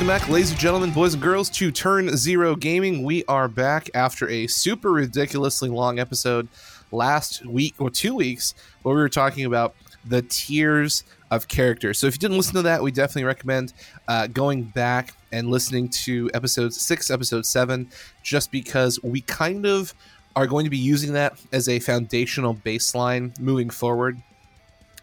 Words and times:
Welcome 0.00 0.18
back, 0.18 0.30
ladies 0.30 0.50
and 0.50 0.58
gentlemen, 0.58 0.92
boys 0.92 1.12
and 1.12 1.22
girls, 1.22 1.50
to 1.50 1.70
Turn 1.70 2.16
Zero 2.16 2.56
Gaming. 2.56 3.02
We 3.04 3.22
are 3.26 3.48
back 3.48 3.90
after 3.92 4.26
a 4.30 4.46
super 4.46 4.90
ridiculously 4.90 5.68
long 5.68 5.98
episode 5.98 6.48
last 6.90 7.44
week 7.44 7.74
or 7.78 7.90
two 7.90 8.14
weeks 8.14 8.54
where 8.80 8.94
we 8.94 9.00
were 9.02 9.10
talking 9.10 9.44
about 9.44 9.74
the 10.06 10.22
tiers 10.22 11.04
of 11.30 11.48
characters. 11.48 11.98
So 11.98 12.06
if 12.06 12.14
you 12.14 12.18
didn't 12.18 12.38
listen 12.38 12.54
to 12.54 12.62
that, 12.62 12.82
we 12.82 12.90
definitely 12.92 13.24
recommend 13.24 13.74
uh, 14.08 14.26
going 14.28 14.62
back 14.62 15.14
and 15.32 15.50
listening 15.50 15.90
to 15.90 16.30
episode 16.32 16.72
six, 16.72 17.10
episode 17.10 17.44
seven, 17.44 17.90
just 18.22 18.50
because 18.50 18.98
we 19.02 19.20
kind 19.20 19.66
of 19.66 19.92
are 20.34 20.46
going 20.46 20.64
to 20.64 20.70
be 20.70 20.78
using 20.78 21.12
that 21.12 21.38
as 21.52 21.68
a 21.68 21.78
foundational 21.78 22.54
baseline 22.54 23.38
moving 23.38 23.68
forward. 23.68 24.16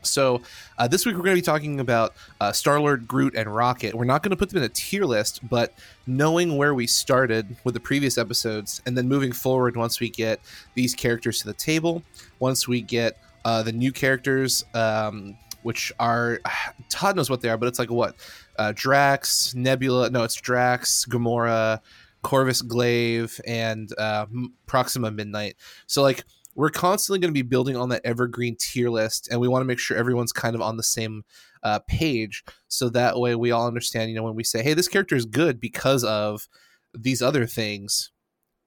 So 0.09 0.41
uh, 0.77 0.87
this 0.87 1.05
week 1.05 1.15
we're 1.15 1.23
going 1.23 1.35
to 1.35 1.41
be 1.41 1.45
talking 1.45 1.79
about 1.79 2.15
uh, 2.41 2.51
Star 2.51 2.79
Lord, 2.79 3.07
Groot, 3.07 3.35
and 3.35 3.53
Rocket. 3.53 3.93
We're 3.93 4.05
not 4.05 4.23
going 4.23 4.31
to 4.31 4.37
put 4.37 4.49
them 4.49 4.57
in 4.57 4.63
a 4.63 4.69
tier 4.69 5.05
list, 5.05 5.47
but 5.49 5.73
knowing 6.05 6.57
where 6.57 6.73
we 6.73 6.87
started 6.87 7.55
with 7.63 7.73
the 7.73 7.79
previous 7.79 8.17
episodes, 8.17 8.81
and 8.85 8.97
then 8.97 9.07
moving 9.07 9.31
forward 9.31 9.75
once 9.77 9.99
we 9.99 10.09
get 10.09 10.39
these 10.73 10.95
characters 10.95 11.39
to 11.39 11.47
the 11.47 11.53
table, 11.53 12.03
once 12.39 12.67
we 12.67 12.81
get 12.81 13.17
uh, 13.45 13.63
the 13.63 13.71
new 13.71 13.91
characters, 13.91 14.65
um, 14.73 15.37
which 15.63 15.91
are 15.99 16.39
Todd 16.89 17.15
knows 17.15 17.29
what 17.29 17.41
they 17.41 17.49
are, 17.49 17.57
but 17.57 17.67
it's 17.67 17.79
like 17.79 17.91
what 17.91 18.15
uh, 18.57 18.73
Drax, 18.75 19.53
Nebula. 19.55 20.09
No, 20.09 20.23
it's 20.23 20.35
Drax, 20.35 21.05
Gamora, 21.05 21.79
Corvus 22.21 22.61
Glaive, 22.61 23.39
and 23.45 23.89
uh, 23.97 24.25
Proxima 24.65 25.11
Midnight. 25.11 25.55
So 25.85 26.01
like 26.01 26.23
we're 26.57 26.69
constantly 26.69 27.19
going 27.19 27.29
to 27.29 27.37
be 27.37 27.47
building 27.47 27.77
on 27.77 27.89
that 27.89 28.01
evergreen 28.03 28.57
tier 28.59 28.89
list 28.89 29.29
and 29.31 29.39
we 29.39 29.47
want 29.47 29.61
to 29.61 29.65
make 29.65 29.79
sure 29.79 29.95
everyone's 29.95 30.33
kind 30.33 30.55
of 30.55 30.61
on 30.61 30.75
the 30.75 30.83
same 30.83 31.23
uh, 31.63 31.79
page 31.87 32.43
so 32.67 32.89
that 32.89 33.17
way 33.17 33.35
we 33.35 33.51
all 33.51 33.67
understand 33.67 34.09
you 34.09 34.15
know 34.15 34.23
when 34.23 34.35
we 34.35 34.43
say 34.43 34.61
hey 34.61 34.73
this 34.73 34.87
character 34.87 35.15
is 35.15 35.25
good 35.25 35.59
because 35.59 36.03
of 36.03 36.49
these 36.93 37.21
other 37.21 37.45
things 37.45 38.11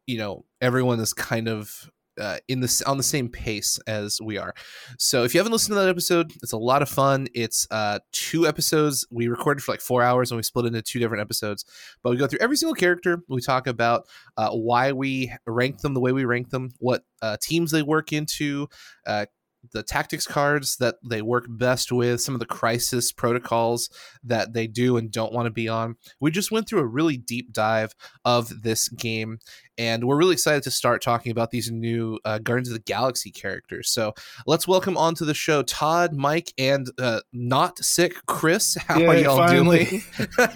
you 0.07 0.17
know 0.17 0.45
everyone 0.61 1.01
is 1.01 1.13
kind 1.13 1.49
of 1.49 1.91
uh, 2.21 2.39
in 2.49 2.61
this 2.61 2.83
on 2.83 2.97
the 2.97 3.03
same 3.03 3.29
pace 3.29 3.79
as 3.87 4.21
we 4.21 4.39
are. 4.39 4.55
So 4.99 5.25
if 5.25 5.35
you 5.35 5.41
haven't 5.41 5.53
listened 5.53 5.73
to 5.73 5.81
that 5.81 5.89
episode, 5.89 6.33
it's 6.43 6.53
a 6.53 6.59
lot 6.59 6.83
of 6.83 6.89
fun. 6.89 7.29
It's 7.35 7.67
uh, 7.71 8.01
two 8.13 8.47
episodes. 8.47 9.07
We 9.11 9.29
recorded 9.29 9.63
for 9.63 9.73
like 9.73 9.81
four 9.81 10.03
hours 10.03 10.31
and 10.31 10.37
we 10.37 10.43
split 10.43 10.67
into 10.67 10.83
two 10.83 10.99
different 10.99 11.23
episodes. 11.23 11.65
But 12.03 12.11
we 12.11 12.17
go 12.17 12.27
through 12.27 12.41
every 12.41 12.57
single 12.57 12.75
character. 12.75 13.23
We 13.29 13.41
talk 13.41 13.67
about 13.67 14.07
uh, 14.37 14.51
why 14.51 14.93
we 14.93 15.33
rank 15.47 15.81
them 15.81 15.95
the 15.95 16.01
way 16.01 16.13
we 16.13 16.25
rank 16.25 16.51
them, 16.51 16.73
what 16.79 17.03
uh, 17.23 17.37
teams 17.41 17.71
they 17.71 17.83
work 17.83 18.13
into, 18.13 18.69
uh, 19.07 19.27
the 19.73 19.83
tactics 19.83 20.27
cards 20.27 20.77
that 20.77 20.97
they 21.05 21.23
work 21.23 21.47
best 21.49 21.93
with, 21.93 22.21
some 22.21 22.35
of 22.35 22.41
the 22.41 22.47
crisis 22.47 23.13
protocols 23.13 23.91
that 24.25 24.53
they 24.53 24.67
do 24.67 24.97
and 24.97 25.11
don't 25.11 25.33
want 25.33 25.47
to 25.47 25.51
be 25.51 25.69
on. 25.69 25.97
We 26.21 26.31
just 26.31 26.51
went 26.51 26.69
through 26.69 26.81
a 26.81 26.87
really 26.87 27.17
deep 27.17 27.53
dive 27.53 27.95
of 28.25 28.63
this 28.63 28.89
game, 28.89 29.39
and 29.79 30.05
we're 30.05 30.17
really 30.17 30.33
excited 30.33 30.63
to 30.65 30.71
start 30.71 31.03
talking 31.03 31.33
about 31.33 31.51
these 31.51 31.71
new 31.71 32.19
uh, 32.25 32.39
Guardians 32.39 32.69
of 32.69 32.75
the 32.75 32.81
Galaxy 32.81 33.31
characters. 33.31 33.91
So 33.91 34.15
let's 34.47 34.67
welcome 34.67 34.97
onto 34.97 35.25
the 35.25 35.35
show 35.35 35.63
Todd, 35.63 36.13
Mike, 36.15 36.53
and 36.59 36.91
uh, 36.99 37.21
not 37.33 37.79
sick 37.79 38.15
Chris. 38.27 38.77
How 38.89 38.99
yeah, 38.99 39.09
are 39.09 39.17
y'all 39.17 39.37
finally. 39.37 39.85
doing? 39.85 40.03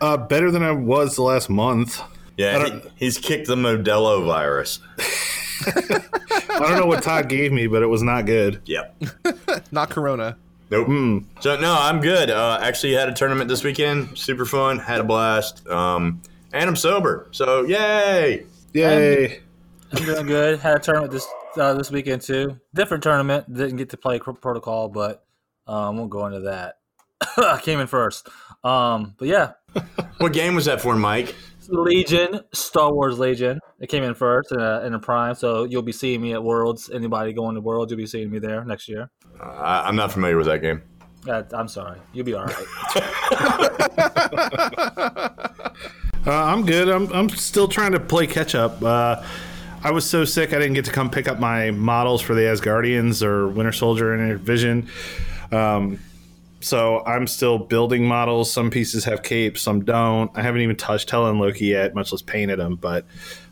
uh, 0.00 0.16
better 0.16 0.50
than 0.50 0.62
I 0.62 0.72
was 0.72 1.16
the 1.16 1.22
last 1.22 1.50
month. 1.50 2.00
Yeah, 2.36 2.66
he, 2.66 2.80
he's 2.96 3.18
kicked 3.18 3.46
the 3.46 3.56
Modelo 3.56 4.24
virus. 4.24 4.80
I 5.66 6.58
don't 6.58 6.78
know 6.78 6.86
what 6.86 7.02
Todd 7.02 7.28
gave 7.28 7.52
me, 7.52 7.66
but 7.66 7.82
it 7.82 7.86
was 7.86 8.02
not 8.02 8.26
good. 8.26 8.60
Yep. 8.66 9.02
not 9.72 9.90
Corona. 9.90 10.36
Nope. 10.70 10.88
Mm. 10.88 11.24
So 11.40 11.60
no, 11.60 11.76
I'm 11.78 12.00
good. 12.00 12.30
Uh, 12.30 12.58
actually, 12.62 12.92
had 12.94 13.08
a 13.08 13.12
tournament 13.12 13.48
this 13.48 13.62
weekend. 13.62 14.16
Super 14.16 14.46
fun. 14.46 14.78
Had 14.78 15.00
a 15.00 15.04
blast. 15.04 15.66
Um, 15.68 16.22
and 16.52 16.68
I'm 16.68 16.76
sober. 16.76 17.28
So 17.30 17.64
yay! 17.64 18.46
Yay! 18.72 19.40
I'm 19.92 20.04
doing 20.04 20.26
good. 20.26 20.58
Had 20.60 20.76
a 20.76 20.80
tournament 20.80 21.12
this 21.12 21.26
uh, 21.56 21.74
this 21.74 21.90
weekend 21.90 22.22
too. 22.22 22.58
Different 22.74 23.02
tournament. 23.02 23.52
Didn't 23.52 23.76
get 23.76 23.90
to 23.90 23.96
play 23.96 24.18
protocol, 24.18 24.88
but 24.88 25.24
um, 25.66 25.98
won't 25.98 26.10
go 26.10 26.26
into 26.26 26.40
that. 26.40 26.78
I 27.36 27.60
came 27.62 27.80
in 27.80 27.86
first. 27.86 28.28
Um, 28.64 29.14
but 29.18 29.28
yeah. 29.28 29.52
what 30.18 30.32
game 30.32 30.54
was 30.54 30.64
that 30.66 30.80
for, 30.80 30.96
Mike? 30.96 31.34
Legion, 31.68 32.40
Star 32.52 32.92
Wars 32.92 33.18
Legion. 33.18 33.60
It 33.80 33.88
came 33.88 34.02
in 34.02 34.14
first 34.14 34.52
in 34.52 34.60
a, 34.60 34.84
in 34.84 34.94
a 34.94 34.98
prime, 34.98 35.34
so 35.34 35.64
you'll 35.64 35.82
be 35.82 35.92
seeing 35.92 36.20
me 36.20 36.32
at 36.32 36.42
Worlds. 36.42 36.90
Anybody 36.90 37.32
going 37.32 37.54
to 37.54 37.60
Worlds, 37.60 37.90
you'll 37.90 37.98
be 37.98 38.06
seeing 38.06 38.30
me 38.30 38.38
there 38.38 38.64
next 38.64 38.88
year. 38.88 39.10
Uh, 39.40 39.82
I'm 39.86 39.96
not 39.96 40.12
familiar 40.12 40.36
with 40.36 40.46
that 40.46 40.62
game. 40.62 40.82
Uh, 41.28 41.42
I'm 41.52 41.68
sorry. 41.68 42.00
You'll 42.12 42.26
be 42.26 42.34
all 42.34 42.44
right. 42.44 42.56
uh, 46.26 46.26
I'm 46.26 46.66
good. 46.66 46.88
I'm, 46.88 47.12
I'm 47.12 47.28
still 47.28 47.68
trying 47.68 47.92
to 47.92 48.00
play 48.00 48.26
catch 48.26 48.54
up. 48.54 48.82
Uh, 48.82 49.24
I 49.84 49.90
was 49.90 50.08
so 50.08 50.24
sick 50.24 50.52
I 50.52 50.58
didn't 50.58 50.74
get 50.74 50.84
to 50.84 50.92
come 50.92 51.10
pick 51.10 51.28
up 51.28 51.40
my 51.40 51.72
models 51.72 52.22
for 52.22 52.34
the 52.34 52.42
Asgardians 52.42 53.22
or 53.22 53.48
Winter 53.48 53.72
Soldier 53.72 54.14
and 54.14 54.40
Vision. 54.40 54.88
Um, 55.50 55.98
so 56.62 57.04
I'm 57.04 57.26
still 57.26 57.58
building 57.58 58.06
models. 58.06 58.50
Some 58.50 58.70
pieces 58.70 59.04
have 59.04 59.22
capes, 59.22 59.62
some 59.62 59.84
don't. 59.84 60.30
I 60.36 60.42
haven't 60.42 60.60
even 60.60 60.76
touched 60.76 61.10
Helen 61.10 61.38
Loki 61.38 61.66
yet, 61.66 61.94
much 61.94 62.12
less 62.12 62.22
painted 62.22 62.58
them. 62.58 62.76
But 62.76 63.06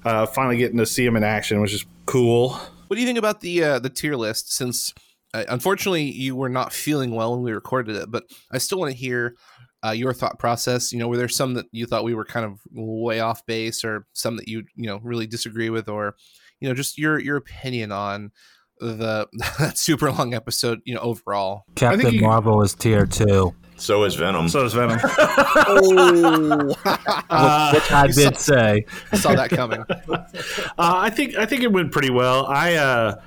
uh, 0.05 0.27
finally 0.27 0.57
getting 0.57 0.79
to 0.79 0.87
see 0.87 1.05
them 1.05 1.17
in 1.17 1.25
action, 1.25 1.61
which 1.61 1.75
is 1.75 1.85
cool. 2.07 2.51
What 2.87 2.97
do 2.97 3.01
you 3.01 3.07
think 3.07 3.19
about 3.19 3.41
the 3.41 3.63
uh, 3.63 3.79
the 3.79 3.91
tier 3.91 4.17
list? 4.17 4.53
Since 4.53 4.95
uh, 5.35 5.45
unfortunately 5.49 6.11
you 6.11 6.37
were 6.37 6.49
not 6.49 6.73
feeling 6.73 7.13
well 7.13 7.33
when 7.33 7.43
we 7.43 7.53
recorded 7.53 7.97
it, 7.97 8.11
but 8.11 8.25
I 8.51 8.59
still 8.59 8.79
want 8.79 8.93
to 8.93 8.99
hear 8.99 9.37
uh, 9.85 9.91
your 9.91 10.13
thought 10.13 10.39
process. 10.39 10.93
You 10.93 10.99
know, 10.99 11.09
were 11.09 11.17
there 11.17 11.29
some 11.29 11.55
that 11.55 11.67
you 11.73 11.87
thought 11.87 12.05
we 12.05 12.15
were 12.15 12.25
kind 12.25 12.47
of 12.47 12.61
way 12.73 13.21
off 13.21 13.45
base, 13.47 13.85
or 13.85 14.07
some 14.13 14.37
that 14.37 14.49
you 14.49 14.65
you 14.75 14.87
know 14.87 15.01
really 15.03 15.27
disagree 15.27 15.71
with, 15.71 15.89
or 15.89 16.17
you 16.61 16.69
know 16.69 16.75
just 16.75 16.99
your 16.99 17.19
your 17.19 17.37
opinion 17.37 17.93
on 17.93 18.31
the 18.81 19.29
that 19.59 19.79
super 19.79 20.11
long 20.11 20.35
episode, 20.35 20.81
you 20.85 20.95
know, 20.95 21.01
overall. 21.01 21.65
Captain 21.75 22.15
you, 22.15 22.21
Marvel 22.23 22.63
is 22.63 22.75
tier 22.75 23.07
two. 23.07 23.55
So 23.77 24.05
is 24.05 24.15
Venom. 24.15 24.49
So 24.49 24.65
is 24.65 24.75
Venom. 24.75 25.01
oh, 25.05 26.75
uh, 27.31 27.73
which 27.73 27.91
I 27.91 28.07
did 28.09 28.37
saw, 28.37 28.55
say. 28.55 28.85
Saw 29.15 29.35
that 29.35 29.51
coming. 29.51 29.85
Uh, 30.79 30.95
I 30.97 31.11
think 31.11 31.37
I 31.37 31.45
think 31.45 31.63
it 31.63 31.73
went 31.73 31.93
pretty 31.93 32.11
well. 32.11 32.47
I 32.47 32.75
uh, 32.75 33.21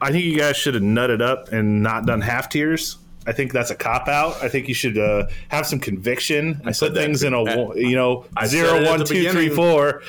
I 0.00 0.10
think 0.10 0.24
you 0.24 0.36
guys 0.36 0.56
should 0.56 0.74
have 0.74 0.82
nutted 0.82 1.22
up 1.22 1.52
and 1.52 1.82
not 1.82 2.06
done 2.06 2.20
half 2.20 2.48
tiers. 2.48 2.98
I 3.26 3.32
think 3.32 3.52
that's 3.52 3.70
a 3.70 3.74
cop 3.74 4.08
out. 4.08 4.42
I 4.42 4.48
think 4.48 4.68
you 4.68 4.74
should 4.74 4.98
uh, 4.98 5.28
have 5.48 5.66
some 5.66 5.78
conviction. 5.78 6.60
I 6.64 6.72
put 6.72 6.92
things 6.94 7.22
in 7.22 7.32
a 7.32 7.42
you 7.76 7.94
know 7.96 8.26
I 8.36 8.46
zero, 8.46 8.84
one, 8.84 9.04
two, 9.04 9.30
three, 9.30 9.48
four. 9.48 10.02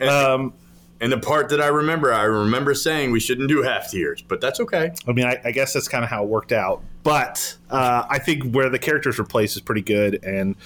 Um, 0.00 0.54
and 1.00 1.12
the 1.12 1.18
part 1.18 1.48
that 1.50 1.60
I 1.60 1.68
remember, 1.68 2.12
I 2.12 2.24
remember 2.24 2.74
saying 2.74 3.12
we 3.12 3.20
shouldn't 3.20 3.48
do 3.48 3.62
half 3.62 3.90
tiers, 3.90 4.22
but 4.22 4.40
that's 4.40 4.58
okay. 4.60 4.92
I 5.06 5.12
mean, 5.12 5.26
I, 5.26 5.40
I 5.44 5.52
guess 5.52 5.72
that's 5.72 5.88
kind 5.88 6.02
of 6.02 6.10
how 6.10 6.24
it 6.24 6.28
worked 6.28 6.52
out. 6.52 6.82
But 7.02 7.56
uh, 7.70 8.04
I 8.08 8.18
think 8.18 8.52
where 8.52 8.68
the 8.68 8.78
characters 8.78 9.18
were 9.18 9.24
placed 9.24 9.56
is 9.56 9.62
pretty 9.62 9.82
good, 9.82 10.22
and 10.24 10.56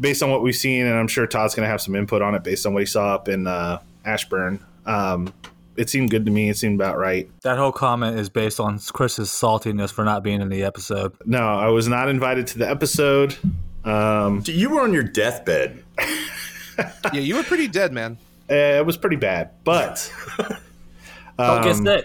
based 0.00 0.22
on 0.22 0.30
what 0.30 0.42
we've 0.42 0.56
seen, 0.56 0.86
and 0.86 0.94
I'm 0.94 1.08
sure 1.08 1.26
Todd's 1.26 1.54
going 1.54 1.66
to 1.66 1.70
have 1.70 1.80
some 1.80 1.94
input 1.94 2.22
on 2.22 2.34
it 2.34 2.42
based 2.42 2.66
on 2.66 2.72
what 2.72 2.80
he 2.80 2.86
saw 2.86 3.14
up 3.14 3.28
in 3.28 3.46
uh, 3.46 3.80
Ashburn. 4.04 4.64
Um, 4.86 5.32
it 5.76 5.88
seemed 5.88 6.10
good 6.10 6.26
to 6.26 6.30
me. 6.30 6.50
It 6.50 6.56
seemed 6.56 6.80
about 6.80 6.98
right. 6.98 7.30
That 7.42 7.58
whole 7.58 7.72
comment 7.72 8.18
is 8.18 8.28
based 8.28 8.60
on 8.60 8.78
Chris's 8.78 9.30
saltiness 9.30 9.90
for 9.90 10.04
not 10.04 10.22
being 10.22 10.40
in 10.40 10.48
the 10.48 10.64
episode. 10.64 11.14
No, 11.24 11.40
I 11.40 11.68
was 11.68 11.88
not 11.88 12.08
invited 12.08 12.46
to 12.48 12.58
the 12.58 12.68
episode. 12.68 13.36
Um, 13.84 14.42
you 14.46 14.70
were 14.70 14.80
on 14.80 14.92
your 14.92 15.02
deathbed. 15.02 15.82
yeah, 17.12 17.20
you 17.20 17.36
were 17.36 17.42
pretty 17.42 17.68
dead, 17.68 17.92
man. 17.92 18.18
Uh, 18.52 18.78
it 18.78 18.84
was 18.84 18.98
pretty 18.98 19.16
bad, 19.16 19.50
but 19.64 20.12
don't 21.38 21.62
get 21.62 21.76
um, 21.76 21.86
sick. 21.86 22.04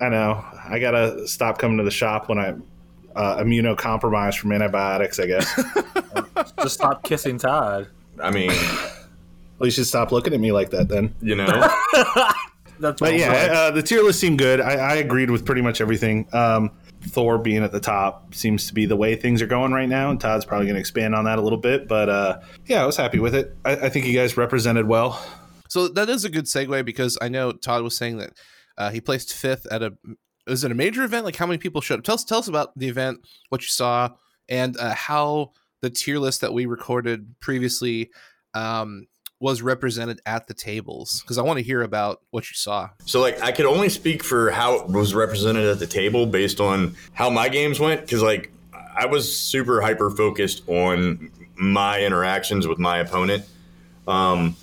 I 0.00 0.08
know. 0.08 0.44
I 0.68 0.78
gotta 0.78 1.26
stop 1.26 1.58
coming 1.58 1.78
to 1.78 1.84
the 1.84 1.90
shop 1.90 2.28
when 2.28 2.38
I'm 2.38 2.62
uh, 3.16 3.38
immunocompromised 3.38 4.38
from 4.38 4.52
antibiotics. 4.52 5.18
I 5.18 5.26
guess. 5.26 5.64
Just 6.62 6.74
stop 6.74 7.02
kissing 7.02 7.38
Todd. 7.38 7.88
I 8.22 8.30
mean, 8.30 8.52
well, 9.58 9.66
you 9.66 9.72
should 9.72 9.86
stop 9.86 10.12
looking 10.12 10.32
at 10.32 10.38
me 10.38 10.52
like 10.52 10.70
that. 10.70 10.88
Then 10.88 11.12
you 11.20 11.34
know. 11.34 11.68
That's 12.80 13.00
but 13.00 13.14
yeah, 13.14 13.32
uh, 13.32 13.70
the 13.72 13.82
tier 13.82 14.04
list 14.04 14.20
seemed 14.20 14.38
good. 14.38 14.60
I, 14.60 14.74
I 14.74 14.94
agreed 14.96 15.30
with 15.30 15.44
pretty 15.44 15.62
much 15.62 15.80
everything. 15.80 16.28
Um, 16.32 16.70
Thor 17.02 17.36
being 17.36 17.64
at 17.64 17.72
the 17.72 17.80
top 17.80 18.34
seems 18.34 18.68
to 18.68 18.74
be 18.74 18.86
the 18.86 18.94
way 18.94 19.16
things 19.16 19.42
are 19.42 19.48
going 19.48 19.72
right 19.72 19.88
now, 19.88 20.10
and 20.10 20.20
Todd's 20.20 20.44
probably 20.44 20.66
going 20.66 20.76
to 20.76 20.80
expand 20.80 21.16
on 21.16 21.24
that 21.24 21.40
a 21.40 21.42
little 21.42 21.58
bit. 21.58 21.88
But 21.88 22.08
uh, 22.08 22.40
yeah, 22.66 22.82
I 22.82 22.86
was 22.86 22.96
happy 22.96 23.18
with 23.18 23.34
it. 23.34 23.56
I, 23.64 23.72
I, 23.72 23.88
think 23.88 24.06
you 24.06 24.14
guys 24.14 24.36
represented 24.36 24.86
well. 24.86 25.20
So 25.68 25.88
that 25.88 26.08
is 26.08 26.24
a 26.24 26.30
good 26.30 26.44
segue 26.44 26.84
because 26.84 27.16
I 27.20 27.28
know 27.28 27.52
Todd 27.52 27.82
was 27.82 27.96
saying 27.96 28.18
that 28.18 28.32
uh, 28.76 28.90
he 28.90 29.00
placed 29.00 29.32
fifth 29.32 29.66
at 29.70 29.82
a. 29.82 29.94
Was 30.46 30.64
it 30.64 30.72
a 30.72 30.74
major 30.74 31.02
event? 31.02 31.26
Like 31.26 31.36
how 31.36 31.46
many 31.46 31.58
people 31.58 31.82
showed 31.82 31.98
up? 31.98 32.04
Tell 32.04 32.14
us, 32.14 32.24
tell 32.24 32.38
us 32.38 32.48
about 32.48 32.76
the 32.78 32.88
event, 32.88 33.20
what 33.50 33.60
you 33.60 33.68
saw, 33.68 34.10
and 34.48 34.76
uh, 34.78 34.94
how 34.94 35.52
the 35.82 35.90
tier 35.90 36.18
list 36.18 36.40
that 36.40 36.52
we 36.52 36.66
recorded 36.66 37.38
previously 37.40 38.10
um, 38.54 39.06
was 39.40 39.62
represented 39.62 40.20
at 40.26 40.46
the 40.46 40.54
tables 40.54 41.20
because 41.22 41.38
I 41.38 41.42
want 41.42 41.58
to 41.58 41.62
hear 41.62 41.82
about 41.82 42.22
what 42.30 42.50
you 42.50 42.54
saw. 42.54 42.90
So, 43.04 43.20
like, 43.20 43.40
I 43.40 43.52
could 43.52 43.66
only 43.66 43.88
speak 43.88 44.24
for 44.24 44.50
how 44.50 44.80
it 44.80 44.88
was 44.88 45.14
represented 45.14 45.66
at 45.66 45.78
the 45.78 45.86
table 45.86 46.26
based 46.26 46.60
on 46.60 46.96
how 47.12 47.30
my 47.30 47.48
games 47.48 47.78
went 47.78 48.00
because, 48.00 48.22
like, 48.22 48.50
I 48.72 49.06
was 49.06 49.36
super 49.36 49.80
hyper 49.80 50.10
focused 50.10 50.62
on 50.66 51.30
my 51.56 52.02
interactions 52.02 52.66
with 52.66 52.78
my 52.78 52.98
opponent. 52.98 53.44
Um, 54.08 54.56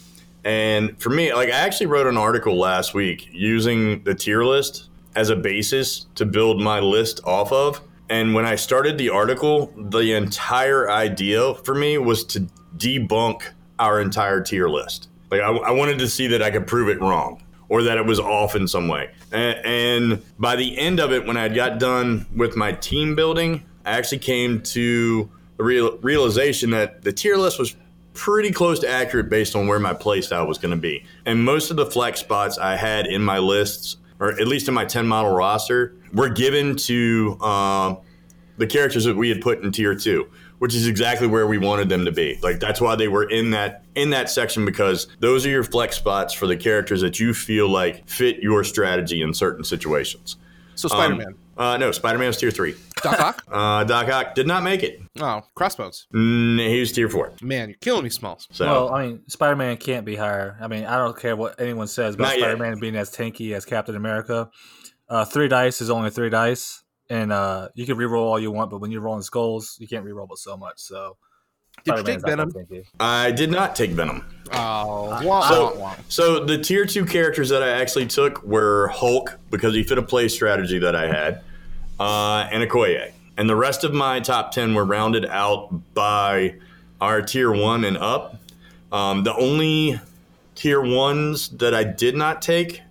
and 0.45 1.01
for 1.01 1.09
me, 1.09 1.33
like 1.33 1.49
I 1.49 1.53
actually 1.53 1.87
wrote 1.87 2.05
an 2.05 2.17
article 2.17 2.57
last 2.57 2.93
week 2.93 3.29
using 3.31 4.03
the 4.03 4.13
tier 4.13 4.43
list 4.43 4.89
as 5.15 5.31
a 5.31 5.35
basis 5.35 6.05
to 6.15 6.25
build 6.25 6.61
my 6.61 6.79
list 6.79 7.19
off 7.25 7.51
of. 7.51 7.81
And 8.09 8.35
when 8.35 8.45
I 8.45 8.55
started 8.55 8.99
the 8.99 9.09
article, 9.09 9.73
the 9.75 10.13
entire 10.13 10.89
idea 10.89 11.55
for 11.55 11.73
me 11.73 11.97
was 11.97 12.23
to 12.25 12.47
debunk 12.77 13.41
our 13.79 13.99
entire 13.99 14.39
tier 14.41 14.69
list. 14.69 15.09
Like 15.31 15.41
I, 15.41 15.49
I 15.49 15.71
wanted 15.71 15.97
to 15.99 16.07
see 16.07 16.27
that 16.27 16.43
I 16.43 16.51
could 16.51 16.67
prove 16.67 16.89
it 16.89 17.01
wrong 17.01 17.41
or 17.67 17.81
that 17.81 17.97
it 17.97 18.05
was 18.05 18.19
off 18.19 18.55
in 18.55 18.67
some 18.67 18.87
way. 18.87 19.09
And, 19.31 19.65
and 19.65 20.23
by 20.37 20.55
the 20.55 20.77
end 20.77 20.99
of 20.99 21.11
it, 21.11 21.25
when 21.25 21.37
I 21.37 21.49
got 21.49 21.79
done 21.79 22.27
with 22.35 22.55
my 22.55 22.73
team 22.73 23.15
building, 23.15 23.63
I 23.83 23.93
actually 23.97 24.19
came 24.19 24.61
to 24.61 25.27
the 25.57 25.63
real, 25.63 25.97
realization 25.97 26.69
that 26.71 27.01
the 27.01 27.11
tier 27.11 27.37
list 27.37 27.57
was 27.57 27.75
pretty 28.15 28.51
close 28.51 28.79
to 28.79 28.89
accurate 28.89 29.29
based 29.29 29.55
on 29.55 29.67
where 29.67 29.79
my 29.79 29.93
playstyle 29.93 30.47
was 30.47 30.57
going 30.57 30.71
to 30.71 30.81
be. 30.81 31.05
And 31.25 31.43
most 31.43 31.69
of 31.69 31.77
the 31.77 31.85
flex 31.85 32.19
spots 32.19 32.57
I 32.57 32.75
had 32.75 33.05
in 33.05 33.21
my 33.21 33.37
lists, 33.37 33.97
or 34.19 34.31
at 34.31 34.47
least 34.47 34.67
in 34.67 34.73
my 34.73 34.85
10 34.85 35.07
model 35.07 35.35
roster, 35.35 35.95
were 36.13 36.29
given 36.29 36.75
to 36.77 37.37
uh, 37.41 37.95
the 38.57 38.65
characters 38.65 39.03
that 39.03 39.15
we 39.15 39.29
had 39.29 39.41
put 39.41 39.61
in 39.61 39.71
tier 39.71 39.93
two 39.93 40.27
which 40.59 40.73
is 40.73 40.87
exactly 40.87 41.27
where 41.27 41.47
we 41.47 41.57
wanted 41.57 41.89
them 41.89 42.05
to 42.05 42.11
be. 42.11 42.39
Like 42.41 42.59
that's 42.59 42.79
why 42.79 42.95
they 42.95 43.07
were 43.07 43.29
in 43.29 43.51
that 43.51 43.83
in 43.95 44.11
that 44.11 44.29
section 44.29 44.65
because 44.65 45.07
those 45.19 45.45
are 45.45 45.49
your 45.49 45.63
flex 45.63 45.97
spots 45.97 46.33
for 46.33 46.47
the 46.47 46.57
characters 46.57 47.01
that 47.01 47.19
you 47.19 47.33
feel 47.33 47.69
like 47.69 48.07
fit 48.07 48.37
your 48.41 48.63
strategy 48.63 49.21
in 49.21 49.33
certain 49.33 49.63
situations. 49.63 50.37
So 50.75 50.87
Spider 50.87 51.15
Man. 51.15 51.27
Um, 51.27 51.35
uh, 51.57 51.77
no, 51.77 51.91
Spider 51.91 52.17
Man's 52.19 52.37
tier 52.37 52.51
three. 52.51 52.75
Doc 53.01 53.19
Ock? 53.19 53.43
Uh, 53.51 53.83
Doc 53.83 54.09
Ock 54.09 54.35
did 54.35 54.47
not 54.47 54.63
make 54.63 54.83
it. 54.83 55.01
Oh, 55.19 55.41
Crossbones. 55.55 56.07
Mm, 56.13 56.67
he 56.67 56.79
was 56.79 56.91
tier 56.91 57.07
four. 57.07 57.31
Man, 57.41 57.69
you're 57.69 57.77
killing 57.79 58.03
me, 58.03 58.09
Smalls. 58.09 58.47
So 58.51 58.65
Well, 58.65 58.93
I 58.93 59.07
mean, 59.07 59.21
Spider 59.29 59.55
Man 59.55 59.77
can't 59.77 60.05
be 60.05 60.15
higher. 60.15 60.57
I 60.59 60.67
mean, 60.67 60.85
I 60.85 60.97
don't 60.97 61.17
care 61.17 61.35
what 61.35 61.59
anyone 61.59 61.87
says 61.87 62.15
about 62.15 62.23
Not 62.25 62.39
yet. 62.39 62.45
Spider 62.45 62.57
Man 62.57 62.79
being 62.79 62.95
as 62.95 63.15
tanky 63.15 63.53
as 63.55 63.63
Captain 63.65 63.95
America. 63.95 64.49
Uh, 65.07 65.23
three 65.23 65.47
dice 65.47 65.81
is 65.81 65.89
only 65.89 66.09
three 66.09 66.29
dice, 66.29 66.83
and 67.09 67.31
uh, 67.31 67.69
you 67.75 67.85
can 67.85 67.95
reroll 67.95 68.23
all 68.23 68.39
you 68.39 68.51
want, 68.51 68.71
but 68.71 68.81
when 68.81 68.91
you're 68.91 69.01
rolling 69.01 69.21
skulls, 69.21 69.77
you 69.79 69.87
can't 69.87 70.03
reroll 70.03 70.27
but 70.27 70.39
so 70.39 70.57
much. 70.57 70.79
So, 70.79 71.17
Did 71.85 71.97
you 71.97 72.03
take 72.03 72.21
Venom? 72.21 72.51
I 72.99 73.31
did 73.31 73.51
not 73.51 73.75
take 73.75 73.91
Venom. 73.91 74.25
Oh, 74.51 75.19
wah, 75.23 75.47
So- 75.47 75.63
wah, 75.75 75.79
wah. 75.79 75.95
So 76.09 76.43
the 76.43 76.57
tier 76.57 76.85
two 76.85 77.05
characters 77.05 77.49
that 77.49 77.61
I 77.61 77.69
actually 77.69 78.07
took 78.07 78.43
were 78.43 78.87
Hulk 78.87 79.37
because 79.51 79.73
he 79.75 79.83
fit 79.83 79.97
a 79.97 80.01
play 80.01 80.27
strategy 80.27 80.79
that 80.79 80.95
I 80.95 81.07
had, 81.07 81.41
uh, 81.99 82.47
and 82.51 82.67
Okoye. 82.67 83.11
And 83.37 83.49
the 83.49 83.55
rest 83.55 83.83
of 83.83 83.93
my 83.93 84.19
top 84.19 84.51
ten 84.51 84.73
were 84.73 84.85
rounded 84.85 85.25
out 85.25 85.69
by 85.93 86.55
our 87.01 87.21
tier 87.21 87.51
one 87.51 87.83
and 87.85 87.97
up. 87.97 88.39
Um, 88.91 89.23
the 89.23 89.35
only 89.35 89.99
tier 90.55 90.81
ones 90.81 91.49
that 91.49 91.75
I 91.75 91.83
did 91.83 92.15
not 92.15 92.41
take 92.41 92.81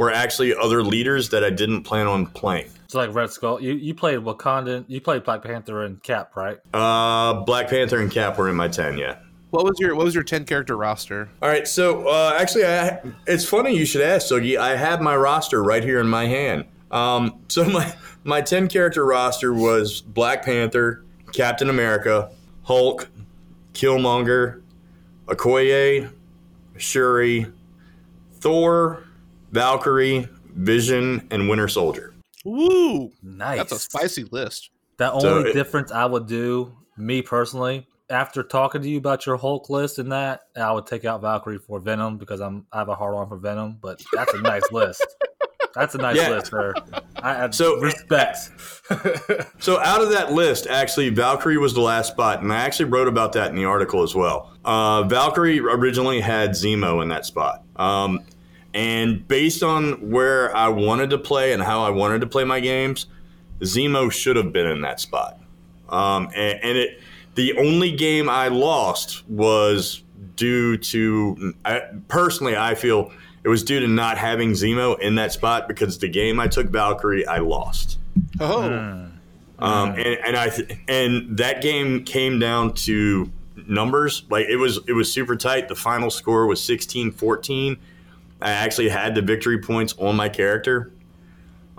were 0.00 0.10
actually 0.10 0.54
other 0.54 0.82
leaders 0.82 1.28
that 1.28 1.44
I 1.44 1.50
didn't 1.50 1.82
plan 1.82 2.06
on 2.06 2.24
playing. 2.24 2.70
So, 2.86 2.96
like 2.96 3.14
Red 3.14 3.30
Skull, 3.30 3.60
you, 3.60 3.74
you 3.74 3.92
played 3.92 4.20
Wakandan, 4.20 4.86
you 4.88 4.98
played 4.98 5.24
Black 5.24 5.42
Panther 5.42 5.84
and 5.84 6.02
Cap, 6.02 6.34
right? 6.36 6.56
Uh, 6.72 7.34
Black 7.44 7.68
Panther 7.68 8.00
and 8.00 8.10
Cap 8.10 8.38
were 8.38 8.48
in 8.48 8.56
my 8.56 8.66
ten, 8.66 8.96
yeah. 8.96 9.18
What 9.50 9.66
was 9.66 9.78
your 9.78 9.94
what 9.94 10.06
was 10.06 10.14
your 10.14 10.24
ten 10.24 10.46
character 10.46 10.74
roster? 10.74 11.28
All 11.42 11.50
right, 11.50 11.68
so 11.68 12.08
uh, 12.08 12.34
actually, 12.40 12.64
I, 12.64 12.98
it's 13.26 13.44
funny 13.44 13.76
you 13.76 13.84
should 13.84 14.00
ask, 14.00 14.28
Sogi. 14.28 14.56
I 14.56 14.74
have 14.74 15.02
my 15.02 15.14
roster 15.14 15.62
right 15.62 15.84
here 15.84 16.00
in 16.00 16.08
my 16.08 16.24
hand. 16.24 16.64
Um, 16.90 17.38
so 17.48 17.66
my 17.68 17.94
my 18.24 18.40
ten 18.40 18.68
character 18.68 19.04
roster 19.04 19.52
was 19.52 20.00
Black 20.00 20.46
Panther, 20.46 21.04
Captain 21.34 21.68
America, 21.68 22.30
Hulk, 22.62 23.10
Killmonger, 23.74 24.62
Okoye, 25.26 26.10
Shuri, 26.78 27.48
Thor, 28.36 29.04
Valkyrie, 29.52 30.28
Vision, 30.54 31.26
and 31.30 31.48
Winter 31.48 31.68
Soldier. 31.68 32.14
Woo! 32.44 33.10
Nice. 33.22 33.58
That's 33.58 33.72
a 33.72 33.78
spicy 33.78 34.24
list. 34.24 34.70
The 34.96 35.18
So 35.20 35.38
only 35.38 35.50
it- 35.50 35.54
difference 35.54 35.92
I 35.92 36.04
would 36.06 36.26
do, 36.26 36.76
me 36.96 37.22
personally, 37.22 37.86
after 38.08 38.42
talking 38.42 38.82
to 38.82 38.88
you 38.88 38.98
about 38.98 39.24
your 39.26 39.36
Hulk 39.36 39.70
list 39.70 39.98
and 39.98 40.10
that, 40.12 40.40
I 40.56 40.72
would 40.72 40.86
take 40.86 41.04
out 41.04 41.20
Valkyrie 41.20 41.58
for 41.58 41.78
Venom 41.80 42.18
because 42.18 42.40
I'm 42.40 42.66
I 42.72 42.78
have 42.78 42.88
a 42.88 42.94
hard 42.94 43.14
on 43.14 43.28
for 43.28 43.36
Venom. 43.36 43.78
But 43.80 44.02
that's 44.12 44.34
a 44.34 44.40
nice 44.40 44.64
list. 44.72 45.06
That's 45.74 45.94
a 45.94 45.98
nice 45.98 46.16
Yeah. 46.16 46.30
list, 46.30 46.48
sir. 46.50 46.74
I 47.22 47.34
have 47.34 47.54
So- 47.54 47.78
respect. 47.80 48.50
So 49.60 49.78
out 49.78 50.00
of 50.02 50.10
that 50.10 50.32
list, 50.32 50.66
actually, 50.66 51.10
Valkyrie 51.10 51.58
was 51.58 51.74
the 51.74 51.80
last 51.82 52.08
spot, 52.12 52.42
and 52.42 52.52
I 52.52 52.56
actually 52.62 52.86
wrote 52.86 53.06
about 53.06 53.32
that 53.34 53.50
in 53.50 53.54
the 53.56 53.64
article 53.66 54.02
as 54.02 54.14
well. 54.16 54.52
Uh, 54.64 55.02
Valkyrie 55.04 55.60
originally 55.60 56.20
had 56.20 56.50
Zemo 56.50 57.00
in 57.02 57.08
that 57.10 57.24
spot, 57.26 57.62
um, 57.76 58.18
and 58.74 59.26
based 59.26 59.62
on 59.62 60.10
where 60.10 60.54
I 60.56 60.68
wanted 60.68 61.10
to 61.10 61.18
play 61.18 61.52
and 61.52 61.62
how 61.62 61.82
I 61.82 61.90
wanted 61.90 62.20
to 62.20 62.26
play 62.26 62.44
my 62.44 62.60
games, 62.60 63.06
Zemo 63.60 64.10
should 64.10 64.36
have 64.36 64.52
been 64.52 64.66
in 64.66 64.80
that 64.82 65.00
spot. 65.00 65.38
Um, 65.88 66.28
and, 66.34 66.60
and 66.62 66.78
it, 66.78 67.00
the 67.34 67.56
only 67.58 67.90
game 67.92 68.28
I 68.28 68.48
lost 68.48 69.28
was 69.28 70.02
due 70.36 70.76
to 70.76 71.54
I, 71.64 71.82
personally, 72.08 72.56
I 72.56 72.74
feel 72.74 73.12
it 73.42 73.48
was 73.48 73.64
due 73.64 73.80
to 73.80 73.88
not 73.88 74.18
having 74.18 74.52
Zemo 74.52 74.98
in 75.00 75.16
that 75.16 75.32
spot 75.32 75.66
because 75.66 75.98
the 75.98 76.08
game 76.08 76.38
I 76.38 76.46
took 76.46 76.68
Valkyrie, 76.68 77.26
I 77.26 77.38
lost. 77.38 77.98
Oh, 78.38 78.68
Um, 79.58 79.90
and, 79.90 79.98
and 79.98 80.36
I 80.36 80.48
th- 80.48 80.78
and 80.88 81.36
that 81.36 81.60
game 81.60 82.04
came 82.04 82.38
down 82.38 82.72
to 82.74 83.30
numbers. 83.66 84.24
Like 84.30 84.46
it 84.48 84.56
was 84.56 84.80
it 84.88 84.92
was 84.92 85.12
super 85.12 85.36
tight. 85.36 85.68
The 85.68 85.74
final 85.74 86.10
score 86.10 86.46
was 86.46 86.60
16-14. 86.60 87.78
I 88.42 88.50
actually 88.52 88.88
had 88.88 89.14
the 89.14 89.22
victory 89.22 89.58
points 89.60 89.94
on 89.98 90.16
my 90.16 90.28
character. 90.28 90.92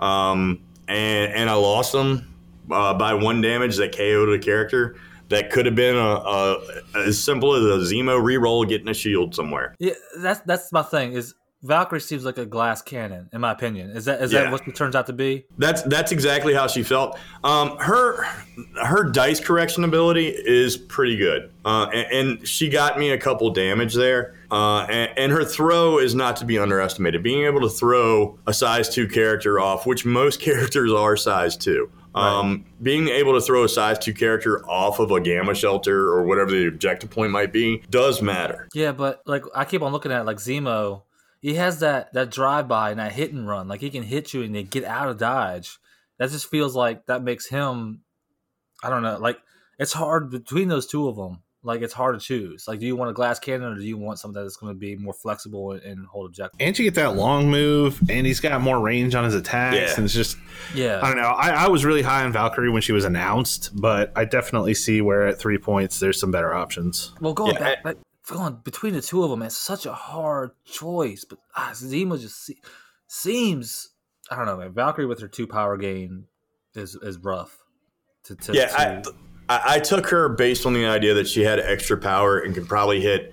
Um, 0.00 0.60
and 0.88 1.32
and 1.32 1.50
I 1.50 1.54
lost 1.54 1.92
them 1.92 2.34
uh, 2.70 2.94
by 2.94 3.14
one 3.14 3.40
damage 3.40 3.76
that 3.76 3.96
KO'd 3.96 4.32
a 4.34 4.38
character. 4.38 4.96
That 5.28 5.50
could 5.50 5.64
have 5.64 5.74
been 5.74 5.96
a, 5.96 6.00
a 6.00 6.58
as 6.96 7.22
simple 7.22 7.54
as 7.54 7.62
a 7.90 7.94
Zemo 7.94 8.20
reroll 8.20 8.68
getting 8.68 8.88
a 8.88 8.94
shield 8.94 9.34
somewhere. 9.34 9.74
Yeah, 9.78 9.92
that's 10.18 10.40
that's 10.40 10.70
my 10.72 10.82
thing. 10.82 11.12
Is 11.14 11.34
Valkyrie 11.62 12.00
seems 12.00 12.24
like 12.24 12.36
a 12.36 12.44
glass 12.44 12.82
cannon, 12.82 13.30
in 13.32 13.40
my 13.40 13.52
opinion. 13.52 13.90
Is 13.92 14.04
that 14.06 14.20
is 14.20 14.32
Yeah. 14.32 14.42
that 14.42 14.52
what 14.52 14.64
she 14.64 14.72
turns 14.72 14.94
out 14.96 15.06
to 15.06 15.12
be? 15.14 15.46
That's 15.56 15.80
that's 15.82 16.12
exactly 16.12 16.52
how 16.52 16.66
she 16.66 16.82
felt. 16.82 17.18
Um, 17.44 17.78
her 17.78 18.24
her 18.84 19.04
dice 19.04 19.40
correction 19.40 19.84
ability 19.84 20.26
is 20.28 20.76
pretty 20.76 21.16
good, 21.16 21.50
uh, 21.64 21.86
and, 21.94 22.28
and 22.38 22.48
she 22.48 22.68
got 22.68 22.98
me 22.98 23.10
a 23.12 23.18
couple 23.18 23.48
damage 23.50 23.94
there. 23.94 24.34
Uh, 24.52 24.86
and, 24.90 25.10
and 25.16 25.32
her 25.32 25.44
throw 25.44 25.98
is 25.98 26.14
not 26.14 26.36
to 26.36 26.44
be 26.44 26.58
underestimated. 26.58 27.22
Being 27.22 27.46
able 27.46 27.62
to 27.62 27.70
throw 27.70 28.38
a 28.46 28.52
size 28.52 28.90
two 28.90 29.08
character 29.08 29.58
off, 29.58 29.86
which 29.86 30.04
most 30.04 30.40
characters 30.42 30.92
are 30.92 31.16
size 31.16 31.56
two. 31.56 31.90
Um, 32.14 32.66
being 32.82 33.08
able 33.08 33.32
to 33.32 33.40
throw 33.40 33.64
a 33.64 33.68
size 33.68 33.98
two 33.98 34.12
character 34.12 34.62
off 34.68 34.98
of 34.98 35.10
a 35.10 35.20
gamma 35.22 35.54
shelter 35.54 36.08
or 36.08 36.24
whatever 36.24 36.50
the 36.50 36.66
objective 36.66 37.08
point 37.08 37.32
might 37.32 37.50
be 37.50 37.82
does 37.88 38.20
matter. 38.20 38.68
Yeah, 38.74 38.92
but 38.92 39.22
like 39.24 39.44
I 39.54 39.64
keep 39.64 39.80
on 39.80 39.92
looking 39.92 40.12
at 40.12 40.20
it, 40.20 40.24
like 40.24 40.36
Zemo, 40.36 41.04
he 41.40 41.54
has 41.54 41.78
that 41.78 42.12
that 42.12 42.30
drive 42.30 42.68
by 42.68 42.90
and 42.90 43.00
that 43.00 43.12
hit 43.12 43.32
and 43.32 43.48
run. 43.48 43.68
Like 43.68 43.80
he 43.80 43.88
can 43.88 44.02
hit 44.02 44.34
you 44.34 44.42
and 44.42 44.54
then 44.54 44.66
get 44.66 44.84
out 44.84 45.08
of 45.08 45.16
dodge. 45.16 45.78
That 46.18 46.30
just 46.30 46.50
feels 46.50 46.76
like 46.76 47.06
that 47.06 47.22
makes 47.22 47.46
him. 47.48 48.02
I 48.82 48.90
don't 48.90 49.02
know. 49.02 49.16
Like 49.18 49.38
it's 49.78 49.94
hard 49.94 50.30
between 50.30 50.68
those 50.68 50.86
two 50.86 51.08
of 51.08 51.16
them. 51.16 51.42
Like 51.64 51.80
it's 51.82 51.92
hard 51.92 52.18
to 52.18 52.24
choose. 52.24 52.66
Like, 52.66 52.80
do 52.80 52.86
you 52.86 52.96
want 52.96 53.10
a 53.10 53.14
glass 53.14 53.38
cannon 53.38 53.72
or 53.72 53.76
do 53.76 53.84
you 53.84 53.96
want 53.96 54.18
something 54.18 54.42
that's 54.42 54.56
going 54.56 54.74
to 54.74 54.78
be 54.78 54.96
more 54.96 55.12
flexible 55.14 55.70
and, 55.72 55.82
and 55.82 56.06
hold 56.06 56.26
objective? 56.26 56.56
And 56.60 56.76
you 56.76 56.84
get 56.84 56.96
that 56.96 57.14
long 57.14 57.48
move, 57.50 58.00
and 58.10 58.26
he's 58.26 58.40
got 58.40 58.60
more 58.60 58.80
range 58.80 59.14
on 59.14 59.22
his 59.22 59.34
attacks, 59.36 59.76
Yeah. 59.76 59.94
and 59.94 60.04
it's 60.04 60.12
just 60.14 60.36
Yeah, 60.74 60.98
I 61.00 61.06
don't 61.06 61.18
know. 61.22 61.28
I, 61.28 61.50
I 61.50 61.68
was 61.68 61.84
really 61.84 62.02
high 62.02 62.24
on 62.24 62.32
Valkyrie 62.32 62.68
when 62.70 62.82
she 62.82 62.90
was 62.92 63.04
announced, 63.04 63.70
but 63.80 64.10
I 64.16 64.24
definitely 64.24 64.74
see 64.74 65.00
where 65.00 65.28
at 65.28 65.38
three 65.38 65.56
points 65.58 66.00
there's 66.00 66.18
some 66.18 66.32
better 66.32 66.52
options. 66.52 67.12
Well, 67.20 67.32
going 67.32 67.52
Yeah, 67.54 67.60
back, 67.60 67.84
back 67.84 67.96
going 68.26 68.54
between 68.64 68.94
the 68.94 69.02
two 69.02 69.22
of 69.22 69.30
them, 69.30 69.42
it's 69.42 69.56
such 69.56 69.86
a 69.86 69.92
hard 69.92 70.50
choice. 70.64 71.24
But 71.24 71.38
ah, 71.56 71.70
Zemo 71.74 72.20
just 72.20 72.44
se- 72.44 72.58
seems, 73.06 73.90
I 74.30 74.36
don't 74.36 74.46
know, 74.46 74.56
man. 74.56 74.72
Valkyrie 74.72 75.06
with 75.06 75.20
her 75.20 75.28
two 75.28 75.46
power 75.46 75.76
gain 75.76 76.24
is 76.74 76.96
is 76.96 77.18
rough. 77.18 77.56
To, 78.24 78.34
to, 78.36 78.52
Yeah, 78.52 78.66
to- 78.66 78.78
I, 78.80 79.02
I, 79.64 79.78
took 79.80 80.08
her 80.08 80.28
based 80.28 80.66
on 80.66 80.74
the 80.74 80.86
idea 80.86 81.14
that 81.14 81.28
she 81.28 81.42
had 81.42 81.58
extra 81.58 81.96
power 81.96 82.38
and 82.38 82.54
could 82.54 82.68
probably 82.68 83.00
hit 83.00 83.32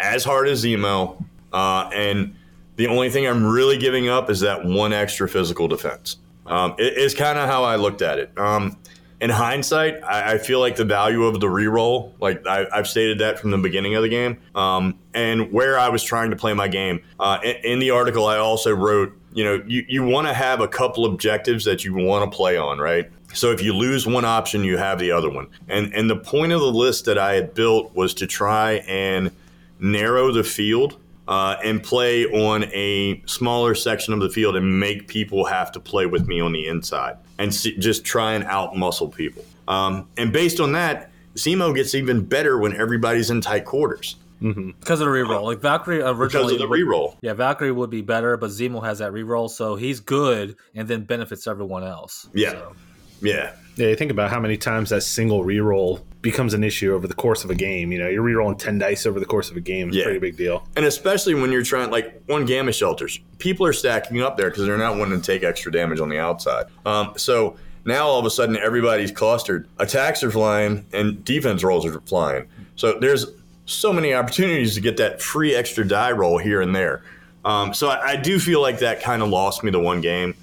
as 0.00 0.24
hard 0.24 0.48
as 0.48 0.64
Zemo. 0.64 1.22
Uh, 1.52 1.90
and 1.94 2.34
the 2.76 2.86
only 2.88 3.10
thing 3.10 3.26
I'm 3.26 3.44
really 3.44 3.78
giving 3.78 4.08
up 4.08 4.30
is 4.30 4.40
that 4.40 4.64
one 4.64 4.92
extra 4.92 5.28
physical 5.28 5.68
defense. 5.68 6.18
Um, 6.46 6.74
it 6.78 6.96
is 6.96 7.14
kind 7.14 7.38
of 7.38 7.48
how 7.48 7.64
I 7.64 7.76
looked 7.76 8.02
at 8.02 8.18
it. 8.18 8.36
Um, 8.38 8.76
in 9.20 9.30
hindsight, 9.30 10.02
I, 10.04 10.34
I 10.34 10.38
feel 10.38 10.60
like 10.60 10.76
the 10.76 10.84
value 10.84 11.24
of 11.24 11.40
the 11.40 11.46
reroll, 11.46 12.12
like 12.20 12.46
I, 12.46 12.66
I've 12.72 12.86
stated 12.86 13.18
that 13.20 13.38
from 13.38 13.50
the 13.50 13.58
beginning 13.58 13.94
of 13.94 14.02
the 14.02 14.08
game, 14.08 14.38
um, 14.54 14.98
and 15.14 15.50
where 15.52 15.78
I 15.78 15.88
was 15.88 16.02
trying 16.02 16.30
to 16.30 16.36
play 16.36 16.52
my 16.52 16.68
game. 16.68 17.02
Uh, 17.18 17.38
in, 17.42 17.56
in 17.64 17.78
the 17.78 17.90
article, 17.90 18.26
I 18.26 18.36
also 18.36 18.74
wrote, 18.74 19.18
you 19.32 19.44
know, 19.44 19.62
you, 19.66 19.84
you 19.88 20.04
want 20.04 20.26
to 20.26 20.34
have 20.34 20.60
a 20.60 20.68
couple 20.68 21.06
objectives 21.06 21.64
that 21.64 21.84
you 21.84 21.94
want 21.94 22.30
to 22.30 22.36
play 22.36 22.58
on, 22.58 22.78
right? 22.78 23.10
So 23.34 23.50
if 23.50 23.62
you 23.62 23.72
lose 23.72 24.06
one 24.06 24.24
option, 24.24 24.64
you 24.64 24.76
have 24.78 24.98
the 24.98 25.10
other 25.10 25.30
one. 25.30 25.48
And 25.68 25.92
and 25.94 26.08
the 26.08 26.16
point 26.16 26.52
of 26.52 26.60
the 26.60 26.72
list 26.72 27.04
that 27.04 27.18
I 27.18 27.34
had 27.34 27.54
built 27.54 27.94
was 27.94 28.14
to 28.14 28.26
try 28.26 28.74
and 28.88 29.30
narrow 29.78 30.32
the 30.32 30.44
field 30.44 30.98
uh, 31.28 31.56
and 31.62 31.82
play 31.82 32.24
on 32.26 32.64
a 32.64 33.22
smaller 33.26 33.74
section 33.74 34.14
of 34.14 34.20
the 34.20 34.30
field 34.30 34.56
and 34.56 34.78
make 34.80 35.08
people 35.08 35.44
have 35.44 35.72
to 35.72 35.80
play 35.80 36.06
with 36.06 36.26
me 36.26 36.40
on 36.40 36.52
the 36.52 36.66
inside 36.66 37.16
and 37.38 37.54
see, 37.54 37.76
just 37.78 38.04
try 38.04 38.32
and 38.32 38.44
out 38.44 38.76
muscle 38.76 39.08
people. 39.08 39.44
Um, 39.68 40.08
and 40.16 40.32
based 40.32 40.60
on 40.60 40.72
that, 40.72 41.10
Zemo 41.34 41.74
gets 41.74 41.94
even 41.94 42.24
better 42.24 42.58
when 42.58 42.74
everybody's 42.74 43.30
in 43.30 43.40
tight 43.40 43.64
quarters 43.64 44.16
because 44.40 45.00
of 45.00 45.06
the 45.06 45.12
reroll. 45.12 45.44
Like 45.44 45.60
Valkyrie 45.60 46.00
originally, 46.02 46.28
because 46.28 46.52
of 46.52 46.58
the 46.58 46.68
reroll. 46.68 47.16
Yeah, 47.22 47.32
Valkyrie 47.32 47.72
would 47.72 47.90
be 47.90 48.02
better, 48.02 48.36
but 48.36 48.50
Zemo 48.50 48.84
has 48.84 48.98
that 48.98 49.12
reroll, 49.12 49.50
so 49.50 49.76
he's 49.76 50.00
good 50.00 50.56
and 50.74 50.86
then 50.86 51.04
benefits 51.04 51.46
everyone 51.46 51.84
else. 51.84 52.28
Yeah. 52.34 52.52
So, 52.52 52.76
Yeah. 53.20 53.52
Yeah, 53.76 53.88
you 53.88 53.96
think 53.96 54.10
about 54.10 54.30
how 54.30 54.40
many 54.40 54.56
times 54.56 54.88
that 54.90 55.02
single 55.02 55.44
reroll 55.44 56.00
becomes 56.22 56.54
an 56.54 56.64
issue 56.64 56.94
over 56.94 57.06
the 57.06 57.14
course 57.14 57.44
of 57.44 57.50
a 57.50 57.54
game. 57.54 57.92
You 57.92 57.98
know, 57.98 58.08
you're 58.08 58.24
rerolling 58.24 58.58
10 58.58 58.78
dice 58.78 59.04
over 59.04 59.20
the 59.20 59.26
course 59.26 59.50
of 59.50 59.56
a 59.56 59.60
game. 59.60 59.88
It's 59.88 59.98
Yeah. 59.98 60.04
a 60.04 60.06
pretty 60.06 60.18
big 60.18 60.36
deal. 60.36 60.66
And 60.76 60.86
especially 60.86 61.34
when 61.34 61.52
you're 61.52 61.62
trying, 61.62 61.90
like 61.90 62.22
one 62.26 62.46
gamma 62.46 62.72
shelters, 62.72 63.20
people 63.38 63.66
are 63.66 63.74
stacking 63.74 64.22
up 64.22 64.36
there 64.38 64.48
because 64.48 64.64
they're 64.64 64.78
not 64.78 64.96
wanting 64.96 65.20
to 65.20 65.24
take 65.26 65.44
extra 65.44 65.70
damage 65.70 66.00
on 66.00 66.08
the 66.08 66.18
outside. 66.18 66.64
Um, 66.86 67.12
so 67.16 67.56
now 67.84 68.06
all 68.06 68.18
of 68.18 68.24
a 68.24 68.30
sudden 68.30 68.56
everybody's 68.56 69.12
clustered. 69.12 69.68
Attacks 69.78 70.24
are 70.24 70.30
flying 70.30 70.86
and 70.94 71.22
defense 71.22 71.62
rolls 71.62 71.84
are 71.84 72.00
flying. 72.06 72.46
So 72.76 72.98
there's 72.98 73.26
so 73.66 73.92
many 73.92 74.14
opportunities 74.14 74.74
to 74.74 74.80
get 74.80 74.96
that 74.96 75.20
free 75.20 75.54
extra 75.54 75.86
die 75.86 76.12
roll 76.12 76.38
here 76.38 76.62
and 76.62 76.74
there. 76.74 77.02
Um, 77.44 77.74
so 77.74 77.88
I, 77.88 78.12
I 78.12 78.16
do 78.16 78.38
feel 78.40 78.62
like 78.62 78.78
that 78.78 79.02
kind 79.02 79.22
of 79.22 79.28
lost 79.28 79.62
me 79.62 79.70
the 79.70 79.80
one 79.80 80.00
game. 80.00 80.34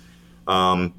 Um, 0.47 0.93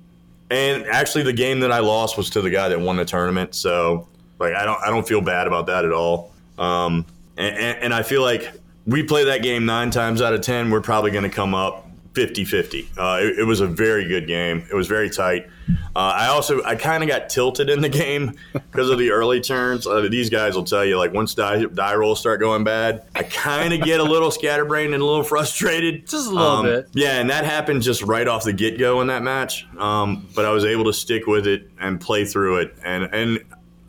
and 0.50 0.86
actually, 0.86 1.24
the 1.24 1.32
game 1.32 1.60
that 1.60 1.72
I 1.72 1.78
lost 1.78 2.16
was 2.16 2.30
to 2.30 2.40
the 2.42 2.50
guy 2.50 2.68
that 2.68 2.80
won 2.80 2.96
the 2.96 3.04
tournament. 3.04 3.54
So, 3.54 4.08
like, 4.38 4.54
I 4.54 4.64
don't, 4.64 4.80
I 4.82 4.90
don't 4.90 5.06
feel 5.06 5.20
bad 5.20 5.46
about 5.46 5.66
that 5.66 5.84
at 5.84 5.92
all. 5.92 6.32
Um, 6.58 7.06
and, 7.36 7.56
and, 7.56 7.78
and 7.78 7.94
I 7.94 8.02
feel 8.02 8.22
like 8.22 8.52
we 8.86 9.02
play 9.02 9.24
that 9.24 9.42
game 9.42 9.66
nine 9.66 9.90
times 9.90 10.20
out 10.20 10.34
of 10.34 10.42
ten. 10.42 10.70
We're 10.70 10.80
probably 10.80 11.10
going 11.10 11.24
to 11.24 11.34
come 11.34 11.54
up 11.54 11.88
50-50. 12.14 12.86
Uh, 12.96 13.18
it, 13.22 13.40
it 13.40 13.44
was 13.44 13.60
a 13.60 13.66
very 13.66 14.06
good 14.06 14.26
game. 14.26 14.66
It 14.70 14.74
was 14.74 14.86
very 14.86 15.10
tight. 15.10 15.46
Uh, 15.96 15.98
I 16.16 16.26
also, 16.28 16.62
I 16.64 16.74
kind 16.76 17.02
of 17.02 17.08
got 17.08 17.28
tilted 17.28 17.68
in 17.70 17.80
the 17.80 17.88
game 17.88 18.32
because 18.52 18.90
of 18.90 18.98
the 18.98 19.10
early 19.10 19.40
turns. 19.40 19.86
Uh, 19.86 20.06
these 20.10 20.30
guys 20.30 20.54
will 20.54 20.64
tell 20.64 20.84
you, 20.84 20.96
like, 20.98 21.12
once 21.12 21.34
die, 21.34 21.64
die 21.64 21.94
rolls 21.94 22.20
start 22.20 22.40
going 22.40 22.64
bad, 22.64 23.06
I 23.14 23.22
kind 23.24 23.72
of 23.74 23.80
get 23.82 24.00
a 24.00 24.04
little 24.04 24.30
scatterbrained 24.30 24.94
and 24.94 25.02
a 25.02 25.06
little 25.06 25.22
frustrated. 25.24 26.06
Just 26.06 26.28
a 26.28 26.30
little 26.30 26.46
Um, 26.48 26.64
bit. 26.64 26.88
Yeah, 26.92 27.18
and 27.20 27.28
that 27.30 27.44
happened 27.44 27.82
just 27.82 28.02
right 28.02 28.26
off 28.26 28.44
the 28.44 28.52
get 28.52 28.78
go 28.78 29.00
in 29.00 29.08
that 29.08 29.22
match. 29.22 29.66
Um, 29.78 30.26
but 30.34 30.44
I 30.44 30.50
was 30.50 30.64
able 30.64 30.84
to 30.84 30.92
stick 30.92 31.26
with 31.26 31.46
it 31.46 31.68
and 31.80 32.00
play 32.00 32.24
through 32.24 32.58
it, 32.58 32.76
and 32.84 33.04
and 33.12 33.38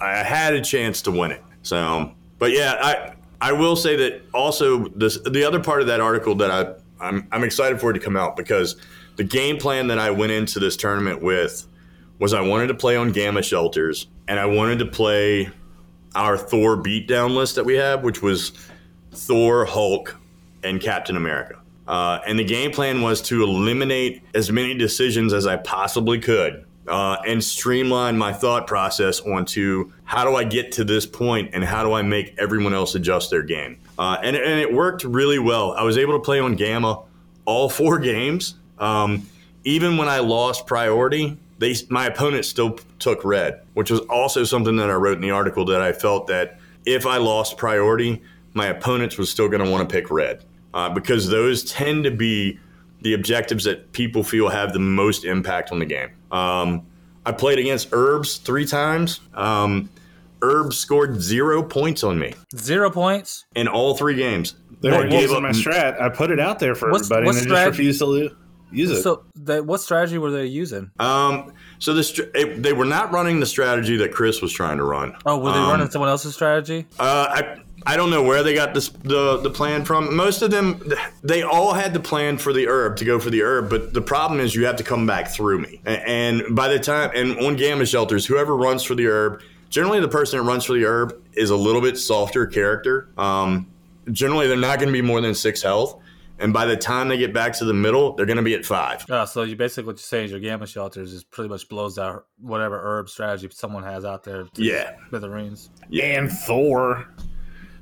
I 0.01 0.17
had 0.23 0.53
a 0.53 0.61
chance 0.61 1.01
to 1.03 1.11
win 1.11 1.31
it. 1.31 1.41
So, 1.63 2.11
but 2.39 2.51
yeah, 2.51 2.75
I 2.79 3.49
I 3.49 3.51
will 3.53 3.75
say 3.75 3.95
that 3.97 4.21
also 4.33 4.87
this 4.89 5.17
the 5.19 5.43
other 5.43 5.59
part 5.59 5.81
of 5.81 5.87
that 5.87 5.99
article 5.99 6.35
that 6.35 6.51
I 6.51 6.73
I'm 6.99 7.27
I'm 7.31 7.43
excited 7.43 7.79
for 7.79 7.91
it 7.91 7.93
to 7.93 7.99
come 7.99 8.15
out 8.15 8.35
because 8.35 8.75
the 9.15 9.23
game 9.23 9.57
plan 9.57 9.87
that 9.87 9.99
I 9.99 10.11
went 10.11 10.31
into 10.31 10.59
this 10.59 10.75
tournament 10.75 11.21
with 11.21 11.67
was 12.19 12.33
I 12.33 12.41
wanted 12.41 12.67
to 12.67 12.73
play 12.73 12.95
on 12.95 13.11
gamma 13.11 13.41
shelters 13.41 14.07
and 14.27 14.39
I 14.39 14.45
wanted 14.45 14.79
to 14.79 14.85
play 14.85 15.49
our 16.15 16.37
Thor 16.37 16.77
beatdown 16.77 17.35
list 17.35 17.55
that 17.55 17.65
we 17.65 17.75
have, 17.75 18.03
which 18.03 18.21
was 18.21 18.53
Thor, 19.11 19.65
Hulk, 19.65 20.15
and 20.63 20.79
Captain 20.79 21.17
America. 21.17 21.59
Uh, 21.87 22.19
and 22.25 22.39
the 22.39 22.43
game 22.43 22.71
plan 22.71 23.01
was 23.01 23.21
to 23.23 23.43
eliminate 23.43 24.23
as 24.33 24.51
many 24.51 24.73
decisions 24.73 25.33
as 25.33 25.45
I 25.45 25.57
possibly 25.57 26.19
could 26.19 26.65
uh, 26.87 27.17
and 27.27 27.43
streamline 27.43 28.17
my 28.17 28.33
thought 28.33 28.65
process 28.65 29.19
onto 29.21 29.91
how 30.03 30.23
do 30.23 30.35
I 30.35 30.43
get 30.43 30.71
to 30.73 30.83
this 30.83 31.05
point 31.05 31.51
and 31.53 31.63
how 31.63 31.83
do 31.83 31.93
I 31.93 32.01
make 32.01 32.35
everyone 32.37 32.73
else 32.73 32.95
adjust 32.95 33.29
their 33.29 33.43
game. 33.43 33.79
Uh, 33.97 34.17
and, 34.21 34.35
and 34.35 34.59
it 34.59 34.73
worked 34.73 35.03
really 35.03 35.39
well. 35.39 35.73
I 35.73 35.83
was 35.83 35.97
able 35.97 36.13
to 36.13 36.19
play 36.19 36.39
on 36.39 36.55
Gamma 36.55 37.01
all 37.45 37.69
four 37.69 37.99
games. 38.13 38.55
Um, 38.77 39.27
even 39.63 39.97
when 39.97 40.07
I 40.07 40.19
lost 40.19 40.67
priority, 40.67 41.37
they 41.57 41.75
my 41.89 42.07
opponent 42.07 42.45
still 42.45 42.77
took 42.99 43.23
red, 43.23 43.61
which 43.73 43.89
was 43.89 44.01
also 44.01 44.43
something 44.43 44.75
that 44.75 44.89
I 44.89 44.93
wrote 44.93 45.15
in 45.15 45.21
the 45.21 45.31
article 45.31 45.65
that 45.65 45.81
I 45.81 45.93
felt 45.93 46.27
that 46.27 46.59
if 46.85 47.05
I 47.05 47.17
lost 47.17 47.57
priority, 47.57 48.21
my 48.53 48.67
opponents 48.67 49.17
was 49.17 49.29
still 49.29 49.47
going 49.47 49.63
to 49.63 49.69
want 49.69 49.87
to 49.87 49.93
pick 49.93 50.11
red 50.11 50.43
uh, 50.73 50.89
because 50.89 51.29
those 51.29 51.63
tend 51.63 52.03
to 52.03 52.11
be 52.11 52.59
the 53.01 53.13
objectives 53.13 53.63
that 53.63 53.91
people 53.91 54.23
feel 54.23 54.49
have 54.49 54.73
the 54.73 54.79
most 54.79 55.25
impact 55.25 55.71
on 55.71 55.79
the 55.79 55.85
game. 55.85 56.09
Um, 56.31 56.85
I 57.25 57.31
played 57.31 57.59
against 57.59 57.89
Herbs 57.91 58.37
three 58.37 58.65
times. 58.65 59.19
Um, 59.33 59.89
Herbs 60.45 60.77
scored 60.77 61.21
zero 61.21 61.63
points 61.63 62.03
on 62.03 62.17
me 62.19 62.33
Zero 62.55 62.89
points. 62.89 63.45
in 63.55 63.67
all 63.67 63.95
three 63.95 64.15
games. 64.15 64.55
There 64.81 64.91
They 64.91 65.07
it 65.07 65.09
gave 65.09 65.29
was 65.29 65.31
in 65.31 65.37
up- 65.37 65.41
my 65.43 65.49
strat. 65.51 66.01
I 66.01 66.09
put 66.09 66.31
it 66.31 66.39
out 66.39 66.59
there 66.59 66.75
for 66.75 66.91
What's- 66.91 67.05
everybody, 67.09 67.25
what's 67.27 67.41
and 67.41 67.51
they 67.51 67.55
just 67.55 67.67
refused 67.67 67.99
to 67.99 68.05
lo- 68.05 68.29
use 68.71 68.91
it. 68.91 69.01
So, 69.01 69.23
they, 69.35 69.61
what 69.61 69.79
strategy 69.81 70.17
were 70.17 70.31
they 70.31 70.45
using? 70.45 70.91
Um, 70.99 71.53
so 71.79 71.93
this 71.93 72.17
it, 72.33 72.61
they 72.61 72.73
were 72.73 72.85
not 72.85 73.11
running 73.11 73.39
the 73.39 73.45
strategy 73.45 73.97
that 73.97 74.11
Chris 74.11 74.41
was 74.41 74.51
trying 74.51 74.77
to 74.77 74.83
run. 74.83 75.15
Oh, 75.25 75.37
were 75.37 75.51
they 75.51 75.57
Um, 75.57 75.69
running 75.69 75.89
someone 75.89 76.09
else's 76.09 76.33
strategy? 76.35 76.85
Uh, 76.99 77.27
I 77.29 77.57
I 77.87 77.97
don't 77.97 78.09
know 78.09 78.23
where 78.23 78.41
they 78.41 78.53
got 78.55 78.73
this 78.73 78.89
the 79.03 79.37
the 79.37 79.49
plan 79.49 79.85
from. 79.85 80.15
Most 80.15 80.41
of 80.41 80.49
them, 80.51 80.81
they 81.23 81.43
all 81.43 81.73
had 81.73 81.93
the 81.93 81.99
plan 81.99 82.37
for 82.37 82.51
the 82.51 82.67
herb 82.67 82.97
to 82.97 83.05
go 83.05 83.19
for 83.19 83.29
the 83.29 83.43
herb, 83.43 83.69
but 83.69 83.93
the 83.93 84.01
problem 84.01 84.39
is 84.39 84.55
you 84.55 84.65
have 84.65 84.75
to 84.77 84.83
come 84.83 85.05
back 85.05 85.29
through 85.29 85.59
me. 85.59 85.81
A- 85.85 85.89
And 86.09 86.43
by 86.55 86.67
the 86.67 86.79
time 86.79 87.11
and 87.15 87.37
on 87.39 87.55
gamma 87.55 87.85
shelters, 87.85 88.25
whoever 88.25 88.57
runs 88.57 88.83
for 88.83 88.95
the 88.95 89.05
herb, 89.07 89.41
generally 89.69 89.99
the 89.99 90.07
person 90.07 90.39
that 90.39 90.43
runs 90.45 90.65
for 90.65 90.73
the 90.73 90.85
herb 90.85 91.21
is 91.33 91.49
a 91.49 91.55
little 91.55 91.81
bit 91.81 91.97
softer 91.97 92.45
character. 92.45 93.09
Um, 93.17 93.67
generally 94.11 94.47
they're 94.47 94.57
not 94.57 94.77
going 94.79 94.87
to 94.89 94.93
be 94.93 95.01
more 95.01 95.21
than 95.21 95.33
six 95.35 95.61
health, 95.61 95.99
and 96.39 96.51
by 96.53 96.65
the 96.65 96.75
time 96.77 97.07
they 97.07 97.17
get 97.17 97.33
back 97.33 97.53
to 97.59 97.65
the 97.65 97.73
middle, 97.73 98.13
they're 98.13 98.25
going 98.25 98.37
to 98.37 98.43
be 98.43 98.53
at 98.53 98.65
five. 98.65 99.05
Oh, 99.09 99.25
so 99.25 99.43
you 99.43 99.55
basically 99.55 99.85
what 99.87 99.93
you're 99.93 99.97
saying 99.99 100.25
is 100.25 100.31
your 100.31 100.39
gamma 100.39 100.67
shelters 100.67 101.13
is 101.13 101.23
pretty 101.23 101.49
much 101.49 101.67
blows 101.69 101.97
out 101.97 102.25
whatever 102.39 102.79
herb 102.81 103.09
strategy 103.09 103.47
someone 103.51 103.83
has 103.83 104.05
out 104.05 104.23
there. 104.23 104.43
to 104.43 104.63
Yeah. 104.63 104.91
smithereens. 105.09 105.69
and 106.01 106.31
Thor. 106.31 107.07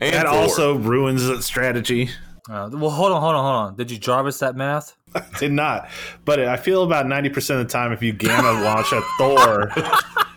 And 0.01 0.13
That 0.13 0.25
Thor. 0.27 0.35
also 0.35 0.75
ruins 0.75 1.25
that 1.27 1.43
strategy. 1.43 2.09
Uh, 2.49 2.69
well, 2.73 2.89
hold 2.89 3.11
on, 3.13 3.21
hold 3.21 3.35
on, 3.35 3.43
hold 3.43 3.55
on. 3.71 3.75
Did 3.77 3.89
you 3.89 3.97
Jarvis 3.97 4.39
that 4.39 4.55
math? 4.57 4.97
Did 5.39 5.53
not. 5.53 5.87
But 6.25 6.41
I 6.41 6.57
feel 6.57 6.83
about 6.83 7.05
90% 7.05 7.51
of 7.51 7.57
the 7.59 7.71
time, 7.71 7.91
if 7.93 8.03
you 8.03 8.11
gamma 8.11 8.51
launch 8.63 8.91
a 8.91 9.01
Thor 9.17 9.71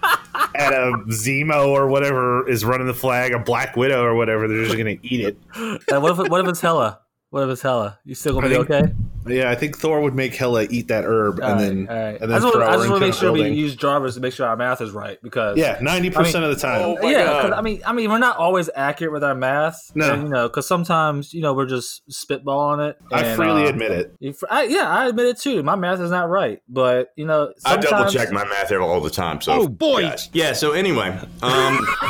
at 0.58 0.72
a 0.72 0.92
Zemo 1.08 1.68
or 1.68 1.86
whatever 1.88 2.48
is 2.48 2.64
running 2.64 2.86
the 2.86 2.94
flag, 2.94 3.32
a 3.32 3.38
Black 3.38 3.76
Widow 3.76 4.02
or 4.02 4.14
whatever, 4.14 4.48
they're 4.48 4.64
just 4.64 4.76
going 4.76 4.98
to 4.98 5.06
eat 5.06 5.20
it. 5.20 5.36
Uh, 5.56 6.00
what 6.00 6.12
if 6.18 6.30
what 6.30 6.40
if 6.40 6.48
it's 6.48 6.60
Hela? 6.60 7.00
What 7.30 7.42
if 7.44 7.50
it's 7.50 7.62
Hela? 7.62 7.98
You 8.04 8.14
still 8.14 8.34
gonna 8.34 8.48
be 8.48 8.54
think- 8.56 8.70
okay? 8.70 8.92
Yeah, 9.26 9.50
I 9.50 9.54
think 9.54 9.78
Thor 9.78 10.00
would 10.00 10.14
make 10.14 10.34
Hela 10.34 10.66
eat 10.70 10.88
that 10.88 11.04
herb 11.04 11.40
All 11.42 11.50
and 11.50 11.60
then 11.60 11.78
right, 11.78 11.86
then, 11.86 11.96
all 11.96 12.04
right. 12.04 12.20
and 12.20 12.24
I 12.24 12.26
then 12.26 12.40
just 12.42 12.52
throw 12.54 12.60
want 12.66 12.72
her 12.72 12.78
to 12.78 12.84
into 12.94 13.00
make 13.00 13.14
a 13.14 13.16
sure 13.16 13.32
we 13.32 13.48
use 13.50 13.74
Jarvis 13.76 14.14
to 14.14 14.20
make 14.20 14.32
sure 14.32 14.46
our 14.46 14.56
math 14.56 14.80
is 14.80 14.90
right 14.92 15.18
because 15.22 15.56
Yeah, 15.58 15.78
90% 15.78 16.16
of 16.42 16.54
the 16.54 16.60
time. 16.60 16.96
Oh, 17.02 17.08
yeah, 17.08 17.50
I 17.54 17.60
mean, 17.62 17.80
I 17.86 17.92
mean, 17.92 18.10
we're 18.10 18.18
not 18.18 18.36
always 18.36 18.68
accurate 18.74 19.12
with 19.12 19.24
our 19.24 19.34
math. 19.34 19.90
No. 19.94 20.12
and, 20.12 20.22
you 20.24 20.28
know, 20.28 20.48
because 20.48 20.66
sometimes 20.68 21.32
you 21.34 21.40
know 21.42 21.54
we're 21.54 21.66
just 21.66 22.02
spitballing 22.10 22.90
it. 22.90 22.98
I 23.12 23.34
freely 23.34 23.64
uh, 23.64 23.68
admit 23.68 23.92
it. 23.92 24.14
you 24.20 24.32
fr- 24.32 24.46
I, 24.50 24.64
yeah, 24.64 24.88
I 24.88 25.06
admit 25.08 25.26
it 25.26 25.38
too. 25.38 25.62
My 25.62 25.74
math 25.76 26.00
is 26.00 26.10
not 26.10 26.28
right, 26.28 26.60
but 26.68 27.12
you 27.16 27.26
know, 27.26 27.52
I 27.64 27.76
double 27.76 28.10
check 28.10 28.30
my 28.32 28.44
math 28.44 28.68
here 28.68 28.80
all 28.82 29.00
the 29.00 29.10
time. 29.10 29.40
So 29.40 29.52
Oh, 29.52 29.68
boy. 29.68 30.02
guys. 30.02 30.28
yeah. 30.32 30.52
So 30.52 30.72
anyway, 30.72 31.18
um, 31.42 31.86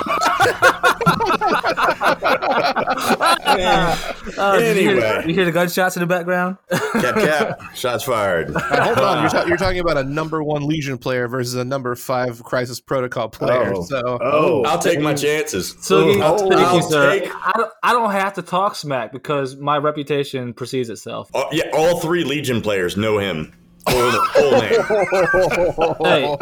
Uh, 4.39 4.59
did 4.59 4.77
you, 4.77 4.83
hear, 4.83 4.91
Anyway. 5.01 5.25
you 5.29 5.35
hear 5.35 5.45
the 5.45 5.53
gunshots 5.53 5.97
in 5.97 6.01
the 6.01 6.07
background? 6.07 6.57
cap 7.15 7.59
cap, 7.59 7.75
shots 7.75 8.05
fired. 8.05 8.51
Hold 8.57 8.99
on, 8.99 9.21
you're, 9.23 9.31
ta- 9.31 9.45
you're 9.47 9.57
talking 9.57 9.81
about 9.81 9.97
a 9.97 10.05
number 10.05 10.43
one 10.43 10.67
Legion 10.67 10.99
player 10.99 11.29
versus 11.29 11.55
a 11.55 11.65
number 11.65 11.95
five 11.95 12.43
Crisis 12.43 12.81
Protocol 12.81 13.29
player. 13.29 13.73
Oh. 13.77 13.83
So 13.83 14.19
Oh, 14.21 14.63
I'll 14.65 14.79
take 14.79 15.01
my 15.01 15.15
chances. 15.15 15.77
So, 15.81 16.09
you- 16.11 16.23
I'll- 16.23 16.39
thank 16.39 16.55
I'll 16.55 16.77
you, 16.77 16.83
sir. 16.83 17.19
take- 17.21 17.31
I, 17.35 17.53
don't, 17.57 17.73
I 17.83 17.93
don't 17.93 18.11
have 18.13 18.35
to 18.35 18.43
talk 18.43 18.75
smack 18.77 19.13
because 19.13 19.57
my 19.57 19.79
reputation 19.79 20.53
precedes 20.55 20.89
itself. 20.91 21.31
Oh, 21.35 21.49
yeah, 21.53 21.65
all 21.73 22.01
three 22.01 22.25
Legion 22.25 22.61
players 22.61 22.97
know 22.97 23.19
him. 23.19 23.53
Full, 23.89 24.11
full 24.11 24.51
name. 24.53 24.81
Hey, 26.01 26.37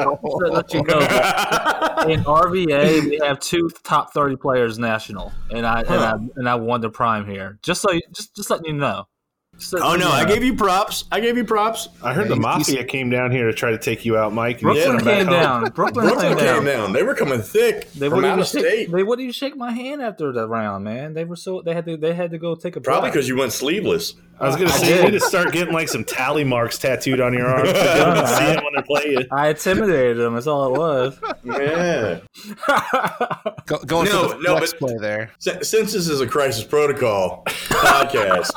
let 0.50 0.72
you 0.72 0.82
know, 0.82 0.98
in 2.08 2.24
RVA 2.24 3.02
we 3.04 3.20
have 3.22 3.38
two 3.40 3.68
top 3.82 4.12
thirty 4.14 4.36
players 4.36 4.78
national, 4.78 5.32
and 5.50 5.66
I 5.66 5.80
and 5.82 5.94
I 5.94 6.12
and 6.36 6.48
I 6.48 6.54
won 6.54 6.80
the 6.80 6.88
prime 6.90 7.26
here. 7.26 7.58
Just 7.62 7.82
so, 7.82 7.92
you, 7.92 8.00
just 8.14 8.34
just 8.34 8.48
letting 8.50 8.66
you 8.66 8.72
know. 8.72 9.06
Just 9.58 9.74
Oh 9.74 9.92
you 9.92 9.98
no, 9.98 10.08
I 10.08 10.24
gave 10.24 10.42
you 10.42 10.54
props. 10.56 11.04
I 11.12 11.20
gave 11.20 11.36
you 11.36 11.44
props. 11.44 11.88
I 12.02 12.12
heard 12.12 12.28
the 12.28 12.36
Mafia 12.36 12.84
came 12.84 13.08
down 13.08 13.30
here 13.30 13.46
to 13.46 13.52
try 13.52 13.70
to 13.70 13.78
take 13.78 14.04
you 14.04 14.16
out, 14.16 14.32
Mike. 14.32 14.56
and 14.56 14.62
Brooklyn 14.72 14.84
sent 14.84 15.04
came 15.04 15.26
back 15.26 15.42
down. 15.42 15.64
Brooklyn, 15.74 16.06
Brooklyn 16.06 16.36
came 16.36 16.44
down. 16.44 16.56
came 16.56 16.64
down. 16.66 16.92
They 16.92 17.02
were 17.02 17.14
coming 17.14 17.40
thick 17.40 17.90
They 17.92 18.08
from 18.08 18.16
wouldn't 18.16 18.24
out 18.26 18.32
even 18.32 18.40
of 18.40 18.46
shake. 18.48 18.60
state. 18.64 18.92
They 18.92 19.02
wouldn't 19.02 19.22
even 19.22 19.32
shake 19.32 19.56
my 19.56 19.70
hand 19.72 20.02
after 20.02 20.32
the 20.32 20.48
round, 20.48 20.84
man. 20.84 21.14
They 21.14 21.24
were 21.24 21.36
so 21.36 21.62
they 21.62 21.72
had 21.72 21.86
to 21.86 21.96
they 21.96 22.14
had 22.14 22.32
to 22.32 22.38
go 22.38 22.54
take 22.56 22.76
a 22.76 22.80
Probably 22.80 23.10
because 23.10 23.28
you 23.28 23.36
went 23.36 23.52
sleeveless. 23.52 24.14
I 24.40 24.48
was 24.48 24.56
gonna 24.56 24.68
say 24.70 24.96
you 24.98 25.04
need 25.04 25.12
to 25.12 25.20
start 25.20 25.52
getting 25.52 25.72
like 25.72 25.88
some 25.88 26.02
tally 26.02 26.42
marks 26.42 26.76
tattooed 26.76 27.20
on 27.20 27.32
your 27.32 27.46
arms. 27.46 27.68
so 27.70 27.74
people 27.74 28.26
see 28.26 28.44
it 28.46 28.56
when 28.64 28.72
they're 28.74 28.82
playing. 28.82 29.26
I 29.30 29.50
intimidated 29.50 30.16
them. 30.18 30.34
That's 30.34 30.48
all 30.48 30.74
it 30.74 30.78
was. 30.78 31.16
Yeah. 31.44 32.18
Go, 33.66 33.78
going 33.86 34.06
No, 34.08 34.28
for 34.30 34.36
the 34.36 34.42
no, 34.42 34.56
flex 34.56 34.72
but- 34.72 34.78
play 34.80 34.96
there. 34.98 35.30
Since 35.38 35.70
this 35.70 35.94
is 36.08 36.20
a 36.20 36.26
Crisis 36.26 36.64
Protocol 36.64 37.44
podcast, 37.46 38.50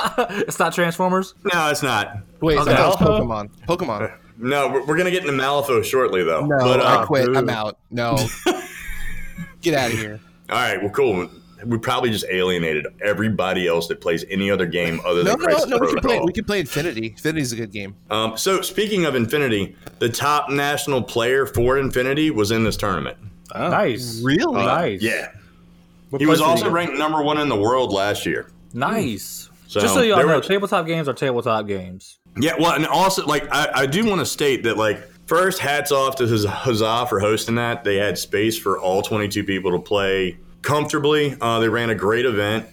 it's 0.47 0.57
not 0.59 0.73
Transformers. 0.87 1.35
no, 1.53 1.69
it's 1.69 1.83
not. 1.83 2.17
Wait, 2.41 2.57
Okay. 2.57 2.71
I 2.71 2.87
was 2.87 2.95
Pokemon. 2.95 3.49
Pokemon. 3.67 4.17
No, 4.37 4.69
we're, 4.69 4.85
we're 4.85 4.97
gonna 4.97 5.11
get 5.11 5.25
into 5.25 5.33
Malifaux 5.33 5.83
shortly, 5.83 6.23
though. 6.23 6.45
No, 6.45 6.57
but, 6.59 6.79
I 6.79 6.95
uh, 6.95 7.05
quit. 7.05 7.35
I'm 7.35 7.49
out. 7.49 7.77
No. 7.91 8.17
Get 9.61 9.73
out 9.73 9.91
of 9.91 9.97
here. 9.97 10.19
all 10.49 10.55
right, 10.55 10.79
well, 10.81 10.91
cool. 10.91 11.29
We 11.65 11.77
probably 11.79 12.11
just 12.11 12.23
alienated 12.29 12.85
everybody 13.03 13.67
else 13.67 13.87
that 13.87 13.99
plays 13.99 14.23
any 14.29 14.49
other 14.51 14.67
game 14.67 15.01
other 15.03 15.23
than 15.23 15.37
no, 15.39 15.43
Crisis 15.43 15.65
no. 15.67 15.79
We 15.79 15.87
can 15.87 15.95
play. 15.95 16.01
Protocol. 16.01 16.25
We 16.27 16.33
can 16.33 16.45
play 16.45 16.59
Infinity. 16.59 17.07
Infinity's 17.07 17.51
a 17.51 17.55
good 17.55 17.71
game. 17.71 17.95
Um, 18.11 18.37
so, 18.37 18.61
speaking 18.61 19.05
of 19.05 19.15
Infinity, 19.15 19.75
the 19.99 20.07
top 20.07 20.49
national 20.51 21.01
player 21.01 21.47
for 21.47 21.79
Infinity 21.79 22.29
was 22.31 22.51
in 22.51 22.63
this 22.63 22.77
tournament. 22.77 23.17
Nice. 23.55 24.21
Really? 24.21 24.63
Nice. 24.63 25.01
Yeah, 25.01 25.31
What 26.11 26.21
he 26.21 26.27
was 26.27 26.39
also 26.41 26.69
ranked 26.69 26.93
number 26.97 27.23
one 27.23 27.39
in 27.39 27.49
the 27.49 27.55
world 27.59 27.91
last 27.91 28.25
year. 28.25 28.51
Nice. 28.73 29.46
So, 29.67 29.81
Just 29.81 29.93
so 29.93 30.01
y'all 30.01 30.17
know, 30.25 30.35
were- 30.35 30.41
tabletop 30.41 30.85
games 30.87 31.07
are 31.09 31.13
tabletop 31.13 31.67
games. 31.67 32.19
Yeah, 32.39 32.53
well, 32.59 32.73
and 32.73 32.87
also 32.87 33.25
like 33.25 33.47
I, 33.51 33.69
I 33.73 33.85
do 33.85 34.05
want 34.05 34.19
to 34.19 34.25
state 34.25 34.63
that 34.63 34.77
like 34.77 34.99
first, 35.27 35.59
hats 35.59 35.91
off 35.91 36.15
to 36.17 36.27
Huz- 36.27 36.45
Huzzah 36.45 37.05
for 37.09 37.19
hosting 37.19 37.55
that. 37.55 37.83
They 37.83 37.97
had 37.97 38.17
space 38.17 38.57
for 38.57 38.79
all 38.79 39.01
22 39.01 39.43
people 39.43 39.71
to 39.71 39.79
play 39.79 40.37
comfortably. 40.61 41.35
Uh, 41.41 41.59
they 41.59 41.69
ran 41.69 41.89
a 41.89 41.95
great 41.95 42.25
event. 42.25 42.65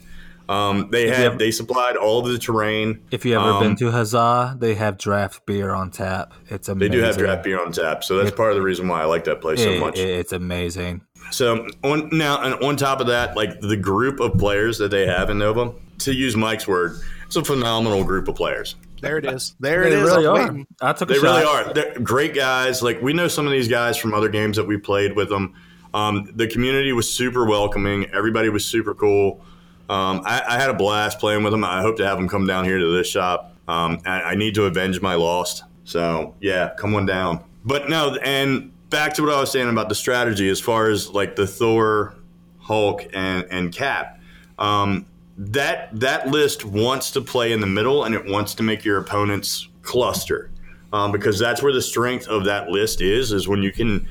Um, 0.47 0.89
they 0.93 1.09
had 1.09 1.21
ever- 1.21 1.37
they 1.39 1.51
supplied 1.51 1.97
all 1.97 2.21
of 2.25 2.31
the 2.31 2.39
terrain. 2.39 3.01
If 3.11 3.25
you 3.25 3.35
ever 3.35 3.49
Um, 3.53 3.63
been 3.63 3.77
to 3.77 3.91
Huzzah, 3.91 4.57
they 4.61 4.75
have 4.75 4.99
draft 4.99 5.47
beer 5.47 5.71
on 5.73 5.91
tap. 5.91 6.35
It's 6.51 6.69
amazing. 6.69 6.91
They 6.93 6.99
do 6.99 7.03
have 7.03 7.17
draft 7.17 7.45
beer 7.45 7.59
on 7.65 7.73
tap, 7.73 8.05
so 8.05 8.19
that's 8.19 8.31
part 8.37 8.51
of 8.51 8.57
the 8.57 8.63
reason 8.63 8.87
why 8.87 9.01
I 9.01 9.07
like 9.07 9.25
that 9.25 9.41
place 9.41 9.63
so 9.63 9.79
much. 9.81 9.99
it- 9.99 10.07
it's 10.09 10.33
amazing. 10.33 11.01
So 11.35 11.67
on 11.83 12.09
now 12.13 12.41
and 12.43 12.55
on 12.63 12.77
top 12.77 13.01
of 13.01 13.09
that, 13.09 13.37
like 13.37 13.61
the 13.61 13.77
group 13.77 14.21
of 14.21 14.39
players 14.39 14.79
that 14.79 14.91
they 14.91 15.07
have 15.07 15.31
in 15.31 15.39
Nova, 15.39 15.73
to 15.99 16.13
use 16.15 16.37
Mike's 16.37 16.69
word, 16.69 17.01
it's 17.27 17.37
a 17.37 17.45
phenomenal 17.45 18.05
group 18.05 18.29
of 18.29 18.37
players. 18.37 18.77
There 19.01 19.19
it 19.19 19.27
is. 19.27 19.55
There 19.61 19.83
it 19.83 19.91
They 19.91 19.97
is. 19.97 20.03
really 20.05 20.27
I'm 20.27 20.67
are. 20.81 20.91
I 20.91 20.93
took 20.93 21.11
a 21.11 21.15
They 21.15 21.19
shot. 21.19 21.23
really 21.25 21.45
are. 21.45 21.73
They're 21.75 21.99
great 22.01 22.35
guys. 22.35 22.83
Like 22.83 23.03
we 23.03 23.13
know 23.13 23.29
some 23.29 23.47
of 23.47 23.53
these 23.53 23.69
guys 23.69 23.97
from 23.97 24.15
other 24.15 24.29
games 24.29 24.57
that 24.57 24.67
we 24.67 24.77
played 24.77 25.17
with 25.17 25.29
them. 25.29 25.55
Um, 25.93 26.31
the 26.35 26.47
community 26.47 26.93
was 26.93 27.13
super 27.13 27.45
welcoming. 27.47 28.07
Everybody 28.15 28.49
was 28.49 28.65
super 28.65 28.95
cool. 28.95 29.41
Um, 29.89 30.23
I, 30.25 30.43
I 30.49 30.59
had 30.59 30.71
a 30.71 30.75
blast 30.75 31.19
playing 31.19 31.43
with 31.43 31.53
them. 31.53 31.65
I 31.65 31.83
hope 31.83 31.97
to 31.99 32.07
have 32.07 32.17
them 32.17 32.29
come 32.29 32.47
down 32.47 32.65
here 32.65 32.79
to 32.79 32.97
this 32.97 33.07
shop. 33.07 33.55
Um, 33.69 34.01
I, 34.07 34.23
I 34.23 34.35
need 34.35 34.55
to 34.55 34.65
avenge 34.65 35.01
my 35.01 35.15
lost. 35.15 35.65
So 35.85 36.35
yeah, 36.41 36.75
come 36.79 36.95
on 36.95 37.07
down. 37.07 37.45
But 37.65 37.89
no, 37.89 38.15
and 38.23 38.73
back 38.95 39.13
to 39.13 39.23
what 39.23 39.33
I 39.33 39.41
was 39.41 39.51
saying 39.51 39.69
about 39.69 39.89
the 39.89 39.95
strategy 39.97 40.49
as 40.49 40.61
far 40.61 40.89
as 40.89 41.11
like 41.11 41.35
the 41.35 41.49
Thor, 41.49 42.15
Hulk, 42.61 43.05
and 43.13 43.45
and 43.51 43.75
Cap. 43.75 44.21
Um, 44.57 45.07
that 45.37 45.89
that 45.99 46.29
list 46.29 46.65
wants 46.65 47.11
to 47.11 47.21
play 47.21 47.51
in 47.51 47.61
the 47.61 47.67
middle 47.67 48.05
and 48.05 48.15
it 48.15 48.25
wants 48.25 48.55
to 48.55 48.63
make 48.63 48.85
your 48.85 48.99
opponents 48.99 49.69
cluster 49.83 50.49
um, 50.93 51.11
because 51.11 51.41
that's 51.41 51.61
where 51.61 51.73
the 51.73 51.83
strength 51.83 52.29
of 52.29 52.45
that 52.45 52.69
list 52.69 53.01
is 53.01 53.33
is 53.33 53.49
when 53.49 53.65
you 53.65 53.73
can 53.73 54.07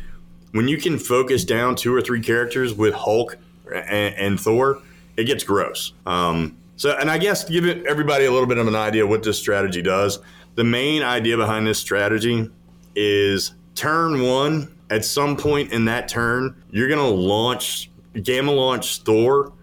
when 0.52 0.68
you 0.68 0.78
can 0.78 1.00
focus 1.00 1.46
down 1.46 1.78
two 1.78 1.96
or 1.96 2.02
three 2.02 2.20
characters 2.20 2.74
with 2.74 2.94
Hulk 2.94 3.38
and, 3.74 4.14
and 4.16 4.40
Thor, 4.40 4.82
it 5.16 5.24
gets 5.24 5.46
gross. 5.46 5.94
Um, 6.06 6.58
so, 6.76 6.92
and 7.00 7.10
I 7.10 7.20
guess 7.20 7.46
give 7.46 7.66
it, 7.66 7.86
everybody 7.86 8.26
a 8.26 8.32
little 8.34 8.48
bit 8.48 8.58
of 8.58 8.68
an 8.68 8.76
idea 8.76 9.08
what 9.08 9.24
this 9.24 9.40
strategy 9.40 9.82
does. 9.82 10.20
The 10.56 10.66
main 10.66 11.04
idea 11.04 11.38
behind 11.38 11.66
this 11.66 11.80
strategy 11.80 12.50
is 12.96 13.54
turn 13.76 14.22
one. 14.22 14.70
At 14.90 15.04
some 15.04 15.36
point 15.36 15.72
in 15.72 15.86
that 15.86 16.08
turn, 16.08 16.56
you're 16.70 16.90
gonna 16.90 17.08
launch 17.08 17.90
gamma 18.22 18.52
launch 18.52 19.00
Thor 19.00 19.54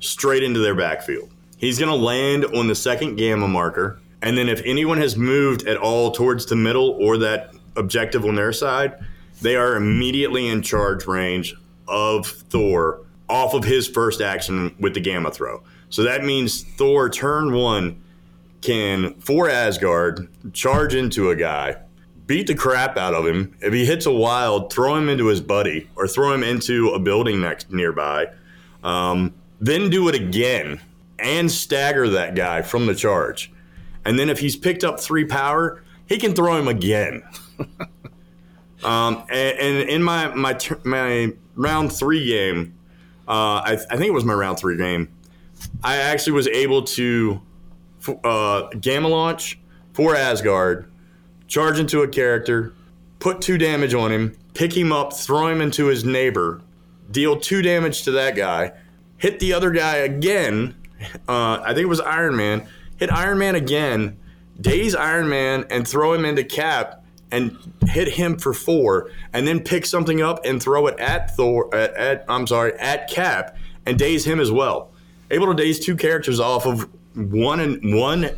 straight 0.00 0.42
into 0.42 0.60
their 0.60 0.74
backfield. 0.74 1.30
He's 1.58 1.78
going 1.78 1.90
to 1.90 1.96
land 1.96 2.44
on 2.46 2.68
the 2.68 2.74
second 2.74 3.16
gamma 3.16 3.48
marker. 3.48 4.00
And 4.22 4.38
then 4.38 4.48
if 4.48 4.62
anyone 4.64 4.98
has 4.98 5.16
moved 5.16 5.66
at 5.66 5.76
all 5.76 6.10
towards 6.10 6.46
the 6.46 6.56
middle 6.56 6.90
or 6.90 7.18
that 7.18 7.52
objective 7.76 8.24
on 8.24 8.36
their 8.36 8.52
side, 8.52 8.94
they 9.42 9.56
are 9.56 9.76
immediately 9.76 10.48
in 10.48 10.62
charge 10.62 11.06
range 11.06 11.54
of 11.86 12.26
Thor 12.26 13.00
off 13.28 13.54
of 13.54 13.64
his 13.64 13.86
first 13.86 14.20
action 14.20 14.74
with 14.80 14.94
the 14.94 15.00
gamma 15.00 15.30
throw. 15.30 15.62
So 15.90 16.02
that 16.02 16.24
means 16.24 16.62
Thor 16.62 17.08
turn 17.10 17.52
one 17.52 18.02
can, 18.60 19.14
for 19.20 19.48
Asgard, 19.48 20.28
charge 20.52 20.94
into 20.94 21.30
a 21.30 21.36
guy, 21.36 21.76
beat 22.28 22.46
the 22.46 22.54
crap 22.54 22.96
out 22.96 23.14
of 23.14 23.26
him. 23.26 23.56
If 23.60 23.72
he 23.72 23.84
hits 23.84 24.06
a 24.06 24.12
wild, 24.12 24.72
throw 24.72 24.94
him 24.94 25.08
into 25.08 25.26
his 25.26 25.40
buddy 25.40 25.90
or 25.96 26.06
throw 26.06 26.32
him 26.32 26.44
into 26.44 26.90
a 26.90 27.00
building 27.00 27.40
next 27.40 27.72
nearby. 27.72 28.28
Um, 28.84 29.34
then 29.60 29.90
do 29.90 30.08
it 30.08 30.14
again 30.14 30.80
and 31.18 31.50
stagger 31.50 32.08
that 32.10 32.36
guy 32.36 32.62
from 32.62 32.86
the 32.86 32.94
charge. 32.94 33.50
And 34.04 34.18
then 34.18 34.28
if 34.28 34.38
he's 34.38 34.56
picked 34.56 34.84
up 34.84 35.00
three 35.00 35.24
power, 35.24 35.82
he 36.06 36.18
can 36.18 36.34
throw 36.34 36.56
him 36.56 36.68
again. 36.68 37.22
um, 38.84 39.24
and, 39.30 39.58
and 39.58 39.88
in 39.88 40.02
my 40.02 40.28
my 40.34 40.56
my 40.84 41.32
round 41.56 41.92
three 41.92 42.26
game, 42.26 42.74
uh, 43.26 43.64
I, 43.64 43.78
I 43.90 43.96
think 43.96 44.06
it 44.06 44.14
was 44.14 44.24
my 44.24 44.34
round 44.34 44.58
three 44.58 44.76
game. 44.76 45.08
I 45.82 45.96
actually 45.96 46.32
was 46.32 46.46
able 46.46 46.82
to 46.84 47.40
uh, 48.22 48.68
gamma 48.80 49.08
launch 49.08 49.58
for 49.92 50.14
Asgard, 50.14 50.90
charge 51.48 51.78
into 51.78 52.02
a 52.02 52.08
character, 52.08 52.72
put 53.18 53.40
two 53.40 53.58
damage 53.58 53.94
on 53.94 54.12
him, 54.12 54.36
pick 54.54 54.76
him 54.76 54.92
up, 54.92 55.12
throw 55.12 55.48
him 55.48 55.60
into 55.60 55.86
his 55.86 56.04
neighbor, 56.04 56.60
deal 57.10 57.38
two 57.38 57.62
damage 57.62 58.02
to 58.04 58.12
that 58.12 58.36
guy, 58.36 58.72
hit 59.16 59.40
the 59.40 59.52
other 59.52 59.70
guy 59.70 59.96
again. 59.96 60.74
Uh, 61.28 61.62
I 61.64 61.74
think 61.74 61.84
it 61.84 61.88
was 61.88 62.00
Iron 62.00 62.34
Man. 62.34 62.66
Hit 62.96 63.12
Iron 63.12 63.38
Man 63.38 63.54
again, 63.54 64.18
daze 64.60 64.96
Iron 64.96 65.28
Man, 65.28 65.64
and 65.70 65.86
throw 65.86 66.12
him 66.12 66.24
into 66.24 66.42
Cap 66.42 67.04
and 67.30 67.56
hit 67.86 68.08
him 68.08 68.36
for 68.36 68.52
four, 68.52 69.12
and 69.32 69.46
then 69.46 69.60
pick 69.60 69.86
something 69.86 70.20
up 70.20 70.44
and 70.44 70.60
throw 70.60 70.88
it 70.88 70.98
at 70.98 71.36
Thor. 71.36 71.72
At, 71.72 71.94
at 71.94 72.24
I'm 72.28 72.48
sorry, 72.48 72.72
at 72.80 73.08
Cap 73.08 73.56
and 73.86 73.98
daze 73.98 74.24
him 74.24 74.40
as 74.40 74.50
well. 74.50 74.90
Able 75.30 75.46
to 75.46 75.54
daze 75.54 75.78
two 75.78 75.94
characters 75.94 76.40
off 76.40 76.66
of 76.66 76.88
one 77.14 77.60
and 77.60 77.94
one 77.94 78.30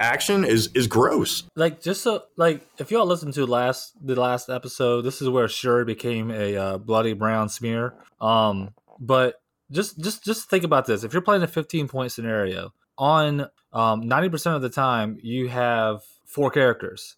action 0.00 0.44
is 0.44 0.70
is 0.74 0.86
gross. 0.86 1.44
like 1.56 1.80
just 1.80 2.02
so 2.02 2.24
like 2.36 2.66
if 2.78 2.90
y'all 2.90 3.06
listened 3.06 3.34
to 3.34 3.46
last 3.46 3.94
the 4.04 4.14
last 4.14 4.48
episode 4.48 5.02
this 5.02 5.22
is 5.22 5.28
where 5.28 5.48
Shuri 5.48 5.84
became 5.84 6.30
a 6.30 6.56
uh, 6.56 6.78
bloody 6.78 7.12
brown 7.12 7.48
smear. 7.48 7.94
Um 8.20 8.74
but 8.98 9.40
just 9.70 9.98
just 9.98 10.24
just 10.24 10.48
think 10.50 10.64
about 10.64 10.86
this. 10.86 11.04
If 11.04 11.12
you're 11.12 11.22
playing 11.22 11.42
a 11.42 11.48
15 11.48 11.88
point 11.88 12.12
scenario 12.12 12.72
on 12.98 13.42
um 13.72 14.02
90% 14.02 14.56
of 14.56 14.62
the 14.62 14.68
time 14.68 15.18
you 15.22 15.48
have 15.48 16.02
four 16.24 16.50
characters 16.50 17.16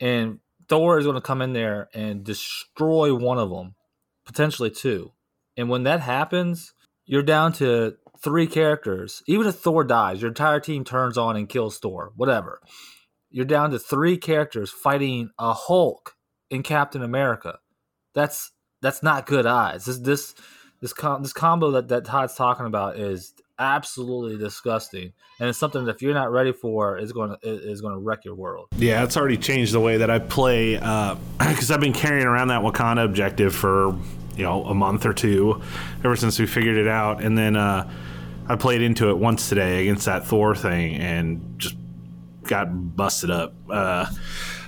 and 0.00 0.38
thor 0.68 0.98
is 0.98 1.04
going 1.04 1.14
to 1.14 1.20
come 1.20 1.42
in 1.42 1.52
there 1.52 1.88
and 1.94 2.22
destroy 2.24 3.14
one 3.14 3.38
of 3.38 3.50
them 3.50 3.74
potentially 4.26 4.70
two. 4.70 5.12
And 5.56 5.68
when 5.68 5.84
that 5.84 6.00
happens 6.00 6.74
you're 7.06 7.22
down 7.22 7.52
to 7.54 7.96
three 8.22 8.46
characters 8.46 9.22
even 9.26 9.46
if 9.46 9.56
thor 9.56 9.84
dies 9.84 10.20
your 10.20 10.28
entire 10.28 10.60
team 10.60 10.84
turns 10.84 11.16
on 11.16 11.36
and 11.36 11.48
kills 11.48 11.78
thor 11.78 12.12
whatever 12.16 12.60
you're 13.30 13.44
down 13.44 13.70
to 13.70 13.78
three 13.78 14.16
characters 14.16 14.70
fighting 14.70 15.30
a 15.38 15.52
Hulk 15.52 16.16
in 16.50 16.62
Captain 16.62 17.02
America. 17.02 17.58
That's 18.14 18.52
that's 18.80 19.02
not 19.02 19.26
good 19.26 19.46
odds. 19.46 19.84
This 19.84 19.98
this 19.98 20.34
this 20.80 20.92
com- 20.92 21.22
this 21.22 21.32
combo 21.32 21.72
that 21.72 21.88
that 21.88 22.04
Todd's 22.04 22.34
talking 22.34 22.66
about 22.66 22.96
is 22.98 23.34
absolutely 23.58 24.38
disgusting, 24.38 25.12
and 25.40 25.48
it's 25.48 25.58
something 25.58 25.84
that 25.84 25.96
if 25.96 26.02
you're 26.02 26.14
not 26.14 26.30
ready 26.32 26.52
for, 26.52 26.96
is 26.96 27.12
going 27.12 27.30
to 27.30 27.38
is 27.42 27.80
going 27.80 27.94
to 27.94 28.00
wreck 28.00 28.24
your 28.24 28.34
world. 28.34 28.68
Yeah, 28.76 29.04
it's 29.04 29.16
already 29.16 29.36
changed 29.36 29.72
the 29.72 29.80
way 29.80 29.98
that 29.98 30.10
I 30.10 30.18
play 30.18 30.78
uh, 30.78 31.16
because 31.38 31.70
I've 31.70 31.80
been 31.80 31.92
carrying 31.92 32.26
around 32.26 32.48
that 32.48 32.62
Wakanda 32.62 33.04
objective 33.04 33.54
for 33.54 33.96
you 34.38 34.44
know 34.44 34.64
a 34.64 34.74
month 34.74 35.04
or 35.04 35.12
two, 35.12 35.60
ever 36.04 36.16
since 36.16 36.38
we 36.38 36.46
figured 36.46 36.76
it 36.76 36.88
out, 36.88 37.22
and 37.22 37.36
then 37.36 37.56
uh, 37.56 37.90
I 38.48 38.56
played 38.56 38.80
into 38.80 39.10
it 39.10 39.18
once 39.18 39.48
today 39.48 39.82
against 39.82 40.06
that 40.06 40.26
Thor 40.26 40.54
thing 40.54 40.94
and 40.94 41.58
just 41.58 41.76
got 42.44 42.96
busted 42.96 43.30
up. 43.30 43.52
Uh, 43.68 44.06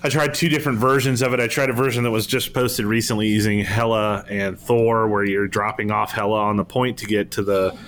I 0.03 0.09
tried 0.09 0.35
two 0.35 0.49
different 0.49 0.79
versions 0.79 1.23
of 1.23 1.33
it. 1.33 1.41
I 1.41 1.47
tried 1.47 1.71
a 1.71 1.73
version 1.73 2.05
that 2.05 2.11
was 2.11 2.27
just 2.27 2.53
posted 2.53 2.85
recently 2.85 3.29
using 3.29 3.61
Hela 3.61 4.25
and 4.29 4.59
Thor, 4.59 5.09
where 5.09 5.25
you're 5.25 5.49
dropping 5.49 5.91
off 5.91 6.13
Hela 6.13 6.41
on 6.41 6.57
the 6.57 6.65
point 6.65 6.99
to 6.99 7.07
get 7.07 7.31
to 7.33 7.43
the 7.43 7.79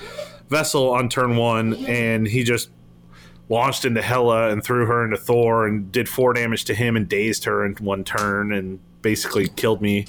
vessel 0.49 0.91
on 0.91 1.09
turn 1.09 1.37
one, 1.37 1.75
and 1.87 2.27
he 2.27 2.45
just 2.45 2.71
launched 3.49 3.85
into 3.85 4.01
Hela 4.01 4.51
and 4.51 4.63
threw 4.63 4.87
her 4.87 5.05
into 5.05 5.17
Thor 5.17 5.67
and 5.67 5.91
did 5.91 6.09
four 6.09 6.33
damage 6.33 6.65
to 6.67 6.75
him 6.75 6.97
and 6.97 7.09
dazed 7.09 7.45
her 7.45 7.67
in 7.67 7.75
one 7.77 8.05
turn 8.05 8.53
and 8.53 8.79
basically 9.03 9.49
killed 9.49 9.83
me. 9.83 10.07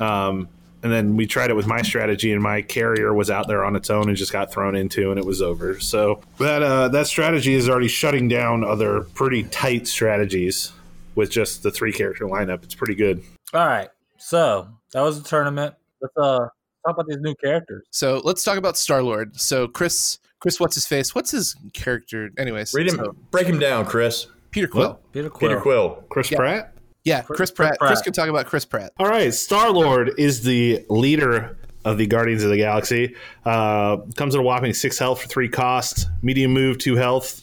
Um, 0.00 0.48
and 0.82 0.92
then 0.92 1.16
we 1.16 1.26
tried 1.26 1.50
it 1.50 1.54
with 1.54 1.66
my 1.66 1.82
strategy, 1.82 2.32
and 2.32 2.42
my 2.42 2.62
carrier 2.62 3.14
was 3.14 3.30
out 3.30 3.48
there 3.48 3.64
on 3.64 3.76
its 3.76 3.90
own 3.90 4.08
and 4.08 4.16
just 4.16 4.32
got 4.32 4.52
thrown 4.52 4.74
into, 4.74 5.10
and 5.10 5.18
it 5.18 5.24
was 5.24 5.40
over. 5.42 5.78
So 5.80 6.20
that 6.38 6.62
uh, 6.62 6.88
that 6.88 7.06
strategy 7.06 7.54
is 7.54 7.68
already 7.68 7.88
shutting 7.88 8.28
down 8.28 8.64
other 8.64 9.02
pretty 9.14 9.44
tight 9.44 9.86
strategies 9.86 10.72
with 11.14 11.30
just 11.30 11.62
the 11.62 11.70
three 11.70 11.92
character 11.92 12.24
lineup. 12.26 12.62
It's 12.64 12.74
pretty 12.74 12.94
good. 12.94 13.22
All 13.54 13.66
right. 13.66 13.88
So 14.18 14.68
that 14.92 15.00
was 15.02 15.22
the 15.22 15.28
tournament. 15.28 15.74
Let's 16.00 16.16
uh 16.16 16.38
talk 16.86 16.94
about 16.96 17.06
these 17.06 17.18
new 17.20 17.34
characters. 17.36 17.84
So 17.90 18.20
let's 18.24 18.42
talk 18.42 18.56
about 18.58 18.76
Star 18.76 19.02
Lord. 19.02 19.38
So 19.38 19.68
Chris, 19.68 20.18
Chris, 20.40 20.58
what's 20.58 20.74
his 20.74 20.86
face? 20.86 21.14
What's 21.14 21.30
his 21.30 21.54
character? 21.74 22.30
Anyways, 22.38 22.72
Read 22.74 22.88
him, 22.88 22.96
so 22.96 23.14
break 23.30 23.46
him 23.46 23.58
down, 23.58 23.84
Chris. 23.86 24.26
Peter 24.50 24.66
Quill. 24.68 24.98
Peter 25.12 25.30
Quill. 25.30 25.48
Peter 25.50 25.60
Quill. 25.60 26.04
Chris 26.08 26.30
Yeah. 26.30 26.38
Pratt. 26.38 26.74
Yeah, 27.04 27.22
Chris 27.22 27.36
Chris 27.36 27.50
Pratt. 27.50 27.78
Chris 27.78 28.02
can 28.02 28.12
talk 28.12 28.28
about 28.28 28.46
Chris 28.46 28.64
Pratt. 28.64 28.92
All 28.98 29.08
right, 29.08 29.32
Star 29.34 29.70
Lord 29.70 30.12
is 30.18 30.42
the 30.42 30.84
leader 30.88 31.56
of 31.84 31.98
the 31.98 32.06
Guardians 32.06 32.44
of 32.44 32.50
the 32.50 32.56
Galaxy. 32.56 33.16
Uh, 33.44 33.98
comes 34.16 34.34
at 34.34 34.40
a 34.40 34.42
whopping 34.42 34.72
six 34.72 34.98
health 34.98 35.22
for 35.22 35.28
three 35.28 35.48
costs, 35.48 36.06
medium 36.22 36.52
move, 36.52 36.78
two 36.78 36.94
health, 36.94 37.40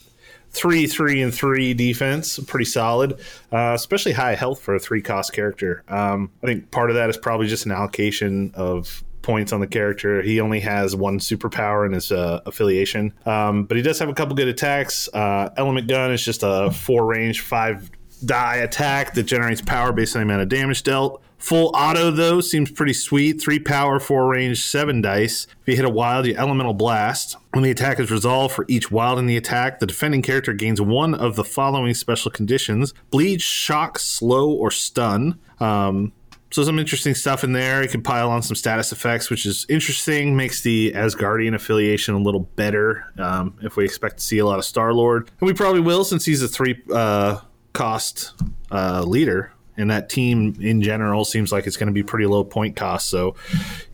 three, 0.51 0.87
three, 0.87 1.21
and 1.21 1.33
three 1.33 1.73
defense. 1.73 2.39
Pretty 2.39 2.65
solid, 2.65 3.19
uh, 3.51 3.73
especially 3.75 4.13
high 4.13 4.35
health 4.35 4.61
for 4.61 4.75
a 4.75 4.79
three 4.79 5.01
cost 5.01 5.33
character. 5.33 5.83
Um, 5.89 6.31
I 6.41 6.47
think 6.47 6.71
part 6.71 6.89
of 6.89 6.95
that 6.95 7.09
is 7.09 7.17
probably 7.17 7.47
just 7.47 7.65
an 7.65 7.71
allocation 7.73 8.51
of 8.55 9.03
points 9.21 9.51
on 9.51 9.59
the 9.59 9.67
character. 9.67 10.21
He 10.21 10.39
only 10.39 10.61
has 10.61 10.95
one 10.95 11.19
superpower 11.19 11.85
in 11.85 11.91
his 11.91 12.11
uh, 12.11 12.39
affiliation, 12.45 13.13
um, 13.25 13.65
but 13.65 13.75
he 13.75 13.83
does 13.83 13.99
have 13.99 14.07
a 14.07 14.13
couple 14.13 14.35
good 14.35 14.47
attacks. 14.47 15.09
Uh, 15.13 15.49
Element 15.57 15.87
Gun 15.87 16.11
is 16.11 16.23
just 16.23 16.43
a 16.43 16.71
four 16.71 17.05
range, 17.05 17.41
five 17.41 17.91
die 18.25 18.57
attack 18.57 19.13
that 19.13 19.23
generates 19.23 19.61
power 19.61 19.91
based 19.91 20.15
on 20.15 20.21
the 20.21 20.23
amount 20.23 20.41
of 20.41 20.49
damage 20.49 20.83
dealt. 20.83 21.21
Full 21.39 21.71
auto 21.73 22.11
though 22.11 22.41
seems 22.41 22.69
pretty 22.69 22.91
sweet. 22.91 23.41
Three 23.41 23.59
power, 23.59 23.99
four 23.99 24.27
range, 24.27 24.61
seven 24.61 25.01
dice. 25.01 25.47
If 25.61 25.67
you 25.67 25.75
hit 25.77 25.85
a 25.85 25.89
wild, 25.89 26.25
you 26.25 26.35
elemental 26.35 26.73
blast. 26.73 27.37
When 27.53 27.63
the 27.63 27.71
attack 27.71 27.99
is 27.99 28.11
resolved 28.11 28.53
for 28.53 28.65
each 28.67 28.91
wild 28.91 29.19
in 29.19 29.25
the 29.25 29.37
attack, 29.37 29.79
the 29.79 29.85
defending 29.85 30.21
character 30.21 30.53
gains 30.53 30.81
one 30.81 31.15
of 31.15 31.37
the 31.37 31.45
following 31.45 31.93
special 31.93 32.29
conditions: 32.29 32.93
bleed, 33.09 33.41
shock, 33.41 33.99
slow, 33.99 34.51
or 34.51 34.69
stun. 34.69 35.39
Um, 35.61 36.11
so 36.51 36.63
some 36.63 36.79
interesting 36.79 37.15
stuff 37.15 37.43
in 37.43 37.53
there. 37.53 37.83
You 37.83 37.89
can 37.89 38.01
pile 38.01 38.29
on 38.31 38.41
some 38.41 38.55
status 38.55 38.91
effects, 38.91 39.29
which 39.29 39.45
is 39.45 39.65
interesting. 39.69 40.35
Makes 40.35 40.61
the 40.61 40.91
Asgardian 40.93 41.55
affiliation 41.55 42.15
a 42.15 42.19
little 42.19 42.41
better. 42.41 43.05
Um, 43.17 43.57
if 43.61 43.77
we 43.77 43.85
expect 43.85 44.17
to 44.17 44.23
see 44.23 44.39
a 44.39 44.45
lot 44.45 44.59
of 44.59 44.65
Star 44.65 44.93
Lord, 44.93 45.29
and 45.39 45.47
we 45.47 45.53
probably 45.53 45.81
will, 45.81 46.03
since 46.03 46.25
he's 46.25 46.41
a 46.41 46.47
three 46.47 46.81
uh, 46.91 47.39
cost 47.79 48.33
uh, 48.71 49.01
leader, 49.03 49.53
and 49.77 49.89
that 49.89 50.09
team 50.09 50.53
in 50.59 50.81
general 50.81 51.23
seems 51.23 51.49
like 51.53 51.65
it's 51.65 51.77
going 51.77 51.87
to 51.87 51.93
be 51.93 52.03
pretty 52.03 52.25
low 52.25 52.43
point 52.43 52.75
cost. 52.75 53.07
So 53.07 53.35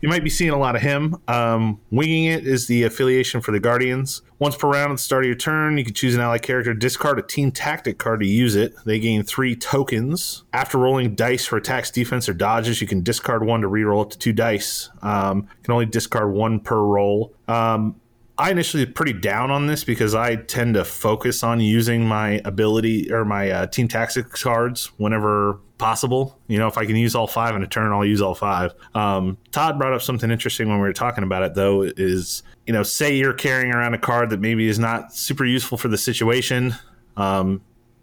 you 0.00 0.08
might 0.08 0.24
be 0.24 0.30
seeing 0.30 0.50
a 0.50 0.58
lot 0.58 0.74
of 0.74 0.82
him. 0.82 1.14
Um, 1.28 1.80
winging 1.92 2.24
it 2.24 2.44
is 2.44 2.66
the 2.66 2.82
affiliation 2.82 3.40
for 3.40 3.52
the 3.52 3.60
Guardians. 3.60 4.22
Once 4.40 4.56
per 4.56 4.68
round 4.68 4.90
at 4.90 4.96
the 4.96 5.02
start 5.02 5.22
of 5.22 5.28
your 5.28 5.36
turn, 5.36 5.78
you 5.78 5.84
can 5.84 5.94
choose 5.94 6.16
an 6.16 6.20
ally 6.20 6.38
character, 6.38 6.74
discard 6.74 7.20
a 7.20 7.22
team 7.22 7.52
tactic 7.52 7.96
card 7.98 8.18
to 8.18 8.26
use 8.26 8.56
it. 8.56 8.74
They 8.84 8.98
gain 8.98 9.22
three 9.22 9.54
tokens. 9.54 10.42
After 10.52 10.78
rolling 10.78 11.14
dice 11.14 11.46
for 11.46 11.56
attacks, 11.56 11.92
defense, 11.92 12.28
or 12.28 12.34
dodges, 12.34 12.80
you 12.80 12.88
can 12.88 13.04
discard 13.04 13.46
one 13.46 13.60
to 13.60 13.68
reroll 13.68 14.02
up 14.02 14.10
to 14.10 14.18
two 14.18 14.32
dice. 14.32 14.90
Um, 15.00 15.46
you 15.58 15.62
can 15.62 15.74
only 15.74 15.86
discard 15.86 16.32
one 16.32 16.58
per 16.58 16.82
roll. 16.82 17.32
Um, 17.46 18.00
I 18.38 18.50
initially 18.50 18.84
pretty 18.84 19.14
down 19.14 19.50
on 19.50 19.66
this 19.66 19.82
because 19.82 20.14
I 20.14 20.36
tend 20.36 20.74
to 20.74 20.84
focus 20.84 21.42
on 21.42 21.60
using 21.60 22.06
my 22.06 22.42
ability 22.44 23.10
or 23.10 23.24
my 23.24 23.50
uh, 23.50 23.66
team 23.66 23.88
tactics 23.88 24.42
cards 24.42 24.86
whenever 24.98 25.58
possible. 25.78 26.38
You 26.46 26.58
know, 26.58 26.68
if 26.68 26.76
I 26.76 26.84
can 26.84 26.96
use 26.96 27.14
all 27.14 27.26
five 27.26 27.56
in 27.56 27.62
a 27.62 27.66
turn, 27.66 27.92
I'll 27.92 28.04
use 28.04 28.20
all 28.20 28.34
five. 28.34 28.74
Um, 28.94 29.38
Todd 29.52 29.78
brought 29.78 29.94
up 29.94 30.02
something 30.02 30.30
interesting 30.30 30.68
when 30.68 30.76
we 30.76 30.82
were 30.82 30.92
talking 30.92 31.24
about 31.24 31.44
it, 31.44 31.54
though, 31.54 31.82
is, 31.82 32.42
you 32.66 32.74
know, 32.74 32.82
say 32.82 33.16
you're 33.16 33.32
carrying 33.32 33.72
around 33.72 33.94
a 33.94 33.98
card 33.98 34.28
that 34.30 34.40
maybe 34.40 34.68
is 34.68 34.78
not 34.78 35.14
super 35.14 35.44
useful 35.44 35.78
for 35.78 35.88
the 35.88 35.98
situation. 35.98 36.74
Um, 37.16 37.62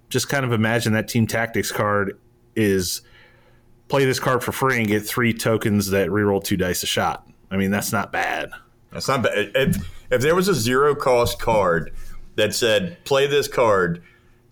just 0.09 0.29
kind 0.29 0.45
of 0.45 0.51
imagine 0.51 0.93
that 0.93 1.07
team 1.07 1.27
tactics 1.27 1.71
card 1.71 2.19
is 2.55 3.01
play 3.87 4.05
this 4.05 4.19
card 4.19 4.43
for 4.43 4.51
free 4.51 4.79
and 4.79 4.87
get 4.87 5.05
three 5.05 5.33
tokens 5.33 5.91
that 5.91 6.09
reroll 6.09 6.43
two 6.43 6.57
dice 6.57 6.81
a 6.81 6.87
shot. 6.87 7.27
I 7.51 7.57
mean, 7.57 7.69
that's 7.69 7.91
not 7.91 8.11
bad. 8.11 8.49
That's 8.93 9.08
not 9.08 9.23
bad. 9.23 9.51
If, 9.56 9.89
if 10.12 10.21
there 10.21 10.36
was 10.36 10.47
a 10.47 10.53
zero 10.53 10.95
cost 10.95 11.39
card 11.39 11.91
that 12.36 12.53
said, 12.56 13.03
play 13.06 13.27
this 13.27 13.47
card, 13.47 14.01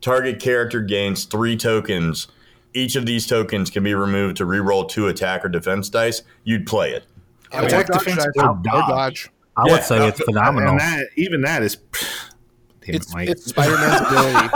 target 0.02 0.40
character 0.40 0.82
gains 0.82 1.26
three 1.26 1.56
tokens, 1.56 2.28
each 2.74 2.96
of 2.96 3.06
these 3.06 3.28
tokens 3.28 3.70
can 3.70 3.84
be 3.84 3.94
removed 3.94 4.38
to 4.38 4.46
reroll 4.46 4.88
two 4.90 5.08
attack 5.08 5.44
or 5.46 5.50
defense 5.50 5.90
dice, 5.90 6.22
you'd 6.44 6.66
play 6.66 6.92
it. 6.92 7.04
I 7.52 7.58
mean, 7.58 7.68
Attack, 7.68 7.90
or 7.90 7.94
defense, 8.00 8.18
dice, 8.18 8.28
or 8.38 8.50
or 8.52 8.60
dodge. 8.64 8.88
dodge. 8.88 9.30
I 9.58 9.64
Yeah, 9.68 9.74
would 9.74 9.84
say 9.84 9.98
uh, 10.00 10.08
it's 10.08 10.20
phenomenal. 10.22 10.72
And 10.72 10.80
that 10.80 11.06
even 11.18 11.42
that 11.42 11.64
is 11.64 11.76
damn 12.86 12.96
It's, 12.96 13.14
it, 13.14 13.30
it's 13.30 13.46
Spider 13.46 13.76
Man's 13.76 14.02
ability. 14.08 14.50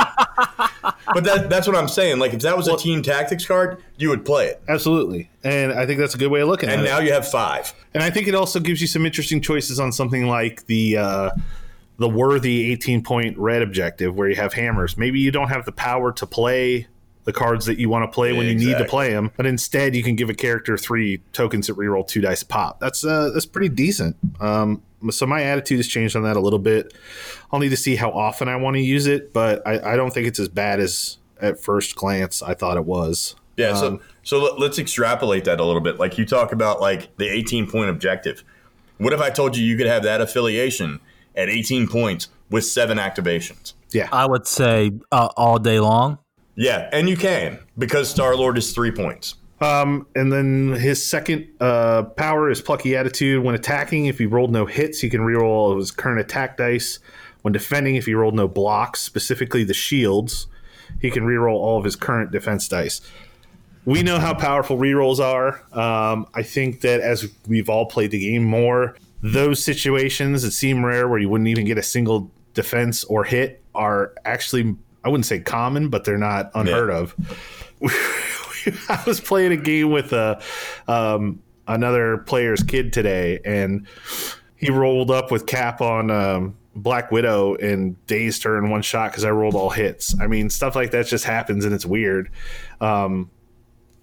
But 1.13 1.23
that, 1.25 1.49
that's 1.49 1.67
what 1.67 1.75
I'm 1.75 1.87
saying. 1.87 2.19
Like, 2.19 2.33
if 2.33 2.41
that 2.41 2.57
was 2.57 2.67
a 2.67 2.77
team 2.77 3.01
tactics 3.01 3.45
card, 3.45 3.81
you 3.97 4.09
would 4.09 4.25
play 4.25 4.47
it. 4.47 4.61
Absolutely. 4.67 5.29
And 5.43 5.71
I 5.71 5.85
think 5.85 5.99
that's 5.99 6.15
a 6.15 6.17
good 6.17 6.31
way 6.31 6.41
of 6.41 6.47
looking 6.47 6.69
And 6.69 6.81
at 6.81 6.85
it. 6.85 6.89
And 6.89 6.97
now 6.97 7.05
you 7.05 7.13
have 7.13 7.27
five. 7.27 7.73
And 7.93 8.03
I 8.03 8.09
think 8.09 8.27
it 8.27 8.35
also 8.35 8.59
gives 8.59 8.81
you 8.81 8.87
some 8.87 9.05
interesting 9.05 9.41
choices 9.41 9.79
on 9.79 9.91
something 9.91 10.27
like 10.27 10.65
the 10.65 10.97
uh, 10.97 11.29
the 11.97 12.09
worthy 12.09 12.71
18 12.71 13.03
point 13.03 13.37
red 13.37 13.61
objective 13.61 14.15
where 14.15 14.29
you 14.29 14.35
have 14.35 14.53
hammers. 14.53 14.97
Maybe 14.97 15.19
you 15.19 15.31
don't 15.31 15.49
have 15.49 15.65
the 15.65 15.71
power 15.71 16.11
to 16.13 16.25
play 16.25 16.87
the 17.25 17.33
cards 17.33 17.65
that 17.65 17.79
you 17.79 17.89
want 17.89 18.09
to 18.09 18.13
play 18.13 18.33
when 18.33 18.45
you 18.45 18.53
need 18.53 18.77
to 18.77 18.85
play 18.85 19.11
them, 19.11 19.31
but 19.35 19.47
instead 19.47 19.95
you 19.95 20.03
can 20.03 20.15
give 20.15 20.29
a 20.29 20.33
character 20.33 20.77
three 20.77 21.21
tokens 21.33 21.67
that 21.67 21.75
reroll 21.75 22.07
two 22.07 22.21
dice 22.21 22.43
pop. 22.43 22.79
That's 22.79 23.03
uh, 23.03 23.31
that's 23.33 23.47
pretty 23.47 23.69
decent. 23.69 24.15
Um, 24.39 24.83
so 25.11 25.25
my 25.25 25.43
attitude 25.43 25.77
has 25.77 25.87
changed 25.87 26.15
on 26.15 26.23
that 26.23 26.35
a 26.35 26.39
little 26.39 26.59
bit. 26.59 26.93
I'll 27.51 27.59
need 27.59 27.69
to 27.69 27.77
see 27.77 27.95
how 27.95 28.11
often 28.11 28.47
I 28.47 28.55
want 28.55 28.75
to 28.75 28.81
use 28.81 29.07
it, 29.07 29.33
but 29.33 29.65
I, 29.65 29.93
I 29.93 29.95
don't 29.95 30.11
think 30.11 30.27
it's 30.27 30.39
as 30.39 30.49
bad 30.49 30.79
as 30.79 31.17
at 31.41 31.59
first 31.59 31.95
glance 31.95 32.41
I 32.41 32.53
thought 32.53 32.77
it 32.77 32.85
was. 32.85 33.35
Yeah, 33.57 33.73
so 33.73 33.87
Um, 33.87 33.99
so 34.23 34.43
let, 34.43 34.59
let's 34.59 34.79
extrapolate 34.79 35.45
that 35.45 35.59
a 35.59 35.63
little 35.63 35.81
bit. 35.81 35.99
Like 35.99 36.17
you 36.17 36.25
talk 36.25 36.51
about 36.51 36.81
like 36.81 37.15
the 37.17 37.27
18 37.27 37.69
point 37.69 37.89
objective. 37.89 38.43
What 38.97 39.13
if 39.13 39.21
I 39.21 39.29
told 39.29 39.57
you 39.57 39.65
you 39.65 39.77
could 39.77 39.87
have 39.87 40.03
that 40.03 40.21
affiliation 40.21 40.99
at 41.35 41.49
18 41.49 41.87
points 41.87 42.29
with 42.49 42.65
seven 42.65 42.97
activations? 42.97 43.73
yeah, 43.95 44.09
I 44.11 44.25
would 44.25 44.45
say 44.45 44.91
uh, 45.11 45.29
all 45.37 45.57
day 45.57 45.79
long. 45.79 46.19
Yeah, 46.55 46.89
and 46.91 47.09
you 47.09 47.17
can 47.17 47.59
because 47.77 48.09
Star 48.09 48.35
Lord 48.35 48.57
is 48.57 48.73
three 48.73 48.91
points. 48.91 49.35
Um, 49.61 50.05
and 50.15 50.31
then 50.33 50.73
his 50.73 51.05
second 51.05 51.47
uh, 51.61 52.03
power 52.03 52.49
is 52.49 52.61
plucky 52.61 52.95
attitude. 52.95 53.43
When 53.43 53.55
attacking, 53.55 54.07
if 54.07 54.17
he 54.17 54.25
rolled 54.25 54.51
no 54.51 54.65
hits, 54.65 54.99
he 54.99 55.09
can 55.09 55.21
reroll 55.21 55.43
all 55.47 55.71
of 55.71 55.77
his 55.77 55.91
current 55.91 56.19
attack 56.19 56.57
dice. 56.57 56.99
When 57.41 57.53
defending, 57.53 57.95
if 57.95 58.05
he 58.05 58.13
rolled 58.13 58.33
no 58.35 58.47
blocks, 58.47 58.99
specifically 59.01 59.63
the 59.63 59.73
shields, 59.73 60.47
he 60.99 61.09
can 61.09 61.23
reroll 61.23 61.55
all 61.55 61.77
of 61.77 61.85
his 61.85 61.95
current 61.95 62.31
defense 62.31 62.67
dice. 62.67 63.01
We 63.85 64.01
know 64.03 64.19
how 64.19 64.33
powerful 64.33 64.77
rerolls 64.77 65.19
are. 65.19 65.61
Um, 65.71 66.27
I 66.33 66.41
think 66.41 66.81
that 66.81 67.01
as 67.01 67.29
we've 67.47 67.69
all 67.69 67.85
played 67.85 68.11
the 68.11 68.19
game 68.19 68.43
more, 68.43 68.95
those 69.21 69.63
situations 69.63 70.41
that 70.41 70.51
seem 70.51 70.83
rare 70.83 71.07
where 71.07 71.19
you 71.19 71.29
wouldn't 71.29 71.47
even 71.47 71.65
get 71.65 71.77
a 71.77 71.83
single 71.83 72.31
defense 72.55 73.03
or 73.05 73.23
hit 73.23 73.63
are 73.75 74.13
actually, 74.25 74.75
I 75.03 75.09
wouldn't 75.09 75.27
say 75.27 75.39
common, 75.39 75.89
but 75.89 76.03
they're 76.03 76.17
not 76.17 76.51
unheard 76.55 76.89
Yeah. 76.89 76.97
of. 76.97 77.15
I 78.89 79.03
was 79.05 79.19
playing 79.19 79.51
a 79.51 79.57
game 79.57 79.91
with 79.91 80.13
a 80.13 80.41
um, 80.87 81.41
another 81.67 82.19
player's 82.19 82.63
kid 82.63 82.93
today, 82.93 83.39
and 83.45 83.87
he 84.55 84.69
rolled 84.71 85.11
up 85.11 85.31
with 85.31 85.45
Cap 85.45 85.81
on 85.81 86.11
um, 86.11 86.57
Black 86.75 87.11
Widow 87.11 87.55
and 87.55 88.03
dazed 88.07 88.43
her 88.43 88.57
in 88.57 88.69
one 88.69 88.81
shot 88.81 89.11
because 89.11 89.23
I 89.25 89.31
rolled 89.31 89.55
all 89.55 89.69
hits. 89.69 90.15
I 90.19 90.27
mean, 90.27 90.49
stuff 90.49 90.75
like 90.75 90.91
that 90.91 91.07
just 91.07 91.25
happens, 91.25 91.65
and 91.65 91.73
it's 91.73 91.85
weird. 91.85 92.29
Um, 92.81 93.29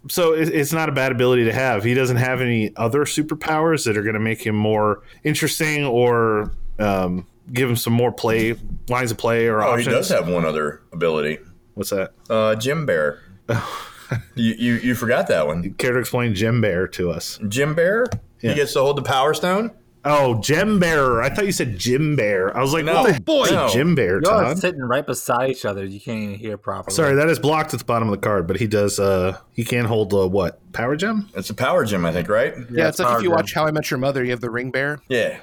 so 0.09 0.35
it, 0.35 0.49
it's 0.49 0.73
not 0.73 0.89
a 0.89 0.93
bad 0.93 1.13
ability 1.13 1.45
to 1.45 1.53
have. 1.53 1.85
He 1.85 1.95
doesn't 1.95 2.17
have 2.17 2.41
any 2.41 2.75
other 2.77 3.05
superpowers 3.05 3.85
that 3.85 3.97
are 3.97 4.03
going 4.03 4.15
to 4.15 4.21
make 4.21 4.45
him 4.45 4.57
more 4.57 5.03
interesting 5.23 5.85
or 5.85 6.53
um, 6.79 7.27
give 7.53 7.69
him 7.69 7.77
some 7.77 7.93
more 7.93 8.11
play 8.11 8.57
lines 8.89 9.11
of 9.11 9.19
play 9.19 9.47
or 9.47 9.63
Oh, 9.63 9.77
he 9.77 9.85
does 9.85 10.09
have 10.09 10.29
one 10.29 10.45
other 10.45 10.83
ability. 10.93 11.39
What's 11.75 11.91
that? 11.91 12.13
Uh, 12.29 12.55
Jim 12.57 12.85
Bear. 12.87 13.21
you, 14.35 14.55
you 14.55 14.75
you 14.75 14.95
forgot 14.95 15.27
that 15.29 15.47
one. 15.47 15.75
Care 15.75 15.93
to 15.93 15.99
explain 15.99 16.35
Gem 16.35 16.61
Bear 16.61 16.87
to 16.89 17.11
us? 17.11 17.39
Jim 17.49 17.75
Bear. 17.75 18.07
Yeah. 18.41 18.51
He 18.51 18.57
gets 18.57 18.73
to 18.75 18.81
hold 18.81 18.97
the 18.97 19.03
Power 19.03 19.35
Stone. 19.35 19.71
Oh, 20.05 20.41
Gem 20.41 20.81
Bear. 20.81 21.23
I 21.23 21.29
thought 21.31 21.47
you 21.47 21.53
said 21.53 21.79
Jim 21.79 22.17
Bear. 22.17 22.57
I 22.57 22.61
was 22.61 22.73
like, 22.73 22.85
No, 22.85 23.03
what 23.03 23.15
the 23.15 23.21
boy, 23.21 23.47
no. 23.51 23.69
Jim 23.69 23.95
Bear, 23.95 24.21
Y'all 24.21 24.33
are 24.35 24.57
sitting 24.57 24.81
right 24.81 25.07
beside 25.07 25.51
each 25.51 25.65
other. 25.65 25.85
You 25.85 26.01
can't 26.01 26.19
even 26.19 26.35
hear 26.35 26.57
properly. 26.57 26.93
Sorry, 26.95 27.15
that 27.15 27.29
is 27.29 27.39
blocked 27.39 27.73
at 27.73 27.79
the 27.79 27.85
bottom 27.87 28.09
of 28.09 28.13
the 28.21 28.27
card, 28.27 28.49
but 28.49 28.57
he 28.57 28.67
does. 28.67 28.99
uh 28.99 29.39
He 29.53 29.63
can 29.65 29.85
hold 29.85 30.13
uh, 30.13 30.27
what 30.27 30.59
power 30.73 30.97
gem? 30.97 31.31
It's 31.37 31.51
a 31.51 31.55
Power 31.55 31.85
Gem, 31.85 32.05
I 32.05 32.11
think, 32.11 32.29
right? 32.29 32.53
Yeah, 32.71 32.89
it's 32.89 32.99
like 32.99 33.17
if 33.19 33.23
you 33.23 33.29
Gem. 33.29 33.37
watch 33.37 33.55
How 33.55 33.65
I 33.67 33.71
Met 33.71 33.91
Your 33.93 33.99
Mother, 33.99 34.25
you 34.25 34.31
have 34.33 34.41
the 34.41 34.51
ring 34.51 34.73
bear. 34.73 34.99
Yeah. 35.09 35.39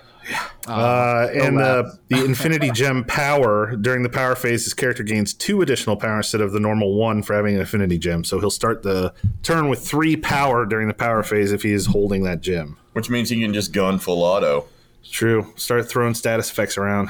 Uh, 0.67 1.27
and 1.33 1.55
wow. 1.55 1.81
the, 1.81 1.99
the 2.09 2.25
Infinity 2.25 2.71
Gem 2.71 3.03
power 3.03 3.75
during 3.75 4.03
the 4.03 4.09
power 4.09 4.35
phase, 4.35 4.63
his 4.65 4.73
character 4.73 5.03
gains 5.03 5.33
two 5.33 5.61
additional 5.61 5.95
power 5.95 6.17
instead 6.17 6.41
of 6.41 6.51
the 6.51 6.59
normal 6.59 6.95
one 6.95 7.23
for 7.23 7.35
having 7.35 7.55
an 7.55 7.61
Infinity 7.61 7.97
Gem. 7.97 8.23
So 8.23 8.39
he'll 8.39 8.49
start 8.49 8.83
the 8.83 9.13
turn 9.43 9.69
with 9.69 9.79
three 9.85 10.15
power 10.15 10.65
during 10.65 10.87
the 10.87 10.93
power 10.93 11.23
phase 11.23 11.51
if 11.51 11.63
he 11.63 11.71
is 11.71 11.87
holding 11.87 12.23
that 12.23 12.41
gem. 12.41 12.77
Which 12.93 13.09
means 13.09 13.29
he 13.29 13.41
can 13.41 13.53
just 13.53 13.71
gun 13.73 13.99
full 13.99 14.23
auto. 14.23 14.67
True. 15.09 15.53
Start 15.55 15.89
throwing 15.89 16.13
status 16.13 16.51
effects 16.51 16.77
around, 16.77 17.09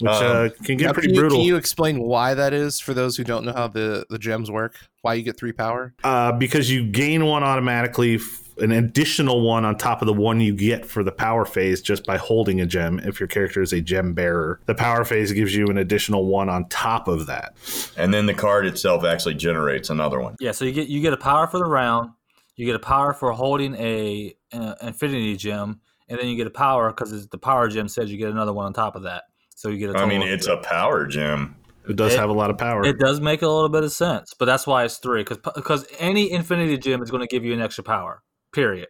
which 0.00 0.10
Um, 0.10 0.46
uh, 0.46 0.48
can 0.64 0.76
get 0.76 0.86
Now, 0.86 0.92
pretty 0.92 1.08
can 1.08 1.14
you, 1.14 1.20
brutal. 1.20 1.38
Can 1.38 1.46
you 1.46 1.56
explain 1.56 2.00
why 2.00 2.34
that 2.34 2.52
is 2.52 2.78
for 2.78 2.94
those 2.94 3.16
who 3.16 3.24
don't 3.24 3.44
know 3.44 3.52
how 3.52 3.68
the, 3.68 4.06
the 4.10 4.18
gems 4.18 4.50
work? 4.50 4.76
Why 5.02 5.14
you 5.14 5.22
get 5.22 5.36
three 5.38 5.52
power? 5.52 5.94
uh, 6.04 6.32
because 6.32 6.70
you 6.70 6.84
gain 6.86 7.24
one 7.24 7.42
automatically, 7.42 8.16
f- 8.16 8.49
an 8.60 8.72
additional 8.72 9.40
one 9.42 9.64
on 9.64 9.76
top 9.76 10.02
of 10.02 10.06
the 10.06 10.12
one 10.12 10.40
you 10.40 10.54
get 10.54 10.84
for 10.86 11.02
the 11.02 11.12
power 11.12 11.44
phase 11.44 11.80
just 11.80 12.04
by 12.06 12.16
holding 12.16 12.60
a 12.60 12.66
gem. 12.66 12.98
If 13.00 13.18
your 13.20 13.26
character 13.26 13.62
is 13.62 13.72
a 13.72 13.80
gem 13.80 14.12
bearer, 14.14 14.60
the 14.66 14.74
power 14.74 15.04
phase 15.04 15.32
gives 15.32 15.54
you 15.54 15.66
an 15.66 15.78
additional 15.78 16.26
one 16.26 16.48
on 16.48 16.68
top 16.68 17.08
of 17.08 17.26
that. 17.26 17.54
And 17.96 18.12
then 18.14 18.26
the 18.26 18.34
card 18.34 18.66
itself 18.66 19.04
actually 19.04 19.34
generates 19.34 19.90
another 19.90 20.20
one. 20.20 20.36
Yeah, 20.40 20.52
so 20.52 20.64
you 20.64 20.72
get 20.72 20.88
you 20.88 21.00
get 21.00 21.12
a 21.12 21.16
power 21.16 21.46
for 21.46 21.58
the 21.58 21.64
round, 21.66 22.10
you 22.56 22.66
get 22.66 22.74
a 22.76 22.80
power 22.80 23.12
for 23.14 23.32
holding 23.32 23.74
a 23.76 24.34
uh, 24.52 24.74
infinity 24.82 25.36
gem, 25.36 25.80
and 26.08 26.18
then 26.18 26.28
you 26.28 26.36
get 26.36 26.46
a 26.46 26.50
power 26.50 26.90
because 26.92 27.28
the 27.28 27.38
power 27.38 27.68
gem 27.68 27.88
says 27.88 28.10
you 28.10 28.18
get 28.18 28.30
another 28.30 28.52
one 28.52 28.66
on 28.66 28.72
top 28.72 28.94
of 28.96 29.02
that. 29.04 29.24
So 29.56 29.68
you 29.68 29.78
get 29.78 29.90
a 29.90 29.92
I 29.92 30.00
total 30.02 30.06
I 30.06 30.18
mean, 30.18 30.28
it's 30.28 30.46
three. 30.46 30.54
a 30.54 30.58
power 30.58 31.06
gem. 31.06 31.56
It 31.88 31.96
does 31.96 32.14
It- 32.14 32.18
have 32.18 32.28
a 32.30 32.34
lot 32.34 32.50
of 32.50 32.58
power. 32.58 32.84
It 32.84 32.98
does 32.98 33.20
make 33.20 33.42
a 33.42 33.48
little 33.48 33.68
bit 33.68 33.84
of 33.84 33.92
sense, 33.92 34.34
but 34.38 34.44
that's 34.44 34.66
why 34.66 34.84
it's 34.84 34.98
three 34.98 35.22
because 35.22 35.38
because 35.54 35.86
any 35.98 36.30
infinity 36.30 36.76
gem 36.78 37.02
is 37.02 37.10
going 37.10 37.22
to 37.22 37.26
give 37.26 37.44
you 37.44 37.52
an 37.54 37.60
extra 37.60 37.82
power. 37.82 38.22
Period. 38.52 38.88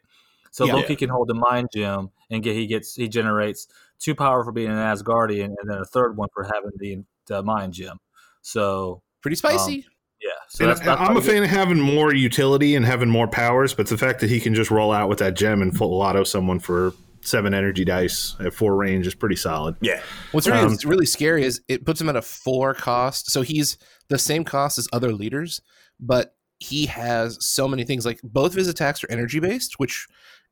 So 0.51 0.65
Yeah. 0.65 0.75
Loki 0.75 0.97
can 0.97 1.09
hold 1.11 1.29
the 1.29 1.35
mind 1.35 1.69
gem 1.75 2.11
and 2.31 2.43
get 2.43 2.55
he 2.57 2.67
gets 2.67 2.95
he 2.95 3.09
generates 3.09 3.67
two 3.99 4.15
power 4.15 4.45
for 4.45 4.53
being 4.53 4.71
an 4.71 4.77
Asgardian 4.77 5.45
and 5.45 5.57
then 5.71 5.79
a 5.79 5.85
third 5.85 6.17
one 6.17 6.29
for 6.35 6.45
having 6.45 6.71
the, 6.79 7.05
the 7.27 7.43
mind 7.43 7.73
gem. 7.75 7.99
So 8.43 9.03
Pretty 9.23 9.37
spicy. 9.37 9.85
yeah, 10.23 10.31
so 10.49 10.65
And 10.65 10.71
that's, 10.71 10.81
that's 10.81 11.01
I- 11.01 11.05
I'm 11.05 11.17
a 11.17 11.21
you 11.21 11.27
get- 11.27 11.33
fan 11.35 11.43
of 11.45 11.51
having 11.51 11.79
more 11.81 12.15
utility 12.15 12.75
and 12.75 12.85
having 12.87 13.11
more 13.11 13.29
powers, 13.29 13.75
but 13.75 13.87
the 13.89 13.99
fact 13.99 14.21
that 14.21 14.31
he 14.31 14.41
can 14.41 14.55
just 14.55 14.71
roll 14.71 14.93
out 14.93 15.09
with 15.09 15.19
that 15.19 15.35
gem 15.37 15.61
and 15.63 15.77
full 15.77 16.01
auto 16.01 16.25
someone 16.25 16.59
for 16.59 16.95
seven 17.23 17.53
energy 17.53 17.85
dice 17.85 18.35
at 18.41 18.55
four 18.55 18.75
range 18.77 19.07
is 19.07 19.15
pretty 19.15 19.37
solid. 19.37 19.77
Yeah. 19.83 20.01
What's 20.33 20.47
really, 20.47 20.61
Um, 20.61 20.77
really 20.87 21.05
scary 21.05 21.45
is 21.45 21.61
it 21.69 21.85
puts 21.85 22.01
him 22.01 22.09
at 22.09 22.17
a 22.17 22.23
four 22.23 22.73
cost. 22.73 23.31
So 23.31 23.43
he's 23.43 23.77
the 24.09 24.19
same 24.19 24.43
cost 24.43 24.79
as 24.79 24.89
other 24.91 25.13
leaders, 25.13 25.61
but 26.01 26.35
he 26.61 26.87
has 26.87 27.39
so 27.45 27.67
many 27.67 27.85
things. 27.85 28.07
Like 28.07 28.21
both 28.23 28.53
of 28.53 28.57
his 28.57 28.69
attacks 28.69 29.03
are 29.03 29.11
energy 29.11 29.41
based, 29.41 29.79
which 29.79 30.07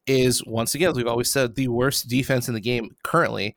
is 0.06 0.44
once 0.46 0.74
again, 0.74 0.90
as 0.90 0.96
we've 0.96 1.06
always 1.06 1.30
said, 1.30 1.54
the 1.54 1.68
worst 1.68 2.08
defense 2.08 2.48
in 2.48 2.54
the 2.54 2.60
game 2.60 2.96
currently. 3.04 3.54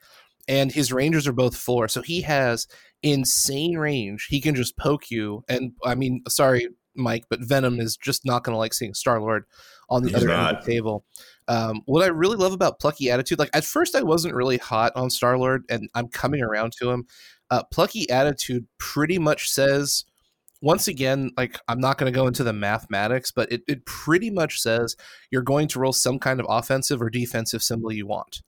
And 0.48 0.72
his 0.72 0.92
rangers 0.92 1.28
are 1.28 1.34
both 1.34 1.56
four, 1.56 1.88
so 1.88 2.02
he 2.02 2.22
has 2.22 2.68
insane 3.04 3.78
range. 3.78 4.28
He 4.30 4.42
can 4.42 4.54
just 4.54 4.78
poke 4.78 5.10
you. 5.10 5.44
And 5.48 5.72
I 5.86 5.96
mean, 5.96 6.24
sorry, 6.28 6.68
Mike, 6.96 7.26
but 7.30 7.40
Venom 7.40 7.80
is 7.80 7.96
just 7.96 8.26
not 8.26 8.44
going 8.44 8.54
to 8.54 8.60
like 8.60 8.74
seeing 8.74 8.94
Star 8.94 9.22
Lord 9.22 9.46
on 9.90 10.04
the 10.04 10.10
He's 10.10 10.18
other 10.18 10.32
end 10.32 10.58
of 10.58 10.66
the 10.66 10.72
table. 10.72 11.06
Um, 11.48 11.82
what 11.86 12.04
I 12.04 12.08
really 12.08 12.38
love 12.38 12.54
about 12.54 12.80
Plucky 12.80 13.10
Attitude, 13.10 13.40
like 13.40 13.50
at 13.54 13.64
first 13.64 13.96
I 13.96 14.02
wasn't 14.02 14.36
really 14.36 14.58
hot 14.58 14.92
on 14.96 15.10
Star 15.10 15.38
Lord, 15.38 15.64
and 15.70 15.90
I'm 15.96 16.08
coming 16.08 16.42
around 16.42 16.74
to 16.80 16.90
him. 16.90 17.06
Uh, 17.50 17.64
Plucky 17.64 18.10
Attitude 18.10 18.66
pretty 18.78 19.20
much 19.20 19.50
says, 19.50 20.06
once 20.62 20.88
again, 20.88 21.32
like 21.38 21.60
I'm 21.68 21.80
not 21.80 21.98
going 21.98 22.12
to 22.12 22.16
go 22.16 22.28
into 22.28 22.44
the 22.44 22.54
mathematics, 22.54 23.32
but 23.32 23.52
it, 23.52 23.62
it 23.68 23.86
pretty 23.86 24.30
much 24.30 24.60
says 24.60 24.96
you're 25.32 25.42
going 25.42 25.68
to 25.70 25.80
roll 25.80 25.94
some 25.94 26.20
kind 26.20 26.40
of 26.40 26.46
offensive 26.50 27.02
or 27.02 27.10
defensive 27.10 27.64
symbol 27.64 27.92
you 27.92 28.06
want. 28.06 28.42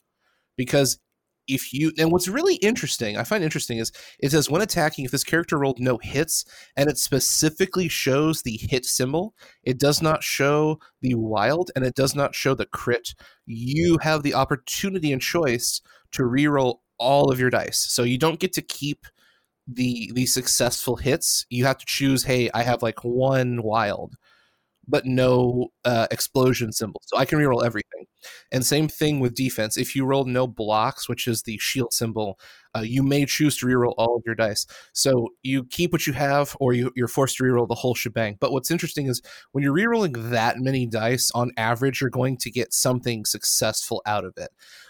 Because 0.56 1.00
if 1.48 1.74
you, 1.74 1.92
and 1.98 2.12
what's 2.12 2.28
really 2.28 2.56
interesting, 2.56 3.18
I 3.18 3.24
find 3.24 3.44
interesting 3.44 3.78
is 3.78 3.92
it 4.20 4.32
says 4.32 4.50
when 4.50 4.62
attacking, 4.62 5.06
if 5.06 5.12
this 5.12 5.24
character 5.24 5.58
rolled 5.58 5.80
no 5.80 5.98
hits 6.02 6.46
and 6.78 6.90
it 6.90 6.98
specifically 6.98 7.90
shows 7.90 8.44
the 8.44 8.58
hit 8.62 8.86
symbol, 8.86 9.34
it 9.64 9.80
does 9.80 10.02
not 10.02 10.24
show 10.24 10.80
the 11.02 11.16
wild 11.16 11.72
and 11.76 11.84
it 11.84 11.96
does 11.96 12.16
not 12.16 12.36
show 12.36 12.54
the 12.54 12.66
crit. 12.68 13.14
You 13.46 13.98
have 14.02 14.24
the 14.24 14.36
opportunity 14.36 15.12
and 15.12 15.22
choice 15.22 15.82
to 16.12 16.24
reroll 16.24 16.78
all 16.98 17.32
of 17.32 17.40
your 17.40 17.50
dice. 17.50 17.80
So 17.80 18.04
you 18.04 18.18
don't 18.18 18.40
get 18.40 18.54
to 18.54 18.62
keep 18.62 19.06
the 19.68 20.12
the 20.14 20.26
successful 20.26 20.98
hits. 20.98 21.46
You 21.50 21.66
have 21.66 21.78
to 21.78 21.86
choose, 21.86 22.24
hey, 22.24 22.50
I 22.54 22.64
have 22.64 22.84
like 22.84 23.04
one 23.04 23.64
wild, 23.64 24.16
but 24.88 25.06
no 25.06 25.70
uh, 25.86 26.08
explosion 26.12 26.72
symbol. 26.72 27.02
So 27.06 27.18
I 27.18 27.26
can 27.26 27.40
reroll 27.40 27.66
everything. 27.66 28.06
And 28.52 28.66
same 28.66 28.88
thing 28.88 29.20
with 29.20 29.36
defense. 29.36 29.78
If 29.78 29.96
you 29.96 30.06
roll 30.06 30.26
no 30.26 30.48
blocks, 30.48 31.10
which 31.10 31.28
is 31.28 31.44
the 31.44 31.58
shield 31.60 31.94
symbol, 31.94 32.40
uh, 32.76 32.82
you 32.82 33.04
may 33.04 33.26
choose 33.26 33.58
to 33.58 33.66
reroll 33.66 33.94
all 33.98 34.16
of 34.16 34.24
your 34.26 34.36
dice. 34.36 34.66
So 34.94 35.30
you 35.44 35.64
keep 35.66 35.92
what 35.92 36.08
you 36.08 36.14
have, 36.14 36.56
or 36.60 36.74
you, 36.74 36.92
you're 36.96 37.08
forced 37.08 37.38
to 37.38 37.44
reroll 37.44 37.68
the 37.68 37.76
whole 37.76 37.96
shebang. 37.96 38.38
But 38.40 38.52
what's 38.52 38.72
interesting 38.72 39.08
is 39.08 39.22
when 39.52 39.64
you're 39.64 39.76
rerolling 39.76 40.32
that 40.32 40.58
many 40.58 40.86
dice, 40.86 41.32
on 41.32 41.52
average, 41.58 42.02
you're 42.02 42.10
going 42.10 42.38
to 42.38 42.52
get 42.52 42.74
something 42.74 43.26
successful 43.26 44.02
out 44.06 44.26
of 44.26 44.34
it. 44.38 44.50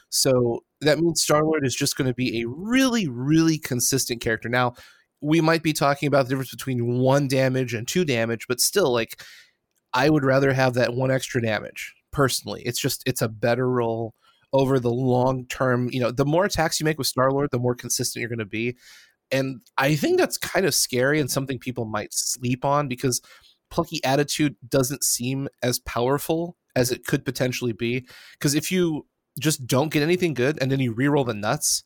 So 0.10 0.64
that 0.82 1.00
means 1.00 1.22
Star 1.22 1.44
Lord 1.44 1.66
is 1.66 1.76
just 1.76 1.98
going 1.98 2.08
to 2.08 2.14
be 2.14 2.42
a 2.42 2.48
really, 2.48 3.08
really 3.08 3.58
consistent 3.58 4.22
character. 4.22 4.48
Now, 4.48 4.76
we 5.22 5.42
might 5.42 5.64
be 5.64 5.74
talking 5.74 6.08
about 6.08 6.26
the 6.26 6.30
difference 6.30 6.52
between 6.52 7.00
one 7.00 7.28
damage 7.28 7.74
and 7.74 7.88
two 7.88 8.06
damage, 8.06 8.46
but 8.48 8.60
still, 8.60 8.92
like, 8.92 9.22
I 9.94 10.10
would 10.10 10.24
rather 10.24 10.54
have 10.54 10.74
that 10.76 10.94
one 10.94 11.12
extra 11.12 11.42
damage 11.42 11.94
personally. 12.12 12.62
It's 12.66 12.80
just, 12.80 13.04
it's 13.06 13.22
a 13.22 13.30
better 13.30 13.70
roll 13.70 14.14
over 14.54 14.80
the 14.80 14.92
long 14.92 15.46
term. 15.48 15.90
You 15.92 16.00
know, 16.00 16.12
the 16.12 16.26
more 16.26 16.46
attacks 16.46 16.80
you 16.80 16.86
make 16.86 16.98
with 16.98 17.08
Star 17.08 17.32
Lord, 17.32 17.50
the 17.52 17.60
more 17.60 17.76
consistent 17.76 18.22
you're 18.22 18.30
going 18.30 18.40
to 18.40 18.46
be. 18.46 18.78
And 19.32 19.62
I 19.78 19.96
think 19.96 20.18
that's 20.20 20.38
kind 20.38 20.66
of 20.66 20.76
scary 20.76 21.20
and 21.20 21.30
something 21.30 21.58
people 21.58 21.86
might 21.86 22.14
sleep 22.14 22.64
on 22.64 22.88
because 22.88 23.22
plucky 23.72 24.04
attitude 24.04 24.56
doesn't 24.68 25.04
seem 25.04 25.50
as 25.64 25.80
powerful 25.80 26.56
as 26.76 26.92
it 26.92 27.06
could 27.06 27.26
potentially 27.26 27.74
be. 27.74 28.06
Because 28.34 28.54
if 28.54 28.72
you 28.72 29.08
just 29.40 29.66
don't 29.66 29.92
get 29.92 30.04
anything 30.04 30.36
good 30.36 30.60
and 30.62 30.72
then 30.72 30.80
you 30.80 30.94
reroll 30.94 31.26
the 31.26 31.34
nuts, 31.34 31.84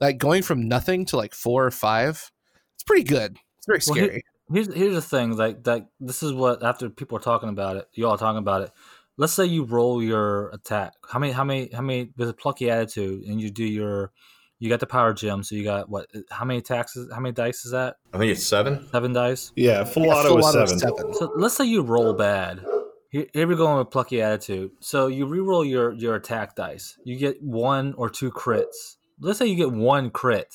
like 0.00 0.18
going 0.18 0.42
from 0.42 0.66
nothing 0.66 1.04
to 1.06 1.16
like 1.16 1.34
four 1.34 1.64
or 1.64 1.70
five, 1.70 2.32
it's 2.74 2.82
pretty 2.82 3.04
good. 3.04 3.36
It's 3.58 3.66
very 3.66 3.80
Well, 3.86 3.94
scary. 3.96 4.22
here's 4.52 4.74
here's 4.74 4.94
the 4.94 5.02
thing 5.02 5.36
like 5.36 5.66
like 5.66 5.86
this 6.00 6.22
is 6.22 6.32
what 6.32 6.62
after 6.62 6.88
people 6.88 7.18
are 7.18 7.20
talking 7.20 7.50
about 7.50 7.76
it 7.76 7.86
you 7.92 8.06
all 8.06 8.14
are 8.14 8.18
talking 8.18 8.38
about 8.38 8.62
it 8.62 8.70
let's 9.18 9.34
say 9.34 9.44
you 9.44 9.64
roll 9.64 10.02
your 10.02 10.48
attack. 10.50 10.94
How 11.10 11.18
many 11.18 11.32
how 11.32 11.44
many 11.44 11.68
how 11.72 11.82
many 11.82 12.10
with 12.16 12.30
a 12.30 12.32
plucky 12.34 12.70
attitude 12.70 13.24
and 13.24 13.38
you 13.40 13.50
do 13.50 13.64
your 13.64 14.12
you 14.58 14.68
got 14.70 14.80
the 14.80 14.86
power 14.86 15.12
gem 15.12 15.42
so 15.42 15.54
you 15.54 15.64
got 15.64 15.90
what 15.90 16.06
how 16.30 16.44
many 16.46 16.58
attacks 16.60 16.96
is, 16.96 17.12
how 17.12 17.20
many 17.20 17.32
dice 17.32 17.66
is 17.66 17.72
that? 17.72 17.96
I 18.14 18.18
think 18.18 18.32
it's 18.32 18.46
seven. 18.46 18.88
seven 18.90 19.12
dice? 19.12 19.52
Yeah, 19.54 19.84
full 19.84 20.06
Yeah, 20.06 20.14
auto 20.14 20.28
full 20.30 20.38
is 20.38 20.44
auto 20.46 20.66
seven. 20.66 20.76
is 20.76 20.80
seven. 20.80 21.14
so 21.14 21.32
let's 21.36 21.56
say 21.56 21.64
you 21.66 21.82
roll 21.82 22.14
bad. 22.14 22.64
Here, 23.10 23.26
here 23.32 23.46
we're 23.46 23.56
going 23.56 23.78
with 23.78 23.90
plucky 23.90 24.20
attitude. 24.22 24.70
So 24.80 25.06
you 25.08 25.26
re-roll 25.26 25.64
your 25.64 25.92
your 25.92 26.14
attack 26.14 26.54
dice. 26.54 26.96
You 27.04 27.16
get 27.18 27.42
one 27.42 27.94
or 27.94 28.08
two 28.10 28.30
crits. 28.30 28.96
Let's 29.20 29.38
say 29.38 29.46
you 29.46 29.56
get 29.56 29.72
one 29.72 30.10
crit 30.10 30.54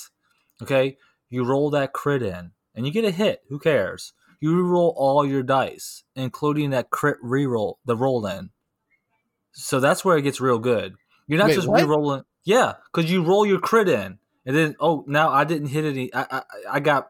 okay? 0.61 0.97
You 1.29 1.43
roll 1.43 1.69
that 1.71 1.93
crit 1.93 2.23
in 2.23 2.51
and 2.75 2.85
you 2.85 2.93
get 2.93 3.03
a 3.05 3.11
hit. 3.11 3.41
Who 3.49 3.59
cares? 3.59 4.13
You 4.39 4.55
re-roll 4.55 4.93
all 4.97 5.25
your 5.25 5.43
dice 5.43 6.03
including 6.15 6.69
that 6.71 6.89
crit 6.89 7.17
re-roll 7.21 7.79
the 7.85 7.95
roll 7.97 8.25
in 8.25 8.49
so 9.53 9.79
that's 9.79 10.03
where 10.03 10.17
it 10.17 10.23
gets 10.23 10.41
real 10.41 10.59
good 10.59 10.95
you're 11.27 11.39
not 11.39 11.47
Wait, 11.47 11.55
just 11.55 11.67
what? 11.67 11.81
re-rolling 11.81 12.23
yeah 12.43 12.73
because 12.91 13.09
you 13.09 13.23
roll 13.23 13.45
your 13.45 13.59
crit 13.59 13.87
in 13.87 14.17
and 14.45 14.55
then 14.55 14.75
oh 14.79 15.03
now 15.07 15.29
i 15.29 15.43
didn't 15.43 15.67
hit 15.69 15.85
any 15.85 16.13
i 16.13 16.25
i, 16.29 16.41
I 16.73 16.79
got 16.79 17.07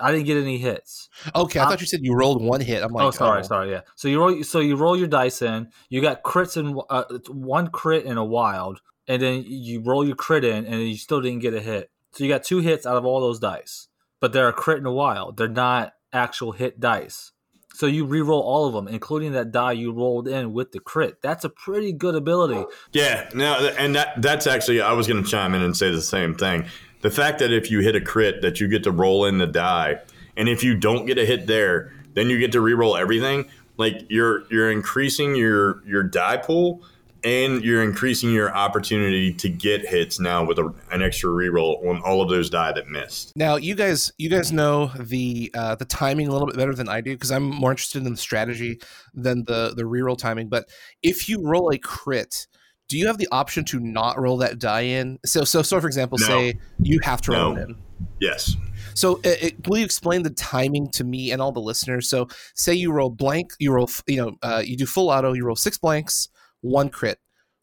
i 0.00 0.10
didn't 0.10 0.26
get 0.26 0.36
any 0.38 0.58
hits 0.58 1.08
Okay, 1.34 1.60
I 1.60 1.64
Uh, 1.64 1.68
thought 1.68 1.80
you 1.80 1.86
said 1.86 2.00
you 2.02 2.14
rolled 2.14 2.42
one 2.42 2.60
hit. 2.60 2.82
I'm 2.82 2.92
like, 2.92 3.04
oh, 3.04 3.10
sorry, 3.10 3.44
sorry, 3.44 3.70
yeah. 3.70 3.80
So 3.96 4.08
you 4.08 4.18
roll, 4.20 4.42
so 4.42 4.60
you 4.60 4.76
roll 4.76 4.96
your 4.96 5.08
dice 5.08 5.42
in. 5.42 5.68
You 5.88 6.00
got 6.00 6.22
crits 6.22 6.56
in 6.56 6.78
uh, 6.90 7.04
one 7.28 7.68
crit 7.68 8.04
and 8.04 8.18
a 8.18 8.24
wild, 8.24 8.80
and 9.08 9.20
then 9.22 9.44
you 9.46 9.80
roll 9.80 10.06
your 10.06 10.16
crit 10.16 10.44
in, 10.44 10.64
and 10.66 10.82
you 10.82 10.96
still 10.96 11.20
didn't 11.20 11.40
get 11.40 11.54
a 11.54 11.60
hit. 11.60 11.90
So 12.12 12.24
you 12.24 12.30
got 12.30 12.44
two 12.44 12.58
hits 12.60 12.86
out 12.86 12.96
of 12.96 13.04
all 13.04 13.20
those 13.20 13.38
dice, 13.40 13.88
but 14.20 14.32
they're 14.32 14.48
a 14.48 14.52
crit 14.52 14.78
and 14.78 14.86
a 14.86 14.92
wild. 14.92 15.36
They're 15.36 15.48
not 15.48 15.94
actual 16.12 16.52
hit 16.52 16.78
dice. 16.80 17.32
So 17.74 17.86
you 17.86 18.04
re-roll 18.04 18.40
all 18.40 18.66
of 18.66 18.72
them, 18.72 18.86
including 18.86 19.32
that 19.32 19.50
die 19.50 19.72
you 19.72 19.90
rolled 19.90 20.28
in 20.28 20.52
with 20.52 20.70
the 20.70 20.78
crit. 20.78 21.20
That's 21.20 21.44
a 21.44 21.48
pretty 21.48 21.92
good 21.92 22.14
ability. 22.14 22.64
Yeah, 22.92 23.28
no, 23.34 23.54
and 23.76 23.96
that 23.96 24.22
that's 24.22 24.46
actually 24.46 24.80
I 24.80 24.92
was 24.92 25.08
going 25.08 25.24
to 25.24 25.28
chime 25.28 25.54
in 25.54 25.62
and 25.62 25.76
say 25.76 25.90
the 25.90 26.00
same 26.00 26.36
thing. 26.36 26.66
The 27.00 27.10
fact 27.10 27.40
that 27.40 27.52
if 27.52 27.72
you 27.72 27.80
hit 27.80 27.96
a 27.96 28.00
crit, 28.00 28.42
that 28.42 28.60
you 28.60 28.68
get 28.68 28.84
to 28.84 28.92
roll 28.92 29.24
in 29.24 29.38
the 29.38 29.48
die, 29.48 29.98
and 30.36 30.48
if 30.48 30.62
you 30.62 30.76
don't 30.76 31.04
get 31.04 31.18
a 31.18 31.26
hit 31.26 31.48
there, 31.48 31.92
then 32.14 32.30
you 32.30 32.38
get 32.38 32.52
to 32.52 32.60
re-roll 32.60 32.96
everything. 32.96 33.50
Like 33.76 34.06
you're 34.08 34.44
you're 34.52 34.70
increasing 34.70 35.34
your 35.34 35.82
your 35.84 36.04
die 36.04 36.36
pool, 36.36 36.84
and 37.24 37.64
you're 37.64 37.82
increasing 37.82 38.30
your 38.30 38.54
opportunity 38.54 39.32
to 39.32 39.48
get 39.48 39.86
hits 39.86 40.20
now 40.20 40.44
with 40.44 40.58
a, 40.58 40.72
an 40.92 41.02
extra 41.02 41.30
re-roll 41.30 41.82
on 41.88 42.00
all 42.02 42.20
of 42.20 42.28
those 42.28 42.50
die 42.50 42.72
that 42.72 42.88
missed. 42.88 43.32
Now 43.36 43.56
you 43.56 43.74
guys, 43.74 44.12
you 44.18 44.28
guys 44.28 44.52
know 44.52 44.90
the 44.98 45.50
uh, 45.54 45.74
the 45.74 45.84
timing 45.86 46.28
a 46.28 46.32
little 46.32 46.46
bit 46.46 46.56
better 46.56 46.74
than 46.74 46.88
I 46.88 47.00
do 47.00 47.14
because 47.14 47.30
I'm 47.32 47.44
more 47.44 47.70
interested 47.70 48.04
in 48.04 48.12
the 48.12 48.16
strategy 48.18 48.80
than 49.14 49.44
the 49.44 49.72
the 49.74 49.84
reroll 49.84 50.18
timing. 50.18 50.48
But 50.48 50.68
if 51.02 51.28
you 51.28 51.40
roll 51.42 51.70
a 51.70 51.78
crit, 51.78 52.46
do 52.88 52.98
you 52.98 53.06
have 53.06 53.18
the 53.18 53.28
option 53.32 53.64
to 53.66 53.80
not 53.80 54.18
roll 54.20 54.36
that 54.38 54.58
die 54.58 54.82
in? 54.82 55.18
So, 55.24 55.44
so, 55.44 55.62
so 55.62 55.80
for 55.80 55.86
example, 55.86 56.18
No. 56.20 56.26
say 56.26 56.54
you 56.78 57.00
have 57.02 57.22
to 57.22 57.32
roll 57.32 57.54
No. 57.54 57.60
it 57.60 57.68
in. 57.70 57.76
Yes. 58.20 58.56
So, 58.92 59.20
it, 59.24 59.42
it, 59.42 59.68
will 59.68 59.78
you 59.78 59.84
explain 59.84 60.22
the 60.22 60.30
timing 60.30 60.90
to 60.90 61.04
me 61.04 61.32
and 61.32 61.40
all 61.40 61.50
the 61.50 61.60
listeners? 61.60 62.08
So, 62.08 62.28
say 62.54 62.74
you 62.74 62.92
roll 62.92 63.08
blank, 63.10 63.52
you 63.58 63.72
roll, 63.72 63.88
you 64.06 64.16
know, 64.18 64.36
uh, 64.42 64.62
you 64.64 64.76
do 64.76 64.86
full 64.86 65.08
auto, 65.08 65.32
you 65.32 65.44
roll 65.44 65.56
six 65.56 65.78
blanks, 65.78 66.28
one 66.64 66.88
crit. 66.88 67.18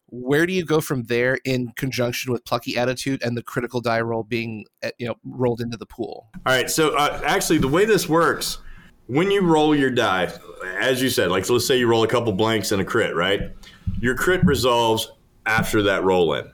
Where 0.06 0.46
do 0.46 0.52
you 0.52 0.64
go 0.64 0.80
from 0.80 1.04
there 1.04 1.38
in 1.44 1.72
conjunction 1.76 2.32
with 2.32 2.44
plucky 2.44 2.76
attitude 2.76 3.22
and 3.22 3.36
the 3.36 3.42
critical 3.42 3.80
die 3.80 4.00
roll 4.00 4.22
being, 4.22 4.66
uh, 4.82 4.90
you 4.98 5.06
know, 5.06 5.14
rolled 5.24 5.60
into 5.60 5.76
the 5.76 5.86
pool? 5.86 6.28
All 6.46 6.52
right. 6.52 6.70
So 6.70 6.94
uh, 6.96 7.20
actually, 7.24 7.58
the 7.58 7.68
way 7.68 7.84
this 7.84 8.08
works, 8.08 8.58
when 9.06 9.30
you 9.30 9.40
roll 9.40 9.74
your 9.74 9.90
die, 9.90 10.32
as 10.78 11.02
you 11.02 11.10
said, 11.10 11.30
like 11.30 11.44
so 11.44 11.54
let's 11.54 11.66
say 11.66 11.78
you 11.78 11.88
roll 11.88 12.04
a 12.04 12.08
couple 12.08 12.32
blanks 12.32 12.72
and 12.72 12.80
a 12.80 12.84
crit, 12.84 13.16
right? 13.16 13.52
Your 14.00 14.14
crit 14.14 14.44
resolves 14.44 15.10
after 15.46 15.82
that 15.82 16.04
roll 16.04 16.34
in. 16.34 16.50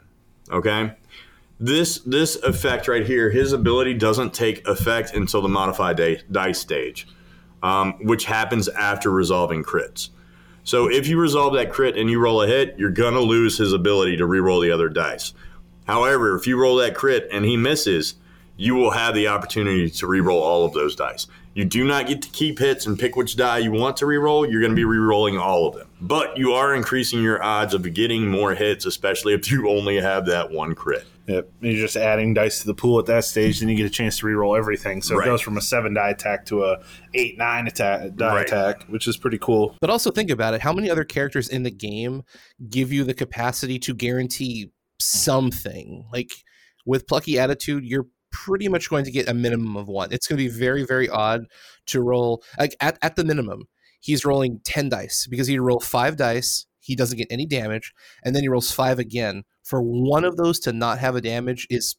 Okay. 0.51 0.93
This 1.61 1.99
this 2.01 2.37
effect 2.37 2.87
right 2.87 3.05
here, 3.05 3.29
his 3.29 3.53
ability 3.53 3.95
doesn't 3.95 4.33
take 4.33 4.67
effect 4.69 5.15
until 5.15 5.43
the 5.43 5.49
modified 5.49 5.97
di- 5.97 6.23
dice 6.31 6.61
stage, 6.61 7.09
um, 7.63 7.95
which 8.01 8.25
happens 8.25 8.69
after 8.69 9.11
resolving 9.11 9.65
crits. 9.65 10.11
So 10.69 10.91
if 10.91 11.09
you 11.09 11.19
resolve 11.19 11.55
that 11.55 11.73
crit 11.73 11.97
and 11.97 12.11
you 12.11 12.21
roll 12.21 12.43
a 12.43 12.47
hit, 12.47 12.75
you're 12.77 12.91
gonna 12.91 13.23
lose 13.23 13.57
his 13.57 13.73
ability 13.73 14.19
to 14.19 14.27
re-roll 14.27 14.61
the 14.61 14.71
other 14.71 14.91
dice. 14.91 15.33
However, 15.87 16.37
if 16.37 16.47
you 16.47 16.61
roll 16.61 16.77
that 16.77 16.95
crit 16.95 17.27
and 17.33 17.47
he 17.47 17.57
misses, 17.57 18.17
you 18.59 18.75
will 18.75 18.91
have 18.91 19.15
the 19.15 19.29
opportunity 19.29 19.89
to 19.89 20.07
re-roll 20.07 20.43
all 20.43 20.67
of 20.67 20.75
those 20.75 20.95
dice. 20.95 21.27
You 21.55 21.65
do 21.65 21.85
not 21.85 22.07
get 22.07 22.21
to 22.21 22.29
keep 22.29 22.59
hits 22.59 22.85
and 22.85 22.99
pick 22.99 23.17
which 23.17 23.35
die 23.35 23.59
you 23.59 23.73
want 23.73 23.97
to 23.97 24.05
re-roll. 24.05 24.47
You're 24.47 24.61
going 24.61 24.73
to 24.73 24.77
be 24.77 24.85
re-rolling 24.85 25.39
all 25.39 25.67
of 25.67 25.75
them. 25.75 25.89
But 26.03 26.37
you 26.37 26.53
are 26.53 26.75
increasing 26.75 27.23
your 27.23 27.43
odds 27.43 27.73
of 27.73 27.95
getting 27.95 28.29
more 28.29 28.55
hits, 28.55 28.85
especially 28.85 29.33
if 29.33 29.51
you 29.51 29.71
only 29.71 29.99
have 29.99 30.27
that 30.27 30.51
one 30.51 30.75
crit. 30.75 31.07
Yep. 31.29 31.51
You're 31.61 31.75
just 31.75 31.97
adding 31.97 32.33
dice 32.35 32.61
to 32.61 32.67
the 32.67 32.75
pool 32.75 32.99
at 32.99 33.07
that 33.07 33.25
stage, 33.25 33.61
then 33.61 33.69
you 33.69 33.77
get 33.77 33.85
a 33.87 33.91
chance 33.91 34.19
to 34.19 34.27
reroll 34.27 34.57
everything. 34.57 35.03
So 35.03 35.15
Right. 35.15 35.27
it 35.27 35.31
goes 35.31 35.43
from 35.43 35.59
a 35.59 35.61
seven 35.61 35.93
die 35.95 36.09
attack 36.11 36.47
to 36.47 36.65
a 36.65 36.83
eight 37.15 37.37
nine 37.37 37.67
attack 37.67 38.15
die 38.17 38.35
Right. 38.35 38.47
attack, 38.47 38.85
which 38.85 39.07
is 39.07 39.17
pretty 39.19 39.37
cool. 39.39 39.77
But 39.81 39.91
also 39.91 40.11
think 40.11 40.31
about 40.31 40.55
it. 40.55 40.63
How 40.63 40.73
many 40.73 40.89
other 40.91 41.05
characters 41.05 41.49
in 41.49 41.65
the 41.65 41.71
game 41.71 42.23
give 42.71 42.93
you 42.93 43.05
the 43.05 43.13
capacity 43.15 43.79
to 43.81 43.95
guarantee 43.95 44.71
something? 44.99 46.07
Like 46.13 46.33
with 46.87 47.07
plucky 47.07 47.39
attitude, 47.39 47.85
you're 47.85 48.07
pretty 48.33 48.69
much 48.69 48.89
going 48.89 49.05
to 49.05 49.11
get 49.11 49.29
a 49.29 49.35
minimum 49.35 49.77
of 49.77 49.87
one. 49.87 50.13
It's 50.13 50.27
going 50.27 50.39
to 50.39 50.45
be 50.45 50.49
very, 50.49 50.85
very 50.85 51.09
odd 51.09 51.45
to 51.87 52.01
roll 52.01 52.43
like 52.59 52.75
at, 52.81 52.99
at 53.03 53.17
the 53.17 53.25
minimum. 53.25 53.65
He's 54.01 54.25
rolling 54.25 54.61
10 54.65 54.89
dice 54.89 55.27
because 55.29 55.47
he 55.47 55.59
roll 55.59 55.81
five 55.81 56.17
dice. 56.17 56.65
He 56.81 56.97
doesn't 56.97 57.19
get 57.19 57.27
any 57.31 57.45
damage, 57.45 57.93
and 58.25 58.35
then 58.35 58.43
he 58.43 58.49
rolls 58.49 58.71
five 58.71 58.99
again. 58.99 59.43
For 59.69 59.83
one 59.83 60.25
of 60.25 60.39
those 60.39 60.59
to 60.61 60.73
not 60.73 60.99
have 60.99 61.15
a 61.15 61.21
damage 61.21 61.67
is 61.69 61.97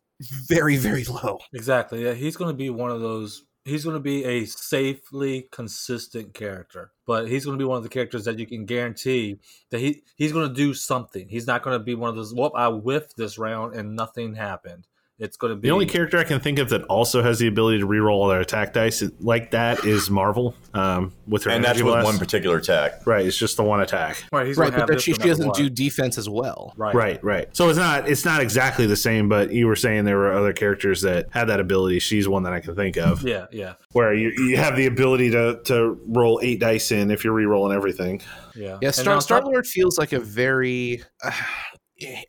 very, 0.47 0.75
very 0.75 1.03
low. 1.03 1.37
Exactly. 1.53 2.03
Yeah, 2.03 2.13
he's 2.13 2.35
going 2.35 2.49
to 2.49 2.57
be 2.57 2.71
one 2.71 2.89
of 2.89 2.99
those. 2.99 3.43
He's 3.63 3.83
going 3.83 3.95
to 3.95 3.99
be 3.99 4.25
a 4.25 4.45
safely 4.45 5.47
consistent 5.51 6.33
character, 6.33 6.93
but 7.05 7.27
he's 7.27 7.45
going 7.45 7.59
to 7.59 7.63
be 7.63 7.67
one 7.67 7.77
of 7.77 7.83
the 7.83 7.89
characters 7.89 8.25
that 8.25 8.39
you 8.39 8.47
can 8.47 8.65
guarantee 8.65 9.37
that 9.69 9.79
he 9.79 10.01
he's 10.15 10.31
going 10.31 10.47
to 10.47 10.53
do 10.53 10.73
something. 10.73 11.29
He's 11.29 11.45
not 11.45 11.61
going 11.61 11.77
to 11.77 11.83
be 11.83 11.93
one 11.93 12.09
of 12.09 12.15
those. 12.15 12.33
Well, 12.33 12.51
I 12.55 12.71
whiffed 12.71 13.15
this 13.17 13.37
round 13.37 13.75
and 13.75 13.95
nothing 13.95 14.33
happened. 14.33 14.87
It's 15.19 15.35
going 15.37 15.51
to 15.51 15.55
be 15.57 15.67
The 15.67 15.73
only 15.73 15.85
character 15.85 16.17
I 16.17 16.23
can 16.23 16.39
think 16.39 16.59
of 16.59 16.69
that 16.69 16.83
also 16.85 17.21
has 17.21 17.39
the 17.39 17.47
ability 17.47 17.79
to 17.79 17.87
reroll 17.87 18.11
all 18.13 18.27
their 18.29 18.39
attack 18.39 18.71
dice 18.73 19.03
like 19.19 19.51
that 19.51 19.83
is 19.85 20.09
Marvel 20.09 20.55
um, 20.73 21.11
with 21.27 21.43
her 21.43 21.51
And 21.51 21.63
that's 21.63 21.79
with 21.81 21.91
blast. 21.93 22.05
one 22.05 22.17
particular 22.17 22.57
attack. 22.57 23.05
right. 23.05 23.25
It's 23.25 23.37
just 23.37 23.57
the 23.57 23.63
one 23.63 23.81
attack. 23.81 24.23
right. 24.31 24.47
He's 24.47 24.57
Right, 24.57 24.71
but 24.73 24.87
that 24.87 25.01
she, 25.01 25.11
she 25.13 25.19
doesn't 25.19 25.47
what. 25.47 25.55
do 25.57 25.69
defense 25.69 26.17
as 26.17 26.29
well. 26.29 26.73
right. 26.77 26.95
Right, 26.95 27.23
right. 27.23 27.55
So 27.55 27.67
it's 27.69 27.77
not 27.77 28.07
it's 28.09 28.23
not 28.23 28.41
exactly 28.41 28.85
the 28.85 28.95
same, 28.95 29.27
but 29.27 29.51
you 29.51 29.67
were 29.67 29.75
saying 29.75 30.05
there 30.05 30.17
were 30.17 30.31
other 30.31 30.53
characters 30.53 31.01
that 31.01 31.27
had 31.31 31.45
that 31.49 31.59
ability. 31.59 31.99
She's 31.99 32.27
one 32.29 32.43
that 32.43 32.53
I 32.53 32.61
can 32.61 32.75
think 32.75 32.95
of 32.97 33.21
Yeah, 33.23 33.47
yeah, 33.51 33.73
where 33.91 34.13
you, 34.13 34.29
you 34.37 34.55
have 34.57 34.75
the 34.77 34.85
ability 34.85 35.31
to 35.31 35.59
to 35.65 35.99
roll 36.07 36.39
eight 36.41 36.59
dice 36.61 36.91
in 36.91 37.11
if 37.11 37.23
you're 37.25 37.33
re-rolling 37.33 37.75
everything. 37.75 38.21
yeah. 38.55 38.77
Yeah, 38.81 38.91
Star 38.91 39.19
Star 39.19 39.41
Lord 39.41 39.67
feels 39.67 39.97
like 39.97 40.13
a 40.13 40.19
very. 40.19 41.03
Uh, 41.23 41.31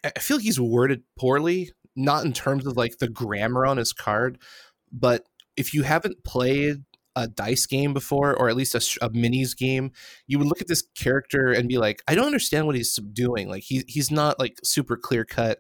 I 0.04 0.18
feel 0.18 0.38
like 0.38 0.44
he's 0.44 0.58
worded 0.60 1.04
poorly, 1.16 1.70
not 1.96 2.24
in 2.24 2.32
terms 2.32 2.66
of 2.66 2.76
like 2.76 2.98
the 2.98 3.08
grammar 3.08 3.66
on 3.66 3.76
his 3.76 3.92
card, 3.92 4.38
but 4.92 5.26
if 5.56 5.74
you 5.74 5.82
haven't 5.82 6.24
played 6.24 6.84
a 7.16 7.26
dice 7.28 7.66
game 7.66 7.92
before, 7.92 8.34
or 8.34 8.48
at 8.48 8.56
least 8.56 8.74
a 8.74 9.10
minis 9.10 9.56
game, 9.56 9.92
you 10.26 10.38
would 10.38 10.46
look 10.46 10.60
at 10.60 10.68
this 10.68 10.82
character 10.94 11.50
and 11.50 11.68
be 11.68 11.78
like, 11.78 12.02
I 12.06 12.14
don't 12.14 12.26
understand 12.26 12.66
what 12.66 12.76
he's 12.76 12.94
doing. 12.96 13.48
Like 13.48 13.64
he 13.64 13.84
he's 13.88 14.10
not 14.10 14.38
like 14.38 14.58
super 14.62 14.96
clear 14.96 15.24
cut. 15.24 15.58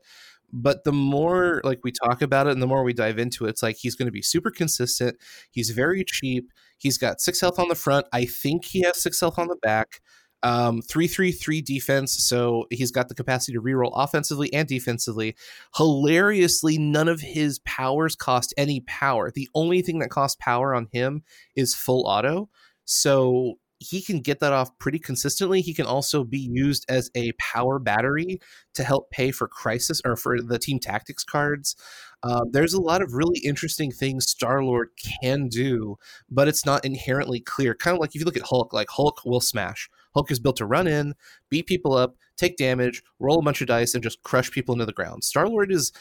But 0.52 0.82
the 0.82 0.92
more 0.92 1.60
like 1.62 1.80
we 1.84 1.92
talk 1.92 2.22
about 2.22 2.48
it 2.48 2.52
and 2.52 2.62
the 2.62 2.66
more 2.66 2.82
we 2.82 2.92
dive 2.92 3.18
into 3.18 3.46
it, 3.46 3.50
it's 3.50 3.62
like 3.62 3.76
he's 3.76 3.94
going 3.94 4.06
to 4.06 4.12
be 4.12 4.22
super 4.22 4.50
consistent. 4.50 5.16
He's 5.50 5.70
very 5.70 6.04
cheap. 6.04 6.50
He's 6.76 6.98
got 6.98 7.20
six 7.20 7.40
health 7.40 7.58
on 7.58 7.68
the 7.68 7.76
front. 7.76 8.06
I 8.12 8.24
think 8.24 8.64
he 8.64 8.80
has 8.80 9.00
six 9.00 9.20
health 9.20 9.38
on 9.38 9.46
the 9.46 9.56
back 9.56 10.00
um, 10.42 10.82
three 10.82 11.06
three 11.06 11.32
three 11.32 11.60
defense, 11.60 12.12
so 12.12 12.66
he's 12.70 12.90
got 12.90 13.08
the 13.08 13.14
capacity 13.14 13.52
to 13.52 13.62
reroll 13.62 13.92
offensively 13.94 14.52
and 14.52 14.66
defensively. 14.66 15.36
Hilariously, 15.76 16.78
none 16.78 17.08
of 17.08 17.20
his 17.20 17.58
powers 17.60 18.16
cost 18.16 18.54
any 18.56 18.80
power. 18.80 19.30
The 19.30 19.48
only 19.54 19.82
thing 19.82 19.98
that 19.98 20.10
costs 20.10 20.38
power 20.40 20.74
on 20.74 20.88
him 20.92 21.22
is 21.54 21.74
full 21.74 22.06
auto, 22.06 22.48
so 22.84 23.58
he 23.80 24.02
can 24.02 24.20
get 24.20 24.40
that 24.40 24.52
off 24.52 24.78
pretty 24.78 24.98
consistently. 24.98 25.62
He 25.62 25.72
can 25.72 25.86
also 25.86 26.22
be 26.22 26.38
used 26.52 26.84
as 26.90 27.10
a 27.14 27.32
power 27.32 27.78
battery 27.78 28.38
to 28.74 28.84
help 28.84 29.10
pay 29.10 29.30
for 29.30 29.48
crisis 29.48 30.02
or 30.04 30.16
for 30.16 30.40
the 30.40 30.58
team 30.58 30.78
tactics 30.78 31.24
cards. 31.24 31.76
Um, 32.22 32.50
there's 32.52 32.74
a 32.74 32.80
lot 32.80 33.00
of 33.00 33.14
really 33.14 33.40
interesting 33.40 33.90
things 33.90 34.28
Star 34.28 34.62
Lord 34.62 34.90
can 35.22 35.48
do, 35.48 35.96
but 36.30 36.46
it's 36.46 36.66
not 36.66 36.84
inherently 36.84 37.40
clear. 37.40 37.74
Kind 37.74 37.94
of 37.94 38.00
like 38.00 38.10
if 38.14 38.20
you 38.20 38.26
look 38.26 38.36
at 38.36 38.42
Hulk, 38.42 38.74
like 38.74 38.90
Hulk 38.90 39.22
will 39.24 39.40
smash. 39.40 39.88
Hulk 40.14 40.30
is 40.30 40.40
built 40.40 40.56
to 40.56 40.66
run 40.66 40.86
in, 40.86 41.14
beat 41.48 41.66
people 41.66 41.94
up, 41.94 42.16
take 42.36 42.56
damage, 42.56 43.02
roll 43.18 43.38
a 43.38 43.42
bunch 43.42 43.60
of 43.60 43.68
dice, 43.68 43.94
and 43.94 44.02
just 44.02 44.22
crush 44.22 44.50
people 44.50 44.72
into 44.72 44.86
the 44.86 44.92
ground. 44.92 45.24
Star 45.24 45.48
Lord 45.48 45.70
is 45.70 45.92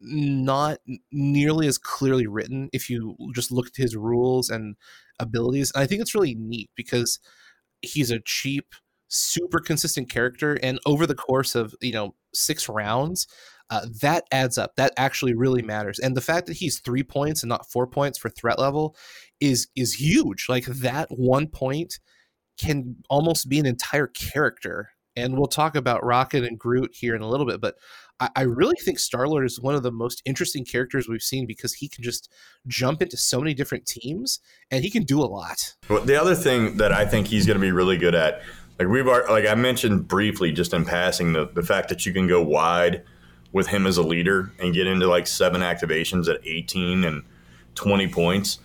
not 0.00 0.78
nearly 1.10 1.66
as 1.66 1.78
clearly 1.78 2.26
written 2.26 2.70
if 2.72 2.88
you 2.88 3.16
just 3.34 3.50
look 3.50 3.66
at 3.66 3.76
his 3.76 3.96
rules 3.96 4.48
and 4.48 4.76
abilities. 5.18 5.72
And 5.74 5.82
I 5.82 5.86
think 5.86 6.00
it's 6.00 6.14
really 6.14 6.34
neat 6.34 6.70
because 6.76 7.18
he's 7.82 8.10
a 8.10 8.20
cheap, 8.20 8.74
super 9.08 9.58
consistent 9.58 10.08
character, 10.08 10.58
and 10.62 10.78
over 10.86 11.06
the 11.06 11.14
course 11.14 11.54
of 11.54 11.74
you 11.80 11.92
know 11.92 12.14
six 12.34 12.68
rounds. 12.68 13.26
Uh, 13.70 13.84
that 14.00 14.24
adds 14.32 14.56
up. 14.56 14.76
That 14.76 14.94
actually 14.96 15.34
really 15.34 15.60
matters, 15.60 15.98
and 15.98 16.16
the 16.16 16.22
fact 16.22 16.46
that 16.46 16.56
he's 16.56 16.78
three 16.78 17.02
points 17.02 17.42
and 17.42 17.50
not 17.50 17.70
four 17.70 17.86
points 17.86 18.16
for 18.16 18.30
threat 18.30 18.58
level 18.58 18.96
is 19.40 19.68
is 19.76 19.94
huge. 19.94 20.46
Like 20.48 20.64
that 20.64 21.08
one 21.10 21.48
point 21.48 22.00
can 22.58 22.96
almost 23.08 23.48
be 23.48 23.58
an 23.58 23.66
entire 23.66 24.06
character. 24.06 24.90
And 25.16 25.36
we'll 25.36 25.46
talk 25.46 25.74
about 25.74 26.04
Rocket 26.04 26.44
and 26.44 26.58
Groot 26.58 26.94
here 26.94 27.16
in 27.16 27.22
a 27.22 27.28
little 27.28 27.46
bit, 27.46 27.60
but 27.60 27.74
I, 28.20 28.28
I 28.36 28.42
really 28.42 28.76
think 28.76 28.98
Star 28.98 29.26
Lord 29.26 29.44
is 29.44 29.60
one 29.60 29.74
of 29.74 29.82
the 29.82 29.90
most 29.90 30.22
interesting 30.24 30.64
characters 30.64 31.08
we've 31.08 31.22
seen 31.22 31.46
because 31.46 31.74
he 31.74 31.88
can 31.88 32.04
just 32.04 32.30
jump 32.66 33.02
into 33.02 33.16
so 33.16 33.40
many 33.40 33.54
different 33.54 33.86
teams 33.86 34.40
and 34.70 34.84
he 34.84 34.90
can 34.90 35.04
do 35.04 35.20
a 35.20 35.26
lot. 35.26 35.74
Well, 35.88 36.04
the 36.04 36.20
other 36.20 36.34
thing 36.34 36.76
that 36.76 36.92
I 36.92 37.04
think 37.04 37.26
he's 37.26 37.46
going 37.46 37.56
to 37.56 37.60
be 37.60 37.72
really 37.72 37.96
good 37.96 38.14
at, 38.14 38.42
like 38.78 38.88
we've 38.88 39.06
like 39.06 39.46
I 39.46 39.54
mentioned 39.56 40.06
briefly, 40.06 40.52
just 40.52 40.72
in 40.72 40.84
passing, 40.84 41.32
the 41.32 41.48
the 41.52 41.64
fact 41.64 41.88
that 41.88 42.06
you 42.06 42.12
can 42.12 42.28
go 42.28 42.40
wide 42.40 43.02
with 43.52 43.66
him 43.66 43.86
as 43.86 43.96
a 43.96 44.02
leader 44.02 44.52
and 44.60 44.74
get 44.74 44.86
into 44.86 45.06
like 45.06 45.26
seven 45.26 45.62
activations 45.62 46.28
at 46.28 46.40
18 46.46 47.04
and 47.04 47.24
20 47.74 48.08
points. 48.08 48.58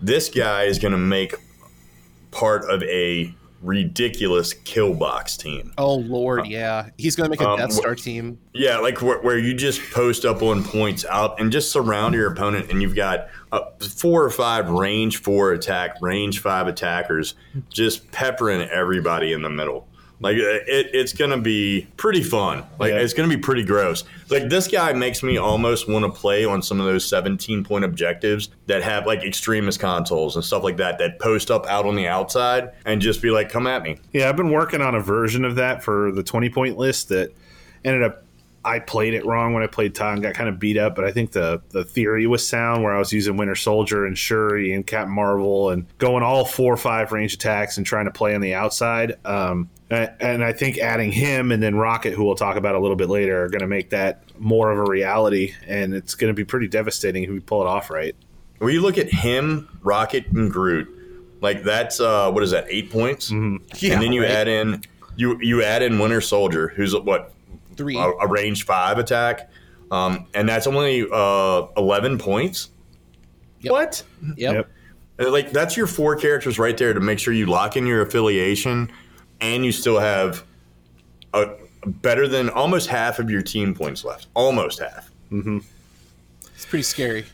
This 0.00 0.28
guy 0.28 0.64
is 0.64 0.78
going 0.78 0.92
to 0.92 0.98
make 0.98 1.34
part 2.36 2.68
of 2.70 2.82
a 2.82 3.34
ridiculous 3.62 4.52
kill 4.52 4.92
box 4.92 5.36
team. 5.36 5.72
Oh 5.78 5.96
Lord, 5.96 6.46
yeah, 6.46 6.90
he's 6.98 7.16
going 7.16 7.24
to 7.26 7.30
make 7.30 7.40
a 7.40 7.48
Um, 7.48 7.58
Death 7.58 7.72
Star 7.72 7.94
team. 7.94 8.38
Yeah, 8.52 8.78
like 8.78 9.00
where, 9.00 9.18
where 9.22 9.38
you 9.38 9.54
just 9.54 9.80
post 9.90 10.26
up 10.26 10.42
on 10.42 10.62
points 10.62 11.06
out 11.06 11.40
and 11.40 11.50
just 11.50 11.72
surround 11.72 12.14
your 12.14 12.30
opponent, 12.30 12.70
and 12.70 12.82
you've 12.82 12.94
got 12.94 13.28
uh, 13.52 13.60
four 13.80 14.22
or 14.22 14.30
five 14.30 14.68
range 14.68 15.16
four 15.22 15.52
attack, 15.52 15.96
range 16.02 16.40
five 16.40 16.66
attackers 16.66 17.34
just 17.70 18.10
peppering 18.12 18.60
everybody 18.68 19.32
in 19.32 19.40
the 19.40 19.50
middle. 19.50 19.88
Like 20.20 20.36
uh, 20.36 20.40
it, 20.66 20.90
it's 20.94 21.12
gonna 21.12 21.40
be 21.40 21.86
pretty 21.98 22.22
fun. 22.22 22.64
Like 22.78 22.92
Yeah. 22.92 23.00
it's 23.00 23.12
gonna 23.12 23.28
be 23.28 23.36
pretty 23.36 23.62
gross. 23.64 24.04
Like 24.30 24.48
this 24.48 24.66
guy 24.66 24.92
makes 24.94 25.22
me 25.22 25.36
almost 25.36 25.88
want 25.88 26.04
to 26.06 26.10
play 26.10 26.44
on 26.44 26.62
some 26.62 26.80
of 26.80 26.86
those 26.86 27.04
17 27.04 27.64
point 27.64 27.84
objectives 27.84 28.48
that 28.66 28.82
have 28.82 29.06
like 29.06 29.22
Extremis 29.22 29.76
consoles 29.76 30.34
and 30.36 30.44
stuff 30.44 30.62
like 30.62 30.78
that 30.78 30.98
that 30.98 31.18
post 31.18 31.50
up 31.50 31.66
out 31.66 31.84
on 31.86 31.96
the 31.96 32.06
outside 32.06 32.70
and 32.86 33.00
just 33.02 33.20
be 33.20 33.30
like, 33.30 33.50
come 33.50 33.66
at 33.66 33.82
me. 33.82 33.98
Yeah, 34.12 34.28
I've 34.28 34.36
been 34.36 34.50
working 34.52 34.80
on 34.80 34.94
a 34.94 35.00
version 35.00 35.44
of 35.44 35.54
that 35.56 35.82
for 35.84 36.10
the 36.12 36.22
20 36.22 36.48
point 36.50 36.78
list 36.78 37.10
that 37.10 37.32
ended 37.84 38.02
up 38.02 38.22
I 38.66 38.80
played 38.80 39.14
it 39.14 39.24
wrong 39.24 39.54
when 39.54 39.62
I 39.62 39.68
played 39.68 39.94
Todd 39.94 40.14
and 40.14 40.22
got 40.22 40.34
kind 40.34 40.48
of 40.48 40.58
beat 40.58 40.76
up, 40.76 40.94
but 40.96 41.04
I 41.04 41.12
think 41.12 41.32
the 41.32 41.62
the 41.70 41.84
theory 41.84 42.26
was 42.26 42.46
sound 42.46 42.82
where 42.82 42.92
I 42.92 42.98
was 42.98 43.12
using 43.12 43.36
Winter 43.36 43.54
Soldier 43.54 44.04
and 44.04 44.18
Shuri 44.18 44.74
and 44.74 44.86
Captain 44.86 45.14
Marvel 45.14 45.70
and 45.70 45.86
going 45.98 46.22
all 46.22 46.44
four 46.44 46.72
or 46.74 46.76
five 46.76 47.12
range 47.12 47.32
attacks 47.32 47.76
and 47.76 47.86
trying 47.86 48.06
to 48.06 48.10
play 48.10 48.34
on 48.34 48.40
the 48.40 48.54
outside. 48.54 49.14
Um, 49.24 49.70
and 49.88 50.42
I 50.42 50.52
think 50.52 50.78
adding 50.78 51.12
him 51.12 51.52
and 51.52 51.62
then 51.62 51.76
Rocket, 51.76 52.12
who 52.12 52.24
we'll 52.24 52.34
talk 52.34 52.56
about 52.56 52.74
a 52.74 52.80
little 52.80 52.96
bit 52.96 53.08
later, 53.08 53.44
are 53.44 53.48
going 53.48 53.60
to 53.60 53.68
make 53.68 53.90
that 53.90 54.24
more 54.36 54.72
of 54.72 54.78
a 54.78 54.90
reality, 54.90 55.54
and 55.66 55.94
it's 55.94 56.16
going 56.16 56.28
to 56.28 56.34
be 56.34 56.44
pretty 56.44 56.66
devastating 56.66 57.22
if 57.22 57.30
we 57.30 57.38
pull 57.38 57.62
it 57.62 57.68
off 57.68 57.88
right. 57.88 58.16
When 58.58 58.72
you 58.72 58.82
look 58.82 58.98
at 58.98 59.08
him, 59.08 59.78
Rocket, 59.82 60.26
and 60.32 60.50
Groot, 60.50 60.88
like 61.40 61.62
that's 61.62 62.00
uh, 62.00 62.32
what 62.32 62.42
is 62.42 62.50
that? 62.50 62.66
Eight 62.68 62.90
points, 62.90 63.30
Mm-hmm. 63.30 63.64
Yeah, 63.78 63.92
and 63.92 64.02
then 64.02 64.12
you 64.12 64.22
right. 64.22 64.30
add 64.32 64.48
in 64.48 64.82
you 65.16 65.38
you 65.40 65.62
add 65.62 65.82
in 65.82 65.98
Winter 65.98 66.20
Soldier, 66.20 66.68
who's 66.68 66.94
what 66.96 67.32
Three. 67.76 67.98
a, 67.98 68.02
a 68.02 68.26
range 68.26 68.64
five 68.64 68.98
attack, 68.98 69.50
um, 69.90 70.26
and 70.34 70.48
that's 70.48 70.66
only 70.66 71.06
uh, 71.10 71.66
eleven 71.76 72.18
points. 72.18 72.70
Yep. 73.60 73.72
What? 73.72 74.02
Yep. 74.36 74.54
Yep. 75.18 75.30
Like 75.30 75.50
that's 75.50 75.76
your 75.76 75.86
four 75.86 76.16
characters 76.16 76.58
right 76.58 76.76
there 76.76 76.92
to 76.92 77.00
make 77.00 77.18
sure 77.18 77.32
you 77.32 77.46
lock 77.46 77.76
in 77.76 77.86
your 77.86 78.02
affiliation, 78.02 78.90
and 79.40 79.64
you 79.64 79.72
still 79.72 79.98
have 79.98 80.44
a 81.32 81.48
better 81.86 82.28
than 82.28 82.50
almost 82.50 82.88
half 82.88 83.18
of 83.18 83.30
your 83.30 83.42
team 83.42 83.74
points 83.74 84.04
left. 84.04 84.26
Almost 84.34 84.80
half. 84.80 85.10
It's 86.54 86.66
pretty 86.66 86.82
scary. 86.82 87.24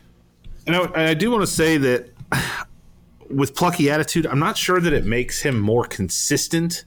And 0.67 0.75
I, 0.75 0.83
and 0.83 1.01
I 1.09 1.13
do 1.13 1.31
want 1.31 1.41
to 1.41 1.47
say 1.47 1.77
that 1.77 2.09
with 3.29 3.55
plucky 3.55 3.89
attitude, 3.89 4.25
I'm 4.27 4.39
not 4.39 4.57
sure 4.57 4.79
that 4.79 4.93
it 4.93 5.05
makes 5.05 5.41
him 5.41 5.59
more 5.59 5.85
consistent 5.85 6.85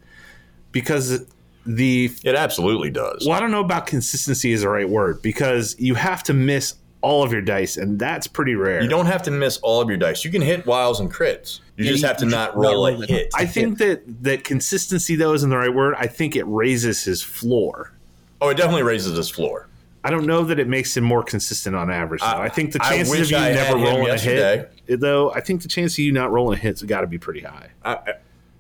because 0.73 1.27
the 1.67 2.11
It 2.25 2.35
absolutely 2.35 2.91
does. 2.91 3.25
well, 3.27 3.37
I 3.37 3.41
don't 3.41 3.51
know 3.51 3.61
about 3.61 3.87
consistency 3.87 4.53
is 4.53 4.63
the 4.63 4.69
right 4.69 4.89
word 4.89 5.21
because 5.23 5.75
you 5.79 5.95
have 5.95 6.23
to 6.25 6.35
miss 6.35 6.75
all 7.03 7.23
of 7.23 7.31
your 7.33 7.43
dice, 7.43 7.77
and 7.77 7.99
that's 7.99 8.27
pretty 8.27 8.55
rare. 8.55 8.83
You 8.83 8.89
don't 8.89 9.07
have 9.07 9.23
to 9.25 9.31
miss 9.31 9.59
all 9.59 9.81
of 9.81 9.89
your 9.89 9.99
dice. 9.99 10.25
You 10.25 10.31
can 10.31 10.43
hit 10.43 10.67
wilds 10.67 10.99
and 10.99 11.13
crits. 11.13 11.61
You 11.77 11.85
Yeah, 11.85 11.91
just 11.93 12.03
you- 12.03 12.09
have 12.09 12.17
to 12.19 12.27
not 12.27 12.57
roll 12.57 12.87
a 12.87 13.07
hit. 13.07 13.31
I 13.35 13.47
think 13.47 13.79
that 13.79 14.03
that 14.25 14.43
consistency 14.45 15.15
though 15.15 15.33
isn't 15.35 15.49
the 15.51 15.57
right 15.59 15.73
word. 15.73 15.95
I 15.99 16.07
think 16.07 16.35
it 16.37 16.45
raises 16.45 17.05
his 17.05 17.23
floor. 17.23 17.93
Oh, 18.41 18.49
it 18.49 18.57
definitely 18.57 18.83
raises 18.83 19.17
his 19.17 19.29
floor. 19.31 19.69
I 20.05 20.11
don't 20.11 20.27
know 20.27 20.45
that 20.45 20.59
it 20.61 20.69
makes 20.69 20.97
him 20.97 21.03
more 21.05 21.23
consistent 21.23 21.75
on 21.77 21.91
average. 21.91 22.21
Though. 22.21 22.27
I, 22.29 22.45
I- 22.45 22.49
think 22.49 22.73
the 22.73 22.81
I 22.83 22.91
chances 22.97 23.21
of 23.21 23.31
you 23.31 23.37
I 23.37 23.53
never 23.53 23.77
rolling 23.77 24.09
a 24.09 24.19
hit, 24.19 25.01
though, 25.01 25.33
I 25.33 25.41
think 25.41 25.63
the 25.63 25.69
chance 25.69 25.95
of 25.95 25.99
you 26.01 26.13
not 26.13 26.31
rolling 26.33 26.57
a 26.59 26.61
hit's 26.61 26.83
got 26.83 27.01
to 27.03 27.07
be 27.07 27.19
pretty 27.19 27.41
high 27.41 27.69
I, 27.85 27.93
I- 27.95 28.15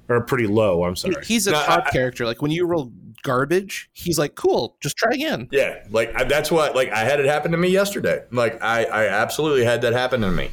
or 0.08 0.20
pretty 0.22 0.46
low. 0.46 0.84
I'm 0.84 0.96
sorry. 0.96 1.16
He's 1.24 1.46
a 1.46 1.52
No, 1.52 1.62
COD 1.64 1.82
I- 1.86 1.90
character. 1.90 2.24
Like 2.24 2.42
when 2.42 2.50
you 2.50 2.66
roll 2.66 2.92
garbage, 3.22 3.90
he's 3.92 4.18
like, 4.18 4.34
"Cool, 4.36 4.76
just 4.80 4.96
try 4.96 5.10
again." 5.12 5.48
yeah, 5.50 5.84
like 5.90 6.14
I, 6.14 6.24
that's 6.24 6.50
what 6.50 6.74
like 6.76 6.90
I 6.92 7.00
had 7.04 7.18
it 7.20 7.26
happen 7.26 7.50
to 7.52 7.56
me 7.58 7.68
yesterday. 7.68 8.22
Like 8.30 8.62
I, 8.62 8.84
I 8.84 9.06
absolutely 9.08 9.64
had 9.64 9.82
that 9.82 9.92
happen 9.92 10.20
to 10.20 10.30
me. 10.30 10.50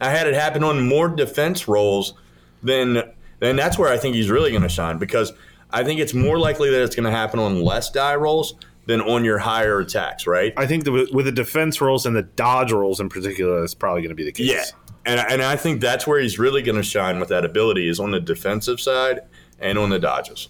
I 0.00 0.10
had 0.10 0.26
it 0.26 0.34
happen 0.34 0.62
on 0.64 0.86
more 0.88 1.08
defense 1.08 1.66
rolls 1.68 2.14
than 2.62 3.02
then 3.40 3.56
that's 3.56 3.78
where 3.78 3.92
I 3.92 3.98
think 3.98 4.14
he's 4.14 4.30
really 4.30 4.50
going 4.50 4.62
to 4.62 4.68
shine 4.68 4.98
because 4.98 5.32
I 5.70 5.84
think 5.84 6.00
it's 6.00 6.14
more 6.14 6.38
likely 6.38 6.70
that 6.70 6.82
it's 6.82 6.96
going 6.96 7.04
to 7.04 7.10
happen 7.10 7.38
on 7.40 7.62
less 7.62 7.90
die 7.90 8.14
rolls 8.16 8.54
than 8.86 9.00
on 9.02 9.22
your 9.24 9.38
higher 9.38 9.80
attacks, 9.80 10.26
right? 10.26 10.52
I 10.56 10.66
think 10.66 10.84
that 10.84 10.92
with 10.92 11.10
with 11.12 11.26
the 11.26 11.32
defense 11.32 11.80
rolls 11.80 12.06
and 12.06 12.16
the 12.16 12.22
dodge 12.22 12.72
rolls 12.72 13.00
in 13.00 13.08
particular, 13.10 13.60
that's 13.60 13.74
probably 13.74 14.00
going 14.02 14.08
to 14.10 14.14
be 14.14 14.24
the 14.24 14.32
case. 14.32 14.50
Yeah, 14.50 14.64
and 15.08 15.20
and 15.32 15.42
I 15.42 15.56
think 15.56 15.80
that's 15.80 16.06
where 16.06 16.20
he's 16.20 16.38
really 16.38 16.62
going 16.62 16.76
to 16.76 16.82
shine 16.82 17.18
with 17.18 17.30
that 17.30 17.44
ability 17.44 17.88
is 17.88 17.98
on 17.98 18.10
the 18.10 18.20
defensive 18.20 18.80
side 18.80 19.20
and 19.58 19.78
on 19.78 19.90
the 19.90 19.98
dodges. 19.98 20.48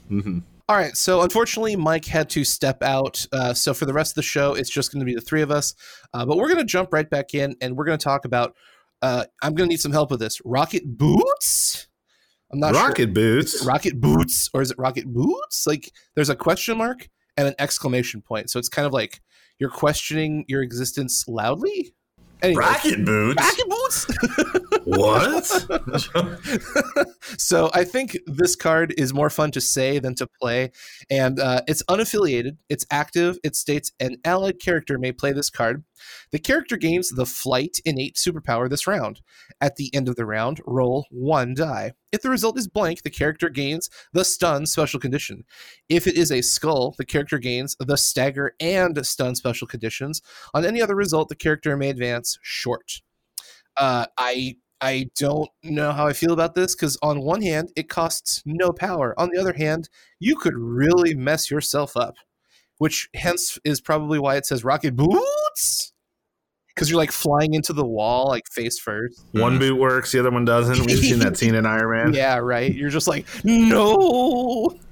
All 0.70 0.76
right, 0.76 0.94
so 0.94 1.22
unfortunately, 1.22 1.76
Mike 1.76 2.04
had 2.04 2.28
to 2.30 2.44
step 2.44 2.82
out. 2.82 3.24
Uh, 3.32 3.54
so 3.54 3.72
for 3.72 3.86
the 3.86 3.92
rest 3.94 4.10
of 4.10 4.16
the 4.16 4.22
show, 4.22 4.52
it's 4.52 4.68
just 4.68 4.92
going 4.92 5.00
to 5.00 5.06
be 5.06 5.14
the 5.14 5.20
three 5.22 5.40
of 5.40 5.50
us. 5.50 5.74
Uh, 6.12 6.26
but 6.26 6.36
we're 6.36 6.48
going 6.48 6.58
to 6.58 6.64
jump 6.64 6.92
right 6.92 7.08
back 7.08 7.32
in, 7.34 7.56
and 7.62 7.74
we're 7.74 7.86
going 7.86 7.98
to 7.98 8.04
talk 8.04 8.26
about. 8.26 8.54
Uh, 9.00 9.24
I'm 9.42 9.54
going 9.54 9.68
to 9.68 9.72
need 9.72 9.80
some 9.80 9.92
help 9.92 10.10
with 10.10 10.20
this. 10.20 10.42
Rocket 10.44 10.82
boots. 10.84 11.86
I'm 12.52 12.60
not 12.60 12.74
Rocket 12.74 12.96
sure. 12.96 13.06
boots. 13.06 13.64
Rocket 13.64 14.00
boots, 14.00 14.50
or 14.52 14.60
is 14.60 14.70
it 14.70 14.78
rocket 14.78 15.06
boots? 15.06 15.66
Like 15.66 15.92
there's 16.14 16.30
a 16.30 16.36
question 16.36 16.76
mark 16.76 17.08
and 17.36 17.46
an 17.46 17.54
exclamation 17.58 18.20
point. 18.20 18.50
So 18.50 18.58
it's 18.58 18.68
kind 18.68 18.84
of 18.86 18.92
like 18.92 19.20
you're 19.58 19.70
questioning 19.70 20.44
your 20.48 20.62
existence 20.62 21.26
loudly. 21.28 21.94
Anyway, 22.42 22.60
Rocket 22.60 23.04
boots. 23.04 23.42
rocket 23.42 23.68
boots. 23.68 24.06
what? 24.84 25.44
so 27.38 27.70
I 27.74 27.84
think 27.84 28.16
this 28.26 28.54
card 28.54 28.94
is 28.96 29.12
more 29.12 29.30
fun 29.30 29.50
to 29.52 29.60
say 29.60 29.98
than 29.98 30.14
to 30.16 30.28
play, 30.40 30.70
and 31.10 31.40
uh, 31.40 31.62
it's 31.66 31.82
unaffiliated. 31.84 32.56
It's 32.68 32.86
active. 32.90 33.38
It 33.42 33.56
states 33.56 33.92
an 33.98 34.16
allied 34.24 34.60
character 34.60 34.98
may 34.98 35.12
play 35.12 35.32
this 35.32 35.50
card. 35.50 35.82
The 36.30 36.38
character 36.38 36.76
gains 36.76 37.10
the 37.10 37.26
flight 37.26 37.78
innate 37.84 38.14
superpower 38.16 38.70
this 38.70 38.86
round. 38.86 39.20
At 39.60 39.76
the 39.76 39.92
end 39.94 40.08
of 40.08 40.16
the 40.16 40.24
round, 40.24 40.60
roll 40.66 41.06
one 41.10 41.54
die. 41.54 41.92
If 42.12 42.22
the 42.22 42.30
result 42.30 42.56
is 42.58 42.68
blank, 42.68 43.02
the 43.02 43.10
character 43.10 43.48
gains 43.48 43.90
the 44.12 44.24
stun 44.24 44.66
special 44.66 45.00
condition. 45.00 45.44
If 45.88 46.06
it 46.06 46.16
is 46.16 46.30
a 46.30 46.42
skull, 46.42 46.94
the 46.96 47.04
character 47.04 47.38
gains 47.38 47.76
the 47.80 47.96
stagger 47.96 48.54
and 48.60 49.04
stun 49.04 49.34
special 49.34 49.66
conditions. 49.66 50.22
On 50.54 50.64
any 50.64 50.80
other 50.80 50.94
result, 50.94 51.28
the 51.28 51.34
character 51.34 51.76
may 51.76 51.90
advance 51.90 52.38
short. 52.42 53.00
Uh, 53.76 54.06
I 54.16 54.56
I 54.80 55.10
don't 55.16 55.50
know 55.64 55.92
how 55.92 56.06
I 56.06 56.12
feel 56.12 56.32
about 56.32 56.54
this 56.54 56.74
because 56.74 56.96
on 57.02 57.20
one 57.20 57.42
hand, 57.42 57.72
it 57.74 57.88
costs 57.88 58.42
no 58.46 58.70
power. 58.72 59.18
On 59.18 59.28
the 59.32 59.40
other 59.40 59.54
hand, 59.54 59.88
you 60.20 60.36
could 60.36 60.54
really 60.56 61.14
mess 61.14 61.50
yourself 61.50 61.96
up, 61.96 62.14
which 62.78 63.08
hence 63.14 63.58
is 63.64 63.80
probably 63.80 64.18
why 64.20 64.36
it 64.36 64.46
says 64.46 64.62
rocket 64.62 64.94
boots. 64.94 65.92
Because 66.78 66.90
you're 66.90 66.98
like 66.98 67.12
flying 67.12 67.54
into 67.54 67.72
the 67.72 67.84
wall, 67.84 68.28
like 68.28 68.44
face 68.52 68.78
first. 68.78 69.24
one 69.32 69.58
boot 69.58 69.76
works, 69.76 70.12
the 70.12 70.20
other 70.20 70.30
one 70.30 70.44
doesn't. 70.44 70.86
We've 70.86 70.98
seen 70.98 71.18
that 71.18 71.36
scene 71.38 71.54
in 71.54 71.66
Iron 71.66 71.90
Man. 71.90 72.14
Yeah, 72.14 72.36
right. 72.38 72.72
You're 72.74 72.90
just 72.90 73.08
like, 73.08 73.26
no. 73.44 74.78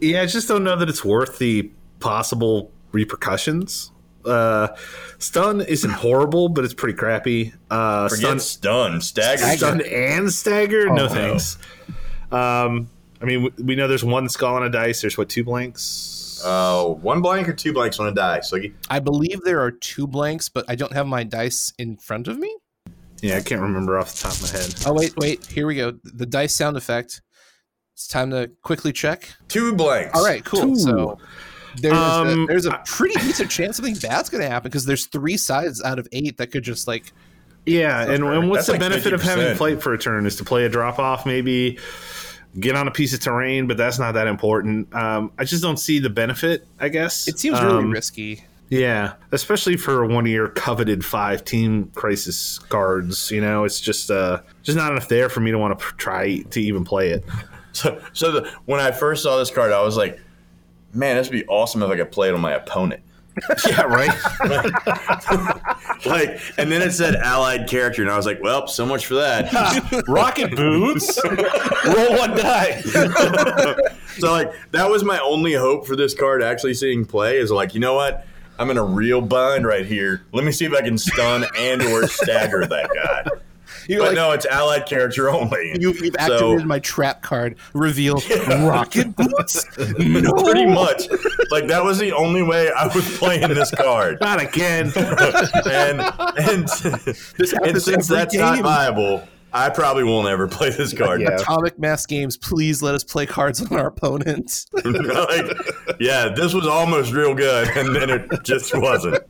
Yeah, 0.00 0.22
I 0.22 0.26
just 0.26 0.48
don't 0.48 0.64
know 0.64 0.76
that 0.76 0.88
it's 0.88 1.04
worth 1.04 1.36
the 1.38 1.70
possible 2.00 2.70
repercussions. 2.92 3.90
Uh, 4.24 4.68
stun 5.18 5.60
isn't 5.60 5.90
horrible, 5.90 6.48
but 6.48 6.64
it's 6.64 6.72
pretty 6.72 6.96
crappy. 6.96 7.52
Uh, 7.70 8.08
Forget 8.08 8.40
stun, 8.40 8.40
stun, 8.40 9.00
stagger. 9.02 9.38
Stagger. 9.42 9.56
stun 9.58 9.80
and 9.82 10.32
stagger, 10.32 10.88
Oh, 10.88 10.94
no 10.94 11.06
no. 11.06 11.08
thanks. 11.08 11.58
Um, 12.32 12.88
I 13.20 13.26
mean, 13.26 13.42
we- 13.42 13.62
we 13.62 13.74
know 13.76 13.88
there's 13.88 14.04
one 14.04 14.28
skull 14.30 14.54
on 14.54 14.62
a 14.62 14.70
dice. 14.70 15.02
There's 15.02 15.18
what 15.18 15.28
two 15.28 15.44
blanks. 15.44 16.14
Uh, 16.44 16.84
one 16.86 17.20
blank 17.22 17.48
or 17.48 17.52
two 17.52 17.72
blanks 17.72 17.98
on 18.00 18.06
a 18.08 18.12
die. 18.12 18.40
So 18.40 18.56
you- 18.56 18.74
I 18.90 18.98
believe 19.00 19.40
there 19.44 19.60
are 19.60 19.70
two 19.70 20.06
blanks, 20.06 20.48
but 20.48 20.64
I 20.68 20.74
don't 20.74 20.92
have 20.92 21.06
my 21.06 21.24
dice 21.24 21.72
in 21.78 21.96
front 21.96 22.28
of 22.28 22.38
me. 22.38 22.54
yeah, 23.22 23.36
I 23.36 23.40
can't 23.40 23.60
remember 23.60 23.98
off 23.98 24.14
the 24.14 24.22
top 24.28 24.32
of 24.34 24.42
my 24.42 24.58
head. 24.58 24.74
Oh, 24.86 24.92
wait, 24.92 25.14
wait. 25.16 25.44
Here 25.46 25.66
we 25.66 25.74
go. 25.74 25.92
The 26.04 26.26
dice 26.26 26.54
sound 26.54 26.76
effect. 26.76 27.20
It's 27.94 28.06
time 28.06 28.30
to 28.30 28.50
quickly 28.62 28.92
check. 28.92 29.28
two 29.48 29.72
blanks. 29.74 30.16
All 30.16 30.24
right, 30.24 30.44
cool. 30.44 30.60
Two. 30.60 30.76
So 30.76 31.18
there's, 31.80 31.96
Um, 31.96 32.44
a, 32.44 32.46
there's 32.46 32.66
a 32.66 32.80
pretty 32.86 33.14
decent 33.20 33.50
chance 33.50 33.76
something 33.76 33.94
bad's 33.96 34.28
going 34.28 34.42
to 34.42 34.48
happen 34.48 34.68
because 34.70 34.84
there's 34.86 35.06
three 35.06 35.36
sides 35.36 35.82
out 35.82 35.98
of 35.98 36.06
eight 36.12 36.36
that 36.36 36.52
could 36.52 36.62
just 36.62 36.86
like 36.86 37.12
Yeah, 37.66 38.02
and, 38.02 38.22
and 38.24 38.48
what's 38.48 38.66
That's 38.66 38.66
the 38.68 38.72
like 38.74 38.80
benefit 38.80 39.12
of 39.12 39.20
having 39.22 39.46
50%. 39.46 39.56
flight 39.56 39.82
for 39.82 39.92
a 39.94 39.98
turn? 39.98 40.24
Is 40.26 40.36
to 40.36 40.44
play 40.44 40.64
a 40.64 40.68
drop 40.68 40.98
off, 41.00 41.26
maybe 41.26 41.78
get 42.60 42.74
on 42.76 42.88
a 42.88 42.90
piece 42.90 43.12
of 43.14 43.20
terrain, 43.20 43.66
but 43.66 43.76
that's 43.76 43.98
not 43.98 44.12
that 44.12 44.26
important. 44.26 44.92
Um, 44.94 45.32
I 45.38 45.44
just 45.44 45.62
don't 45.62 45.76
see 45.78 45.98
the 45.98 46.10
benefit. 46.10 46.66
I 46.80 46.88
guess 46.88 47.28
it 47.28 47.38
seems 47.38 47.60
really 47.60 47.78
Um, 47.84 47.90
risky. 47.90 48.44
Yeah, 48.70 49.14
especially 49.32 49.78
for 49.78 50.04
one 50.04 50.26
of 50.26 50.30
your 50.30 50.48
coveted 50.48 51.02
five 51.04 51.42
team 51.44 51.90
crisis 51.94 52.58
cards. 52.58 53.30
You 53.30 53.40
know, 53.40 53.64
it's 53.64 53.80
just 53.80 54.10
uh, 54.10 54.40
just 54.62 54.76
not 54.76 54.92
enough 54.92 55.08
there 55.08 55.28
for 55.30 55.40
me 55.40 55.50
to 55.52 55.58
want 55.58 55.78
to 55.78 55.84
try 55.96 56.38
to 56.38 56.60
even 56.60 56.84
play 56.84 57.10
it. 57.10 57.24
So, 57.72 58.00
so 58.12 58.32
the, 58.32 58.50
when 58.64 58.80
I 58.80 58.90
first 58.90 59.22
saw 59.22 59.38
this 59.38 59.52
card, 59.52 59.70
I 59.70 59.82
was 59.82 59.96
like, 59.96 60.18
man, 60.94 61.14
this 61.16 61.28
would 61.28 61.36
be 61.38 61.46
awesome 61.46 61.80
if 61.82 61.88
I 61.90 61.96
could 61.96 62.10
play 62.10 62.28
it 62.28 62.34
on 62.34 62.40
my 62.40 62.52
opponent. 62.52 63.02
yeah, 63.68 63.82
right. 63.82 65.64
Like, 66.06 66.40
and 66.56 66.70
then 66.70 66.80
it 66.80 66.92
said 66.92 67.16
allied 67.16 67.68
character, 67.68 68.02
and 68.02 68.10
I 68.10 68.16
was 68.16 68.24
like, 68.24 68.40
well, 68.40 68.68
so 68.68 68.86
much 68.86 69.06
for 69.06 69.16
that. 69.16 69.52
Rocket 70.08 70.54
boots. 70.54 71.18
Roll 71.24 72.16
one 72.16 72.36
die. 72.36 72.80
so, 74.16 74.30
like, 74.30 74.52
that 74.70 74.88
was 74.88 75.02
my 75.02 75.18
only 75.18 75.54
hope 75.54 75.88
for 75.88 75.96
this 75.96 76.14
card 76.14 76.40
actually 76.40 76.74
seeing 76.74 77.04
play 77.04 77.38
is 77.38 77.50
like, 77.50 77.74
you 77.74 77.80
know 77.80 77.94
what? 77.94 78.24
I'm 78.60 78.70
in 78.70 78.78
a 78.78 78.84
real 78.84 79.20
bind 79.20 79.66
right 79.66 79.84
here. 79.84 80.22
Let 80.32 80.44
me 80.44 80.52
see 80.52 80.64
if 80.64 80.72
I 80.72 80.82
can 80.82 80.96
stun 80.98 81.46
and 81.56 81.82
or 81.82 82.06
stagger 82.06 82.64
that 82.64 82.90
guy. 82.94 83.24
You're 83.90 84.00
But 84.00 84.06
like, 84.08 84.16
no, 84.16 84.32
it's 84.32 84.44
allied 84.46 84.86
character 84.86 85.30
only. 85.30 85.74
you, 85.80 85.92
you've 85.92 86.14
So- 86.26 86.34
activated 86.34 86.66
my 86.66 86.78
trap 86.80 87.22
card. 87.22 87.56
Reveal 87.72 88.16
rocket 88.48 89.16
boots. 89.16 89.64
No, 89.98 90.32
Pretty 90.44 90.66
much. 90.66 91.08
Like 91.50 91.66
that 91.68 91.82
was 91.82 91.98
the 91.98 92.12
only 92.12 92.42
way 92.42 92.70
I 92.70 92.86
was 92.94 93.16
playing 93.18 93.48
this 93.54 93.70
card. 93.70 94.18
Not 94.20 94.42
again. 94.42 94.92
and 94.96 96.00
and, 96.38 96.68
and 97.64 97.82
since 97.82 98.06
that's 98.08 98.34
not 98.34 98.60
viable, 98.62 99.26
I 99.52 99.70
probably 99.70 100.04
won't 100.04 100.28
ever 100.28 100.46
play 100.46 100.68
this 100.70 100.92
card. 100.92 101.22
Yeah. 101.22 101.36
Atomic 101.36 101.78
Mass 101.78 102.04
Games, 102.04 102.36
please 102.36 102.82
let 102.82 102.94
us 102.94 103.02
play 103.04 103.24
cards 103.24 103.62
on 103.62 103.78
our 103.78 103.86
opponents. 103.86 104.66
like, 104.84 105.46
yeah, 105.98 106.28
this 106.28 106.52
was 106.52 106.66
almost 106.66 107.12
real 107.12 107.34
good, 107.34 107.68
and 107.76 107.96
then 107.96 108.10
it 108.10 108.28
just 108.44 108.76
wasn't. 108.76 109.22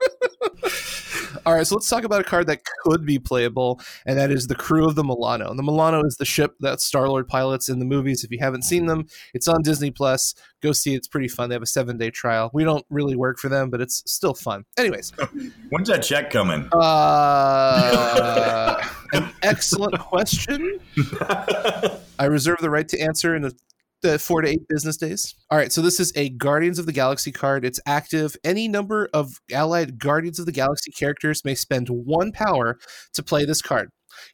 All 1.48 1.54
right, 1.54 1.66
so 1.66 1.76
let's 1.76 1.88
talk 1.88 2.04
about 2.04 2.20
a 2.20 2.24
card 2.24 2.46
that 2.48 2.60
could 2.82 3.06
be 3.06 3.18
playable, 3.18 3.80
and 4.04 4.18
that 4.18 4.30
is 4.30 4.48
the 4.48 4.54
crew 4.54 4.86
of 4.86 4.96
the 4.96 5.02
Milano. 5.02 5.54
The 5.54 5.62
Milano 5.62 6.04
is 6.04 6.16
the 6.16 6.26
ship 6.26 6.54
that 6.60 6.78
Star 6.78 7.08
Lord 7.08 7.26
pilots 7.26 7.70
in 7.70 7.78
the 7.78 7.86
movies. 7.86 8.22
If 8.22 8.30
you 8.30 8.36
haven't 8.38 8.64
seen 8.64 8.84
them, 8.84 9.06
it's 9.32 9.48
on 9.48 9.62
Disney 9.62 9.90
Plus. 9.90 10.34
Go 10.60 10.72
see 10.72 10.92
it; 10.92 10.98
it's 10.98 11.08
pretty 11.08 11.26
fun. 11.26 11.48
They 11.48 11.54
have 11.54 11.62
a 11.62 11.66
seven 11.66 11.96
day 11.96 12.10
trial. 12.10 12.50
We 12.52 12.64
don't 12.64 12.84
really 12.90 13.16
work 13.16 13.38
for 13.38 13.48
them, 13.48 13.70
but 13.70 13.80
it's 13.80 14.02
still 14.04 14.34
fun. 14.34 14.66
Anyways, 14.76 15.10
When's 15.70 15.88
that 15.88 16.02
check 16.02 16.30
coming? 16.30 16.68
uh, 16.70 18.84
an 19.14 19.30
excellent 19.42 19.98
question. 20.00 20.80
I 22.18 22.26
reserve 22.26 22.58
the 22.58 22.68
right 22.68 22.88
to 22.90 23.00
answer 23.00 23.34
in 23.34 23.40
the, 23.40 23.56
the 24.02 24.18
four 24.18 24.42
to 24.42 24.48
eight 24.48 24.66
business 24.68 24.96
days. 24.96 25.34
All 25.50 25.58
right, 25.58 25.72
so 25.72 25.82
this 25.82 25.98
is 26.00 26.12
a 26.16 26.30
Guardians 26.30 26.78
of 26.78 26.86
the 26.86 26.92
Galaxy 26.92 27.32
card. 27.32 27.64
It's 27.64 27.80
active. 27.86 28.36
Any 28.44 28.68
number 28.68 29.08
of 29.12 29.40
allied 29.52 29.98
Guardians 29.98 30.38
of 30.38 30.46
the 30.46 30.52
Galaxy 30.52 30.90
characters 30.90 31.44
may 31.44 31.54
spend 31.54 31.88
one 31.88 32.32
power 32.32 32.78
to 33.14 33.22
play 33.22 33.44
this 33.44 33.62
card. 33.62 33.90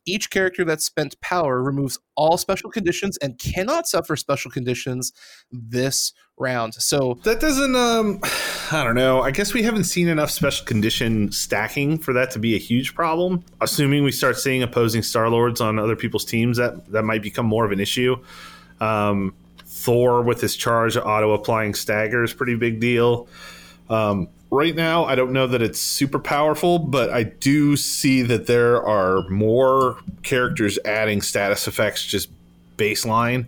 Each 0.06 0.30
character 0.30 0.64
that 0.64 0.80
spent 0.80 1.20
power 1.20 1.62
removes 1.62 1.98
all 2.16 2.38
special 2.38 2.70
conditions 2.70 3.18
and 3.18 3.38
cannot 3.38 3.86
suffer 3.86 4.16
special 4.16 4.50
conditions 4.50 5.12
this 5.50 6.12
round. 6.38 6.74
So 6.74 7.18
That 7.24 7.40
doesn't. 7.40 7.76
Um, 7.76 8.20
I 8.72 8.82
don't 8.84 8.94
know. 8.94 9.22
I 9.22 9.30
guess 9.30 9.52
we 9.52 9.62
haven't 9.62 9.84
seen 9.84 10.08
enough 10.08 10.30
special 10.30 10.64
condition 10.66 11.30
stacking 11.32 11.98
for 11.98 12.12
that 12.14 12.30
to 12.32 12.38
be 12.38 12.54
a 12.54 12.58
huge 12.58 12.94
problem. 12.94 13.44
Assuming 13.60 14.04
we 14.04 14.12
start 14.12 14.38
seeing 14.38 14.62
opposing 14.62 15.02
Star 15.02 15.28
Lords 15.28 15.60
on 15.60 15.78
other 15.78 15.96
people's 15.96 16.24
teams, 16.24 16.56
that 16.56 16.90
that 16.92 17.02
might 17.02 17.22
become 17.22 17.46
more 17.46 17.64
of 17.64 17.72
an 17.72 17.80
issue. 17.80 18.16
Um, 18.80 19.34
Thor 19.84 20.22
with 20.22 20.40
his 20.40 20.56
charge 20.56 20.96
auto 20.96 21.32
applying 21.32 21.74
stagger 21.74 22.24
is 22.24 22.32
pretty 22.32 22.56
big 22.56 22.80
deal. 22.80 23.28
Um, 23.90 24.28
right 24.50 24.74
now, 24.74 25.04
I 25.04 25.14
don't 25.14 25.32
know 25.32 25.46
that 25.46 25.60
it's 25.60 25.78
super 25.78 26.18
powerful, 26.18 26.78
but 26.78 27.10
I 27.10 27.24
do 27.24 27.76
see 27.76 28.22
that 28.22 28.46
there 28.46 28.82
are 28.82 29.28
more 29.28 29.98
characters 30.22 30.78
adding 30.86 31.20
status 31.20 31.68
effects 31.68 32.02
just 32.02 32.30
baseline 32.78 33.46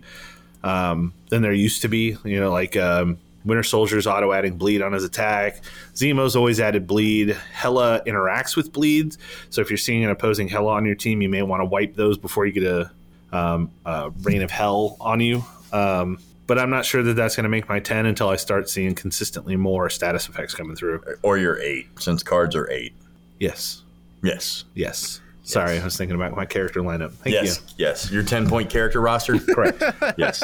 um, 0.63 1.11
than 1.29 1.41
there 1.41 1.53
used 1.53 1.81
to 1.81 1.87
be. 1.87 2.15
You 2.23 2.39
know, 2.39 2.51
like 2.51 2.77
um, 2.77 3.17
Winter 3.43 3.63
Soldier's 3.63 4.05
auto 4.05 4.31
adding 4.31 4.57
bleed 4.57 4.83
on 4.83 4.93
his 4.93 5.03
attack. 5.03 5.61
Zemo's 5.95 6.35
always 6.35 6.59
added 6.59 6.85
bleed. 6.85 7.31
Hela 7.51 8.03
interacts 8.05 8.55
with 8.55 8.71
bleeds, 8.71 9.17
so 9.49 9.61
if 9.61 9.71
you're 9.71 9.77
seeing 9.77 10.03
an 10.03 10.11
opposing 10.11 10.49
Hela 10.49 10.73
on 10.73 10.85
your 10.85 10.95
team, 10.95 11.23
you 11.23 11.29
may 11.29 11.41
want 11.41 11.61
to 11.61 11.65
wipe 11.65 11.95
those 11.95 12.15
before 12.19 12.45
you 12.45 12.51
get 12.51 12.63
a, 12.63 12.91
um, 13.31 13.71
a 13.87 14.11
Rain 14.21 14.43
of 14.43 14.51
Hell 14.51 14.97
on 15.01 15.19
you. 15.19 15.43
Um, 15.73 16.19
but 16.45 16.57
I'm 16.57 16.69
not 16.69 16.85
sure 16.85 17.03
that 17.03 17.13
that's 17.15 17.35
going 17.35 17.43
to 17.43 17.49
make 17.49 17.67
my 17.67 17.79
10 17.79 18.05
until 18.05 18.29
I 18.29 18.37
start 18.37 18.69
seeing 18.69 18.95
consistently 18.95 19.55
more 19.57 19.89
status 19.89 20.29
effects 20.29 20.53
coming 20.55 20.75
through. 20.77 21.03
Or 21.21 21.37
your 21.37 21.59
eight, 21.59 21.87
since 21.99 22.23
cards 22.23 22.55
are 22.55 22.69
eight. 22.71 22.93
Yes. 23.39 23.83
Yes. 24.23 24.63
Yes. 24.73 25.19
Sorry, 25.43 25.73
Yes. 25.75 25.81
I 25.81 25.85
was 25.85 25.97
thinking 25.97 26.15
about 26.15 26.35
my 26.35 26.45
character 26.45 26.81
lineup. 26.81 27.11
Thank 27.13 27.33
yes. 27.33 27.61
Yes. 27.77 28.11
Your 28.11 28.23
10 28.23 28.49
point 28.49 28.69
character 28.69 28.99
roster? 29.01 29.37
Correct. 29.53 29.81
yes. 30.17 30.41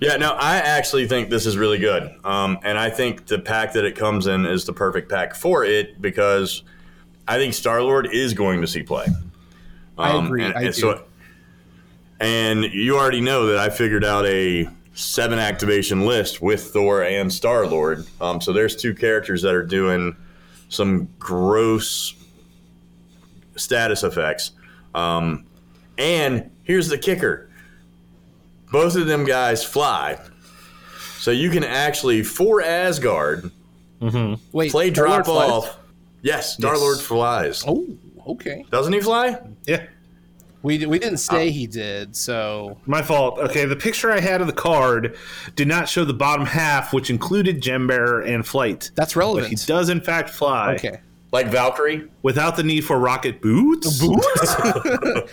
Yeah, 0.00 0.16
no, 0.16 0.32
I 0.32 0.56
actually 0.56 1.06
think 1.06 1.30
this 1.30 1.46
is 1.46 1.56
really 1.56 1.78
good. 1.78 2.12
Um, 2.24 2.58
and 2.62 2.78
I 2.78 2.90
think 2.90 3.26
the 3.26 3.38
pack 3.38 3.72
that 3.74 3.84
it 3.84 3.96
comes 3.96 4.26
in 4.26 4.44
is 4.46 4.64
the 4.64 4.72
perfect 4.72 5.08
pack 5.10 5.34
for 5.34 5.64
it 5.64 6.00
because 6.02 6.62
I 7.28 7.38
think 7.38 7.54
Star 7.54 7.82
Lord 7.82 8.08
is 8.12 8.34
going 8.34 8.60
to 8.60 8.66
see 8.66 8.82
play. 8.82 9.06
I 9.98 10.16
agree, 10.24 10.44
And, 10.44 10.54
I 10.54 10.62
and 10.62 10.74
do. 10.74 10.80
And 12.22 12.64
you 12.64 12.96
already 12.96 13.20
know 13.20 13.46
that 13.46 13.58
I 13.58 13.68
figured 13.68 14.04
out 14.04 14.24
a 14.26 14.68
seven 14.94 15.38
activation 15.38 16.06
list 16.06 16.40
with 16.40 16.72
Thor 16.72 17.02
and 17.02 17.32
Star 17.32 17.66
Lord. 17.66 18.06
Um, 18.20 18.40
so 18.40 18.52
there's 18.52 18.76
two 18.76 18.94
characters 18.94 19.42
that 19.42 19.54
are 19.54 19.64
doing 19.64 20.16
some 20.68 21.08
gross 21.18 22.14
status 23.56 24.02
effects. 24.02 24.52
Um, 24.94 25.44
and 25.98 26.50
here's 26.62 26.88
the 26.88 26.98
kicker 26.98 27.48
both 28.70 28.96
of 28.96 29.06
them 29.06 29.24
guys 29.24 29.62
fly. 29.62 30.18
So 31.18 31.30
you 31.30 31.50
can 31.50 31.62
actually, 31.62 32.22
for 32.22 32.62
Asgard, 32.62 33.50
mm-hmm. 34.00 34.34
wait, 34.50 34.72
play 34.72 34.90
drop 34.90 35.28
off. 35.28 35.78
Yes, 36.22 36.54
Star 36.54 36.78
Lord 36.78 36.98
flies. 36.98 37.62
Oh, 37.66 37.86
okay. 38.26 38.64
Doesn't 38.70 38.92
he 38.92 39.00
fly? 39.00 39.38
yeah. 39.66 39.86
We 40.62 40.86
we 40.86 40.98
didn't 40.98 41.18
say 41.18 41.48
Oh. 41.48 41.50
he 41.50 41.66
did, 41.66 42.14
so 42.14 42.78
My 42.86 43.02
fault. 43.02 43.38
Okay, 43.38 43.64
the 43.64 43.76
picture 43.76 44.12
I 44.12 44.20
had 44.20 44.40
of 44.40 44.46
the 44.46 44.52
card 44.52 45.16
did 45.56 45.66
not 45.68 45.88
show 45.88 46.04
the 46.04 46.14
bottom 46.14 46.46
half, 46.46 46.92
which 46.92 47.10
included 47.10 47.60
Gem 47.60 47.86
Bearer 47.86 48.20
and 48.20 48.46
Flight. 48.46 48.90
that's 48.94 49.14
But 49.14 49.46
he 49.48 49.56
does, 49.66 49.88
in 49.88 50.00
fact, 50.00 50.30
fly 50.30 50.74
Okay. 50.74 51.00
Like 51.32 51.48
Valkyrie? 51.48 52.08
without 52.22 52.56
the 52.56 52.62
need 52.62 52.82
for 52.84 52.98
rocket 52.98 53.40
boots. 53.40 53.98
Boots? 53.98 54.54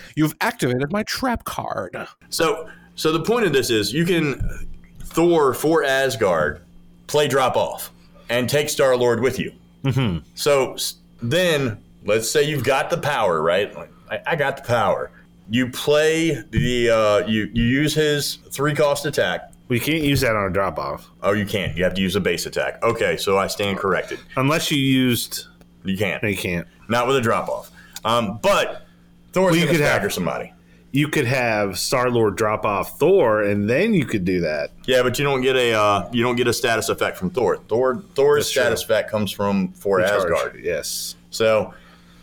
You've 0.16 0.34
activated 0.40 0.90
my 0.90 1.02
trap 1.04 1.44
card. 1.44 1.94
So, 2.30 2.68
so 2.94 3.12
the 3.12 3.20
point 3.22 3.44
of 3.46 3.52
this 3.52 3.68
is 3.70 3.92
you 3.92 4.04
can 4.06 4.66
Thor 5.04 5.52
for 5.54 5.84
Asgard 5.84 6.62
play 7.06 7.28
drop 7.28 7.56
off 7.56 7.92
and 8.30 8.48
take 8.48 8.68
Star 8.68 8.96
Lord 8.96 9.20
with 9.20 9.38
you. 9.38 9.52
Mm-hmm. 9.84 10.24
So 10.34 10.76
then, 11.22 11.82
let's 12.04 12.30
say 12.30 12.44
you've 12.44 12.64
got 12.64 12.88
the 12.90 12.98
power, 12.98 13.42
right? 13.42 13.74
Like, 13.76 13.90
I, 14.10 14.20
I 14.28 14.36
got 14.36 14.56
the 14.56 14.62
power. 14.62 15.10
You 15.50 15.68
play 15.70 16.42
the 16.50 16.90
uh, 16.90 17.26
you 17.26 17.50
you 17.52 17.64
use 17.64 17.94
his 17.94 18.36
three 18.50 18.74
cost 18.74 19.04
attack. 19.06 19.52
We 19.68 19.78
can't 19.80 20.02
use 20.02 20.20
that 20.22 20.34
on 20.34 20.46
a 20.46 20.50
drop 20.50 20.78
off 20.80 21.08
Oh, 21.22 21.32
you 21.32 21.46
can't. 21.46 21.76
You 21.76 21.84
have 21.84 21.94
to 21.94 22.00
use 22.02 22.16
a 22.16 22.20
base 22.20 22.46
attack. 22.46 22.82
Okay, 22.82 23.16
so 23.16 23.38
I 23.38 23.46
stand 23.46 23.78
corrected. 23.78 24.18
unless 24.36 24.70
you 24.70 24.78
used. 24.78 25.46
You 25.84 25.96
can't. 25.96 26.22
No, 26.22 26.28
you 26.28 26.36
can't. 26.36 26.66
Not 26.88 27.06
with 27.06 27.16
a 27.16 27.20
drop 27.20 27.48
off. 27.48 27.70
Um, 28.04 28.38
but 28.42 28.86
Thor's 29.32 29.52
Well, 29.52 29.60
you 29.60 29.66
could 29.68 29.80
have- 29.80 29.90
stagger 29.90 30.10
somebody. 30.10 30.52
You 30.92 31.06
could 31.06 31.24
have 31.26 31.78
Star 31.78 32.10
Lord 32.10 32.34
drop 32.36 32.64
off 32.64 32.98
Thor, 32.98 33.42
and 33.44 33.70
then 33.70 33.94
you 33.94 34.04
could 34.04 34.24
do 34.24 34.40
that. 34.40 34.70
Yeah, 34.86 35.04
but 35.04 35.20
you 35.20 35.24
don't 35.24 35.40
get 35.40 35.54
a 35.54 35.72
uh, 35.72 36.08
you 36.12 36.24
don't 36.24 36.34
get 36.34 36.48
a 36.48 36.52
status 36.52 36.88
effect 36.88 37.16
from 37.16 37.30
Thor. 37.30 37.58
Thor 37.68 38.02
Thor's 38.16 38.46
That's 38.46 38.50
true. 38.52 38.62
status 38.62 38.82
effect 38.82 39.08
comes 39.08 39.30
from 39.30 39.72
for. 39.72 40.00
Asgard. 40.00 40.60
Yes. 40.64 41.14
So 41.30 41.72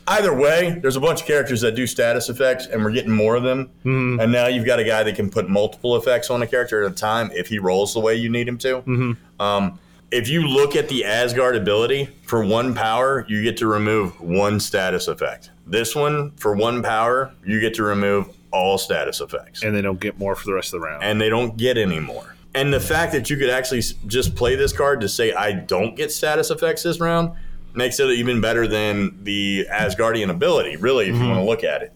either 0.07 0.33
way, 0.33 0.79
there's 0.81 0.95
a 0.95 1.01
bunch 1.01 1.21
of 1.21 1.27
characters 1.27 1.61
that 1.61 1.75
do 1.75 1.85
status 1.87 2.29
effects, 2.29 2.65
and 2.65 2.83
we're 2.83 2.91
getting 2.91 3.11
more 3.11 3.35
of 3.35 3.43
them. 3.43 3.69
Mm-hmm. 3.85 4.19
And 4.19 4.31
now 4.31 4.47
you've 4.47 4.65
got 4.65 4.79
a 4.79 4.83
guy 4.83 5.03
that 5.03 5.15
can 5.15 5.29
put 5.29 5.49
multiple 5.49 5.95
effects 5.95 6.29
on 6.29 6.41
a 6.41 6.47
character 6.47 6.83
at 6.83 6.91
a 6.91 6.95
time 6.95 7.29
if 7.33 7.47
he 7.47 7.59
rolls 7.59 7.93
the 7.93 7.99
way 7.99 8.15
you 8.15 8.29
need 8.29 8.47
him 8.47 8.57
to. 8.59 8.81
Mm-hmm. 8.81 9.41
Um, 9.41 9.79
if 10.09 10.29
you 10.29 10.47
look 10.47 10.75
at 10.75 10.87
the 10.87 11.03
Asgard 11.03 11.55
ability 11.55 12.05
for 12.23 12.45
one 12.45 12.73
power, 12.73 13.25
you 13.27 13.43
get 13.43 13.57
to 13.57 13.67
remove 13.67 14.19
one 14.21 14.59
status 14.59 15.07
effect. 15.09 15.51
This 15.65 15.95
one 15.95 16.31
for 16.37 16.55
one 16.55 16.81
power, 16.81 17.33
you 17.45 17.59
get 17.59 17.73
to 17.75 17.83
remove 17.83 18.29
all 18.51 18.77
status 18.77 19.19
effects 19.19 19.61
And 19.63 19.75
they 19.75 19.81
don't 19.81 19.99
get 19.99 20.17
more 20.17 20.33
for 20.33 20.45
the 20.45 20.53
rest 20.53 20.73
of 20.73 20.79
the 20.79 20.87
round. 20.87 21.03
and 21.03 21.19
they 21.19 21.27
don't 21.27 21.57
get 21.57 21.77
any 21.77 21.99
more. 21.99 22.35
And 22.55 22.73
the 22.73 22.79
fact 22.79 23.11
that 23.11 23.29
you 23.29 23.35
could 23.35 23.49
actually 23.49 23.81
just 24.07 24.33
play 24.33 24.55
this 24.55 24.71
card 24.71 25.01
to 25.01 25.09
say 25.09 25.33
I 25.33 25.51
don't 25.51 25.95
get 25.97 26.11
status 26.13 26.49
effects 26.49 26.83
this 26.83 27.01
round 27.01 27.33
makes 27.73 27.99
it 27.99 28.09
even 28.09 28.41
better 28.41 28.67
than 28.67 29.23
the 29.23 29.67
Asgardian 29.71 30.29
ability, 30.29 30.77
really, 30.77 31.07
if 31.07 31.15
you 31.15 31.27
want 31.27 31.39
to 31.39 31.43
look 31.43 31.63
at 31.63 31.81
it. 31.81 31.93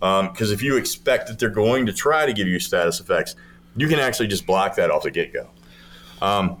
Because 0.00 0.50
if 0.50 0.62
you 0.62 0.76
expect 0.76 1.28
that 1.28 1.38
they're 1.38 1.48
going 1.48 1.86
to 1.86 1.92
try 1.92 2.26
to 2.26 2.32
give 2.32 2.48
you 2.48 2.58
status 2.58 3.00
effects, 3.00 3.36
you 3.76 3.88
can 3.88 3.98
actually 3.98 4.28
just 4.28 4.46
block 4.46 4.76
that 4.76 4.90
off 4.90 5.04
the 5.04 5.10
get 5.10 5.32
go. 5.32 5.48
Um, 6.20 6.60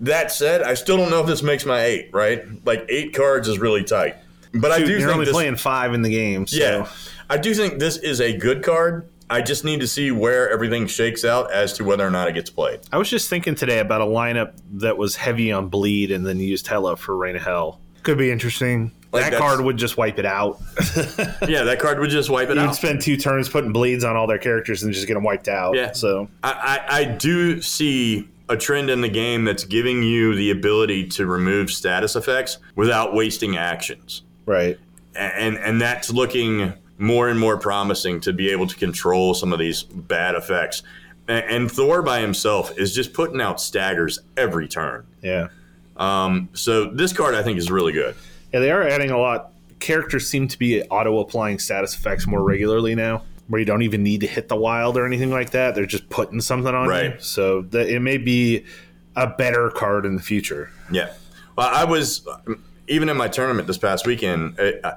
that 0.00 0.32
said, 0.32 0.62
I 0.62 0.74
still 0.74 0.96
don't 0.96 1.10
know 1.10 1.20
if 1.20 1.26
this 1.26 1.42
makes 1.42 1.64
my 1.64 1.82
eight, 1.82 2.10
right? 2.12 2.44
Like 2.64 2.86
eight 2.88 3.14
cards 3.14 3.48
is 3.48 3.58
really 3.58 3.84
tight. 3.84 4.16
But 4.54 4.72
I 4.72 4.78
do 4.78 4.90
you're 4.90 5.00
think 5.00 5.12
only 5.12 5.24
this, 5.24 5.32
playing 5.32 5.56
five 5.56 5.94
in 5.94 6.02
the 6.02 6.10
game. 6.10 6.46
So. 6.46 6.56
yeah, 6.56 6.88
I 7.30 7.38
do 7.38 7.54
think 7.54 7.78
this 7.78 7.96
is 7.96 8.20
a 8.20 8.36
good 8.36 8.62
card. 8.62 9.08
I 9.30 9.40
just 9.42 9.64
need 9.64 9.80
to 9.80 9.86
see 9.86 10.10
where 10.10 10.50
everything 10.50 10.86
shakes 10.86 11.24
out 11.24 11.52
as 11.52 11.72
to 11.74 11.84
whether 11.84 12.06
or 12.06 12.10
not 12.10 12.28
it 12.28 12.32
gets 12.34 12.50
played. 12.50 12.80
I 12.92 12.98
was 12.98 13.08
just 13.08 13.28
thinking 13.30 13.54
today 13.54 13.78
about 13.78 14.00
a 14.00 14.06
lineup 14.06 14.52
that 14.72 14.96
was 14.98 15.16
heavy 15.16 15.52
on 15.52 15.68
bleed 15.68 16.10
and 16.10 16.26
then 16.26 16.38
used 16.38 16.66
Hela 16.66 16.96
for 16.96 17.16
Rain 17.16 17.36
of 17.36 17.42
Hell. 17.42 17.80
Could 18.02 18.18
be 18.18 18.30
interesting. 18.30 18.92
Like 19.12 19.30
that 19.30 19.38
card 19.38 19.60
would 19.60 19.76
just 19.76 19.96
wipe 19.96 20.18
it 20.18 20.24
out. 20.26 20.60
Yeah, 21.48 21.64
that 21.64 21.78
card 21.80 21.98
would 22.00 22.10
just 22.10 22.30
wipe 22.30 22.48
it 22.50 22.56
out. 22.56 22.62
You 22.62 22.68
would 22.68 22.76
spend 22.76 23.00
two 23.02 23.16
turns 23.16 23.48
putting 23.48 23.72
bleeds 23.72 24.04
on 24.04 24.16
all 24.16 24.26
their 24.26 24.38
characters 24.38 24.82
and 24.82 24.92
just 24.92 25.06
get 25.06 25.14
them 25.14 25.22
wiped 25.24 25.48
out. 25.48 25.74
Yeah. 25.76 25.92
So 25.92 26.28
I, 26.42 26.80
I, 26.88 26.98
I 27.00 27.04
do 27.04 27.60
see 27.60 28.28
a 28.48 28.56
trend 28.56 28.90
in 28.90 29.00
the 29.02 29.08
game 29.08 29.44
that's 29.44 29.64
giving 29.64 30.02
you 30.02 30.34
the 30.34 30.50
ability 30.50 31.08
to 31.08 31.26
remove 31.26 31.70
status 31.70 32.16
effects 32.16 32.58
without 32.76 33.14
wasting 33.14 33.56
actions. 33.56 34.22
right. 34.46 34.78
And 35.14 35.58
and 35.58 35.78
that's 35.80 36.10
looking 36.10 36.72
more 37.02 37.28
and 37.28 37.38
more 37.38 37.58
promising 37.58 38.20
to 38.20 38.32
be 38.32 38.50
able 38.50 38.66
to 38.66 38.76
control 38.76 39.34
some 39.34 39.52
of 39.52 39.58
these 39.58 39.82
bad 39.82 40.34
effects. 40.36 40.82
And, 41.28 41.44
and 41.44 41.70
Thor 41.70 42.00
by 42.00 42.20
himself 42.20 42.78
is 42.78 42.94
just 42.94 43.12
putting 43.12 43.40
out 43.40 43.60
staggers 43.60 44.20
every 44.36 44.68
turn. 44.68 45.06
Yeah. 45.20 45.48
Um, 45.96 46.48
so 46.52 46.86
this 46.86 47.12
card 47.12 47.34
I 47.34 47.42
think 47.42 47.58
is 47.58 47.70
really 47.70 47.92
good. 47.92 48.14
Yeah, 48.52 48.60
they 48.60 48.70
are 48.70 48.86
adding 48.86 49.10
a 49.10 49.18
lot. 49.18 49.52
Characters 49.80 50.28
seem 50.28 50.46
to 50.48 50.58
be 50.58 50.82
auto 50.84 51.18
applying 51.18 51.58
status 51.58 51.94
effects 51.94 52.26
more 52.26 52.42
regularly 52.42 52.94
now. 52.94 53.22
where 53.48 53.58
you 53.58 53.64
don't 53.64 53.82
even 53.82 54.02
need 54.02 54.20
to 54.20 54.26
hit 54.26 54.48
the 54.48 54.56
wild 54.56 54.96
or 54.96 55.04
anything 55.04 55.30
like 55.30 55.50
that. 55.50 55.74
They're 55.74 55.84
just 55.84 56.08
putting 56.08 56.40
something 56.40 56.74
on 56.74 56.84
you. 56.84 56.90
Right. 56.90 57.22
So 57.22 57.62
the, 57.62 57.86
it 57.86 58.00
may 58.00 58.16
be 58.16 58.64
a 59.14 59.26
better 59.26 59.68
card 59.70 60.06
in 60.06 60.16
the 60.16 60.22
future. 60.22 60.70
Yeah. 60.90 61.12
Well, 61.56 61.68
I 61.70 61.84
was 61.84 62.26
even 62.88 63.08
in 63.10 63.16
my 63.16 63.28
tournament 63.28 63.66
this 63.66 63.78
past 63.78 64.06
weekend. 64.06 64.56
I, 64.58 64.74
I 64.82 64.94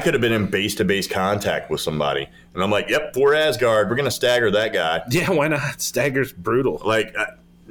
could 0.00 0.14
have 0.14 0.20
been 0.20 0.32
in 0.32 0.46
base 0.46 0.74
to 0.76 0.84
base 0.84 1.08
contact 1.08 1.70
with 1.70 1.80
somebody, 1.80 2.28
and 2.54 2.62
I'm 2.62 2.70
like, 2.70 2.88
"Yep, 2.88 3.14
for 3.14 3.34
Asgard, 3.34 3.90
we're 3.90 3.96
gonna 3.96 4.10
stagger 4.10 4.50
that 4.50 4.72
guy." 4.72 5.02
Yeah, 5.10 5.30
why 5.30 5.48
not? 5.48 5.80
Stagger's 5.80 6.32
brutal. 6.32 6.80
Like, 6.84 7.14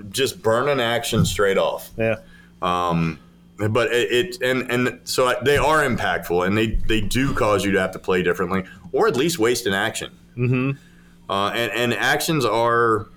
just 0.10 0.42
burn 0.42 0.70
an 0.70 0.80
action 0.80 1.26
straight 1.26 1.58
off. 1.58 1.90
Yeah. 1.98 2.18
Um, 2.62 3.20
but 3.58 3.92
it, 3.92 4.12
it 4.12 4.42
and 4.42 4.70
and 4.72 5.00
so 5.04 5.34
they 5.44 5.58
are 5.58 5.80
impactful, 5.80 6.46
and 6.46 6.58
they 6.58 6.68
they 6.88 7.02
do 7.02 7.34
cause 7.34 7.64
you 7.64 7.72
to 7.72 7.80
have 7.80 7.92
to 7.92 8.00
play 8.00 8.24
differently, 8.24 8.64
or 8.92 9.08
at 9.08 9.16
least 9.16 9.40
waste 9.40 9.66
an 9.66 9.74
action. 9.74 10.12
Mm-hmm. 10.36 10.72
Uh, 11.30 11.50
and 11.52 11.72
and 11.72 11.94
actions 11.94 12.44
are 12.46 13.08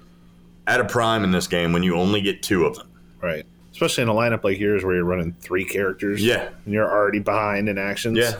at 0.66 0.80
a 0.80 0.84
prime 0.84 1.24
in 1.24 1.32
this 1.32 1.46
game 1.46 1.72
when 1.72 1.82
you 1.82 1.96
only 1.96 2.20
get 2.20 2.42
two 2.42 2.64
of 2.64 2.76
them. 2.76 2.88
Right. 3.20 3.44
Especially 3.72 4.02
in 4.02 4.08
a 4.08 4.14
lineup 4.14 4.44
like 4.44 4.58
yours 4.58 4.84
where 4.84 4.94
you're 4.94 5.04
running 5.04 5.32
three 5.40 5.64
characters. 5.64 6.24
Yeah. 6.24 6.48
And 6.64 6.72
you're 6.72 6.88
already 6.88 7.18
behind 7.18 7.68
in 7.68 7.76
actions. 7.76 8.16
Yeah, 8.16 8.34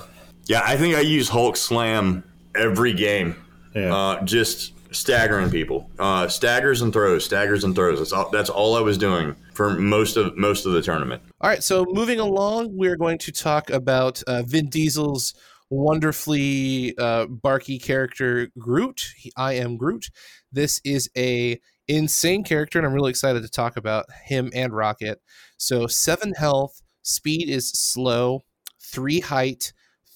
yeah. 0.47 0.63
I 0.65 0.77
think 0.77 0.95
I 0.95 1.01
use 1.01 1.29
Hulk 1.29 1.57
Slam 1.57 2.25
every 2.55 2.93
game. 2.93 3.37
Yeah. 3.75 3.95
Uh, 3.95 4.25
just 4.25 4.73
staggering 4.95 5.51
people, 5.51 5.91
uh, 5.99 6.29
staggers 6.29 6.81
and 6.83 6.93
throws, 6.93 7.25
staggers 7.25 7.65
and 7.65 7.75
throws. 7.75 7.99
That's 7.99 8.13
all. 8.13 8.31
That's 8.31 8.51
all 8.51 8.77
I 8.77 8.81
was 8.81 8.97
doing 8.97 9.35
for 9.53 9.71
most 9.71 10.17
of 10.17 10.37
most 10.37 10.67
of 10.67 10.73
the 10.73 10.83
tournament. 10.83 11.23
All 11.41 11.51
right, 11.51 11.63
so 11.63 11.85
moving 11.89 12.21
along, 12.21 12.77
we're 12.77 12.97
going 12.97 13.19
to 13.19 13.33
talk 13.33 13.71
about 13.71 14.23
uh, 14.25 14.43
Vin 14.43 14.69
Diesel's 14.69 15.35
wonderfully 15.71 16.97
uh, 16.99 17.27
barky 17.27 17.79
character 17.79 18.49
Groot. 18.59 19.13
He, 19.17 19.33
I 19.37 19.55
am 19.55 19.77
Groot. 19.77 20.09
This 20.53 20.81
is 20.85 21.11
a 21.17 21.61
insane 21.89 22.45
character, 22.45 22.79
and 22.79 22.87
I'm 22.87 22.95
really 22.95 23.11
excited 23.11 23.43
to 23.43 23.51
talk 23.51 23.77
about 23.77 24.07
him 24.25 24.51
and 24.55 24.73
Rocket. 24.73 25.21
So 25.57 25.87
seven 25.87 26.33
health, 26.35 26.81
speed 27.03 27.49
is 27.49 27.71
slow, 27.71 28.41
three 28.81 29.21
height, 29.21 29.73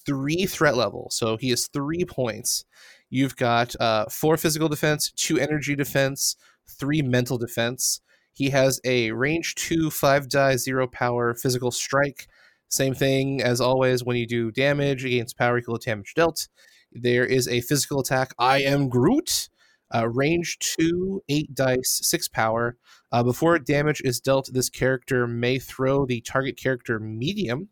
three 0.09 0.47
threat 0.47 0.75
level. 0.75 1.07
So 1.11 1.37
he 1.37 1.51
has 1.51 1.67
three 1.67 2.03
points. 2.03 2.65
You've 3.11 3.35
got 3.35 3.75
uh, 3.79 4.05
four 4.05 4.37
physical 4.37 4.69
defense, 4.69 5.11
two 5.11 5.37
energy 5.37 5.75
defense, 5.75 6.35
three 6.67 7.01
mental 7.01 7.37
defense. 7.37 8.01
He 8.33 8.49
has 8.49 8.79
a 8.83 9.11
range 9.11 9.55
two, 9.55 9.91
five 9.91 10.29
die, 10.29 10.55
zero 10.55 10.87
power 10.87 11.33
physical 11.35 11.71
strike. 11.71 12.27
Same 12.69 12.93
thing 12.93 13.41
as 13.41 13.61
always 13.61 14.03
when 14.03 14.17
you 14.17 14.25
do 14.25 14.51
damage 14.51 15.05
against 15.05 15.37
power 15.37 15.57
equal 15.57 15.77
to 15.77 15.85
damage 15.85 16.13
dealt. 16.15 16.47
There 16.91 17.25
is 17.25 17.47
a 17.47 17.61
physical 17.61 17.99
attack. 17.99 18.33
I 18.39 18.61
am 18.61 18.89
Groot. 18.89 19.48
Uh, 19.93 20.07
range 20.07 20.57
two, 20.59 21.21
eight 21.29 21.53
dice, 21.53 21.99
six 22.03 22.27
power. 22.27 22.77
Uh, 23.11 23.23
before 23.23 23.57
damage 23.57 24.01
is 24.03 24.19
dealt, 24.19 24.49
this 24.53 24.69
character 24.69 25.25
may 25.27 25.57
throw 25.59 26.05
the 26.05 26.21
target 26.21 26.57
character 26.57 26.99
medium. 26.99 27.69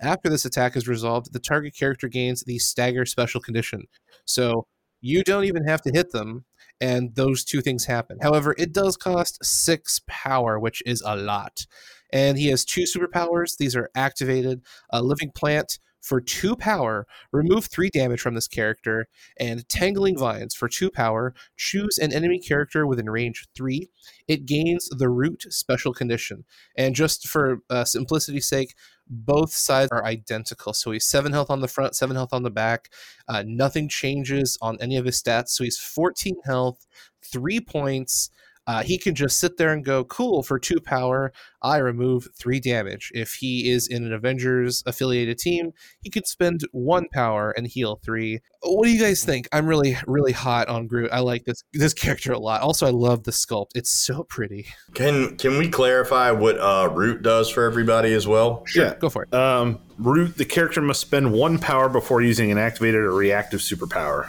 After 0.00 0.28
this 0.28 0.44
attack 0.44 0.76
is 0.76 0.86
resolved, 0.88 1.32
the 1.32 1.38
target 1.38 1.74
character 1.74 2.08
gains 2.08 2.42
the 2.42 2.58
stagger 2.58 3.06
special 3.06 3.40
condition. 3.40 3.84
So 4.26 4.66
you 5.00 5.22
don't 5.22 5.44
even 5.44 5.66
have 5.66 5.82
to 5.82 5.92
hit 5.92 6.12
them, 6.12 6.44
and 6.80 7.14
those 7.14 7.44
two 7.44 7.60
things 7.60 7.84
happen. 7.84 8.18
However, 8.22 8.54
it 8.58 8.72
does 8.72 8.96
cost 8.96 9.44
six 9.44 10.00
power, 10.06 10.58
which 10.58 10.82
is 10.86 11.02
a 11.04 11.16
lot. 11.16 11.66
And 12.12 12.38
he 12.38 12.48
has 12.48 12.64
two 12.64 12.82
superpowers. 12.82 13.56
These 13.56 13.74
are 13.76 13.90
activated. 13.94 14.62
A 14.90 15.02
living 15.02 15.30
plant 15.34 15.78
for 16.04 16.20
two 16.20 16.54
power. 16.54 17.06
Remove 17.32 17.64
three 17.64 17.88
damage 17.88 18.20
from 18.20 18.34
this 18.34 18.46
character. 18.46 19.08
And 19.40 19.66
tangling 19.70 20.18
vines 20.18 20.54
for 20.54 20.68
two 20.68 20.90
power. 20.90 21.34
Choose 21.56 21.96
an 21.96 22.12
enemy 22.12 22.38
character 22.38 22.86
within 22.86 23.08
range 23.08 23.48
three. 23.54 23.88
It 24.28 24.44
gains 24.44 24.88
the 24.90 25.08
root 25.08 25.46
special 25.48 25.94
condition. 25.94 26.44
And 26.76 26.94
just 26.94 27.26
for 27.26 27.60
uh, 27.70 27.86
simplicity's 27.86 28.46
sake, 28.46 28.74
both 29.08 29.52
sides 29.52 29.90
are 29.92 30.04
identical. 30.04 30.74
So 30.74 30.90
he's 30.90 31.06
seven 31.06 31.32
health 31.32 31.50
on 31.50 31.60
the 31.60 31.68
front, 31.68 31.96
seven 31.96 32.16
health 32.16 32.34
on 32.34 32.42
the 32.42 32.50
back. 32.50 32.90
Uh, 33.26 33.42
nothing 33.46 33.88
changes 33.88 34.58
on 34.60 34.76
any 34.82 34.98
of 34.98 35.06
his 35.06 35.22
stats. 35.22 35.48
So 35.48 35.64
he's 35.64 35.78
14 35.78 36.36
health, 36.44 36.86
three 37.22 37.60
points. 37.60 38.30
Uh, 38.66 38.82
he 38.82 38.98
can 38.98 39.14
just 39.14 39.38
sit 39.38 39.56
there 39.56 39.72
and 39.72 39.84
go, 39.84 40.04
cool, 40.04 40.42
for 40.42 40.58
two 40.58 40.80
power, 40.80 41.32
I 41.62 41.78
remove 41.78 42.28
three 42.34 42.60
damage. 42.60 43.10
If 43.14 43.34
he 43.34 43.70
is 43.70 43.86
in 43.86 44.04
an 44.04 44.12
Avengers 44.12 44.82
affiliated 44.86 45.38
team, 45.38 45.72
he 46.00 46.10
could 46.10 46.26
spend 46.26 46.62
one 46.72 47.08
power 47.12 47.50
and 47.50 47.66
heal 47.66 48.00
three. 48.02 48.40
What 48.62 48.86
do 48.86 48.92
you 48.92 49.00
guys 49.00 49.24
think? 49.24 49.48
I'm 49.52 49.66
really, 49.66 49.96
really 50.06 50.32
hot 50.32 50.68
on 50.68 50.86
Groot. 50.86 51.10
I 51.12 51.20
like 51.20 51.44
this 51.44 51.62
this 51.72 51.92
character 51.92 52.32
a 52.32 52.38
lot. 52.38 52.62
Also, 52.62 52.86
I 52.86 52.90
love 52.90 53.24
the 53.24 53.30
sculpt. 53.30 53.70
It's 53.74 53.90
so 53.90 54.24
pretty. 54.24 54.66
Can 54.94 55.36
can 55.36 55.58
we 55.58 55.68
clarify 55.68 56.30
what 56.30 56.58
uh, 56.58 56.88
Root 56.92 57.22
does 57.22 57.50
for 57.50 57.64
everybody 57.64 58.14
as 58.14 58.26
well? 58.26 58.64
Yeah. 58.74 58.94
Go 58.98 59.10
for 59.10 59.24
it. 59.24 59.34
Um, 59.34 59.78
root, 59.98 60.36
the 60.36 60.44
character 60.44 60.80
must 60.80 61.00
spend 61.00 61.32
one 61.32 61.58
power 61.58 61.88
before 61.88 62.22
using 62.22 62.50
an 62.50 62.58
activated 62.58 63.00
or 63.00 63.12
reactive 63.12 63.60
superpower. 63.60 64.28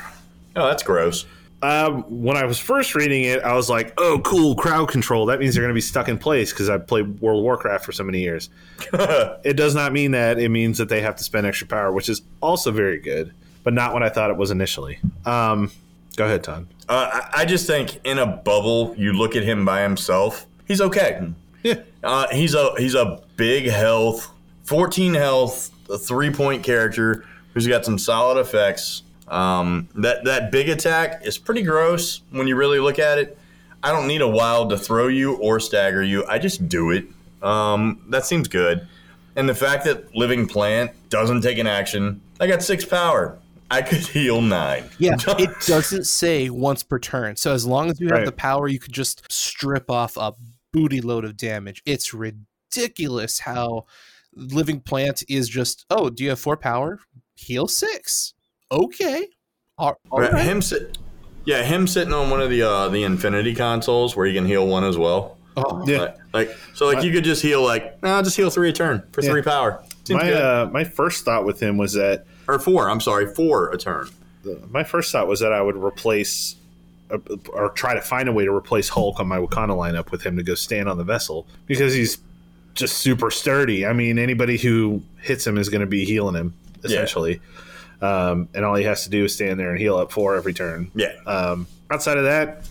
Oh, 0.56 0.68
that's 0.68 0.84
gross. 0.84 1.26
Um, 1.62 2.04
when 2.24 2.38
I 2.38 2.46
was 2.46 2.60
first 2.60 2.94
reading 2.96 3.24
it, 3.24 3.42
I 3.42 3.54
was 3.54 3.70
like, 3.70 3.94
"Oh, 3.98 4.22
cool, 4.24 4.56
crowd 4.56 4.90
control. 4.90 5.26
That 5.28 5.40
means 5.40 5.56
they're 5.56 5.64
going 5.64 5.74
to 5.74 5.76
be 5.76 5.82
stuck 5.82 6.08
in 6.10 6.18
place 6.18 6.52
because 6.52 6.70
I 6.70 6.78
played 6.78 7.20
World 7.22 7.40
of 7.40 7.44
Warcraft 7.44 7.86
for 7.86 7.92
so 7.92 8.04
many 8.04 8.22
years." 8.22 8.50
it 8.94 9.56
does 9.56 9.74
not 9.74 9.92
mean 9.94 10.12
that. 10.12 10.38
It 10.38 10.50
means 10.50 10.78
that 10.78 10.90
they 10.90 11.02
have 11.02 11.16
to 11.16 11.24
spend 11.24 11.48
extra 11.48 11.66
power, 11.68 11.92
which 11.92 12.10
is 12.10 12.22
also 12.42 12.72
very 12.72 13.00
good, 13.00 13.34
but 13.64 13.74
not 13.74 13.94
what 13.94 14.04
I 14.04 14.10
thought 14.10 14.30
it 14.30 14.38
was 14.38 14.52
initially. 14.52 15.00
Um, 15.26 15.72
go 16.18 16.26
ahead, 16.26 16.44
Todd. 16.44 16.68
Uh, 16.88 17.10
I, 17.34 17.42
I 17.42 17.46
just 17.46 17.66
think 17.66 18.00
in 18.04 18.20
a 18.20 18.28
bubble, 18.28 18.94
you 18.98 19.14
look 19.14 19.36
at 19.36 19.44
him 19.44 19.66
by 19.66 19.82
himself. 19.82 20.46
He's 20.68 20.82
okay. 20.82 21.28
Yeah, 21.64 21.76
Uh, 22.04 22.28
he's 22.32 22.54
a 22.54 22.74
he's 22.78 22.94
a 22.94 23.24
big 23.38 23.66
health, 23.66 24.30
fourteen 24.66 25.16
health, 25.16 25.72
a 25.90 25.98
three 25.98 26.30
point 26.32 26.64
character 26.64 27.26
who's 27.56 27.66
got 27.68 27.86
some 27.86 27.98
solid 27.98 28.40
effects. 28.40 29.02
Um, 29.28 29.90
that 29.96 30.24
that 30.26 30.52
big 30.52 30.70
attack 30.70 31.26
is 31.26 31.38
pretty 31.38 31.64
gross 31.64 32.22
when 32.32 32.48
you 32.48 32.56
really 32.56 32.80
look 32.80 33.00
at 33.00 33.18
it. 33.18 33.38
I 33.84 33.92
don't 33.92 34.08
need 34.08 34.22
a 34.22 34.28
wild 34.28 34.70
to 34.72 34.78
throw 34.78 35.08
you 35.08 35.36
or 35.38 35.60
stagger 35.60 36.04
you. 36.04 36.26
I 36.28 36.40
just 36.40 36.68
do 36.70 36.92
it. 36.92 37.06
Um, 37.42 38.04
that 38.10 38.26
seems 38.26 38.48
good. 38.48 38.88
And 39.36 39.48
the 39.50 39.54
fact 39.56 39.84
that 39.86 40.16
living 40.16 40.48
plant 40.48 40.92
doesn't 41.10 41.42
take 41.42 41.58
an 41.58 41.68
action, 41.68 42.22
I 42.40 42.48
got 42.48 42.64
six 42.64 42.86
power. 42.86 43.38
I 43.70 43.82
could 43.82 44.00
heal 44.08 44.42
nine. 44.42 44.86
Yeah, 45.00 45.16
it 45.28 45.50
doesn't 45.68 46.06
say 46.06 46.50
once 46.50 46.84
per 46.84 47.00
turn. 47.00 47.36
So 47.36 47.54
as 47.54 47.66
long 47.66 47.90
as 47.90 48.00
you 48.00 48.08
have 48.08 48.18
Right. 48.20 48.26
the 48.26 48.32
power, 48.32 48.68
you 48.68 48.80
could 48.80 48.94
just 48.94 49.24
strip 49.32 49.90
off 49.92 50.18
a 50.18 50.34
booty 50.72 51.02
load 51.02 51.26
of 51.26 51.36
damage. 51.36 51.82
It's 51.86 52.14
ridiculous 52.14 53.40
how 53.40 53.86
living 54.36 54.80
plant 54.82 55.24
is 55.28 55.50
just, 55.50 55.86
oh, 55.90 56.10
do 56.10 56.24
you 56.24 56.30
have 56.30 56.40
four 56.40 56.58
power? 56.58 57.00
Heal 57.36 57.68
six. 57.68 58.34
Okay. 58.72 59.28
All, 59.78 59.98
all 60.10 60.20
Right. 60.20 60.34
Him 60.44 60.62
sit, 60.62 60.98
yeah, 61.46 61.64
him 61.64 61.88
sitting 61.88 62.14
on 62.14 62.30
one 62.30 62.42
of 62.42 62.50
the 62.50 62.62
uh, 62.64 62.88
the 62.90 63.04
Infinity 63.04 63.54
consoles 63.56 64.16
where 64.16 64.26
you 64.26 64.34
can 64.34 64.46
heal 64.48 64.66
one 64.68 64.84
as 64.84 64.98
well. 64.98 65.38
Oh, 65.58 65.84
yeah. 65.88 66.00
Like, 66.00 66.18
like 66.34 66.58
so, 66.74 66.86
like 66.88 67.04
you 67.04 67.12
could 67.12 67.24
just 67.24 67.42
heal 67.42 67.64
like, 67.64 68.02
no, 68.04 68.22
just 68.22 68.36
heal 68.36 68.50
three 68.50 68.70
a 68.70 68.74
turn 68.74 69.04
for 69.12 69.22
Yeah. 69.22 69.30
three 69.32 69.42
power. 69.42 69.84
Seems 70.06 70.22
my 70.22 70.34
uh, 70.34 70.70
my 70.72 70.84
first 70.84 71.24
thought 71.26 71.46
with 71.46 71.62
him 71.62 71.78
was 71.78 71.94
that 71.94 72.26
or 72.48 72.60
four. 72.60 72.90
I'm 72.90 73.00
sorry, 73.02 73.26
four 73.28 73.70
a 73.72 73.78
turn. 73.78 74.10
my 74.70 74.84
first 74.84 75.12
thought 75.12 75.28
was 75.28 75.40
that 75.40 75.52
I 75.54 75.62
would 75.62 75.76
replace 75.78 76.56
uh, 77.10 77.18
or 77.54 77.70
try 77.70 77.94
to 77.94 78.02
find 78.02 78.28
a 78.30 78.34
way 78.34 78.46
to 78.46 78.52
replace 78.54 78.90
Hulk 78.90 79.20
on 79.20 79.28
my 79.28 79.38
Wakanda 79.38 79.76
lineup 79.76 80.12
with 80.12 80.24
him 80.26 80.38
to 80.38 80.44
go 80.44 80.56
stand 80.56 80.88
on 80.90 80.98
the 80.98 81.04
vessel 81.04 81.48
because 81.66 81.94
he's 81.94 82.18
just 82.74 82.98
super 82.98 83.32
sturdy. 83.32 83.86
I 83.86 83.94
mean, 83.94 84.20
anybody 84.20 84.58
who 84.58 85.02
hits 85.22 85.46
him 85.48 85.58
is 85.58 85.70
going 85.70 85.82
to 85.82 85.88
be 85.88 86.04
healing 86.06 86.36
him 86.36 86.54
essentially, 86.84 87.40
um, 88.02 88.48
and 88.54 88.64
all 88.66 88.76
he 88.76 88.84
has 88.86 89.04
to 89.06 89.10
do 89.10 89.26
is 89.26 89.34
stand 89.34 89.60
there 89.60 89.70
and 89.72 89.80
heal 89.80 89.98
up 89.98 90.12
four 90.12 90.36
every 90.36 90.54
turn. 90.54 90.92
Yeah, 90.96 91.14
Um, 91.26 91.68
outside 91.92 92.18
of 92.18 92.24
that, 92.26 92.66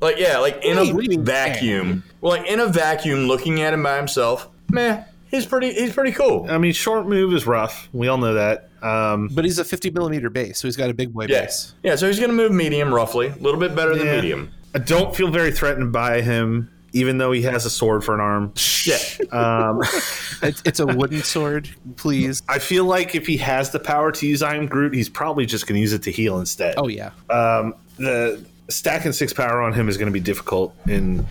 like 0.00 0.16
yeah, 0.18 0.38
like 0.38 0.64
in 0.64 0.76
What 0.76 0.82
do 0.82 0.88
you- 0.88 0.94
what 0.94 1.04
do 1.04 1.10
you 1.10 1.16
a 1.16 1.18
mean, 1.18 1.24
vacuum. 1.24 2.02
Well, 2.20 2.32
like 2.36 2.46
in 2.48 2.60
a 2.60 2.66
vacuum, 2.66 3.26
looking 3.26 3.60
at 3.62 3.72
him 3.72 3.82
by 3.82 3.96
himself, 3.96 4.48
man, 4.70 5.04
He's 5.30 5.46
pretty. 5.46 5.72
He's 5.72 5.94
pretty 5.94 6.12
cool. 6.12 6.46
I 6.50 6.58
mean, 6.58 6.74
short 6.74 7.08
move 7.08 7.32
is 7.32 7.46
rough. 7.46 7.88
We 7.94 8.08
all 8.08 8.18
know 8.18 8.34
that. 8.34 8.68
Um, 8.82 9.28
but 9.32 9.46
he's 9.46 9.58
a 9.58 9.64
50 9.64 9.88
millimeter 9.90 10.28
base, 10.28 10.58
so 10.58 10.68
he's 10.68 10.76
got 10.76 10.90
a 10.90 10.94
big 10.94 11.14
boy 11.14 11.24
Yeah, 11.26 11.44
base. 11.46 11.72
yeah. 11.82 11.96
So 11.96 12.06
he's 12.06 12.20
gonna 12.20 12.34
move 12.34 12.52
medium, 12.52 12.92
roughly, 12.92 13.28
a 13.28 13.34
little 13.40 13.58
bit 13.58 13.74
better 13.74 13.94
than 13.96 14.06
medium. 14.08 14.50
I 14.74 14.78
don't 14.78 15.16
feel 15.16 15.28
very 15.28 15.50
threatened 15.50 15.90
by 15.90 16.20
him, 16.20 16.68
even 16.92 17.18
though 17.18 17.32
he 17.32 17.42
has 17.42 17.64
a 17.64 17.70
sword 17.70 18.04
for 18.04 18.14
an 18.14 18.20
arm. 18.20 18.52
Yeah, 18.86 18.98
Um, 19.30 19.80
It's, 20.42 20.62
it's 20.64 20.80
a 20.80 20.86
wooden 20.86 21.22
sword, 21.22 21.70
please. 21.96 22.42
I 22.48 22.58
feel 22.58 22.84
like 22.84 23.14
if 23.14 23.26
he 23.28 23.36
has 23.36 23.70
the 23.70 23.78
power 23.78 24.10
to 24.10 24.26
use 24.26 24.42
I 24.42 24.56
am 24.56 24.66
Groot, 24.66 24.92
he's 24.92 25.08
probably 25.08 25.46
just 25.46 25.68
going 25.68 25.76
to 25.76 25.80
use 25.80 25.92
it 25.92 26.02
to 26.02 26.10
heal 26.10 26.40
instead. 26.40 26.74
Oh, 26.76 26.88
yeah. 26.88 27.10
Um, 27.30 27.74
the 27.96 28.44
stacking 28.68 29.12
six 29.12 29.32
power 29.32 29.62
on 29.62 29.72
him 29.72 29.88
is 29.88 29.96
going 29.96 30.06
to 30.06 30.12
be 30.12 30.20
difficult, 30.20 30.74
and 30.86 31.24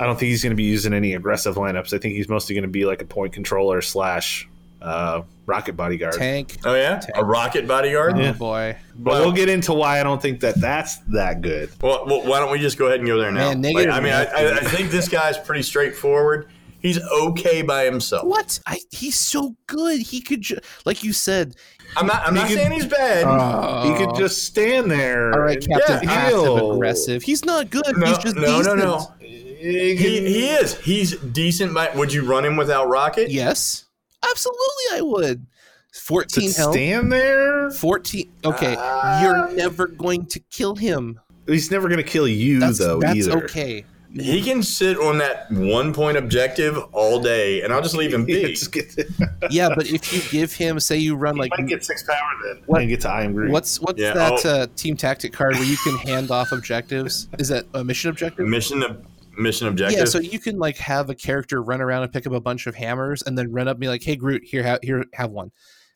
I 0.00 0.06
don't 0.06 0.18
think 0.18 0.30
he's 0.30 0.42
going 0.42 0.50
to 0.50 0.56
be 0.56 0.64
using 0.64 0.92
any 0.92 1.14
aggressive 1.14 1.54
lineups. 1.54 1.92
I 1.92 1.98
think 1.98 2.14
he's 2.14 2.28
mostly 2.28 2.54
going 2.54 2.62
to 2.62 2.68
be 2.68 2.84
like 2.84 3.00
a 3.00 3.04
point 3.04 3.32
controller 3.32 3.80
slash 3.80 4.48
uh, 4.80 5.22
rocket 5.46 5.76
bodyguard. 5.76 6.14
Tank. 6.14 6.58
Oh 6.64 6.74
yeah, 6.74 7.00
a 7.14 7.24
rocket 7.24 7.66
bodyguard. 7.66 8.14
Oh 8.16 8.20
Yeah. 8.20 8.32
boy. 8.32 8.76
But 8.96 9.20
we'll 9.20 9.32
get 9.32 9.48
into 9.48 9.72
why 9.72 10.00
I 10.00 10.02
don't 10.02 10.20
think 10.20 10.40
that 10.40 10.60
that's 10.60 10.96
that 11.08 11.40
good. 11.40 11.70
Well, 11.80 12.04
well, 12.06 12.26
why 12.26 12.38
don't 12.40 12.50
we 12.52 12.58
just 12.58 12.78
go 12.78 12.86
ahead 12.86 12.98
and 13.00 13.08
go 13.08 13.18
there 13.18 13.30
now? 13.32 13.52
Man, 13.54 13.62
Like, 13.74 13.88
I 13.88 14.00
mean, 14.00 14.12
I, 14.12 14.24
I, 14.24 14.56
I 14.56 14.60
think 14.60 14.90
this 14.90 15.08
guy's 15.08 15.38
pretty 15.38 15.62
straightforward. 15.62 16.48
He's 16.80 17.00
okay 17.00 17.62
by 17.62 17.84
himself. 17.84 18.24
What? 18.24 18.60
I, 18.66 18.78
he's 18.92 19.18
so 19.18 19.56
good. 19.66 20.00
He 20.00 20.20
could, 20.20 20.42
ju- 20.42 20.58
like 20.84 21.02
you 21.02 21.12
said. 21.12 21.56
I'm 21.96 22.06
not. 22.06 22.22
I'm 22.24 22.34
not 22.34 22.46
could- 22.46 22.56
saying 22.56 22.70
he's 22.70 22.86
bad. 22.86 23.26
He 23.86 24.04
could 24.04 24.14
just 24.16 24.44
stand 24.44 24.88
there. 24.90 25.32
All 25.34 25.40
right, 25.40 25.60
Captain 25.60 26.00
yeah, 26.04 26.28
Passive. 26.30 26.56
Aggressive. 26.70 27.22
He's 27.24 27.44
not 27.44 27.70
good. 27.70 27.96
no, 27.96 28.06
he's 28.06 28.18
just 28.18 28.36
no, 28.36 28.42
no, 28.42 28.58
decent. 28.58 28.78
no. 28.78 29.12
He 29.20 29.96
He, 29.96 30.20
he 30.20 30.48
is. 30.50 30.78
He's 30.78 31.16
decent. 31.16 31.74
By, 31.74 31.90
would 31.96 32.12
you 32.12 32.24
run 32.24 32.44
him 32.44 32.56
without 32.56 32.88
rocket? 32.88 33.28
Yes, 33.32 33.86
absolutely. 34.22 34.84
I 34.92 35.00
would. 35.02 35.46
to 35.92 36.00
Fourteen 36.00 36.52
health. 36.52 36.72
stand 36.74 37.10
there. 37.12 37.70
Fourteen. 37.70 38.30
Okay, 38.44 38.76
Ah. 38.78 39.22
you're 39.22 39.50
never 39.56 39.86
going 39.86 40.26
to 40.26 40.40
kill 40.50 40.74
him. 40.76 41.18
He's 41.46 41.70
never 41.70 41.88
going 41.88 41.98
to 41.98 42.08
kill 42.08 42.28
you 42.28 42.60
That's, 42.60 42.78
though 42.78 43.00
that's 43.00 43.16
either. 43.26 43.44
okay. 43.44 43.84
He 44.14 44.42
can 44.42 44.62
sit 44.62 44.96
on 44.98 45.18
that 45.18 45.50
one 45.50 45.92
point 45.92 46.16
objective 46.16 46.78
all 46.92 47.20
day, 47.20 47.60
and 47.62 47.72
I'll 47.72 47.82
just 47.82 47.94
leave 47.94 48.12
him 48.12 48.24
be. 48.26 48.56
Yeah, 49.50 49.68
but 49.74 49.86
if 49.86 50.12
you 50.12 50.22
give 50.30 50.52
him, 50.52 50.80
say, 50.80 50.96
you 50.96 51.14
run 51.14 51.36
like 51.36 51.52
I 51.56 51.60
might 51.62 51.68
get 51.68 51.84
six 51.84 52.02
power 52.04 52.16
then. 52.46 52.62
What- 52.66 52.80
And 52.80 52.88
get 52.90 53.00
to 53.02 53.10
I 53.10 53.22
am 53.24 53.32
Groot. 53.34 53.50
what's 53.50 53.80
what's 53.80 53.98
Yeah, 54.00 54.14
that 54.14 54.44
oh. 54.46 54.48
uh, 54.50 54.66
team 54.76 54.96
tactic 54.96 55.32
card 55.32 55.54
where 55.54 55.64
you 55.64 55.76
can 55.84 55.96
hand 55.98 56.30
off 56.30 56.52
objectives? 56.52 57.28
Is 57.38 57.48
that 57.48 57.66
a 57.74 57.82
mission 57.84 58.10
objective? 58.10 58.46
mission 58.46 58.82
ob- 58.82 59.04
mission 59.38 59.68
objective. 59.68 59.98
Yeah, 59.98 60.04
so 60.04 60.18
you 60.18 60.38
can 60.38 60.58
like 60.58 60.76
have 60.78 61.08
a 61.10 61.14
character 61.14 61.62
run 61.62 61.80
around 61.80 62.02
and 62.02 62.12
pick 62.12 62.26
up 62.26 62.32
a 62.32 62.40
bunch 62.40 62.66
of 62.66 62.74
hammers, 62.74 63.22
and 63.22 63.36
then 63.38 63.52
run 63.52 63.68
up 63.68 63.74
and 63.76 63.80
be 63.80 63.88
like, 63.88 64.02
"Hey, 64.02 64.16
Groot, 64.16 64.42
here, 64.44 64.62
ha- 64.66 64.78
here, 64.82 65.04
have 65.14 65.30
one." 65.30 65.50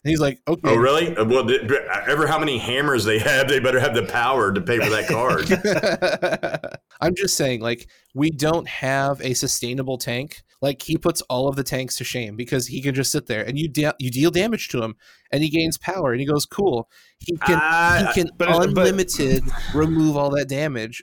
And 0.05 0.11
he's 0.11 0.21
like, 0.21 0.41
"Okay." 0.49 0.61
oh, 0.65 0.75
really? 0.77 1.17
Uh, 1.17 1.25
Well, 1.25 1.47
th- 1.47 1.63
ever 2.09 2.27
how 2.27 2.39
many 2.39 2.59
hammers 2.59 3.05
they 3.05 3.19
have, 3.21 3.47
they 3.49 3.61
better 3.61 3.79
have 3.79 3.95
the 3.95 4.03
power 4.05 4.53
to 4.53 4.61
pay 4.61 4.79
for 4.79 4.91
that 4.91 5.07
card. 5.07 6.79
I'm 7.01 7.15
just 7.15 7.37
saying, 7.37 7.61
like, 7.61 7.89
we 8.15 8.31
don't 8.31 8.67
have 8.69 9.21
a 9.21 9.35
sustainable 9.35 9.99
tank. 9.99 10.43
Like, 10.61 10.83
he 10.83 10.97
puts 10.97 11.21
all 11.23 11.49
of 11.49 11.57
the 11.57 11.65
tanks 11.65 11.97
to 11.99 12.05
shame 12.05 12.37
because 12.37 12.69
he 12.69 12.81
can 12.81 12.95
just 12.95 13.11
sit 13.11 13.27
there 13.27 13.43
and 13.45 13.59
you 13.59 13.69
da- 13.69 13.93
you 13.99 14.11
deal 14.11 14.31
damage 14.31 14.69
to 14.71 14.83
him, 14.83 14.95
and 15.33 15.43
he 15.43 15.51
gains 15.51 15.79
power, 15.79 16.13
and 16.13 16.21
he 16.21 16.27
goes, 16.27 16.47
"Cool." 16.47 16.89
He 17.19 17.37
can 17.37 17.59
Ah, 17.61 18.13
he 18.15 18.23
can 18.23 18.31
but- 18.37 18.49
but- 18.49 18.69
unlimited 18.69 19.45
remove 19.75 20.17
all 20.17 20.31
that 20.31 20.49
damage. 20.49 21.03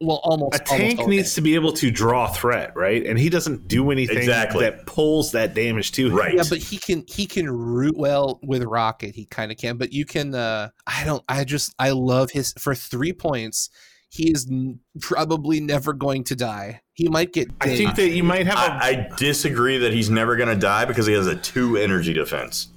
Well, 0.00 0.20
almost 0.22 0.54
a 0.54 0.64
almost 0.70 0.80
tank 0.80 1.00
all 1.00 1.08
needs 1.08 1.34
to 1.34 1.40
be 1.40 1.56
able 1.56 1.72
to 1.72 1.90
draw 1.90 2.28
threat, 2.28 2.76
right? 2.76 3.04
And 3.04 3.18
he 3.18 3.28
doesn't 3.28 3.66
do 3.66 3.90
anything 3.90 4.18
Exactly. 4.18 4.64
that 4.64 4.86
pulls 4.86 5.32
that 5.32 5.54
damage 5.54 5.90
to 5.92 6.06
him. 6.06 6.14
Right. 6.14 6.34
Yeah, 6.34 6.44
but 6.48 6.58
he 6.58 6.78
can 6.78 7.04
he 7.08 7.26
can 7.26 7.50
root 7.50 7.96
well 7.96 8.38
with 8.44 8.62
rocket. 8.62 9.16
He 9.16 9.24
kind 9.26 9.50
of 9.50 9.58
can, 9.58 9.76
but 9.76 9.92
you 9.92 10.04
can. 10.04 10.34
uh 10.36 10.68
I 10.86 11.04
don't. 11.04 11.24
I 11.28 11.42
just 11.42 11.74
I 11.80 11.90
love 11.90 12.30
his 12.30 12.52
for 12.58 12.76
three 12.76 13.12
points. 13.12 13.70
He 14.10 14.30
is 14.30 14.46
n- 14.48 14.78
probably 15.00 15.60
never 15.60 15.92
going 15.92 16.24
to 16.24 16.36
die. 16.36 16.80
He 16.94 17.08
might 17.08 17.32
get. 17.32 17.48
I 17.60 17.76
think 17.76 17.96
that 17.96 18.10
you 18.10 18.22
might 18.22 18.46
have 18.46 18.56
a 18.56 18.60
I, 18.60 18.88
I 18.88 19.10
disagree 19.16 19.78
that 19.78 19.92
he's 19.92 20.08
never 20.10 20.36
going 20.36 20.48
to 20.48 20.56
die 20.56 20.84
because 20.84 21.06
he 21.06 21.12
has 21.12 21.26
a 21.26 21.34
two 21.36 21.76
energy 21.76 22.12
defense. 22.12 22.68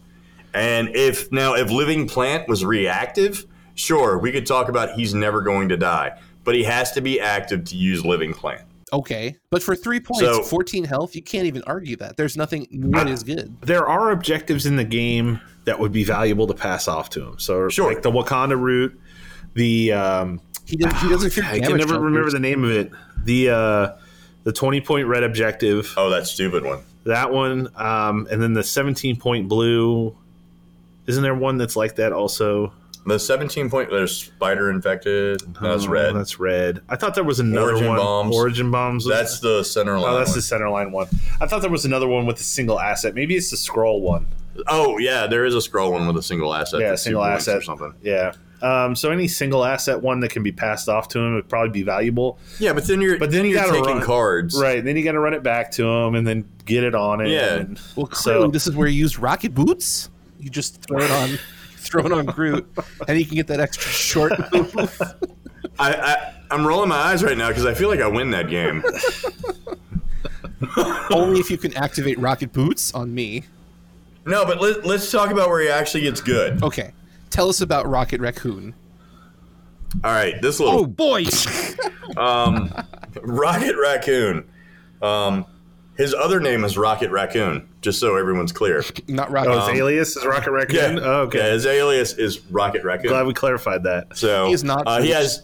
And 0.55 0.89
if 0.95 1.31
now 1.31 1.53
if 1.53 1.69
living 1.69 2.07
plant 2.07 2.49
was 2.49 2.65
reactive, 2.65 3.45
sure 3.75 4.17
we 4.17 4.31
could 4.31 4.45
talk 4.47 4.69
about 4.69 4.95
he's 4.95 5.13
never 5.13 5.41
going 5.41 5.69
to 5.69 5.77
die, 5.77 6.19
but 6.43 6.55
he 6.55 6.63
has 6.63 6.91
to 6.93 7.01
be 7.01 7.19
active 7.19 7.63
to 7.65 7.75
use 7.75 8.03
living 8.05 8.33
plant. 8.33 8.61
okay, 8.93 9.35
but 9.49 9.63
for 9.63 9.75
three 9.75 9.99
points, 9.99 10.21
So- 10.21 10.43
fourteen 10.43 10.83
health, 10.83 11.15
you 11.15 11.21
can't 11.21 11.45
even 11.47 11.63
argue 11.67 11.95
that. 11.97 12.17
There's 12.17 12.35
nothing 12.35 12.67
near 12.71 13.07
as 13.07 13.23
good. 13.23 13.55
there 13.61 13.87
are 13.87 14.11
objectives 14.11 14.65
in 14.65 14.75
the 14.75 14.83
game 14.83 15.39
that 15.65 15.79
would 15.79 15.91
be 15.91 16.03
valuable 16.03 16.47
to 16.47 16.53
pass 16.53 16.87
off 16.87 17.09
to 17.11 17.21
him. 17.23 17.39
So 17.39 17.69
Sure. 17.69 17.87
like 17.93 18.01
the 18.01 18.11
Wakanda 18.11 18.59
route, 18.59 18.99
the 19.53 19.93
um 19.93 20.41
He 20.65 20.75
doesn't. 20.77 20.97
He 20.99 21.09
doesn't 21.09 21.29
fear 21.31 21.43
I 21.45 21.59
can 21.59 21.77
never 21.77 21.99
remember 21.99 22.29
the 22.31 22.39
name 22.39 22.63
of 22.63 22.71
it. 22.71 22.91
The 23.23 23.49
uh 23.49 23.89
the 24.43 24.51
20 24.51 24.81
point 24.81 25.07
red 25.07 25.23
objective, 25.23 25.93
Oh, 25.97 26.09
that 26.09 26.25
stupid 26.27 26.63
one. 26.65 26.79
that 27.05 27.31
one 27.31 27.69
um 27.75 28.27
and 28.31 28.41
then 28.41 28.53
the 28.53 28.63
17 28.63 29.17
point 29.17 29.47
blue 29.47 30.17
isn't 31.07 31.21
there 31.23 31.35
one 31.35 31.57
that's 31.57 31.75
like 31.75 31.95
that 31.97 32.11
also? 32.11 32.73
The 33.05 33.17
17 33.17 33.69
point 33.69 33.89
there's 33.89 34.15
spider 34.15 34.69
infected. 34.69 35.41
That's 35.59 35.85
Oh, 35.85 35.89
red. 35.89 36.15
That's 36.15 36.39
red. 36.39 36.81
I 36.87 36.95
thought 36.95 37.15
there 37.15 37.23
was 37.23 37.39
another 37.39 37.71
Origin 37.71 37.87
one. 37.87 37.97
bombs. 37.97 38.35
Origin 38.35 38.71
bombs. 38.71 39.07
That's 39.07 39.39
the 39.39 39.63
center 39.63 39.99
line. 39.99 40.13
Oh, 40.13 40.17
that's 40.17 40.29
one. 40.31 40.35
the 40.37 40.41
center 40.43 40.69
line 40.69 40.91
one. 40.91 41.07
I 41.39 41.47
thought 41.47 41.61
there 41.61 41.71
was 41.71 41.85
another 41.85 42.07
one 42.07 42.25
with 42.27 42.39
a 42.39 42.43
single 42.43 42.79
asset. 42.79 43.15
Maybe 43.15 43.35
it's 43.35 43.49
the 43.49 43.57
scroll 43.57 44.01
one. 44.01 44.27
oh 44.67 44.97
yeah, 44.99 45.25
there 45.27 45.45
is 45.45 45.55
a 45.55 45.61
scroll 45.61 45.91
one 45.93 46.05
with 46.05 46.17
a 46.17 46.21
single 46.23 46.53
asset. 46.53 46.81
Yeah, 46.81 46.95
single 46.95 47.23
asset 47.23 47.57
or 47.57 47.61
something. 47.61 47.93
Yeah. 48.03 48.33
Um, 48.61 48.95
so 48.95 49.09
any 49.09 49.27
single 49.27 49.65
asset 49.65 49.99
one 49.99 50.19
that 50.19 50.29
can 50.29 50.43
be 50.43 50.51
passed 50.51 50.87
off 50.87 51.07
to 51.07 51.19
him 51.19 51.33
would 51.33 51.49
probably 51.49 51.71
be 51.71 51.81
valuable. 51.81 52.37
Yeah, 52.59 52.73
but 52.73 52.85
then 52.85 53.01
you're 53.01 53.17
But 53.17 53.31
then 53.31 53.45
you 53.45 53.51
you're 53.51 53.59
gotta 53.61 53.71
taking 53.71 53.95
run- 53.95 54.03
cards. 54.05 54.55
Right. 54.61 54.85
Then 54.85 54.95
you 54.95 55.03
got 55.03 55.13
to 55.13 55.19
run 55.19 55.33
it 55.33 55.41
back 55.41 55.71
to 55.71 55.87
him 55.87 56.13
and 56.13 56.27
then 56.27 56.47
get 56.65 56.83
it 56.83 56.93
on 56.93 57.21
it. 57.21 57.29
Yeah. 57.29 57.55
and- 57.55 57.79
Well, 57.95 58.05
clearly, 58.05 58.43
So- 58.45 58.51
this 58.51 58.67
is 58.67 58.75
where 58.75 58.87
you 58.87 58.99
use 58.99 59.17
rocket 59.17 59.55
boots. 59.55 60.11
You 60.39 60.51
just 60.51 60.79
throw 60.83 60.99
it 60.99 61.09
on, 61.09 61.39
throw 61.91 62.05
it 62.05 62.11
on 62.11 62.25
Groot, 62.25 62.67
and 63.07 63.17
he 63.17 63.25
can 63.25 63.35
get 63.35 63.47
that 63.47 63.59
extra 63.59 63.91
short 63.91 64.31
move. 64.53 65.01
I, 65.79 65.93
I 65.93 66.33
I'm 66.49 66.65
rolling 66.65 66.89
my 66.89 66.95
eyes 66.97 67.23
right 67.23 67.37
now 67.37 67.47
because 67.49 67.65
I 67.65 67.73
feel 67.73 67.89
like 67.89 68.01
I 68.01 68.07
win 68.07 68.31
that 68.31 68.49
game. 68.49 68.83
Only 71.11 71.39
if 71.39 71.49
you 71.49 71.57
can 71.57 71.75
activate 71.75 72.19
rocket 72.19 72.51
boots 72.53 72.93
on 72.93 73.13
me. 73.13 73.43
no, 74.25 74.45
but 74.45 74.61
let, 74.61 74.85
let's 74.85 75.09
talk 75.11 75.31
about 75.31 75.49
where 75.49 75.61
he 75.61 75.69
actually 75.69 76.01
gets 76.01 76.21
good. 76.21 76.61
Okay, 76.63 76.91
tell 77.29 77.49
us 77.49 77.61
about 77.61 77.87
Rocket 77.89 78.21
Raccoon. 78.21 78.73
All 80.03 80.11
right, 80.11 80.41
this 80.41 80.59
little 80.59 80.81
Oh 80.81 80.85
boy! 80.85 81.25
um, 82.17 82.71
Rocket 83.21 83.75
Raccoon. 83.81 84.47
Um, 85.01 85.45
his 86.01 86.13
other 86.13 86.39
name 86.39 86.63
is 86.63 86.77
Rocket 86.77 87.11
Raccoon, 87.11 87.67
just 87.81 87.99
so 87.99 88.15
everyone's 88.17 88.51
clear. 88.51 88.83
Not 89.07 89.29
Oh, 89.29 89.33
Rocket. 89.33 89.69
his 89.69 89.79
alias 89.79 90.17
is 90.17 90.25
Rocket 90.25 90.51
Raccoon? 90.51 90.97
Yeah. 90.97 91.03
Oh, 91.03 91.21
okay. 91.23 91.37
Yeah, 91.39 91.51
his 91.53 91.65
alias 91.65 92.13
is 92.13 92.39
Rocket 92.51 92.83
Raccoon. 92.83 93.09
Glad 93.11 93.27
we 93.27 93.33
clarified 93.33 93.83
that. 93.83 94.17
so 94.17 94.47
he's 94.47 94.63
not 94.63 94.83
Uh, 94.87 95.01
he 95.01 95.09
has 95.11 95.43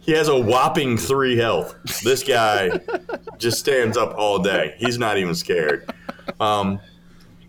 he 0.00 0.12
has 0.12 0.28
a 0.28 0.38
whopping 0.38 0.96
three 0.96 1.36
health. 1.36 1.74
This 2.04 2.22
guy 2.22 2.78
just 3.38 3.58
stands 3.58 3.96
up 3.96 4.14
all 4.16 4.38
day. 4.38 4.74
He's 4.78 4.98
not 4.98 5.16
even 5.18 5.34
scared. 5.34 5.90
Um, 6.38 6.78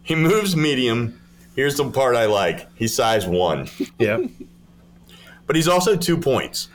he 0.03 0.15
moves 0.15 0.55
medium. 0.55 1.21
Here's 1.55 1.75
the 1.75 1.89
part 1.91 2.15
I 2.15 2.25
like. 2.25 2.67
He's 2.75 2.95
size 2.95 3.27
one. 3.27 3.67
Yeah. 3.99 4.19
but 5.45 5.55
he's 5.55 5.67
also 5.67 5.95
two 5.95 6.17
points. 6.17 6.69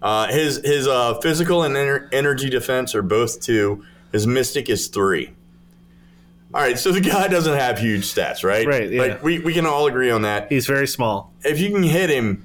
Uh, 0.00 0.26
his 0.28 0.60
his 0.64 0.88
uh, 0.88 1.14
physical 1.20 1.62
and 1.62 1.76
ener- 1.76 2.08
energy 2.12 2.50
defense 2.50 2.94
are 2.94 3.02
both 3.02 3.40
two. 3.40 3.84
His 4.12 4.26
mystic 4.26 4.68
is 4.68 4.88
three. 4.88 5.30
All 6.54 6.60
right, 6.60 6.78
so 6.78 6.92
the 6.92 7.00
guy 7.00 7.28
doesn't 7.28 7.58
have 7.58 7.78
huge 7.78 8.02
stats, 8.02 8.44
right? 8.44 8.66
Right, 8.66 8.90
yeah. 8.90 9.00
Like 9.00 9.22
we, 9.22 9.38
we 9.38 9.54
can 9.54 9.64
all 9.64 9.86
agree 9.86 10.10
on 10.10 10.22
that. 10.22 10.52
He's 10.52 10.66
very 10.66 10.86
small. 10.86 11.32
If 11.44 11.58
you 11.58 11.70
can 11.70 11.82
hit 11.82 12.10
him, 12.10 12.44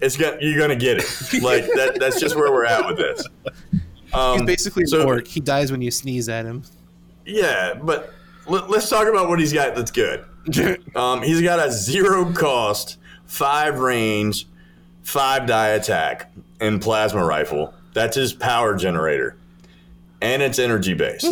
it's 0.00 0.16
gonna, 0.16 0.38
you're 0.40 0.58
gonna 0.58 0.74
get 0.76 0.98
it. 0.98 1.04
Like 1.42 1.66
that. 1.74 1.98
That's 2.00 2.18
just 2.20 2.34
where 2.36 2.50
we're 2.50 2.64
at 2.66 2.84
with 2.86 2.96
this. 2.96 3.24
Um, 4.12 4.38
He's 4.38 4.46
basically 4.46 4.82
an 4.82 4.88
so- 4.88 5.06
orc. 5.06 5.26
He 5.28 5.40
dies 5.40 5.70
when 5.70 5.82
you 5.82 5.90
sneeze 5.92 6.28
at 6.28 6.44
him. 6.44 6.64
Yeah, 7.24 7.74
but 7.74 8.12
let, 8.46 8.68
let's 8.68 8.88
talk 8.88 9.06
about 9.08 9.28
what 9.28 9.38
he's 9.38 9.52
got 9.52 9.74
that's 9.74 9.90
good. 9.90 10.24
Um, 10.94 11.22
he's 11.22 11.40
got 11.40 11.58
a 11.66 11.72
zero 11.72 12.30
cost, 12.32 12.98
five 13.24 13.78
range, 13.78 14.46
five 15.02 15.46
die 15.46 15.68
attack, 15.68 16.30
and 16.60 16.82
plasma 16.82 17.24
rifle. 17.24 17.72
That's 17.94 18.14
his 18.16 18.34
power 18.34 18.76
generator, 18.76 19.38
and 20.24 20.42
it's 20.42 20.58
energy 20.58 20.94
based. 20.94 21.26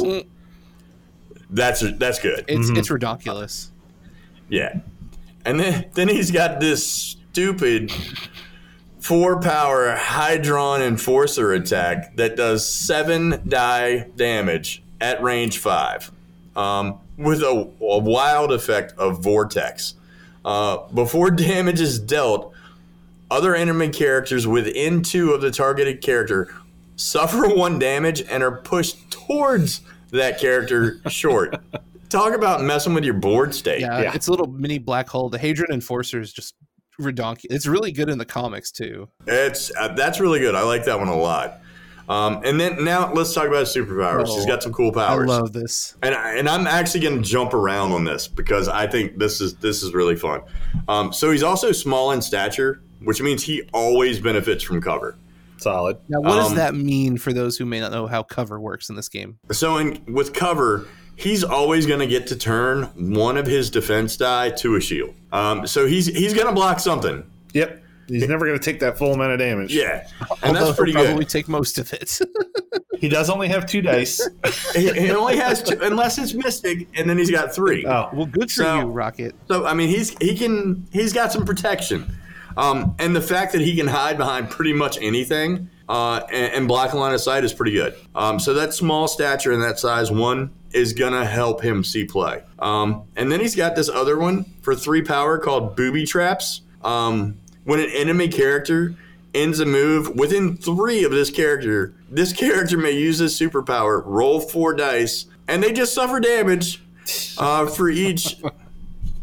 That's 1.51 1.81
that's 1.99 2.19
good. 2.19 2.45
It's 2.49 2.69
Mm-hmm. 2.69 2.77
it's 2.77 2.91
ridiculous. 2.91 3.71
Yeah, 4.49 4.81
and 5.45 5.59
then 5.61 5.87
then 5.95 6.09
he's 6.09 6.31
got 6.31 6.61
this 6.61 6.87
stupid 6.91 7.93
four 9.01 9.41
power 9.41 9.91
Hadron 9.91 10.83
Enforcer 10.83 11.53
attack 11.53 12.17
that 12.17 12.37
does 12.37 12.69
seven 12.69 13.43
die 13.49 14.07
damage 14.17 14.83
at 15.01 15.23
range 15.23 15.59
five, 15.59 16.11
um, 16.55 16.99
with 17.17 17.43
a, 17.43 17.71
a 17.81 17.99
wild 17.99 18.53
effect 18.53 18.95
of 18.99 19.23
Vortex. 19.23 19.95
Uh, 20.45 20.79
before 20.95 21.31
damage 21.49 21.81
is 21.81 21.99
dealt, 21.99 22.53
other 23.31 23.55
enemy 23.55 23.89
characters 23.89 24.47
within 24.47 25.03
two 25.03 25.33
of 25.33 25.41
the 25.41 25.51
targeted 25.51 26.01
character 26.03 26.49
suffer 27.03 27.49
one 27.49 27.79
damage 27.79 28.23
and 28.23 28.43
are 28.43 28.53
pushed 28.59 29.11
towards 29.11 29.81
that 30.11 30.39
character 30.39 31.01
short. 31.09 31.55
Talk 32.09 32.35
about 32.35 32.63
messing 32.63 32.95
with 32.95 33.05
your 33.05 33.15
board 33.15 33.55
state. 33.55 33.81
Yeah, 33.81 34.03
Yeah. 34.03 34.13
it's 34.15 34.29
a 34.29 34.31
little 34.31 34.47
mini 34.49 34.79
black 34.79 35.09
hole. 35.09 35.29
The 35.31 35.39
Hadron 35.39 35.73
Enforcer 35.73 36.21
is 36.21 36.33
just 36.33 36.55
redonkulous. 37.01 37.47
It's 37.51 37.67
really 37.67 37.91
good 37.93 38.09
in 38.11 38.19
the 38.19 38.25
comics 38.27 38.71
too. 38.71 39.09
It's 39.27 39.73
uh, 39.79 39.89
that's 39.95 40.21
really 40.21 40.39
good. 40.41 40.55
I 40.55 40.63
like 40.63 40.85
that 40.85 40.99
one 40.99 41.09
a 41.09 41.17
lot. 41.17 41.59
Um, 42.09 42.43
and 42.45 42.61
then 42.61 42.85
now 42.85 43.13
let's 43.13 43.33
talk 43.33 43.47
about 43.47 43.61
his 43.61 43.75
superpowers. 43.75 44.25
Oh, 44.29 44.35
He's 44.35 44.45
got 44.45 44.63
some 44.63 44.73
cool 44.73 44.93
powers. 44.93 45.07
I 45.09 45.15
powers. 45.15 45.29
love 45.29 45.53
this. 45.53 45.97
and 46.03 46.15
I, 46.15 46.35
and 46.35 46.49
I'm 46.49 46.67
actually 46.67 47.01
going 47.01 47.23
to 47.23 47.27
jump 47.27 47.55
around 47.55 47.93
on 47.93 48.05
this 48.05 48.27
because 48.29 48.69
I 48.69 48.87
think 48.89 49.19
this 49.19 49.41
is 49.41 49.55
this 49.55 49.83
is 49.83 49.95
really 49.95 50.17
fun. 50.17 50.43
Um, 50.89 51.13
so 51.13 51.31
he's 51.31 51.45
also 51.45 51.73
small 51.73 52.11
in 52.11 52.21
stature, 52.21 52.83
which 53.03 53.23
means 53.23 53.43
he 53.45 53.63
always 53.73 54.21
benefits 54.21 54.63
from 54.65 54.83
cover. 54.83 55.17
Solid. 55.63 55.97
Now, 56.09 56.21
what 56.21 56.37
does 56.37 56.51
Um, 56.51 56.57
that 56.57 56.75
mean 56.75 57.17
for 57.17 57.33
those 57.33 57.57
who 57.57 57.65
may 57.65 57.81
not 57.81 57.93
know 57.93 58.07
how 58.07 58.23
cover 58.23 58.61
works 58.61 58.89
in 58.91 58.97
this 58.97 59.09
game? 59.09 59.39
So 59.53 59.77
in 59.79 60.03
with 60.13 60.33
cover, 60.35 60.87
he's 61.17 61.45
always 61.45 61.87
going 61.87 62.01
to 62.01 62.07
get 62.07 62.27
to 62.29 62.37
turn 62.37 62.85
one 63.15 63.37
of 63.37 63.47
his 63.47 63.71
defense 63.71 64.17
die 64.17 64.51
to 64.51 64.77
a 64.77 64.81
shield. 64.81 65.15
Um, 65.33 65.67
so 65.67 65.87
he's 65.87 66.07
he's 66.07 66.35
going 66.35 66.47
to 66.49 66.53
block 66.53 66.81
something. 66.81 67.25
Yep. 67.55 67.79
He's 68.09 68.29
never 68.29 68.45
going 68.45 68.59
to 68.59 68.65
take 68.65 68.81
that 68.81 68.99
full 68.99 69.15
amount 69.15 69.33
of 69.33 69.39
damage. 69.39 69.73
Yeah, 69.75 70.07
and 70.43 70.57
Although 70.57 70.65
that's 70.67 70.77
pretty 70.77 70.93
he'll 70.93 71.05
probably 71.05 71.25
good. 71.25 71.31
take 71.31 71.49
most 71.49 71.79
of 71.79 71.93
it. 71.93 72.19
He 72.99 73.09
does 73.09 73.29
only 73.31 73.49
have 73.49 73.67
two 73.67 73.83
dice. 73.83 74.21
he, 74.77 74.89
he 74.93 75.11
only 75.11 75.37
has 75.37 75.61
two, 75.61 75.77
unless 75.83 76.19
it's 76.19 76.35
mystic, 76.35 76.87
and 76.97 77.11
then 77.11 77.19
he's 77.19 77.33
got 77.33 77.53
three. 77.53 77.85
Oh. 77.85 78.09
well, 78.13 78.27
good 78.27 78.43
for 78.49 78.63
So- 78.63 78.79
you, 78.79 78.87
Rocket. 78.87 79.35
So 79.49 79.67
I 79.67 79.75
mean, 79.75 79.89
he's 79.89 80.17
he 80.21 80.37
can 80.37 80.87
he's 80.93 81.13
got 81.13 81.33
some 81.33 81.45
protection, 81.45 82.09
um, 82.57 82.95
and 82.99 83.15
the 83.15 83.21
fact 83.21 83.53
that 83.53 83.61
he 83.61 83.77
can 83.77 83.87
hide 83.87 84.17
behind 84.19 84.51
pretty 84.51 84.73
much 84.73 84.99
anything 85.01 85.69
uh, 85.89 86.23
and, 86.33 86.53
and 86.55 86.69
block 86.69 86.93
a 86.93 86.97
line 86.97 87.15
of 87.15 87.21
sight 87.21 87.45
is 87.45 87.53
pretty 87.53 87.73
good. 87.73 87.95
Um, 88.15 88.39
so 88.39 88.55
that 88.55 88.75
small 88.75 89.09
stature 89.09 89.53
and 89.53 89.63
that 89.63 89.79
size 89.79 90.11
one 90.11 90.51
is 90.73 90.93
gonna 90.93 91.25
help 91.25 91.63
him 91.63 91.85
see 91.85 92.05
play. 92.05 92.43
Um, 92.59 93.05
and 93.17 93.31
then 93.31 93.41
he's 93.41 93.55
got 93.55 93.77
this 93.77 93.89
other 93.89 94.19
one 94.19 94.45
for 94.63 94.75
three 94.75 95.03
power 95.03 95.39
called 95.39 95.77
booby 95.77 96.07
traps. 96.07 96.63
Um, 96.83 97.39
when 97.65 97.79
an 97.81 97.91
enemy 97.91 98.29
character 98.29 98.95
ends 99.35 99.61
a 99.61 99.67
move 99.67 100.17
within 100.17 100.57
three 100.57 101.05
of 101.05 101.13
this 101.13 101.31
character, 101.31 101.95
this 102.11 102.33
character 102.33 102.77
may 102.77 102.93
use 102.93 103.19
his 103.19 103.39
superpower, 103.39 104.03
roll 104.05 104.41
four 104.41 104.75
dice, 104.75 105.27
and 105.49 105.63
they 105.63 105.73
just 105.73 105.95
suffer 105.95 106.21
damage 106.21 106.83
uh, 107.39 107.67
for 107.67 107.89
each 107.89 108.37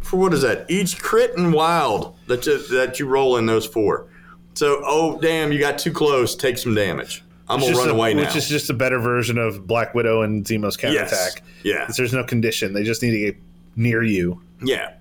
for 0.09 0.17
what 0.17 0.33
is 0.33 0.41
that? 0.41 0.65
Each 0.69 0.99
crit 0.99 1.37
and 1.37 1.53
wild 1.53 2.15
that 2.27 2.45
you, 2.45 2.57
that 2.69 2.99
you 2.99 3.05
roll 3.07 3.37
in 3.37 3.45
those 3.45 3.65
four. 3.65 4.07
So, 4.55 4.81
oh 4.85 5.19
damn, 5.21 5.51
you 5.51 5.59
got 5.59 5.77
too 5.77 5.91
close. 5.91 6.35
Take 6.35 6.57
some 6.57 6.73
damage. 6.75 7.23
I'm 7.47 7.59
gonna 7.59 7.75
run 7.77 7.89
a- 7.89 7.93
away 7.93 8.13
now. 8.13 8.23
Which 8.23 8.35
is 8.35 8.47
just 8.49 8.69
a 8.69 8.73
better 8.73 8.99
version 8.99 9.37
of 9.37 9.65
Black 9.67 9.93
Widow 9.95 10.21
and 10.23 10.43
Zemo's 10.45 10.77
counterattack. 10.77 11.43
Yeah, 11.63 11.89
There's 11.95 12.13
no 12.13 12.23
condition. 12.23 12.73
They 12.73 12.83
just 12.83 13.01
need 13.01 13.11
to 13.11 13.19
get 13.19 13.37
near 13.75 14.03
you. 14.03 14.41
yeah, 14.63 14.93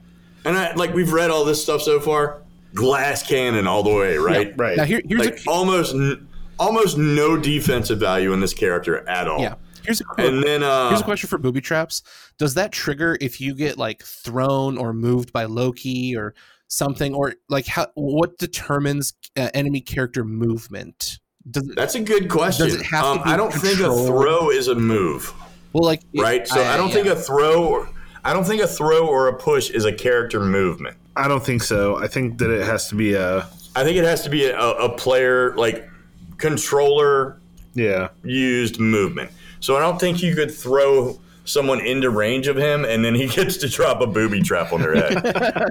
and 0.45 0.57
I, 0.57 0.73
like 0.75 0.95
we've 0.95 1.13
read 1.13 1.31
all 1.31 1.45
this 1.45 1.63
stuff 1.63 1.83
so 1.83 2.01
far. 2.01 2.43
Glass 2.75 3.27
cannon 3.27 3.67
all 3.67 3.83
the 3.83 3.95
way, 3.95 4.19
right? 4.19 4.53
Right. 4.57 4.77
Now 4.77 4.85
here, 4.85 5.01
here's 5.09 5.25
Like 5.25 5.41
a 5.47 5.51
almost 5.51 5.95
n- 5.95 6.29
almost 6.59 6.99
no 6.99 7.37
defensive 7.37 7.99
value 7.99 8.33
in 8.35 8.41
this 8.41 8.53
character 8.55 9.09
at 9.09 9.27
all. 9.27 9.41
yeah. 9.41 9.55
Here's 9.85 10.03
a 10.03 10.05
And 10.19 10.43
then 10.43 10.63
uh, 10.63 10.89
Here's 10.91 11.01
a 11.01 11.05
question 11.05 11.29
for 11.31 11.39
booby 11.39 11.63
traps. 11.63 12.03
Does 12.39 12.55
that 12.55 12.73
trigger 12.73 13.19
if 13.21 13.41
you 13.41 13.55
get 13.55 13.79
like 13.79 14.03
thrown 14.03 14.79
or 14.79 14.93
moved 14.93 15.33
by 15.33 15.45
Loki 15.45 16.17
or 16.17 16.35
something, 16.69 17.15
or 17.15 17.35
like 17.49 17.67
how? 17.67 17.89
What 17.95 18.39
determines 18.39 19.15
uh, 19.37 19.51
enemy 19.55 19.81
character 19.81 20.25
movement? 20.25 21.19
Does 21.51 21.69
it, 21.69 21.77
that's 21.77 21.95
a 21.95 22.01
good 22.01 22.29
question. 22.29 22.67
Does 22.67 22.77
it 22.77 22.87
have 22.87 23.03
to 23.03 23.09
um, 23.09 23.19
be 23.19 23.25
I 23.25 23.37
don't 23.37 23.53
think 23.53 23.81
a 23.81 24.07
throw 24.07 24.51
is 24.51 24.69
a 24.69 24.75
move. 24.75 25.33
well, 25.73 25.85
like 25.85 26.03
right? 26.17 26.47
So 26.47 26.63
I, 26.63 26.77
don't 26.77 26.93
think 26.93 27.07
a 27.07 27.17
throw, 27.17 27.67
or, 27.67 27.89
I 28.25 28.33
don't 28.33 28.45
think 28.45 28.63
a 28.63 28.69
throw 28.69 29.07
or 29.07 29.29
a 29.29 29.35
push 29.35 29.71
is 29.71 29.85
a 29.85 29.93
character 29.93 30.41
movement. 30.41 30.97
I 31.17 31.27
don't 31.27 31.45
think 31.45 31.63
so. 31.63 31.97
I 31.97 32.07
think 32.07 32.39
that 32.39 32.51
it 32.51 32.65
has 32.65 32.89
to 32.89 32.95
be 32.95 33.15
a 33.15 33.49
I 33.75 33.85
think 33.85 33.97
it 33.97 34.05
has 34.05 34.23
to 34.23 34.31
be 34.31 34.47
a, 34.47 34.57
a 34.57 34.97
player 34.97 35.55
like 35.57 35.89
controller 36.37 37.41
yeah. 37.75 38.09
used 38.25 38.79
movement. 38.79 39.31
So 39.61 39.77
I 39.77 39.81
don't 39.81 39.99
think 39.99 40.23
you 40.23 40.35
could 40.35 40.53
throw 40.53 41.21
someone 41.49 41.81
into 41.81 42.11
range 42.11 42.47
of 42.47 42.57
him 42.57 42.85
and 42.85 43.05
then 43.05 43.15
he 43.15 43.27
gets 43.39 43.57
to 43.59 43.69
drop 43.69 44.01
a 44.01 44.07
booby 44.07 44.43
trap 44.43 44.73
on 44.73 44.81
their 44.81 44.95
head. 44.95 45.23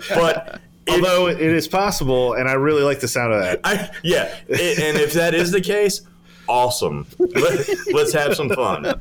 but 0.10 0.60
Although 0.90 1.28
it 1.28 1.42
is 1.42 1.68
possible, 1.68 2.34
and 2.34 2.48
I 2.48 2.54
really 2.54 2.82
like 2.82 3.02
the 3.02 3.10
sound 3.10 3.34
of 3.34 3.42
that. 3.42 3.60
I 3.64 3.90
yeah, 4.04 4.34
it, 4.48 4.80
and 4.80 4.98
if 4.98 5.12
that 5.14 5.34
is 5.34 5.52
the 5.52 5.60
case, 5.60 6.02
awesome. 6.48 7.06
Let, 7.20 7.68
let's 7.92 8.14
have 8.14 8.36
some 8.36 8.50
fun. 8.50 8.94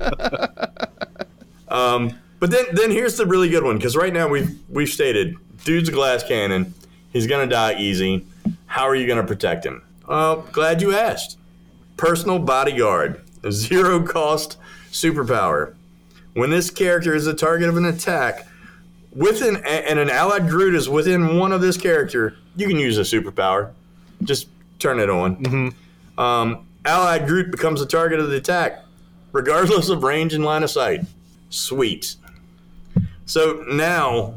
Um, 1.68 2.18
but 2.40 2.50
then 2.50 2.64
then 2.72 2.90
here's 2.90 3.16
the 3.16 3.24
really 3.24 3.48
good 3.48 3.62
one 3.62 3.76
because 3.76 3.96
right 3.96 4.12
now 4.12 4.26
we've 4.26 4.58
we've 4.68 4.88
stated 4.88 5.36
dude's 5.64 5.88
a 5.88 5.92
glass 5.92 6.24
cannon. 6.24 6.74
He's 7.12 7.28
gonna 7.28 7.46
die 7.46 7.74
easy. 7.78 8.26
How 8.66 8.82
are 8.82 8.96
you 8.96 9.06
gonna 9.06 9.24
protect 9.24 9.64
him? 9.64 9.82
Uh, 10.08 10.36
glad 10.52 10.82
you 10.82 10.92
asked. 10.92 11.38
Personal 11.96 12.40
bodyguard, 12.40 13.22
zero 13.50 14.02
cost 14.02 14.58
superpower. 14.90 15.75
When 16.36 16.50
this 16.50 16.68
character 16.68 17.14
is 17.14 17.24
the 17.24 17.32
target 17.32 17.70
of 17.70 17.78
an 17.78 17.86
attack, 17.86 18.46
within 19.10 19.56
and 19.64 19.98
an 19.98 20.10
allied 20.10 20.50
Groot 20.50 20.74
is 20.74 20.86
within 20.86 21.38
one 21.38 21.50
of 21.50 21.62
this 21.62 21.78
character, 21.78 22.36
you 22.56 22.68
can 22.68 22.76
use 22.76 22.98
a 22.98 23.00
superpower. 23.00 23.72
Just 24.22 24.48
turn 24.78 25.00
it 25.00 25.08
on. 25.08 25.74
Um, 26.18 26.66
allied 26.84 27.26
Groot 27.26 27.50
becomes 27.50 27.80
the 27.80 27.86
target 27.86 28.20
of 28.20 28.28
the 28.28 28.36
attack, 28.36 28.84
regardless 29.32 29.88
of 29.88 30.02
range 30.02 30.34
and 30.34 30.44
line 30.44 30.62
of 30.62 30.68
sight. 30.68 31.06
Sweet. 31.48 32.16
So 33.24 33.64
now, 33.68 34.34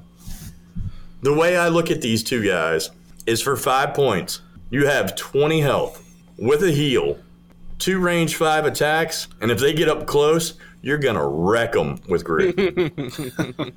the 1.22 1.34
way 1.34 1.58
I 1.58 1.68
look 1.68 1.92
at 1.92 2.02
these 2.02 2.24
two 2.24 2.48
guys 2.48 2.92
is 3.26 3.42
for 3.42 3.58
five 3.58 3.94
points, 3.94 4.40
you 4.70 4.86
have 4.86 5.18
20 5.18 5.60
health 5.60 6.02
with 6.38 6.64
a 6.64 6.72
heal, 6.72 7.20
two 7.78 8.00
range 8.00 8.38
five 8.38 8.66
attacks, 8.66 9.28
and 9.42 9.52
if 9.52 9.60
they 9.60 9.74
get 9.74 9.90
up 9.90 10.08
close, 10.08 10.54
you're 10.82 10.98
gonna 10.98 11.28
wreck 11.28 11.74
them 11.74 12.00
with 12.08 12.24
Groot. 12.24 12.58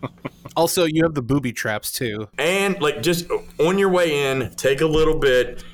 Also, 0.55 0.85
you 0.85 1.03
have 1.03 1.15
the 1.15 1.23
booby 1.23 1.51
traps 1.51 1.91
too. 1.91 2.29
and 2.37 2.79
like 2.83 3.01
just 3.03 3.27
on 3.59 3.79
your 3.79 3.89
way 3.89 4.31
in, 4.31 4.51
take 4.57 4.83
a 4.83 4.87
little 4.87 5.19
bit. 5.19 5.65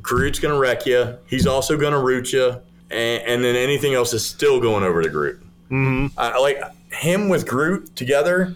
Groot's 0.00 0.38
gonna 0.38 0.58
wreck 0.58 0.86
you. 0.86 1.16
He's 1.26 1.46
also 1.46 1.76
gonna 1.76 2.00
root 2.00 2.32
you, 2.32 2.60
and, 2.90 3.22
and 3.24 3.44
then 3.44 3.56
anything 3.56 3.94
else 3.94 4.12
is 4.12 4.24
still 4.24 4.60
going 4.60 4.84
over 4.84 5.02
to 5.02 5.08
Groot. 5.08 5.40
Mm-hmm. 5.70 6.16
I 6.16 6.38
like 6.38 6.62
him 6.92 7.28
with 7.28 7.48
Groot 7.48 7.96
together. 7.96 8.54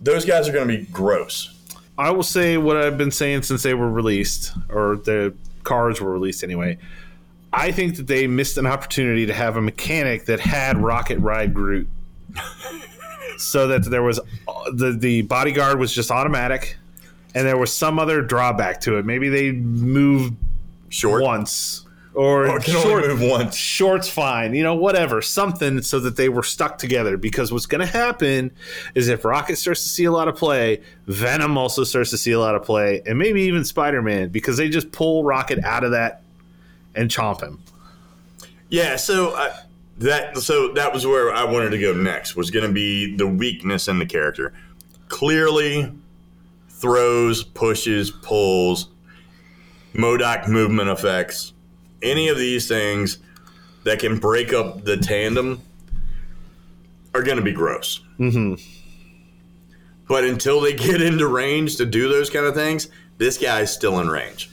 Those 0.00 0.24
guys 0.24 0.48
are 0.48 0.52
gonna 0.52 0.66
be 0.66 0.84
gross. 0.92 1.54
I 1.98 2.10
will 2.12 2.22
say 2.22 2.56
what 2.58 2.76
I've 2.76 2.96
been 2.96 3.10
saying 3.10 3.42
since 3.42 3.64
they 3.64 3.74
were 3.74 3.90
released, 3.90 4.52
or 4.68 4.96
the 4.96 5.34
cards 5.64 6.00
were 6.00 6.12
released 6.12 6.44
anyway. 6.44 6.78
I 7.52 7.72
think 7.72 7.96
that 7.96 8.06
they 8.06 8.26
missed 8.26 8.58
an 8.58 8.66
opportunity 8.66 9.26
to 9.26 9.32
have 9.34 9.56
a 9.56 9.62
mechanic 9.62 10.26
that 10.26 10.40
had 10.40 10.76
Rocket 10.78 11.18
Ride 11.18 11.54
Groot, 11.54 11.88
so 13.38 13.68
that 13.68 13.84
there 13.84 14.02
was 14.02 14.20
the 14.72 14.92
the 14.98 15.22
bodyguard 15.22 15.78
was 15.78 15.92
just 15.94 16.10
automatic, 16.10 16.76
and 17.34 17.46
there 17.46 17.56
was 17.56 17.72
some 17.72 17.98
other 17.98 18.20
drawback 18.20 18.80
to 18.82 18.98
it. 18.98 19.06
Maybe 19.06 19.28
they 19.28 19.52
moved 19.52 20.34
Short. 20.90 21.22
once, 21.22 21.86
or 22.14 22.48
Or 22.48 22.60
short, 22.60 23.04
only 23.04 23.08
move 23.08 23.22
once. 23.30 23.56
short's 23.56 24.08
fine, 24.10 24.54
you 24.54 24.62
know, 24.62 24.74
whatever, 24.74 25.22
something 25.22 25.80
so 25.82 26.00
that 26.00 26.16
they 26.16 26.28
were 26.28 26.42
stuck 26.42 26.76
together. 26.78 27.16
Because 27.16 27.50
what's 27.52 27.66
going 27.66 27.80
to 27.86 27.92
happen 27.92 28.50
is 28.94 29.08
if 29.08 29.24
Rocket 29.24 29.56
starts 29.56 29.82
to 29.84 29.88
see 29.88 30.04
a 30.04 30.12
lot 30.12 30.28
of 30.28 30.36
play, 30.36 30.82
Venom 31.06 31.56
also 31.56 31.84
starts 31.84 32.10
to 32.10 32.18
see 32.18 32.32
a 32.32 32.40
lot 32.40 32.54
of 32.54 32.62
play, 32.62 33.00
and 33.06 33.18
maybe 33.18 33.42
even 33.42 33.64
Spider 33.64 34.02
Man, 34.02 34.28
because 34.28 34.58
they 34.58 34.68
just 34.68 34.92
pull 34.92 35.24
Rocket 35.24 35.64
out 35.64 35.82
of 35.84 35.92
that 35.92 36.22
and 36.94 37.10
chomp 37.10 37.40
him. 37.40 37.60
Yeah, 38.68 38.96
so 38.96 39.30
uh, 39.30 39.56
that 39.98 40.38
so 40.38 40.72
that 40.74 40.92
was 40.92 41.06
where 41.06 41.32
I 41.32 41.44
wanted 41.44 41.70
to 41.70 41.78
go 41.78 41.94
next. 41.94 42.36
Was 42.36 42.50
going 42.50 42.66
to 42.66 42.72
be 42.72 43.16
the 43.16 43.26
weakness 43.26 43.88
in 43.88 43.98
the 43.98 44.06
character. 44.06 44.52
Clearly, 45.08 45.92
throws, 46.68 47.42
pushes, 47.42 48.10
pulls, 48.10 48.88
MODOK 49.94 50.48
movement 50.48 50.90
effects, 50.90 51.52
any 52.02 52.28
of 52.28 52.38
these 52.38 52.68
things 52.68 53.18
that 53.84 53.98
can 53.98 54.18
break 54.18 54.52
up 54.52 54.84
the 54.84 54.96
tandem 54.96 55.62
are 57.14 57.22
going 57.22 57.38
to 57.38 57.42
be 57.42 57.52
gross. 57.52 58.00
Mm-hmm. 58.18 58.54
But 60.06 60.24
until 60.24 60.60
they 60.60 60.72
get 60.72 61.02
into 61.02 61.26
range 61.26 61.76
to 61.76 61.86
do 61.86 62.08
those 62.08 62.30
kind 62.30 62.46
of 62.46 62.54
things, 62.54 62.88
this 63.18 63.38
guy's 63.38 63.72
still 63.72 63.98
in 64.00 64.08
range. 64.08 64.50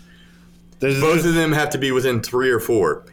There's, 0.80 1.00
Both 1.00 1.26
of 1.26 1.34
them 1.34 1.52
have 1.54 1.70
to 1.72 1.78
be 1.78 1.92
within 1.92 2.22
three 2.22 2.50
or 2.50 2.60
four. 2.60 3.06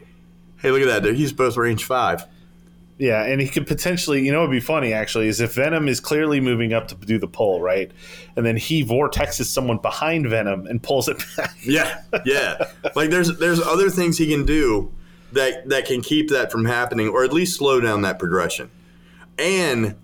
Hey, 0.61 0.71
look 0.71 0.81
at 0.81 1.03
that. 1.03 1.15
He's 1.15 1.33
both 1.33 1.57
range 1.57 1.83
five. 1.83 2.25
yeah, 2.97 3.23
and 3.23 3.41
he 3.41 3.47
could 3.47 3.67
potentially, 3.67 4.23
you 4.25 4.31
know, 4.31 4.39
it'd 4.39 4.51
be 4.51 4.59
funny 4.59 4.93
actually, 4.93 5.27
is 5.27 5.41
if 5.41 5.55
Venom 5.55 5.87
is 5.87 5.99
clearly 5.99 6.39
moving 6.39 6.73
up 6.73 6.87
to 6.89 6.95
do 6.95 7.17
the 7.17 7.27
pull, 7.27 7.61
right? 7.61 7.91
And 8.35 8.45
then 8.45 8.55
he 8.57 8.83
vortexes 8.83 9.45
someone 9.45 9.77
behind 9.77 10.29
Venom 10.29 10.67
and 10.67 10.81
pulls 10.81 11.07
it 11.07 11.17
back. 11.37 11.55
Yeah, 11.63 12.01
yeah. 12.25 12.69
like 12.95 13.09
there's 13.09 13.37
there's 13.39 13.59
other 13.59 13.89
things 13.89 14.17
he 14.17 14.27
can 14.27 14.45
do 14.45 14.91
that 15.31 15.67
that 15.69 15.85
can 15.85 16.01
keep 16.01 16.29
that 16.29 16.51
from 16.51 16.65
happening, 16.65 17.09
or 17.09 17.23
at 17.23 17.33
least 17.33 17.57
slow 17.57 17.79
down 17.81 18.01
that 18.03 18.19
progression. 18.19 18.69
And 19.39 19.95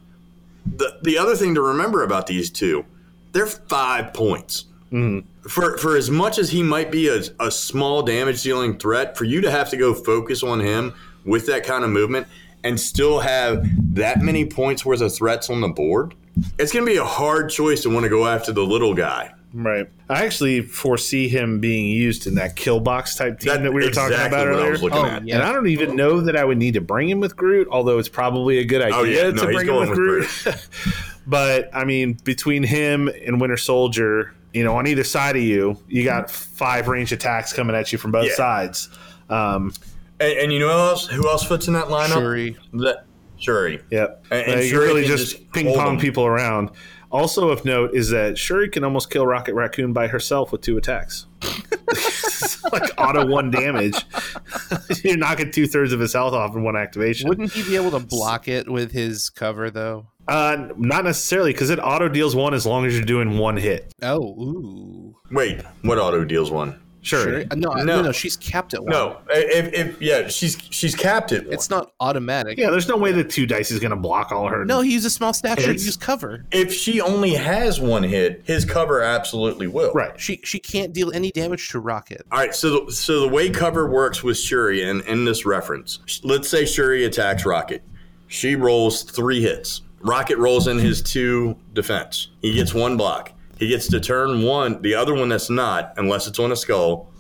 the 0.66 0.98
the 1.04 1.18
other 1.18 1.36
thing 1.36 1.56
to 1.56 1.62
remember 1.62 2.04
about 2.04 2.28
these 2.28 2.50
two, 2.50 2.86
they're 3.32 3.46
five 3.48 4.14
points. 4.14 4.66
Mm-hmm. 4.92 5.48
For 5.48 5.78
for 5.78 5.96
as 5.98 6.10
much 6.10 6.38
as 6.40 6.50
he 6.50 6.64
might 6.64 6.92
be 6.92 7.08
a, 7.10 7.22
a 7.40 7.52
small 7.52 8.02
damage 8.04 8.42
dealing 8.44 8.78
threat, 8.78 9.18
for 9.18 9.26
you 9.26 9.42
to 9.42 9.52
have 9.52 9.70
to 9.70 9.78
go 9.78 9.94
focus 9.94 10.42
on 10.44 10.60
him 10.60 10.94
with 11.26 11.46
that 11.48 11.64
kind 11.66 11.84
of 11.84 11.90
movement 11.92 12.28
and 12.64 12.80
still 12.80 13.20
have 13.20 13.66
that 13.96 14.22
many 14.22 14.46
points 14.46 14.86
worth 14.86 15.02
of 15.02 15.14
threats 15.14 15.50
on 15.50 15.62
the 15.62 15.68
board, 15.70 16.14
it's 16.58 16.72
going 16.74 16.86
to 16.86 16.92
be 16.92 16.98
a 16.98 17.06
hard 17.06 17.50
choice 17.50 17.82
to 17.84 17.90
want 17.90 18.04
to 18.04 18.10
go 18.10 18.26
after 18.28 18.52
the 18.52 18.64
little 18.64 18.94
guy. 18.94 19.32
Right. 19.54 19.88
I 20.10 20.26
actually 20.26 20.62
foresee 20.62 21.28
him 21.28 21.60
being 21.60 21.88
used 21.88 22.28
in 22.28 22.36
that 22.36 22.56
kill 22.56 22.80
box 22.80 23.16
type 23.16 23.40
team 23.40 23.54
that, 23.54 23.64
That- 23.64 23.74
we 23.74 23.84
were 23.84 23.90
talking 23.90 24.14
exactly 24.14 24.38
about 24.42 24.48
what 24.52 24.56
I 24.56 24.60
earlier. 24.60 24.72
was 24.72 24.84
looking 24.84 25.00
Oh, 25.00 25.06
at. 25.06 25.28
yeah. 25.28 25.36
And 25.36 25.44
I 25.44 25.52
don't 25.54 25.68
even 25.68 25.96
know 25.96 26.22
that 26.22 26.36
I 26.36 26.44
would 26.44 26.58
need 26.60 26.76
to 26.76 26.82
bring 26.82 27.10
him 27.10 27.20
with 27.20 27.36
Groot, 27.36 27.68
although 27.72 27.98
it's 27.98 28.10
probably 28.10 28.60
a 28.60 28.66
good 28.66 28.82
oh, 28.82 28.86
idea 29.02 29.24
Oh, 29.24 29.28
yeah. 29.28 29.32
No, 29.32 29.42
to 29.42 29.46
bring 29.46 29.60
him 29.62 29.66
going 29.68 29.90
with 29.90 29.98
with 29.98 30.44
Groot. 30.44 30.68
but 31.28 31.70
I 31.74 31.84
mean, 31.86 32.14
between 32.24 32.62
him 32.64 33.08
and 33.08 33.40
Winter 33.42 33.58
Soldier, 33.58 34.34
you 34.54 34.64
know, 34.64 34.76
on 34.76 34.88
either 34.88 35.04
side 35.04 35.36
of 35.36 35.42
you, 35.44 35.78
you 35.88 36.04
got 36.04 36.30
five 36.32 36.88
range 36.88 37.12
attacks 37.12 37.54
coming 37.54 37.76
at 37.76 37.92
you 37.92 37.98
from 37.98 38.12
both 38.12 38.28
Yeah. 38.28 38.36
sides. 38.36 38.90
Um, 39.30 39.74
And, 40.20 40.38
and 40.38 40.54
you 40.54 40.60
know 40.60 40.68
who 40.68 40.74
else, 40.90 41.08
who 41.08 41.30
else 41.30 41.44
fits 41.48 41.68
in 41.68 41.74
that 41.76 41.86
lineup? 41.86 42.14
Shuri. 42.14 42.58
That, 42.74 43.06
Shuri. 43.38 43.80
Yep. 43.92 44.26
And- 44.32 44.42
and 44.48 44.60
Uh, 44.60 44.64
you 44.64 44.70
Shuri 44.70 44.88
really 44.88 45.06
just, 45.06 45.32
just 45.38 45.52
ping 45.54 45.68
pong 45.74 45.86
them. 45.96 46.00
people 46.00 46.26
around. 46.26 46.72
Also 47.12 47.50
of 47.50 47.64
note 47.66 47.92
is 47.96 48.10
that 48.10 48.38
Shuri 48.38 48.70
can 48.70 48.84
almost 48.84 49.10
kill 49.10 49.26
Rocket 49.26 49.54
Raccoon 49.56 49.94
by 49.94 50.08
herself 50.08 50.52
with 50.52 50.62
two 50.62 50.78
attacks. 50.78 51.26
It's 52.42 52.64
like 52.72 52.92
auto 52.98 53.26
one 53.26 53.52
damage. 53.52 53.96
You're 55.04 55.18
knocking 55.18 55.52
two 55.52 55.68
thirds 55.68 55.94
of 55.94 56.00
his 56.00 56.14
health 56.14 56.34
off 56.34 56.56
in 56.56 56.64
one 56.64 56.76
activation. 56.76 57.28
Wouldn't 57.30 57.52
he 57.52 57.64
be 57.64 57.76
able 57.76 57.92
to 57.92 58.00
block 58.00 58.48
it 58.48 58.70
with 58.70 58.92
his 58.92 59.30
cover 59.30 59.70
though? 59.70 60.08
Uh, 60.28 60.70
not 60.78 61.06
necessarily 61.06 61.52
because 61.52 61.70
it 61.70 61.80
auto 61.80 62.08
deals 62.08 62.36
one 62.36 62.54
as 62.54 62.66
long 62.66 62.86
as 62.86 62.96
you're 62.96 63.06
doing 63.06 63.38
one 63.38 63.58
hit. 63.58 63.92
Oh, 64.02 64.22
ooh. 64.22 65.16
Wait, 65.32 65.62
what 65.82 65.98
auto 65.98 66.24
deals 66.24 66.52
one? 66.52 66.80
Shuri. 67.02 67.48
Uh, 67.50 67.56
No, 67.56 67.72
no, 67.74 67.84
No. 67.84 68.02
no, 68.02 68.12
she's 68.12 68.36
capped 68.36 68.74
at 68.74 68.84
one. 68.84 68.92
No, 68.92 69.18
if, 69.30 69.74
if 69.74 70.02
yeah, 70.02 70.28
she's 70.28 70.58
she's 70.70 70.94
capped 70.96 71.32
at 71.32 71.46
one. 71.46 71.54
It's 71.54 71.70
not 71.70 71.94
automatic. 72.00 72.58
Yeah, 72.58 72.70
there's 72.72 72.88
no 72.90 72.98
way 72.98 73.12
that 73.14 73.30
two 73.30 73.46
dice 73.46 73.72
is 73.72 73.80
going 73.80 73.92
to 73.92 73.96
block 73.98 74.32
all 74.32 74.48
her. 74.50 74.66
No, 74.66 74.82
he 74.82 74.92
uses 74.94 75.14
small 75.14 75.32
stature 75.34 75.62
to 75.64 75.70
It's- 75.70 75.86
use 75.86 75.96
cover. 75.98 76.46
if 76.52 76.74
she 76.74 77.00
only 77.00 77.34
has 77.36 77.80
one 77.80 78.04
hit, 78.04 78.42
his 78.46 78.66
cover 78.66 79.02
absolutely 79.02 79.68
will. 79.68 79.94
right. 79.94 80.20
She 80.20 80.42
she 80.44 80.60
can't 80.60 80.92
deal 80.94 81.12
any 81.14 81.32
damage 81.32 81.70
to 81.70 81.80
Rocket. 81.80 82.26
All 82.32 82.40
right, 82.40 82.54
so 82.54 82.86
the, 82.86 82.92
so 82.92 83.22
the 83.22 83.28
way 83.30 83.50
cover 83.50 83.90
works 83.90 84.24
with 84.24 84.38
Shuri 84.38 84.84
in, 84.84 85.02
in 85.02 85.24
this 85.26 85.46
reference, 85.46 86.00
let's 86.24 86.50
say 86.50 86.66
Shuri 86.66 87.06
attacks 87.06 87.46
Rocket. 87.46 87.82
She 88.28 88.56
rolls 88.56 89.04
three 89.04 89.42
hits. 89.42 89.82
Rocket 90.02 90.38
rolls 90.38 90.68
in 90.68 90.78
his 90.78 91.02
two 91.02 91.58
defense. 91.74 92.28
He 92.42 92.54
gets 92.54 92.74
one 92.74 92.96
block. 92.98 93.32
He 93.60 93.68
gets 93.68 93.88
to 93.90 94.00
turn 94.00 94.42
one, 94.42 94.82
the 94.82 94.96
other 94.96 95.14
one 95.14 95.30
that's 95.30 95.50
not, 95.50 95.94
unless 95.98 96.28
it's 96.28 96.40
on 96.40 96.52
a 96.52 96.56
skull, 96.56 97.12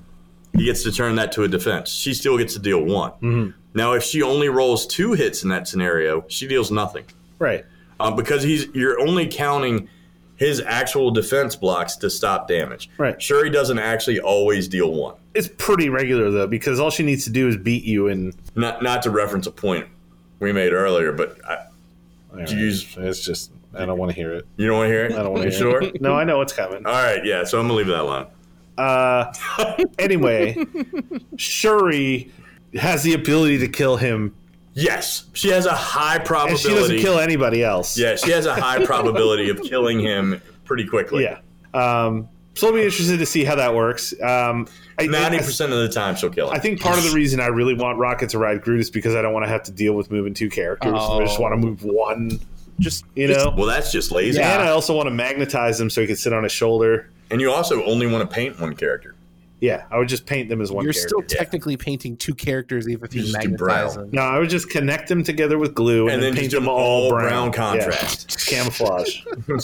he 0.55 0.65
gets 0.65 0.83
to 0.83 0.91
turn 0.91 1.15
that 1.15 1.31
to 1.33 1.43
a 1.43 1.47
defense. 1.47 1.91
She 1.91 2.13
still 2.13 2.37
gets 2.37 2.53
to 2.53 2.59
deal 2.59 2.83
one. 2.83 3.53
Now, 3.75 3.93
if 3.93 4.03
she 4.03 4.21
only 4.23 4.49
rolls 4.49 4.87
two 4.87 5.13
hits 5.13 5.43
in 5.43 5.49
that 5.49 5.67
scenario, 5.67 6.23
she 6.27 6.47
deals 6.47 6.71
nothing. 6.71 7.05
Right. 7.37 7.65
Um, 7.99 8.15
because 8.15 8.41
he's 8.43 8.67
you're 8.73 8.99
only 8.99 9.27
counting 9.27 9.89
his 10.37 10.61
actual 10.65 11.11
defense 11.11 11.55
blocks 11.57 11.97
to 11.97 12.09
stop 12.09 12.47
damage. 12.47 12.89
Right. 12.97 13.21
Shuri 13.21 13.49
doesn't 13.49 13.77
actually 13.77 14.19
always 14.21 14.67
deal 14.69 14.91
one. 14.93 15.15
It's 15.35 15.49
pretty 15.57 15.89
regular 15.89 16.31
though 16.31 16.47
because 16.47 16.79
all 16.79 16.89
she 16.89 17.03
needs 17.03 17.25
to 17.25 17.29
do 17.29 17.47
is 17.49 17.57
beat 17.57 17.83
you 17.83 18.07
and 18.07 18.33
Not 18.55 18.81
not 18.81 19.03
to 19.03 19.11
reference 19.11 19.45
a 19.47 19.51
point 19.51 19.85
we 20.39 20.53
made 20.53 20.71
earlier, 20.71 21.11
but 21.11 21.37
I, 21.45 21.65
Use- 22.47 22.95
it's 22.97 23.19
just 23.25 23.51
I 23.75 23.85
don't 23.85 23.97
want 23.99 24.11
to 24.11 24.15
hear 24.15 24.33
it. 24.33 24.45
you 24.57 24.67
don't 24.67 24.77
want 24.77 24.87
to 24.87 24.93
hear 24.93 25.05
it. 25.05 25.11
I 25.13 25.23
don't 25.23 25.31
want 25.31 25.45
You 25.45 25.51
to 25.51 25.57
sure? 25.57 25.81
It. 25.81 25.85
Sure? 25.85 25.93
No, 26.01 26.15
I 26.15 26.23
know 26.23 26.37
what's 26.37 26.53
coming. 26.53 26.85
All 26.85 26.91
right, 26.93 27.23
yeah. 27.25 27.43
So 27.43 27.59
I'm 27.59 27.65
gonna 27.67 27.75
leave 27.77 27.87
that 27.87 27.99
alone. 28.01 28.27
Uh, 28.77 29.31
anyway, 29.99 30.55
Shuri 31.37 32.31
has 32.75 33.03
the 33.03 33.13
ability 33.13 33.57
to 33.59 33.67
kill 33.67 33.97
him, 33.97 34.35
Yes, 34.75 35.25
she 35.33 35.49
has 35.49 35.65
a 35.65 35.73
high 35.73 36.17
and 36.17 36.25
probability. 36.25 36.61
she 36.69 36.69
doesn't 36.75 36.97
kill 36.99 37.19
anybody 37.19 37.63
else. 37.63 37.97
Yeah, 37.97 38.15
she 38.15 38.31
has 38.31 38.45
a 38.45 38.53
high 38.53 38.85
probability 38.85 39.49
of 39.49 39.61
killing 39.63 39.99
him 39.99 40.41
pretty 40.63 40.85
quickly. 40.87 41.23
yeah. 41.23 41.39
Um, 41.73 42.29
so 42.53 42.67
I'll 42.67 42.73
be 42.73 42.83
interested 42.83 43.17
to 43.17 43.25
see 43.25 43.43
how 43.43 43.55
that 43.55 43.73
works. 43.75 44.13
Um, 44.21 44.67
ninety 44.99 45.37
I- 45.37 45.41
percent 45.41 45.73
of 45.73 45.79
the 45.79 45.89
time 45.89 46.15
she'll 46.15 46.29
kill 46.29 46.49
him. 46.49 46.55
I 46.55 46.59
think 46.59 46.79
part 46.79 46.97
of 46.97 47.03
the 47.03 47.11
reason 47.11 47.39
I 47.39 47.47
really 47.47 47.73
want 47.73 47.97
Rocket 47.97 48.29
to 48.29 48.37
ride 48.37 48.61
Groot 48.61 48.79
is 48.79 48.89
because 48.89 49.15
I 49.15 49.21
don't 49.21 49.33
want 49.33 49.45
to 49.45 49.49
have 49.49 49.63
to 49.63 49.71
deal 49.71 49.93
with 49.93 50.11
moving 50.11 50.33
two 50.33 50.49
characters. 50.49 50.93
I 50.93 51.19
just 51.25 51.39
Oh. 51.39 51.41
want 51.41 51.53
to 51.53 51.57
move 51.57 51.83
one. 51.83 52.39
Just 52.79 53.05
You 53.15 53.27
know. 53.27 53.53
well, 53.55 53.67
that's 53.67 53.91
just 53.91 54.11
lazy. 54.11 54.41
And 54.41 54.61
I 54.61 54.69
also 54.69 54.95
want 54.95 55.07
to 55.07 55.11
magnetize 55.11 55.79
him 55.79 55.89
so 55.89 56.01
he 56.01 56.07
can 56.07 56.15
sit 56.15 56.33
on 56.33 56.43
his 56.43 56.51
shoulder. 56.51 57.09
And 57.31 57.39
you 57.41 57.51
also 57.51 57.83
only 57.85 58.07
want 58.07 58.27
to 58.27 58.33
paint 58.33 58.59
one 58.59 58.75
character. 58.75 59.15
Yeah, 59.61 59.85
I 59.91 59.97
would 59.97 60.07
just 60.07 60.25
paint 60.25 60.47
them 60.47 60.61
as 60.61 60.71
one. 60.71 60.83
you're 60.85 60.93
character. 60.93 61.07
still 61.09 61.21
technically 61.23 61.75
painting 61.75 62.15
two 62.15 62.33
characters 62.33 62.87
even 62.87 63.03
if 63.05 63.13
you, 63.13 63.21
You 63.21 63.27
just 63.27 63.41
do 63.41 63.49
magnetize 63.51 63.93
brown. 63.95 64.05
them. 64.05 64.09
No, 64.13 64.21
I 64.21 64.39
would 64.39 64.49
just 64.49 64.69
connect 64.69 65.09
them 65.09 65.23
together 65.23 65.57
with 65.57 65.75
glue 65.75 66.03
and, 66.03 66.13
And 66.13 66.23
then 66.23 66.31
then 66.33 66.39
paint 66.41 66.51
just 66.51 66.61
them 66.61 66.69
all 66.69 66.77
all 66.79 67.09
brown, 67.09 67.51
brown 67.51 67.51
contrast. 67.51 68.29
Just 68.29 68.47
camouflage. 68.47 69.21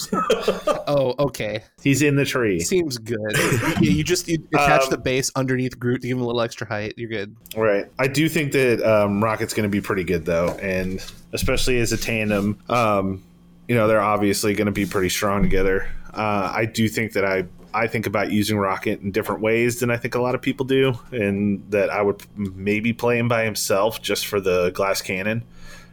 Oh, 0.87 1.15
okay. 1.19 1.63
He's 1.81 2.01
in 2.01 2.15
the 2.15 2.25
tree. 2.25 2.59
Seems 2.59 2.97
good. 2.97 3.17
yeah, 3.37 3.79
you 3.79 4.03
just 4.03 4.27
you 4.27 4.45
attach 4.53 4.83
Um, 4.83 4.89
the 4.91 4.97
base 4.97 5.31
underneath 5.35 5.79
Groot 5.79 6.01
to 6.01 6.07
give 6.07 6.17
him 6.17 6.23
a 6.23 6.25
little 6.27 6.41
extra 6.41 6.67
height. 6.67 6.93
You're 6.97 7.09
good. 7.09 7.35
Right. 7.57 7.85
I 7.97 8.07
do 8.07 8.29
think 8.29 8.51
that 8.51 8.83
um, 8.83 9.23
Rocket's 9.23 9.53
going 9.53 9.63
to 9.63 9.69
be 9.69 9.81
pretty 9.81 10.03
good 10.03 10.25
though, 10.25 10.49
and 10.61 11.03
especially 11.33 11.79
as 11.79 11.91
a 11.91 11.97
tandem, 11.97 12.59
um, 12.69 13.23
you 13.67 13.75
know, 13.75 13.87
they're 13.87 14.01
obviously 14.01 14.53
going 14.53 14.67
to 14.67 14.71
be 14.71 14.85
pretty 14.85 15.09
strong 15.09 15.41
together. 15.41 15.89
Uh, 16.13 16.51
I 16.53 16.65
do 16.65 16.87
think 16.87 17.13
that 17.13 17.25
I 17.25 17.45
I 17.75 17.87
think 17.87 18.07
about 18.07 18.31
using 18.31 18.57
Rocket 18.57 19.01
in 19.01 19.11
different 19.11 19.41
ways 19.41 19.79
than 19.79 19.91
I 19.91 19.97
think 19.97 20.15
a 20.15 20.21
lot 20.21 20.33
of 20.33 20.41
people 20.41 20.65
do, 20.65 20.97
and 21.11 21.69
that 21.71 21.89
I 21.89 22.01
would 22.01 22.23
maybe 22.37 22.93
play 22.93 23.19
him 23.19 23.27
by 23.27 23.43
himself 23.43 24.01
just 24.01 24.25
for 24.25 24.39
the 24.39 24.71
glass 24.71 25.01
cannon, 25.01 25.43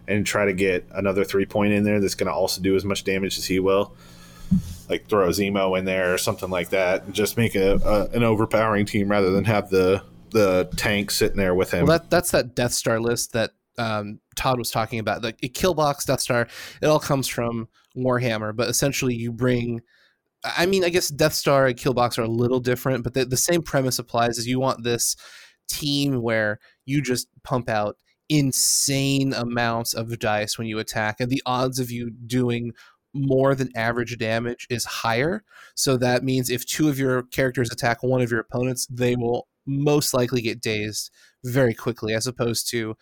and 0.07 0.25
try 0.25 0.45
to 0.45 0.53
get 0.53 0.87
another 0.93 1.25
three 1.25 1.45
point 1.45 1.73
in 1.73 1.83
there 1.83 2.01
that's 2.01 2.15
going 2.15 2.29
to 2.29 2.33
also 2.33 2.63
do 2.63 2.77
as 2.77 2.85
much 2.85 3.03
damage 3.03 3.37
as 3.37 3.47
he 3.47 3.59
will. 3.59 3.95
Like 4.89 5.09
throw 5.09 5.29
Zemo 5.29 5.77
in 5.79 5.85
there 5.85 6.15
or 6.15 6.19
something 6.19 6.51
like 6.51 6.71
that, 6.71 7.05
and 7.05 7.15
just 7.15 7.37
make 7.37 7.55
a, 7.55 7.77
a 7.77 8.17
an 8.17 8.23
overpowering 8.23 8.87
team 8.87 9.09
rather 9.09 9.31
than 9.31 9.45
have 9.45 9.69
the 9.69 10.03
the 10.31 10.69
tank 10.77 11.11
sitting 11.11 11.37
there 11.37 11.55
with 11.55 11.73
him. 11.73 11.87
Well, 11.87 11.99
that 11.99 12.11
that's 12.11 12.31
that 12.31 12.55
Death 12.55 12.73
Star 12.73 13.01
list 13.01 13.33
that 13.33 13.51
um, 13.79 14.21
Todd 14.37 14.59
was 14.59 14.71
talking 14.71 14.99
about. 14.99 15.23
The 15.23 15.33
Killbox 15.33 16.05
Death 16.05 16.21
Star. 16.21 16.47
It 16.81 16.87
all 16.87 17.01
comes 17.01 17.27
from 17.27 17.69
Warhammer, 17.97 18.55
but 18.55 18.69
essentially 18.69 19.15
you 19.15 19.33
bring. 19.33 19.81
I 20.45 20.67
mean, 20.67 20.85
I 20.85 20.89
guess 20.89 21.09
Death 21.09 21.35
Star 21.35 21.67
and 21.67 21.77
Killbox 21.77 22.19
are 22.19 22.23
a 22.23 22.29
little 22.29 22.61
different, 22.61 23.05
but 23.05 23.15
the, 23.15 23.25
the 23.25 23.37
same 23.37 23.63
premise 23.63 23.99
applies. 23.99 24.39
Is 24.39 24.47
you 24.47 24.61
want 24.61 24.83
this 24.83 25.17
team 25.69 26.21
where 26.21 26.59
you 26.85 27.01
just 27.01 27.29
pump 27.45 27.69
out 27.69 27.97
insane 28.29 29.33
amounts 29.35 29.95
of 29.95 30.19
dice 30.19 30.59
when 30.59 30.67
you 30.67 30.79
attack, 30.79 31.21
and 31.21 31.31
the 31.31 31.43
odds 31.47 31.79
of 31.79 31.91
you 31.91 32.11
doing 32.11 32.73
more 33.15 33.55
than 33.55 33.69
average 33.77 34.17
damage 34.19 34.67
is 34.71 34.85
higher. 34.85 35.45
So 35.75 35.97
that 35.99 36.25
means 36.25 36.51
if 36.51 36.67
two 36.67 36.89
of 36.89 36.99
your 36.99 37.25
characters 37.25 37.71
attack 37.71 38.03
one 38.03 38.23
of 38.23 38.31
your 38.31 38.41
opponents, 38.41 38.87
they 38.91 39.17
will 39.17 39.49
most 39.67 40.15
likely 40.15 40.41
get 40.41 40.61
dazed 40.61 41.11
very 41.45 41.75
quickly, 41.75 42.15
as 42.15 42.27
opposed 42.27 42.69
to 42.71 42.97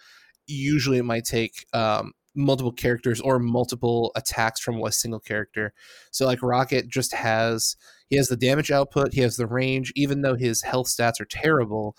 usually 0.46 0.98
it 0.98 1.04
might 1.04 1.24
take 1.24 1.64
um, 1.72 2.12
multiple 2.34 2.72
characters 2.72 3.20
or 3.20 3.38
multiple 3.38 4.12
attacks 4.16 4.60
from 4.60 4.82
a 4.82 4.92
single 4.92 5.20
character. 5.20 5.72
So 6.10 6.26
like 6.26 6.42
Rocket 6.42 6.88
just 6.88 7.12
has 7.14 7.76
he 8.08 8.16
has 8.16 8.28
the 8.28 8.36
damage 8.36 8.70
output, 8.70 9.14
he 9.14 9.20
has 9.20 9.36
the 9.36 9.46
range, 9.46 9.92
even 9.96 10.22
though 10.22 10.34
his 10.34 10.62
health 10.62 10.88
stats 10.88 11.20
are 11.20 11.26
terrible. 11.26 11.96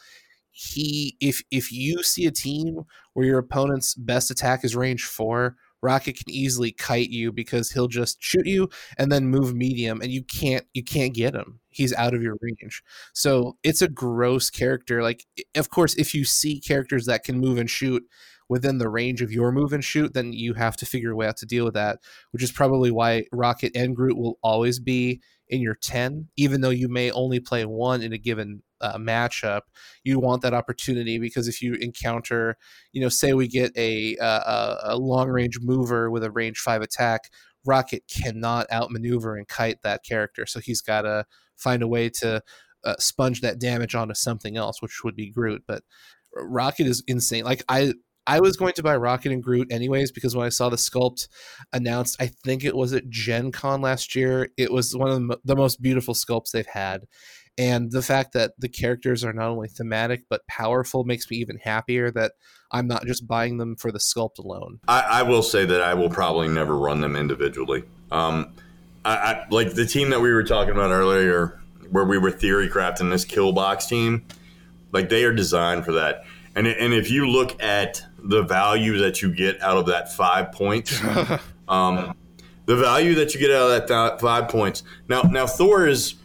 He 0.51 1.15
if 1.21 1.41
if 1.51 1.71
you 1.71 2.03
see 2.03 2.25
a 2.25 2.31
team 2.31 2.81
where 3.13 3.25
your 3.25 3.39
opponent's 3.39 3.95
best 3.95 4.31
attack 4.31 4.63
is 4.63 4.75
range 4.75 5.05
four, 5.05 5.55
Rocket 5.81 6.17
can 6.17 6.29
easily 6.29 6.71
kite 6.71 7.09
you 7.09 7.31
because 7.31 7.71
he'll 7.71 7.87
just 7.87 8.21
shoot 8.21 8.45
you 8.45 8.69
and 8.97 9.11
then 9.11 9.27
move 9.27 9.55
medium 9.55 10.01
and 10.01 10.11
you 10.11 10.23
can't 10.23 10.65
you 10.73 10.83
can't 10.83 11.13
get 11.13 11.33
him. 11.33 11.59
He's 11.69 11.93
out 11.93 12.13
of 12.13 12.21
your 12.21 12.35
range. 12.41 12.83
So 13.13 13.57
it's 13.63 13.81
a 13.81 13.87
gross 13.87 14.49
character. 14.49 15.01
Like 15.01 15.25
of 15.55 15.69
course 15.69 15.95
if 15.95 16.13
you 16.13 16.25
see 16.25 16.59
characters 16.59 17.05
that 17.05 17.23
can 17.23 17.39
move 17.39 17.57
and 17.57 17.69
shoot 17.69 18.03
within 18.51 18.79
the 18.79 18.89
range 18.89 19.21
of 19.21 19.31
your 19.31 19.49
move 19.49 19.71
and 19.71 19.81
shoot, 19.81 20.13
then 20.13 20.33
you 20.33 20.53
have 20.53 20.75
to 20.75 20.85
figure 20.85 21.11
a 21.11 21.15
way 21.15 21.25
out 21.25 21.37
to 21.37 21.45
deal 21.45 21.63
with 21.63 21.73
that, 21.73 21.99
which 22.31 22.43
is 22.43 22.51
probably 22.51 22.91
why 22.91 23.23
Rocket 23.31 23.71
and 23.77 23.95
Groot 23.95 24.17
will 24.17 24.37
always 24.43 24.77
be 24.77 25.21
in 25.47 25.61
your 25.61 25.75
10, 25.75 26.27
even 26.35 26.59
though 26.59 26.69
you 26.69 26.89
may 26.89 27.09
only 27.11 27.39
play 27.39 27.63
one 27.63 28.01
in 28.01 28.11
a 28.11 28.17
given 28.17 28.61
uh, 28.81 28.97
matchup. 28.97 29.61
You 30.03 30.19
want 30.19 30.41
that 30.41 30.53
opportunity 30.53 31.17
because 31.17 31.47
if 31.47 31.61
you 31.61 31.75
encounter, 31.75 32.57
you 32.91 32.99
know, 32.99 33.07
say 33.07 33.31
we 33.31 33.47
get 33.47 33.71
a, 33.77 34.17
uh, 34.17 34.75
a 34.83 34.97
long 34.97 35.29
range 35.29 35.59
mover 35.61 36.11
with 36.11 36.25
a 36.25 36.29
range 36.29 36.59
five 36.59 36.81
attack, 36.81 37.31
Rocket 37.65 38.03
cannot 38.13 38.69
outmaneuver 38.69 39.37
and 39.37 39.47
kite 39.47 39.81
that 39.83 40.03
character. 40.03 40.45
So 40.45 40.59
he's 40.59 40.81
got 40.81 41.03
to 41.03 41.25
find 41.55 41.81
a 41.81 41.87
way 41.87 42.09
to 42.19 42.41
uh, 42.83 42.95
sponge 42.99 43.39
that 43.41 43.61
damage 43.61 43.95
onto 43.95 44.13
something 44.13 44.57
else, 44.57 44.81
which 44.81 45.05
would 45.05 45.15
be 45.15 45.31
Groot. 45.31 45.63
But 45.65 45.83
Rocket 46.35 46.87
is 46.87 47.01
insane. 47.07 47.45
Like 47.45 47.63
I, 47.69 47.93
I 48.27 48.39
was 48.39 48.55
going 48.55 48.73
to 48.73 48.83
buy 48.83 48.95
Rocket 48.95 49.31
and 49.31 49.43
Groot 49.43 49.71
anyways 49.71 50.11
because 50.11 50.35
when 50.35 50.45
I 50.45 50.49
saw 50.49 50.69
the 50.69 50.75
sculpt 50.75 51.27
announced, 51.73 52.21
I 52.21 52.27
think 52.27 52.63
it 52.63 52.75
was 52.75 52.93
at 52.93 53.09
Gen 53.09 53.51
Con 53.51 53.81
last 53.81 54.15
year. 54.15 54.49
It 54.57 54.71
was 54.71 54.95
one 54.95 55.09
of 55.09 55.39
the, 55.43 55.55
most 55.55 55.81
beautiful 55.81 56.13
sculpts 56.13 56.51
they've 56.51 56.65
had, 56.65 57.01
And 57.57 57.91
the 57.91 58.01
fact 58.01 58.33
that 58.33 58.51
the 58.57 58.69
characters 58.69 59.23
are 59.23 59.33
not 59.33 59.49
only 59.49 59.67
thematic 59.67 60.23
but 60.29 60.45
powerful 60.47 61.03
makes 61.03 61.29
me 61.29 61.37
even 61.37 61.57
happier 61.57 62.11
that 62.11 62.33
I'm 62.71 62.87
not 62.87 63.05
just 63.05 63.27
buying 63.27 63.57
them 63.57 63.75
for 63.75 63.91
the 63.91 63.99
sculpt 63.99 64.37
alone. 64.39 64.79
I, 64.87 65.01
I 65.01 65.23
will 65.23 65.43
say 65.43 65.65
that 65.65 65.81
I 65.81 65.93
will 65.93 66.09
probably 66.09 66.47
never 66.47 66.77
run 66.77 67.01
them 67.01 67.15
individually. 67.15 67.83
Um, 68.11 68.53
I, 69.03 69.15
I, 69.15 69.47
like 69.49 69.73
the 69.73 69.85
team 69.85 70.11
that 70.11 70.21
we 70.21 70.31
were 70.31 70.43
talking 70.43 70.71
about 70.71 70.91
earlier, 70.91 71.59
where 71.89 72.05
we 72.05 72.17
were 72.17 72.31
theory 72.31 72.69
crafting 72.69 73.09
this 73.09 73.25
kill 73.25 73.51
box 73.51 73.87
team. 73.87 74.25
Like 74.91 75.09
they 75.09 75.23
are 75.23 75.33
designed 75.33 75.85
for 75.85 75.93
that. 75.93 76.23
And 76.55 76.67
and 76.67 76.93
if 76.93 77.09
you 77.09 77.27
look 77.27 77.61
at 77.63 78.03
the 78.23 78.43
value 78.43 78.97
that 78.99 79.21
you 79.21 79.33
get 79.33 79.61
out 79.61 79.77
of 79.77 79.85
that 79.87 80.13
five 80.13 80.51
points, 80.51 80.99
um, 81.67 82.15
the 82.65 82.75
value 82.75 83.15
that 83.15 83.33
you 83.33 83.39
get 83.39 83.51
out 83.51 83.63
of 83.63 83.69
that 83.69 83.87
th- 83.87 84.21
five 84.21 84.47
points. 84.49 84.83
Now 85.09 85.21
now 85.23 85.47
Thor 85.47 85.87
is 85.87 86.15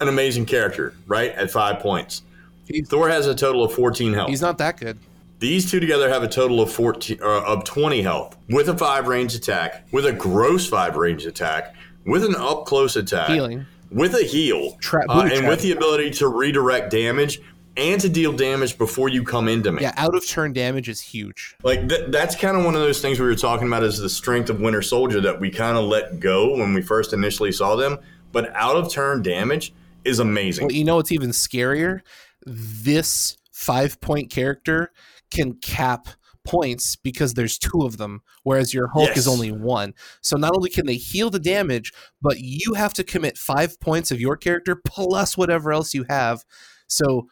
an 0.00 0.08
amazing 0.08 0.46
character, 0.46 0.94
right? 1.06 1.32
At 1.32 1.50
five 1.50 1.80
points, 1.80 2.22
He's- 2.66 2.88
Thor 2.88 3.08
has 3.08 3.26
a 3.26 3.34
total 3.34 3.64
of 3.64 3.72
fourteen 3.72 4.12
health. 4.12 4.28
He's 4.30 4.42
not 4.42 4.58
that 4.58 4.78
good. 4.78 4.98
These 5.40 5.70
two 5.70 5.78
together 5.78 6.08
have 6.08 6.24
a 6.24 6.28
total 6.28 6.60
of 6.60 6.72
14 6.72 7.20
uh, 7.22 7.42
of 7.44 7.62
20 7.62 8.02
health 8.02 8.36
with 8.48 8.68
a 8.68 8.76
5 8.76 9.06
range 9.06 9.36
attack, 9.36 9.86
with 9.92 10.04
a 10.04 10.12
gross 10.12 10.66
5 10.68 10.96
range 10.96 11.26
attack, 11.26 11.76
with 12.04 12.24
an 12.24 12.34
up 12.34 12.64
close 12.66 12.96
attack, 12.96 13.28
Healing. 13.30 13.64
with 13.92 14.14
a 14.16 14.24
heal, 14.24 14.72
Trap- 14.80 15.04
uh, 15.08 15.28
and 15.32 15.46
with 15.46 15.62
the 15.62 15.70
ability 15.70 16.10
to 16.10 16.26
redirect 16.26 16.90
damage 16.90 17.40
and 17.78 18.00
to 18.00 18.08
deal 18.08 18.32
damage 18.32 18.76
before 18.76 19.08
you 19.08 19.22
come 19.22 19.48
into 19.48 19.72
me. 19.72 19.82
Yeah, 19.82 19.94
out 19.96 20.14
of 20.14 20.26
turn 20.26 20.52
damage 20.52 20.88
is 20.88 21.00
huge. 21.00 21.56
Like 21.62 21.88
th- 21.88 22.10
that's 22.10 22.34
kind 22.34 22.56
of 22.56 22.64
one 22.64 22.74
of 22.74 22.80
those 22.80 23.00
things 23.00 23.18
we 23.20 23.26
were 23.26 23.34
talking 23.34 23.66
about 23.68 23.84
is 23.84 23.98
the 23.98 24.10
strength 24.10 24.50
of 24.50 24.60
Winter 24.60 24.82
Soldier 24.82 25.20
that 25.22 25.40
we 25.40 25.50
kind 25.50 25.78
of 25.78 25.84
let 25.84 26.20
go 26.20 26.56
when 26.56 26.74
we 26.74 26.82
first 26.82 27.12
initially 27.12 27.52
saw 27.52 27.76
them, 27.76 27.98
but 28.32 28.54
out 28.54 28.76
of 28.76 28.90
turn 28.90 29.22
damage 29.22 29.72
is 30.04 30.18
amazing. 30.18 30.66
Well, 30.66 30.74
you 30.74 30.84
know 30.84 30.96
what's 30.96 31.12
even 31.12 31.30
scarier? 31.30 32.00
This 32.44 33.36
five 33.52 34.00
point 34.00 34.30
character 34.30 34.92
can 35.30 35.54
cap 35.54 36.08
points 36.44 36.96
because 36.96 37.34
there's 37.34 37.58
two 37.58 37.82
of 37.82 37.98
them, 37.98 38.22
whereas 38.42 38.72
your 38.72 38.88
Hulk 38.88 39.16
is 39.16 39.28
only 39.28 39.52
one. 39.52 39.92
So 40.22 40.36
not 40.36 40.56
only 40.56 40.70
can 40.70 40.86
they 40.86 40.96
heal 40.96 41.28
the 41.28 41.38
damage, 41.38 41.92
but 42.22 42.40
you 42.40 42.74
have 42.74 42.94
to 42.94 43.04
commit 43.04 43.36
five 43.36 43.78
points 43.80 44.10
of 44.10 44.20
your 44.20 44.36
character 44.36 44.74
plus 44.74 45.36
whatever 45.36 45.72
else 45.72 45.92
you 45.92 46.06
have. 46.08 46.44
So 46.86 47.28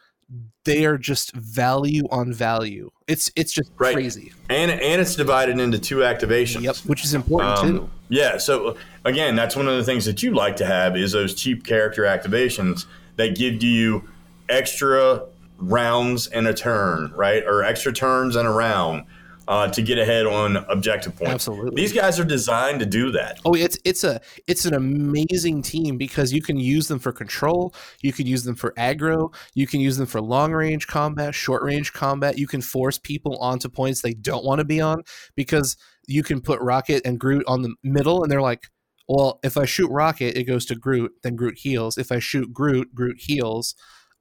they 0.65 0.85
are 0.85 0.97
just 0.97 1.31
value 1.33 2.03
on 2.11 2.33
value. 2.33 2.89
It's 3.07 3.31
it's 3.35 3.53
just 3.53 3.71
Right. 3.77 3.93
crazy. 3.93 4.33
and 4.49 4.69
and 4.71 5.01
it's 5.01 5.15
divided 5.15 5.59
into 5.59 5.79
two 5.79 5.97
activations. 5.97 6.61
Yep, 6.61 6.75
which 6.85 7.03
is 7.05 7.13
important 7.13 7.57
Um, 7.59 7.67
too. 7.77 7.89
Yeah, 8.09 8.37
so 8.37 8.75
again, 9.05 9.35
that's 9.35 9.55
one 9.55 9.67
of 9.67 9.77
the 9.77 9.83
things 9.83 10.05
that 10.05 10.21
you 10.23 10.33
like 10.33 10.57
to 10.57 10.65
have 10.65 10.97
is 10.97 11.11
those 11.13 11.33
cheap 11.33 11.65
character 11.65 12.03
activations 12.03 12.85
that 13.15 13.35
give 13.37 13.63
you 13.63 14.03
extra 14.49 15.23
rounds 15.59 16.27
and 16.27 16.47
a 16.47 16.53
turn, 16.53 17.11
right? 17.15 17.43
Or 17.45 17.63
extra 17.63 17.91
turns 17.93 18.35
and 18.35 18.47
a 18.47 18.51
round 18.51 19.03
uh, 19.47 19.67
to 19.69 19.81
get 19.81 19.97
ahead 19.97 20.25
on 20.25 20.57
objective 20.69 21.15
points. 21.15 21.33
Absolutely. 21.33 21.81
These 21.81 21.93
guys 21.93 22.19
are 22.19 22.25
designed 22.25 22.79
to 22.79 22.85
do 22.85 23.11
that. 23.11 23.39
Oh, 23.45 23.53
it's 23.53 23.77
it's 23.85 24.03
a 24.03 24.21
it's 24.47 24.65
an 24.65 24.73
amazing 24.73 25.61
team 25.61 25.97
because 25.97 26.33
you 26.33 26.41
can 26.41 26.57
use 26.57 26.87
them 26.87 26.99
for 26.99 27.11
control, 27.11 27.73
you 28.01 28.11
can 28.11 28.27
use 28.27 28.43
them 28.43 28.55
for 28.55 28.71
aggro, 28.73 29.33
you 29.53 29.67
can 29.67 29.79
use 29.79 29.97
them 29.97 30.07
for 30.07 30.21
long 30.21 30.51
range 30.51 30.87
combat, 30.87 31.33
short 31.33 31.63
range 31.63 31.93
combat. 31.93 32.37
You 32.37 32.47
can 32.47 32.61
force 32.61 32.97
people 32.97 33.37
onto 33.37 33.69
points 33.69 34.01
they 34.01 34.13
don't 34.13 34.45
want 34.45 34.59
to 34.59 34.65
be 34.65 34.81
on 34.81 35.03
because 35.35 35.77
you 36.07 36.23
can 36.23 36.41
put 36.41 36.59
Rocket 36.61 37.01
and 37.05 37.19
Groot 37.19 37.43
on 37.47 37.61
the 37.61 37.75
middle, 37.83 38.23
and 38.23 38.31
they're 38.31 38.41
like, 38.41 38.67
well, 39.07 39.39
if 39.43 39.57
I 39.57 39.65
shoot 39.65 39.89
Rocket, 39.89 40.37
it 40.37 40.43
goes 40.43 40.65
to 40.65 40.75
Groot, 40.75 41.11
then 41.23 41.35
Groot 41.35 41.59
heals. 41.59 41.97
If 41.97 42.11
I 42.11 42.19
shoot 42.19 42.53
Groot, 42.53 42.93
Groot 42.93 43.17
heals. 43.19 43.75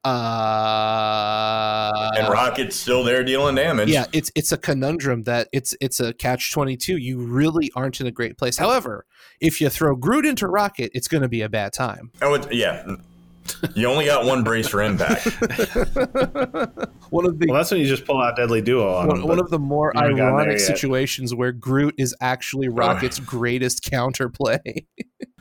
Uh, 0.04 1.90
And 2.16 2.28
Rocket's 2.28 2.76
still 2.76 3.04
there 3.04 3.24
dealing 3.24 3.54
damage. 3.56 3.88
yeah, 3.88 4.06
it's 4.12 4.30
it's 4.34 4.52
a 4.52 4.56
conundrum 4.56 5.24
that 5.24 5.48
it's 5.52 5.74
it's 5.80 6.00
a 6.00 6.12
catch 6.14 6.52
twenty 6.52 6.76
two. 6.76 6.96
You 6.96 7.18
really 7.18 7.70
aren't 7.74 8.00
in 8.00 8.06
a 8.06 8.10
great 8.12 8.38
place. 8.38 8.56
However, 8.56 9.04
if 9.40 9.60
you 9.60 9.68
throw 9.68 9.94
Groot 9.96 10.26
into 10.26 10.46
Rocket, 10.48 10.90
it's 10.94 11.08
going 11.08 11.22
to 11.22 11.28
be 11.28 11.42
a 11.42 11.48
bad 11.48 11.72
time. 11.72 12.10
Oh, 12.22 12.40
yeah. 12.50 12.86
You 13.74 13.86
only 13.88 14.04
got 14.04 14.24
one 14.24 14.44
brace 14.44 14.68
for 14.68 14.82
impact. 14.82 15.24
One 17.10 17.24
of 17.24 17.38
the 17.38 17.46
Well, 17.48 17.56
that's 17.56 17.70
when 17.70 17.80
you 17.80 17.86
just 17.86 18.04
pull 18.04 18.20
out 18.20 18.36
Deadly 18.36 18.60
Duo 18.60 18.92
on 18.92 19.06
one, 19.06 19.20
them, 19.20 19.28
one 19.28 19.38
of 19.38 19.48
the 19.50 19.58
more 19.58 19.92
you 19.94 20.00
haven't 20.00 20.16
gotten 20.16 20.36
there 20.36 20.44
ironic 20.46 20.60
situations 20.60 21.34
where 21.34 21.52
Groot 21.52 21.94
is 21.98 22.14
actually 22.20 22.68
Rocket's 22.68 23.20
greatest 23.20 23.82
counterplay. 23.84 24.86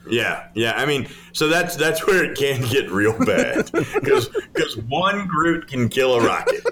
Yeah, 0.08 0.48
yeah. 0.54 0.74
I 0.76 0.86
mean, 0.86 1.08
so 1.32 1.48
that's 1.48 1.74
that's 1.74 2.06
where 2.06 2.24
it 2.24 2.38
can 2.38 2.62
get 2.70 2.88
real 2.92 3.18
bad 3.24 3.70
because 3.72 4.28
because 4.52 4.76
one 4.88 5.26
Groot 5.26 5.66
can 5.66 5.88
kill 5.88 6.14
a 6.14 6.24
rocket. 6.24 6.64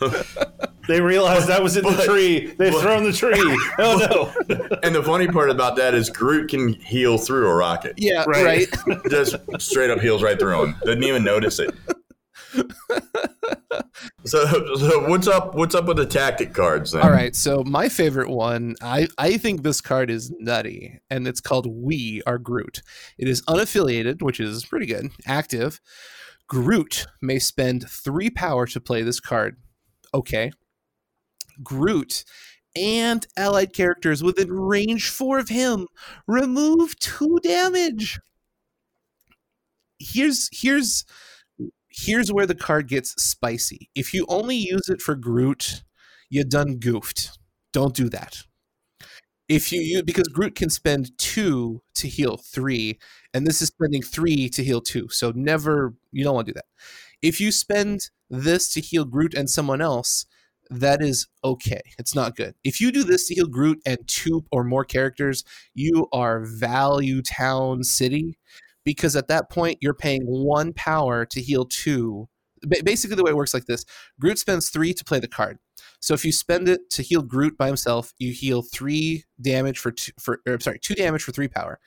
they 0.88 1.00
realized 1.00 1.48
that 1.48 1.62
was 1.62 1.76
in 1.76 1.84
the 1.84 2.02
tree. 2.04 2.46
They've 2.58 2.72
but- 2.72 2.82
thrown 2.82 3.04
the 3.04 3.12
tree. 3.12 3.32
Oh 3.78 4.32
no! 4.48 4.76
And 4.82 4.94
the 4.94 5.02
funny 5.02 5.26
part 5.28 5.50
about 5.50 5.76
that 5.76 5.94
is 5.94 6.10
Groot 6.10 6.50
can 6.50 6.74
heal 6.74 7.18
through 7.18 7.48
a 7.48 7.54
rocket. 7.54 7.94
yeah, 7.96 8.24
right. 8.26 8.66
Right. 8.86 8.98
Just 9.10 9.36
straight 9.58 9.90
up 9.90 10.00
heals 10.00 10.22
right 10.22 10.38
through 10.38 10.62
him. 10.62 10.76
Didn't 10.84 11.04
even 11.04 11.24
notice 11.24 11.58
it. 11.58 11.74
So, 14.24 14.46
so 14.76 15.08
what's 15.08 15.26
up? 15.26 15.54
What's 15.54 15.74
up 15.74 15.84
with 15.86 15.96
the 15.98 16.06
tactic 16.06 16.54
cards 16.54 16.92
then? 16.92 17.02
All 17.02 17.10
right, 17.10 17.34
so 17.36 17.62
my 17.64 17.88
favorite 17.88 18.30
one, 18.30 18.74
I, 18.80 19.06
I 19.18 19.36
think 19.36 19.62
this 19.62 19.80
card 19.80 20.10
is 20.10 20.32
nutty, 20.38 20.98
and 21.10 21.28
it's 21.28 21.40
called 21.40 21.66
We 21.66 22.22
Are 22.26 22.38
Groot. 22.38 22.82
It 23.18 23.28
is 23.28 23.42
unaffiliated, 23.42 24.22
which 24.22 24.40
is 24.40 24.64
pretty 24.64 24.86
good. 24.86 25.10
Active. 25.26 25.80
Groot 26.48 27.06
may 27.20 27.38
spend 27.38 27.88
three 27.88 28.30
power 28.30 28.66
to 28.66 28.80
play 28.80 29.02
this 29.02 29.20
card. 29.20 29.56
Okay. 30.14 30.50
Groot 31.62 32.24
and 32.76 33.26
allied 33.36 33.72
characters 33.72 34.22
within 34.22 34.50
range 34.52 35.08
four 35.10 35.38
of 35.38 35.48
him 35.48 35.86
remove 36.26 36.96
two 36.98 37.38
damage. 37.42 38.20
Here's 39.98 40.48
here's 40.52 41.04
here's 41.88 42.32
where 42.32 42.46
the 42.46 42.54
card 42.54 42.88
gets 42.88 43.10
spicy. 43.22 43.90
If 43.94 44.12
you 44.14 44.26
only 44.28 44.56
use 44.56 44.88
it 44.88 45.00
for 45.00 45.14
Groot, 45.14 45.84
you 46.30 46.44
done 46.44 46.78
goofed. 46.78 47.38
Don't 47.72 47.94
do 47.94 48.08
that. 48.10 48.42
If 49.48 49.72
you 49.72 49.80
use 49.80 50.02
because 50.02 50.28
Groot 50.28 50.54
can 50.54 50.70
spend 50.70 51.16
two 51.18 51.82
to 51.96 52.08
heal 52.08 52.38
three, 52.38 52.98
and 53.34 53.46
this 53.46 53.60
is 53.60 53.68
spending 53.68 54.02
three 54.02 54.48
to 54.50 54.64
heal 54.64 54.80
two. 54.80 55.08
So 55.10 55.32
never 55.34 55.94
you 56.12 56.24
don't 56.24 56.34
want 56.34 56.46
to 56.46 56.52
do 56.52 56.58
that. 56.58 56.66
If 57.24 57.40
you 57.40 57.52
spend 57.52 58.10
this 58.28 58.70
to 58.74 58.82
heal 58.82 59.06
Groot 59.06 59.32
and 59.32 59.48
someone 59.48 59.80
else, 59.80 60.26
that 60.68 61.00
is 61.00 61.26
okay. 61.42 61.80
It's 61.98 62.14
not 62.14 62.36
good. 62.36 62.54
If 62.62 62.82
you 62.82 62.92
do 62.92 63.02
this 63.02 63.26
to 63.28 63.34
heal 63.34 63.46
Groot 63.46 63.80
and 63.86 63.96
two 64.06 64.44
or 64.52 64.62
more 64.62 64.84
characters, 64.84 65.42
you 65.72 66.06
are 66.12 66.44
value 66.44 67.22
town 67.22 67.82
city 67.82 68.38
because 68.84 69.16
at 69.16 69.28
that 69.28 69.48
point 69.48 69.78
you're 69.80 69.94
paying 69.94 70.26
one 70.26 70.74
power 70.74 71.24
to 71.24 71.40
heal 71.40 71.64
two. 71.64 72.28
Basically, 72.84 73.16
the 73.16 73.24
way 73.24 73.30
it 73.30 73.36
works 73.36 73.54
like 73.54 73.64
this: 73.64 73.86
Groot 74.20 74.38
spends 74.38 74.68
three 74.68 74.92
to 74.92 75.02
play 75.02 75.18
the 75.18 75.26
card. 75.26 75.58
So 76.00 76.12
if 76.12 76.26
you 76.26 76.32
spend 76.32 76.68
it 76.68 76.90
to 76.90 77.02
heal 77.02 77.22
Groot 77.22 77.56
by 77.56 77.68
himself, 77.68 78.12
you 78.18 78.32
heal 78.32 78.60
three 78.60 79.24
damage 79.40 79.78
for 79.78 79.92
two, 79.92 80.12
for 80.20 80.40
or, 80.46 80.60
sorry 80.60 80.78
two 80.78 80.94
damage 80.94 81.22
for 81.22 81.32
three 81.32 81.48
power. 81.48 81.80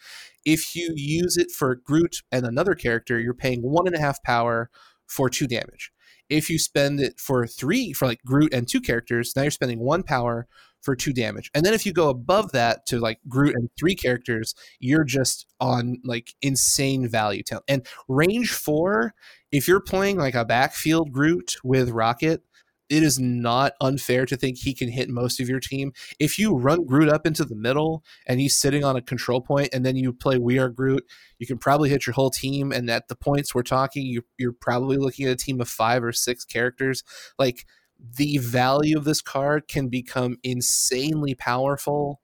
If 0.46 0.76
you 0.76 0.94
use 0.96 1.38
it 1.38 1.52
for 1.52 1.76
Groot 1.76 2.24
and 2.32 2.44
another 2.44 2.74
character, 2.74 3.20
you're 3.20 3.36
paying 3.36 3.62
one 3.62 3.86
and 3.86 3.96
a 3.96 4.00
half 4.00 4.24
power 4.24 4.72
for 5.08 5.30
two 5.30 5.48
damage. 5.48 5.92
If 6.30 6.50
you 6.50 6.60
spend 6.60 7.00
it 7.00 7.20
for 7.20 7.48
three 7.48 7.94
for 7.94 8.06
like 8.06 8.22
Groot 8.26 8.54
and 8.54 8.68
two 8.68 8.82
characters, 8.82 9.34
now 9.36 9.44
you're 9.44 9.52
spending 9.52 9.80
one 9.80 10.04
power 10.04 10.48
for 10.82 10.96
two 10.96 11.14
damage. 11.14 11.50
And 11.54 11.66
then 11.66 11.74
if 11.74 11.86
you 11.86 11.94
go 11.94 12.10
above 12.10 12.52
that 12.52 12.86
to 12.88 13.00
like 13.00 13.20
Groot 13.28 13.56
and 13.56 13.70
three 13.78 13.96
characters, 13.96 14.56
you're 14.80 15.04
just 15.04 15.48
on 15.60 15.98
like 16.04 16.34
insane 16.42 17.08
value 17.08 17.44
town. 17.44 17.62
And 17.68 17.86
range 18.08 18.52
four, 18.52 19.14
if 19.52 19.68
you're 19.68 19.82
playing 19.82 20.18
like 20.18 20.36
a 20.36 20.46
backfield 20.46 21.12
Groot 21.12 21.56
with 21.64 21.90
Rocket, 21.90 22.44
it 22.90 23.04
is 23.04 23.20
not 23.20 23.74
unfair 23.82 24.26
to 24.26 24.38
think 24.38 24.58
he 24.58 24.74
can 24.74 24.90
hit 24.90 25.10
most 25.10 25.40
of 25.40 25.50
your 25.50 25.60
team. 25.60 25.92
If 26.20 26.40
you 26.40 26.56
run 26.56 26.86
Groot 26.86 27.10
up 27.10 27.28
into 27.28 27.44
the 27.44 27.56
middle 27.56 28.04
and 28.26 28.40
he's 28.40 28.58
sitting 28.58 28.84
on 28.84 28.96
a 28.96 29.02
control 29.02 29.42
point, 29.42 29.70
and 29.74 29.86
then 29.86 29.96
you 29.96 30.14
play 30.14 30.38
We 30.38 30.58
Are 30.58 30.70
Groot, 30.70 31.04
you 31.40 31.48
can 31.48 31.58
probably 31.58 31.90
hit 31.90 32.08
your 32.08 32.14
whole 32.14 32.30
team. 32.30 32.72
And 32.72 32.90
at 32.90 33.08
the 33.08 33.16
points 33.16 33.54
we're 33.54 33.64
talking, 33.64 34.06
you, 34.06 34.24
you're 34.38 34.54
probably 34.54 34.98
looking 34.98 35.26
at 35.26 35.34
a 35.34 35.36
team 35.36 35.60
of 35.60 35.70
five 35.70 36.04
or 36.04 36.14
six 36.14 36.46
characters. 36.46 37.04
Like 37.38 37.66
the 38.00 38.38
value 38.38 38.98
of 38.98 39.04
this 39.04 39.22
card 39.22 39.68
can 39.68 39.90
become 39.90 40.38
insanely 40.44 41.36
powerful. 41.36 42.22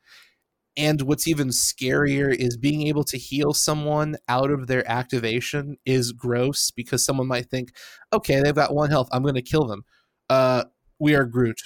And 0.76 1.02
what's 1.04 1.28
even 1.28 1.50
scarier 1.50 2.34
is 2.34 2.58
being 2.58 2.88
able 2.88 3.04
to 3.06 3.18
heal 3.18 3.54
someone 3.54 4.16
out 4.28 4.50
of 4.50 4.66
their 4.68 4.90
activation 4.90 5.78
is 5.86 6.12
gross 6.12 6.72
because 6.72 7.06
someone 7.06 7.28
might 7.28 7.50
think, 7.50 7.74
okay, 8.12 8.42
they've 8.42 8.56
got 8.56 8.74
one 8.74 8.90
health. 8.90 9.08
I'm 9.12 9.22
going 9.22 9.36
to 9.36 9.42
kill 9.42 9.68
them. 9.68 9.84
Uh, 10.30 10.64
we 11.00 11.16
are 11.16 11.26
Groot. 11.26 11.60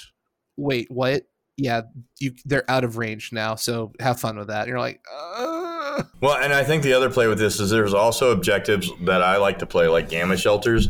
Wait, 0.56 0.90
what? 0.90 1.22
Yeah, 1.56 1.82
you 2.20 2.34
they're 2.44 2.68
out 2.70 2.84
of 2.84 2.96
range 2.98 3.32
now, 3.32 3.56
so 3.56 3.92
have 3.98 4.20
fun 4.20 4.38
with 4.38 4.46
that. 4.48 4.60
And 4.62 4.68
you're 4.68 4.78
like, 4.78 5.00
uh, 5.12 6.02
Well, 6.20 6.36
and 6.36 6.52
I 6.52 6.62
think 6.62 6.84
the 6.84 6.92
other 6.92 7.10
play 7.10 7.26
with 7.26 7.38
this 7.38 7.58
is 7.58 7.70
there's 7.70 7.94
also 7.94 8.30
objectives 8.30 8.90
that 9.02 9.22
I 9.22 9.38
like 9.38 9.58
to 9.58 9.66
play, 9.66 9.88
like 9.88 10.08
gamma 10.08 10.36
shelters, 10.36 10.88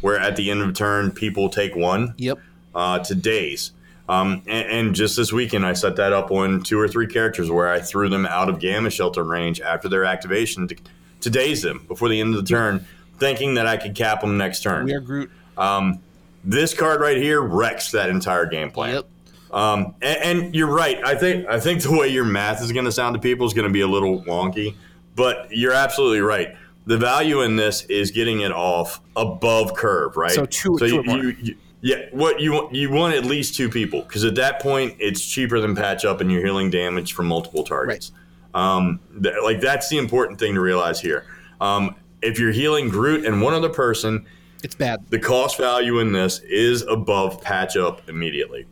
where 0.00 0.18
at 0.18 0.36
the 0.36 0.50
end 0.50 0.62
of 0.62 0.74
turn 0.74 1.10
people 1.10 1.50
take 1.50 1.76
one 1.76 2.14
Yep. 2.16 2.38
uh, 2.74 2.98
to 3.00 3.14
days. 3.14 3.72
Um, 4.08 4.42
and, 4.46 4.68
and 4.70 4.94
just 4.94 5.16
this 5.16 5.32
weekend, 5.32 5.66
I 5.66 5.72
set 5.74 5.96
that 5.96 6.12
up 6.14 6.30
on 6.30 6.62
two 6.62 6.78
or 6.80 6.88
three 6.88 7.08
characters 7.08 7.50
where 7.50 7.68
I 7.68 7.80
threw 7.80 8.08
them 8.08 8.24
out 8.24 8.48
of 8.48 8.58
gamma 8.60 8.88
shelter 8.88 9.24
range 9.24 9.60
after 9.60 9.88
their 9.88 10.04
activation 10.04 10.68
to, 10.68 10.76
to 11.22 11.28
daze 11.30 11.60
them 11.60 11.84
before 11.88 12.08
the 12.08 12.20
end 12.20 12.34
of 12.34 12.40
the 12.40 12.48
turn, 12.48 12.86
thinking 13.18 13.54
that 13.54 13.66
I 13.66 13.76
could 13.76 13.94
cap 13.94 14.20
them 14.22 14.38
next 14.38 14.62
turn. 14.62 14.84
We 14.84 14.94
are 14.94 15.00
Groot. 15.00 15.30
Um, 15.58 16.00
this 16.46 16.72
card 16.72 17.00
right 17.00 17.16
here 17.16 17.42
wrecks 17.42 17.90
that 17.90 18.08
entire 18.08 18.46
game 18.46 18.70
plan. 18.70 18.94
Yep. 18.94 19.08
Um, 19.50 19.94
and, 20.00 20.42
and 20.44 20.54
you're 20.54 20.72
right. 20.72 20.98
I 21.04 21.14
think 21.14 21.46
I 21.48 21.60
think 21.60 21.82
the 21.82 21.92
way 21.92 22.08
your 22.08 22.24
math 22.24 22.62
is 22.62 22.72
going 22.72 22.84
to 22.86 22.92
sound 22.92 23.14
to 23.14 23.20
people 23.20 23.46
is 23.46 23.52
going 23.52 23.66
to 23.68 23.72
be 23.72 23.80
a 23.82 23.86
little 23.86 24.22
wonky, 24.22 24.74
but 25.14 25.48
you're 25.50 25.72
absolutely 25.72 26.20
right. 26.20 26.56
The 26.86 26.96
value 26.96 27.40
in 27.42 27.56
this 27.56 27.82
is 27.84 28.10
getting 28.12 28.40
it 28.40 28.52
off 28.52 29.00
above 29.16 29.74
curve, 29.74 30.16
right? 30.16 30.30
So 30.32 30.46
two- 30.46 30.78
two 30.78 30.86
you, 30.86 31.02
you, 31.02 31.36
you- 31.42 31.56
yeah, 31.82 32.06
what 32.10 32.40
you 32.40 32.52
want 32.52 32.74
you 32.74 32.90
want 32.90 33.14
at 33.14 33.24
least 33.24 33.54
two 33.54 33.68
people 33.68 34.00
because 34.02 34.24
at 34.24 34.34
that 34.36 34.60
point 34.60 34.94
it's 34.98 35.24
cheaper 35.24 35.60
than 35.60 35.76
patch 35.76 36.04
up 36.04 36.20
and 36.20 36.32
you're 36.32 36.44
healing 36.44 36.70
damage 36.70 37.12
from 37.12 37.26
multiple 37.26 37.62
targets. 37.64 38.12
Um, 38.54 38.98
th- 39.22 39.34
like 39.44 39.60
that's 39.60 39.88
the 39.90 39.98
important 39.98 40.38
thing 40.40 40.54
to 40.54 40.60
realize 40.60 41.00
here. 41.00 41.26
Um, 41.60 41.94
if 42.22 42.38
you're 42.40 42.50
healing 42.50 42.88
Groot 42.88 43.24
and 43.26 43.40
one 43.42 43.52
other 43.54 43.68
person, 43.68 44.26
It's 44.62 44.74
bad. 44.74 45.04
the 45.10 45.18
cost 45.18 45.58
value 45.58 46.00
in 46.00 46.12
this 46.12 46.40
is 46.40 46.82
above 46.82 47.40
patch 47.42 47.76
up 47.76 48.08
immediately. 48.08 48.66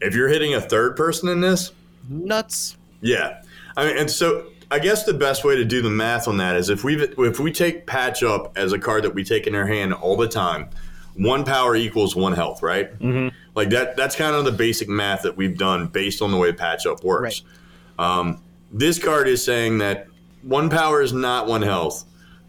If 0.00 0.14
you're 0.14 0.28
hitting 0.28 0.54
a 0.54 0.60
third 0.60 0.96
person 0.96 1.28
in 1.28 1.40
this, 1.40 1.72
Nuts. 2.08 2.76
yeah. 3.00 3.42
I 3.76 3.86
mean, 3.86 3.96
and 3.96 4.10
so 4.10 4.46
I 4.70 4.78
guess 4.78 5.04
the 5.04 5.14
best 5.14 5.44
way 5.44 5.56
to 5.56 5.64
do 5.64 5.80
the 5.82 5.90
math 5.90 6.28
on 6.28 6.36
that 6.38 6.56
is 6.56 6.68
if 6.68 6.84
we 6.84 7.00
if 7.02 7.38
we 7.40 7.52
take 7.52 7.86
patch 7.86 8.22
up 8.22 8.56
as 8.56 8.72
a 8.72 8.78
card 8.78 9.04
that 9.04 9.14
we 9.14 9.24
take 9.24 9.46
in 9.46 9.54
our 9.54 9.66
hand 9.66 9.94
all 9.94 10.16
the 10.16 10.28
time, 10.28 10.68
one 11.14 11.44
power 11.44 11.74
equals 11.76 12.14
one 12.16 12.32
health, 12.32 12.62
right? 12.62 12.92
Mm-hmm. 12.98 13.28
Like 13.54 13.70
that. 13.70 13.96
That's 13.96 14.16
kind 14.16 14.34
of 14.34 14.44
the 14.44 14.52
basic 14.52 14.88
math 14.88 15.22
that 15.22 15.36
we've 15.36 15.56
done 15.56 15.86
based 15.86 16.20
on 16.22 16.30
the 16.30 16.36
way 16.36 16.52
patch 16.52 16.84
up 16.86 17.02
works. 17.04 17.42
Um, 17.98 18.42
this 18.72 18.98
card 18.98 19.28
is 19.28 19.44
saying 19.44 19.78
that 19.78 20.06
one 20.42 20.68
power 20.70 21.02
is 21.02 21.12
not 21.12 21.46
one 21.46 21.62
health. 21.62 22.04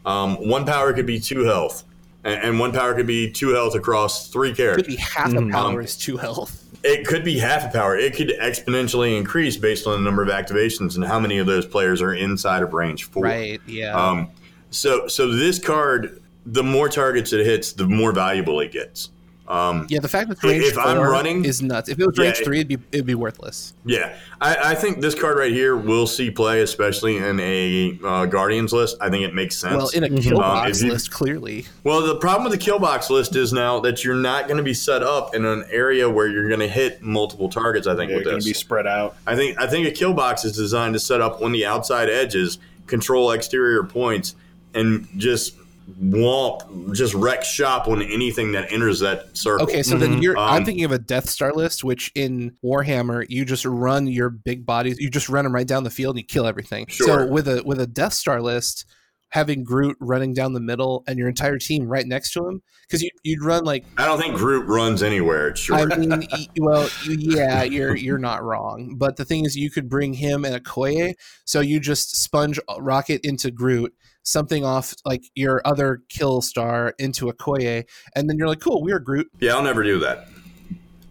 Um, 0.05 0.35
one 0.47 0.65
power 0.65 0.91
could 0.93 1.05
be 1.05 1.19
two 1.19 1.43
health, 1.43 1.83
and, 2.23 2.41
and 2.41 2.59
one 2.59 2.71
power 2.71 2.93
could 2.93 3.07
be 3.07 3.29
two 3.31 3.49
health 3.49 3.75
across 3.75 4.29
three 4.29 4.53
characters. 4.53 4.87
Could 4.87 4.97
characters. 4.97 5.33
be 5.33 5.37
half 5.37 5.49
a 5.49 5.51
power 5.51 5.81
is 5.81 5.97
two 5.97 6.17
health. 6.17 6.59
It 6.83 7.07
could 7.07 7.23
be 7.23 7.37
half 7.37 7.65
a 7.65 7.69
power. 7.69 7.95
It 7.95 8.15
could 8.15 8.33
exponentially 8.41 9.17
increase 9.17 9.55
based 9.55 9.87
on 9.87 9.93
the 9.93 10.03
number 10.03 10.21
of 10.21 10.29
activations 10.29 10.95
and 10.95 11.05
how 11.05 11.19
many 11.19 11.37
of 11.37 11.47
those 11.47 11.65
players 11.65 12.01
are 12.01 12.13
inside 12.13 12.61
of 12.61 12.73
range 12.73 13.05
four. 13.05 13.23
Right. 13.23 13.61
Yeah. 13.65 13.95
Um, 13.95 14.29
so, 14.69 15.07
so 15.07 15.31
this 15.33 15.59
card, 15.59 16.21
the 16.45 16.63
more 16.63 16.89
targets 16.89 17.31
it 17.31 17.45
hits, 17.45 17.71
the 17.71 17.87
more 17.87 18.11
valuable 18.11 18.59
it 18.59 18.71
gets. 18.73 19.09
Um, 19.47 19.87
yeah. 19.89 19.99
The 19.99 20.07
fact 20.07 20.29
that 20.29 20.35
it's 20.35 20.43
if- 20.43 20.49
range 20.49 20.63
if 20.65 20.77
I'm 20.77 20.97
running- 20.99 21.43
is 21.43 21.61
nuts. 21.61 21.89
If 21.89 21.99
it 21.99 22.05
was 22.07 22.17
Yeah, 22.17 22.23
range 22.25 22.39
it- 22.39 22.45
three, 22.45 22.57
it'd 22.59 22.67
be 22.69 22.77
it'd 22.93 23.05
be 23.05 23.15
worthless. 23.15 23.73
yeah, 23.85 24.13
I, 24.39 24.71
I 24.71 24.75
think 24.75 25.01
this 25.01 25.15
card 25.15 25.37
right 25.37 25.51
here 25.51 25.75
will 25.75 26.07
see 26.07 26.31
play, 26.31 26.61
especially 26.61 27.17
in 27.17 27.39
a 27.41 27.99
uh, 28.05 28.25
Guardians 28.27 28.71
list. 28.71 28.95
I 29.01 29.09
think 29.09 29.25
it 29.25 29.33
makes 29.33 29.57
sense. 29.57 29.75
Well, 29.75 29.89
in 29.89 30.03
a 30.05 30.09
kill 30.09 30.35
Um, 30.37 30.41
box 30.41 30.77
if 30.79 30.85
you- 30.85 30.91
list, 30.93 31.11
clearly. 31.11 31.65
Well, 31.83 32.01
the 32.01 32.15
problem 32.15 32.49
with 32.49 32.57
the 32.57 32.63
kill 32.63 32.79
box 32.79 33.09
list 33.09 33.35
is 33.35 33.51
now 33.51 33.79
that 33.81 34.03
you're 34.05 34.15
not 34.15 34.45
going 34.47 34.57
to 34.57 34.63
be 34.63 34.73
set 34.73 35.03
up 35.03 35.35
in 35.35 35.43
an 35.45 35.65
area 35.69 36.09
where 36.09 36.27
you're 36.27 36.47
going 36.47 36.61
to 36.61 36.67
hit 36.67 37.01
multiple 37.03 37.49
targets. 37.49 37.85
I 37.85 37.95
think 37.95 38.09
They're 38.09 38.19
with 38.19 38.25
going 38.25 38.35
this, 38.37 38.45
to 38.45 38.49
be 38.49 38.53
spread 38.53 38.87
out. 38.87 39.17
I 39.27 39.35
think 39.35 39.59
I 39.59 39.67
think 39.67 39.87
a 39.87 39.91
kill 39.91 40.13
box 40.13 40.45
is 40.45 40.55
designed 40.55 40.93
to 40.93 40.99
set 40.99 41.19
up 41.19 41.41
on 41.41 41.51
the 41.51 41.65
outside 41.65 42.09
edges, 42.09 42.59
control 42.87 43.31
exterior 43.31 43.83
points, 43.83 44.35
and 44.73 45.07
just 45.17 45.55
womp, 46.01 46.93
just 46.93 47.13
wreck 47.13 47.43
shop 47.43 47.87
on 47.87 48.01
anything 48.01 48.51
that 48.53 48.71
enters 48.71 48.99
that 48.99 49.35
circle. 49.35 49.65
Okay, 49.65 49.83
so 49.83 49.97
then 49.97 50.21
you're. 50.21 50.37
I'm 50.37 50.59
Um, 50.59 50.65
thinking 50.65 50.85
of 50.85 50.91
a 50.91 50.99
Death 50.99 51.29
Star 51.29 51.53
list, 51.53 51.83
which 51.83 52.11
in 52.15 52.55
Warhammer 52.63 53.25
you 53.29 53.45
just 53.45 53.65
run 53.65 54.07
your 54.07 54.29
big 54.29 54.65
bodies. 54.65 54.99
You 54.99 55.09
just 55.09 55.29
run 55.29 55.43
them 55.43 55.53
right 55.53 55.67
down 55.67 55.83
the 55.83 55.89
field 55.89 56.15
and 56.15 56.21
you 56.23 56.27
kill 56.27 56.45
everything. 56.47 56.87
So 56.89 57.25
with 57.27 57.47
a 57.47 57.63
with 57.65 57.79
a 57.79 57.87
Death 57.87 58.13
Star 58.13 58.41
list, 58.41 58.85
having 59.29 59.63
Groot 59.63 59.97
running 59.99 60.33
down 60.33 60.53
the 60.53 60.59
middle 60.59 61.03
and 61.07 61.17
your 61.17 61.27
entire 61.27 61.57
team 61.57 61.87
right 61.87 62.05
next 62.05 62.33
to 62.33 62.47
him, 62.47 62.61
because 62.87 63.01
you 63.01 63.09
you'd 63.23 63.43
run 63.43 63.63
like 63.63 63.83
I 63.97 64.05
don't 64.05 64.19
think 64.19 64.35
Groot 64.35 64.67
runs 64.67 65.01
anywhere. 65.03 65.49
It's 65.49 65.59
short. 65.59 65.91
I 65.91 65.97
mean, 65.97 66.27
well, 66.57 66.89
yeah, 67.07 67.63
you're 67.63 67.95
you're 67.95 68.19
not 68.19 68.43
wrong. 68.43 68.95
But 68.97 69.17
the 69.17 69.25
thing 69.25 69.45
is, 69.45 69.55
you 69.57 69.69
could 69.71 69.89
bring 69.89 70.13
him 70.13 70.45
and 70.45 70.55
Okoye, 70.63 71.15
so 71.45 71.59
you 71.59 71.79
just 71.79 72.15
sponge 72.15 72.59
Rocket 72.79 73.21
into 73.23 73.49
Groot, 73.51 73.93
something 74.23 74.65
off 74.65 74.93
like 75.05 75.23
your 75.35 75.61
other 75.65 76.01
kill 76.09 76.41
star 76.41 76.93
into 76.99 77.31
Okoye, 77.31 77.83
and 78.15 78.29
then 78.29 78.37
you're 78.37 78.47
like, 78.47 78.59
cool, 78.59 78.81
we're 78.81 78.99
Groot. 78.99 79.29
yeah, 79.39 79.53
I'll 79.55 79.63
never 79.63 79.83
do 79.83 79.99
that. 79.99 80.27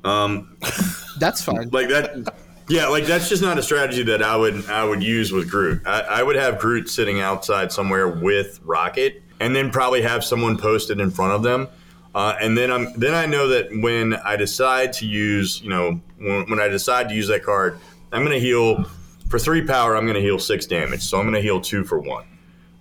Um, 0.05 0.57
That's 1.19 1.43
fine. 1.43 1.69
like 1.71 1.89
that. 1.89 2.35
Yeah, 2.69 2.87
like 2.87 3.05
that's 3.07 3.29
just 3.29 3.43
not 3.43 3.59
a 3.59 3.63
strategy 3.63 4.03
that 4.05 4.23
I 4.23 4.37
would 4.37 4.69
I 4.71 4.85
would 4.85 5.03
use 5.03 5.33
with 5.33 5.51
Groot. 5.51 5.83
I, 5.85 6.01
I 6.01 6.23
would 6.23 6.37
have 6.37 6.59
Groot 6.59 6.89
sitting 6.89 7.21
outside 7.21 7.71
somewhere 7.73 8.09
with 8.09 8.61
Rocket, 8.63 9.23
and 9.41 9.55
then 9.55 9.71
probably 9.71 10.01
have 10.03 10.25
someone 10.25 10.57
posted 10.57 11.01
in 11.01 11.11
front 11.11 11.33
of 11.33 11.43
them. 11.43 11.69
Uh, 12.15 12.35
and 12.41 12.57
then 12.57 12.71
I'm 12.71 12.93
then 12.99 13.15
I 13.15 13.27
know 13.27 13.49
that 13.49 13.69
when 13.83 14.15
I 14.15 14.37
decide 14.37 14.93
to 14.95 15.07
use, 15.07 15.61
you 15.61 15.71
know, 15.71 16.01
when, 16.19 16.49
when 16.51 16.61
I 16.61 16.69
decide 16.69 17.09
to 17.09 17.15
use 17.15 17.27
that 17.29 17.43
card, 17.43 17.79
I'm 18.13 18.25
going 18.25 18.33
to 18.33 18.41
heal 18.41 18.85
for 19.29 19.39
three 19.39 19.67
power. 19.67 19.97
I'm 19.97 20.05
going 20.05 20.15
to 20.15 20.23
heal 20.23 20.39
six 20.39 20.65
damage, 20.65 21.03
so 21.03 21.19
I'm 21.19 21.25
going 21.25 21.35
to 21.35 21.43
heal 21.43 21.61
two 21.61 21.85
for 21.85 21.99
one. 21.99 22.25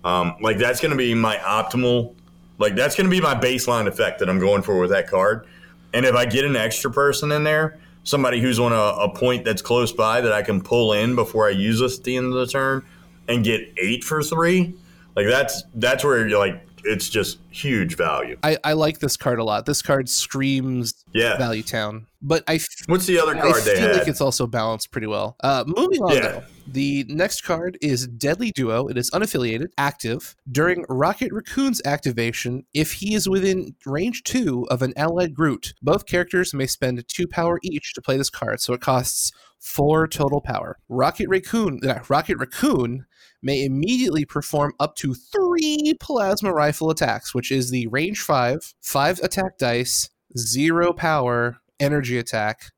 Um, 0.04 0.34
like 0.40 0.58
that's 0.58 0.80
going 0.80 0.90
to 0.90 0.96
be 0.96 1.14
my 1.14 1.36
optimal. 1.36 2.14
Like 2.58 2.74
that's 2.74 2.94
going 2.96 3.06
to 3.06 3.10
be 3.10 3.20
my 3.20 3.34
baseline 3.34 3.86
effect 3.86 4.18
that 4.20 4.28
I'm 4.28 4.38
going 4.38 4.62
for 4.62 4.78
with 4.78 4.90
that 4.90 5.08
card. 5.08 5.46
And 5.94 6.06
if 6.06 6.14
I 6.14 6.24
get 6.26 6.44
an 6.44 6.56
extra 6.56 6.90
person 6.90 7.32
in 7.32 7.44
there, 7.44 7.78
somebody 8.04 8.40
who's 8.40 8.58
on 8.58 8.72
a, 8.72 8.76
a 8.76 9.14
point 9.14 9.44
that's 9.44 9.62
close 9.62 9.92
by 9.92 10.20
that 10.20 10.32
I 10.32 10.42
can 10.42 10.60
pull 10.60 10.92
in 10.92 11.14
before 11.14 11.46
I 11.46 11.50
use 11.50 11.80
this 11.80 11.98
at 11.98 12.04
the 12.04 12.16
end 12.16 12.26
of 12.26 12.34
the 12.34 12.46
turn 12.46 12.84
and 13.28 13.44
get 13.44 13.60
eight 13.78 14.02
for 14.02 14.22
three, 14.22 14.74
like 15.14 15.26
that's 15.26 15.62
that's 15.74 16.02
where 16.04 16.26
you're 16.26 16.38
like 16.38 16.66
it's 16.84 17.08
just 17.08 17.38
huge 17.50 17.96
value. 17.96 18.36
I, 18.42 18.58
I 18.64 18.72
like 18.72 18.98
this 18.98 19.16
card 19.16 19.38
a 19.38 19.44
lot. 19.44 19.66
This 19.66 19.82
card 19.82 20.08
screams 20.08 21.04
Yeah. 21.12 21.36
Value 21.38 21.62
Town, 21.62 22.06
but 22.20 22.42
I, 22.48 22.54
f- 22.56 22.66
What's 22.86 23.06
the 23.06 23.20
other 23.20 23.36
I 23.36 23.40
card 23.40 23.62
they 23.62 23.74
feel 23.76 23.88
had? 23.88 23.96
like 23.98 24.08
it's 24.08 24.20
also 24.20 24.48
balanced 24.48 24.90
pretty 24.90 25.06
well. 25.06 25.36
Uh, 25.44 25.62
moving 25.66 26.02
on, 26.02 26.16
Yeah. 26.16 26.20
though, 26.22 26.42
the 26.66 27.04
next 27.08 27.42
card 27.42 27.78
is 27.80 28.06
Deadly 28.06 28.50
Duo. 28.50 28.86
It 28.88 28.96
is 28.96 29.10
unaffiliated, 29.10 29.68
active 29.78 30.34
during 30.50 30.84
Rocket 30.88 31.32
Raccoon's 31.32 31.82
activation. 31.84 32.64
If 32.72 32.92
he 32.92 33.14
is 33.14 33.28
within 33.28 33.74
range 33.84 34.22
two 34.22 34.66
of 34.70 34.82
an 34.82 34.92
allied 34.96 35.34
Groot, 35.34 35.74
both 35.82 36.06
characters 36.06 36.54
may 36.54 36.66
spend 36.66 37.06
two 37.08 37.26
power 37.26 37.58
each 37.62 37.94
to 37.94 38.02
play 38.02 38.16
this 38.16 38.30
card, 38.30 38.60
so 38.60 38.72
it 38.72 38.80
costs 38.80 39.32
four 39.58 40.08
total 40.08 40.40
power. 40.40 40.78
Rocket 40.88 41.28
Raccoon, 41.28 41.80
uh, 41.88 42.00
Rocket 42.08 42.38
Raccoon 42.38 43.06
may 43.42 43.64
immediately 43.64 44.24
perform 44.24 44.72
up 44.80 44.96
to 44.96 45.14
three 45.14 45.94
plasma 46.00 46.52
rifle 46.52 46.90
attacks, 46.90 47.34
which 47.34 47.50
is 47.50 47.70
the 47.70 47.86
range 47.88 48.20
five, 48.20 48.74
five 48.80 49.18
attack 49.20 49.58
dice, 49.58 50.10
zero 50.36 50.92
power 50.92 51.58
energy 51.80 52.18
attack. 52.18 52.72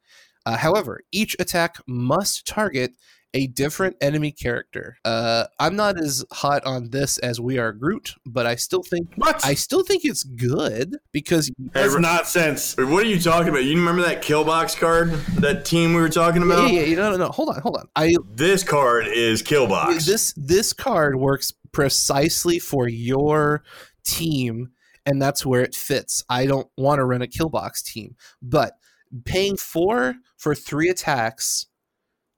Uh, 0.46 0.58
however, 0.58 1.00
each 1.10 1.34
attack 1.38 1.76
must 1.86 2.46
target 2.46 2.92
a 3.34 3.48
different 3.48 3.96
enemy 4.00 4.32
character. 4.32 4.96
Uh, 5.04 5.44
I'm 5.58 5.76
not 5.76 6.00
as 6.00 6.24
hot 6.32 6.64
on 6.64 6.90
this 6.90 7.18
as 7.18 7.40
we 7.40 7.58
are 7.58 7.72
Groot, 7.72 8.14
but 8.24 8.46
I 8.46 8.54
still 8.54 8.82
think 8.82 9.08
What? 9.16 9.44
I 9.44 9.54
still 9.54 9.82
think 9.82 10.04
it's 10.04 10.22
good 10.22 10.96
because 11.12 11.50
That's 11.72 11.98
not 11.98 12.26
sense. 12.28 12.76
What 12.76 13.04
are 13.04 13.08
you 13.08 13.20
talking 13.20 13.48
about? 13.48 13.64
You 13.64 13.76
remember 13.76 14.02
that 14.02 14.22
Killbox 14.22 14.78
card? 14.78 15.10
That 15.40 15.64
team 15.64 15.94
we 15.94 16.00
were 16.00 16.08
talking 16.08 16.42
about? 16.42 16.70
yeah, 16.70 16.82
yeah, 16.82 16.96
no, 16.96 17.10
no, 17.10 17.16
no. 17.16 17.28
Hold 17.28 17.50
on, 17.50 17.60
hold 17.60 17.76
on. 17.76 17.88
I 17.96 18.16
This 18.32 18.62
card 18.62 19.06
is 19.08 19.42
Killbox. 19.42 20.06
this 20.06 20.32
this 20.36 20.72
card 20.72 21.16
works 21.16 21.52
precisely 21.72 22.58
for 22.60 22.88
your 22.88 23.64
team 24.04 24.70
and 25.06 25.20
that's 25.20 25.44
where 25.44 25.62
it 25.62 25.74
fits 25.74 26.22
i 26.28 26.46
don't 26.46 26.68
want 26.76 26.98
to 26.98 27.04
run 27.04 27.20
a 27.22 27.26
killbox 27.26 27.82
team 27.82 28.14
but 28.42 28.74
paying 29.24 29.56
four 29.56 30.14
for 30.36 30.54
three 30.54 30.88
attacks 30.88 31.66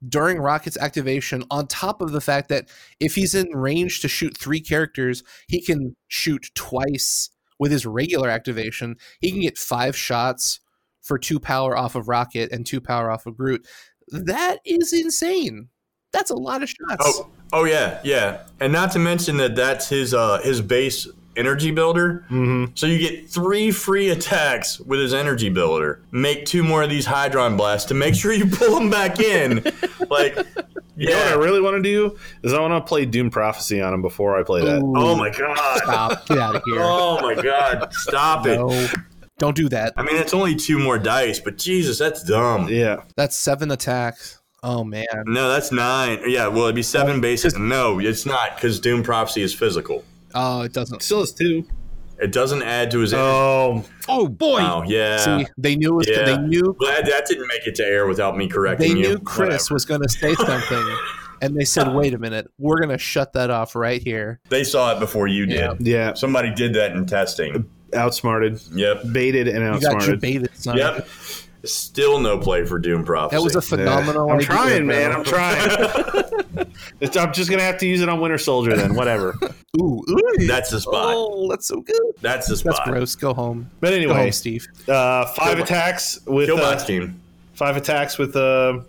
during 0.07 0.37
rocket's 0.37 0.77
activation 0.77 1.43
on 1.49 1.65
top 1.67 2.01
of 2.01 2.11
the 2.11 2.21
fact 2.21 2.49
that 2.49 2.69
if 2.99 3.15
he's 3.15 3.33
in 3.33 3.47
range 3.49 4.01
to 4.01 4.07
shoot 4.07 4.37
three 4.37 4.61
characters 4.61 5.23
he 5.47 5.61
can 5.61 5.95
shoot 6.07 6.51
twice 6.53 7.31
with 7.59 7.71
his 7.71 7.85
regular 7.85 8.29
activation. 8.29 8.97
He 9.19 9.31
can 9.31 9.41
get 9.41 9.57
five 9.57 9.95
shots 9.95 10.59
for 11.01 11.17
two 11.17 11.39
power 11.39 11.77
off 11.77 11.95
of 11.95 12.07
rocket 12.07 12.51
and 12.51 12.65
two 12.65 12.81
power 12.81 13.09
off 13.09 13.25
of 13.25 13.37
groot. 13.37 13.67
That 14.09 14.57
is 14.65 14.93
insane. 14.93 15.69
That's 16.13 16.31
a 16.31 16.35
lot 16.35 16.63
of 16.63 16.69
shots. 16.69 16.97
Oh, 17.01 17.29
oh 17.53 17.63
yeah, 17.65 17.99
yeah, 18.03 18.43
and 18.59 18.71
not 18.71 18.91
to 18.93 18.99
mention 18.99 19.37
that 19.37 19.55
that's 19.55 19.89
his 19.89 20.13
uh, 20.13 20.39
his 20.41 20.61
base 20.61 21.07
energy 21.37 21.71
builder. 21.71 22.25
Mm-hmm. 22.29 22.71
So 22.75 22.87
you 22.87 22.97
get 22.99 23.29
three 23.29 23.71
free 23.71 24.09
attacks 24.09 24.79
with 24.79 24.99
his 24.99 25.13
energy 25.13 25.49
builder. 25.49 26.01
Make 26.11 26.45
two 26.45 26.63
more 26.63 26.83
of 26.83 26.89
these 26.89 27.05
hydron 27.05 27.55
blasts 27.57 27.87
to 27.89 27.93
make 27.93 28.15
sure 28.15 28.33
you 28.33 28.47
pull 28.47 28.75
them 28.75 28.89
back 28.89 29.19
in. 29.19 29.63
like 30.09 30.35
You 30.95 31.09
know 31.09 31.17
what 31.17 31.27
I 31.27 31.35
really 31.35 31.61
want 31.61 31.75
to 31.75 31.81
do 31.81 32.17
is 32.41 32.53
I 32.53 32.59
want 32.59 32.73
to 32.73 32.81
play 32.87 33.05
Doom 33.05 33.29
Prophecy 33.29 33.79
on 33.81 33.93
him 33.93 34.01
before 34.01 34.37
I 34.39 34.43
play 34.43 34.65
that. 34.65 34.81
Ooh, 34.81 34.93
Oh 34.97 35.15
my 35.15 35.29
god. 35.29 35.77
Stop! 35.83 36.25
Get 36.27 36.37
out 36.39 36.55
of 36.55 36.63
here! 36.65 36.79
Oh 36.79 37.21
my 37.21 37.35
god. 37.39 37.93
Stop 37.93 38.47
it. 38.47 38.59
don't 39.37 39.55
do 39.55 39.69
that. 39.69 39.93
I 39.95 40.01
mean, 40.03 40.15
it's 40.15 40.33
only 40.33 40.55
two 40.55 40.79
more 40.79 40.97
dice, 40.97 41.39
but 41.39 41.57
Jesus, 41.59 41.99
that's 41.99 42.23
dumb. 42.23 42.67
Yeah, 42.69 43.03
That's 43.15 43.35
seven 43.37 43.69
attacks. 43.69 44.39
Oh 44.63 44.83
man. 44.83 45.05
No, 45.27 45.49
that's 45.49 45.71
nine. 45.71 46.19
Yeah, 46.25 46.47
well, 46.47 46.63
it'd 46.63 46.75
be 46.75 46.81
seven 46.83 47.21
bases. 47.21 47.55
No, 47.57 47.99
it's 47.99 48.25
not 48.25 48.55
because 48.55 48.79
Doom 48.79 49.03
Prophecy 49.03 49.43
is 49.43 49.53
physical. 49.53 50.03
Oh, 50.35 50.61
it 50.61 50.73
doesn't. 50.73 51.01
still 51.01 51.21
is 51.21 51.33
two. 51.33 51.65
It 52.19 52.31
doesn't 52.31 52.63
add 52.63 52.89
to 52.91 52.99
his. 52.99 53.13
Oh, 53.13 53.85
Oh 54.09 54.27
boy. 54.27 54.59
Oh, 54.61 54.83
yeah. 54.87 55.17
See, 55.17 55.47
they 55.57 55.75
knew 55.75 55.89
it 55.89 55.95
was, 55.97 56.09
Yeah. 56.09 56.25
they 56.25 56.37
knew 56.37 56.75
Glad 56.79 57.05
that 57.05 57.27
didn't 57.27 57.47
make 57.47 57.67
it 57.67 57.75
to 57.75 57.85
air 57.85 58.07
without 58.07 58.35
me 58.35 58.47
correcting 58.47 58.95
they 58.95 58.99
you. 59.01 59.07
knew 59.09 59.19
Chris 59.19 59.47
Whatever. 59.69 59.73
was 59.73 59.85
going 59.85 60.01
to 60.01 60.09
say 60.09 60.33
something, 60.45 60.97
and 61.43 61.55
they 61.55 61.63
said, 61.65 61.93
"Wait 61.93 62.15
a 62.15 62.17
minute, 62.17 62.47
we're 62.57 62.77
going 62.77 62.89
to 62.89 62.97
shut 62.97 63.33
that 63.33 63.51
off 63.51 63.75
right 63.75 64.01
here." 64.01 64.39
They 64.49 64.63
saw 64.63 64.95
it 64.95 64.99
before 64.99 65.27
you 65.27 65.45
did. 65.45 65.57
Yeah. 65.59 65.73
yeah, 65.79 66.13
Somebody 66.15 66.51
did 66.55 66.73
that 66.73 66.93
in 66.93 67.05
testing. 67.05 67.69
outsmarted, 67.93 68.59
Yep. 68.73 69.03
baited, 69.13 69.47
and 69.47 69.57
You 69.63 69.71
got 69.79 69.81
your 69.81 69.93
outsmarted. 69.95 70.19
baited 70.21 70.49
son. 70.57 70.75
Yep. 70.77 71.07
Still 71.67 72.19
no 72.19 72.37
play 72.37 72.65
for 72.65 72.79
Doom 72.79 73.03
Prophecy. 73.03 73.37
That 73.37 73.43
was 73.43 73.55
a 73.55 73.61
phenomenal. 73.61 74.31
I'm 74.31 74.39
trying, 74.39 74.85
man. 74.87 75.11
I'm 75.11 75.23
trying. 75.23 75.69
it's, 76.99 77.15
I'm 77.17 77.33
just 77.33 77.49
gonna 77.49 77.63
have 77.63 77.77
to 77.79 77.85
use 77.87 78.01
it 78.01 78.09
on 78.09 78.19
Winter 78.19 78.37
Soldier 78.37 78.75
then. 78.75 78.95
Whatever. 78.95 79.35
Ooh, 79.79 80.03
ooh. 80.09 80.47
That's 80.47 80.71
the 80.71 80.79
spot. 80.81 81.13
Oh, 81.15 81.47
that's 81.49 81.67
so 81.67 81.81
good. 81.81 81.95
That's 82.21 82.47
the 82.47 82.57
spot. 82.57 82.77
That's 82.77 82.89
gross. 82.89 83.15
Go 83.15 83.33
home. 83.33 83.69
But 83.79 83.89
Go 83.91 83.95
anyway, 83.95 84.13
home, 84.15 84.31
Steve. 84.31 84.67
uh, 84.87 85.25
five 85.27 85.57
Killbot. 85.57 85.61
attacks 85.63 86.19
with 86.25 86.49
Killbot's 86.49 86.83
uh, 86.83 86.87
team. 86.87 87.21
five 87.53 87.77
attacks 87.77 88.17
with 88.17 88.35
uh, 88.35 88.79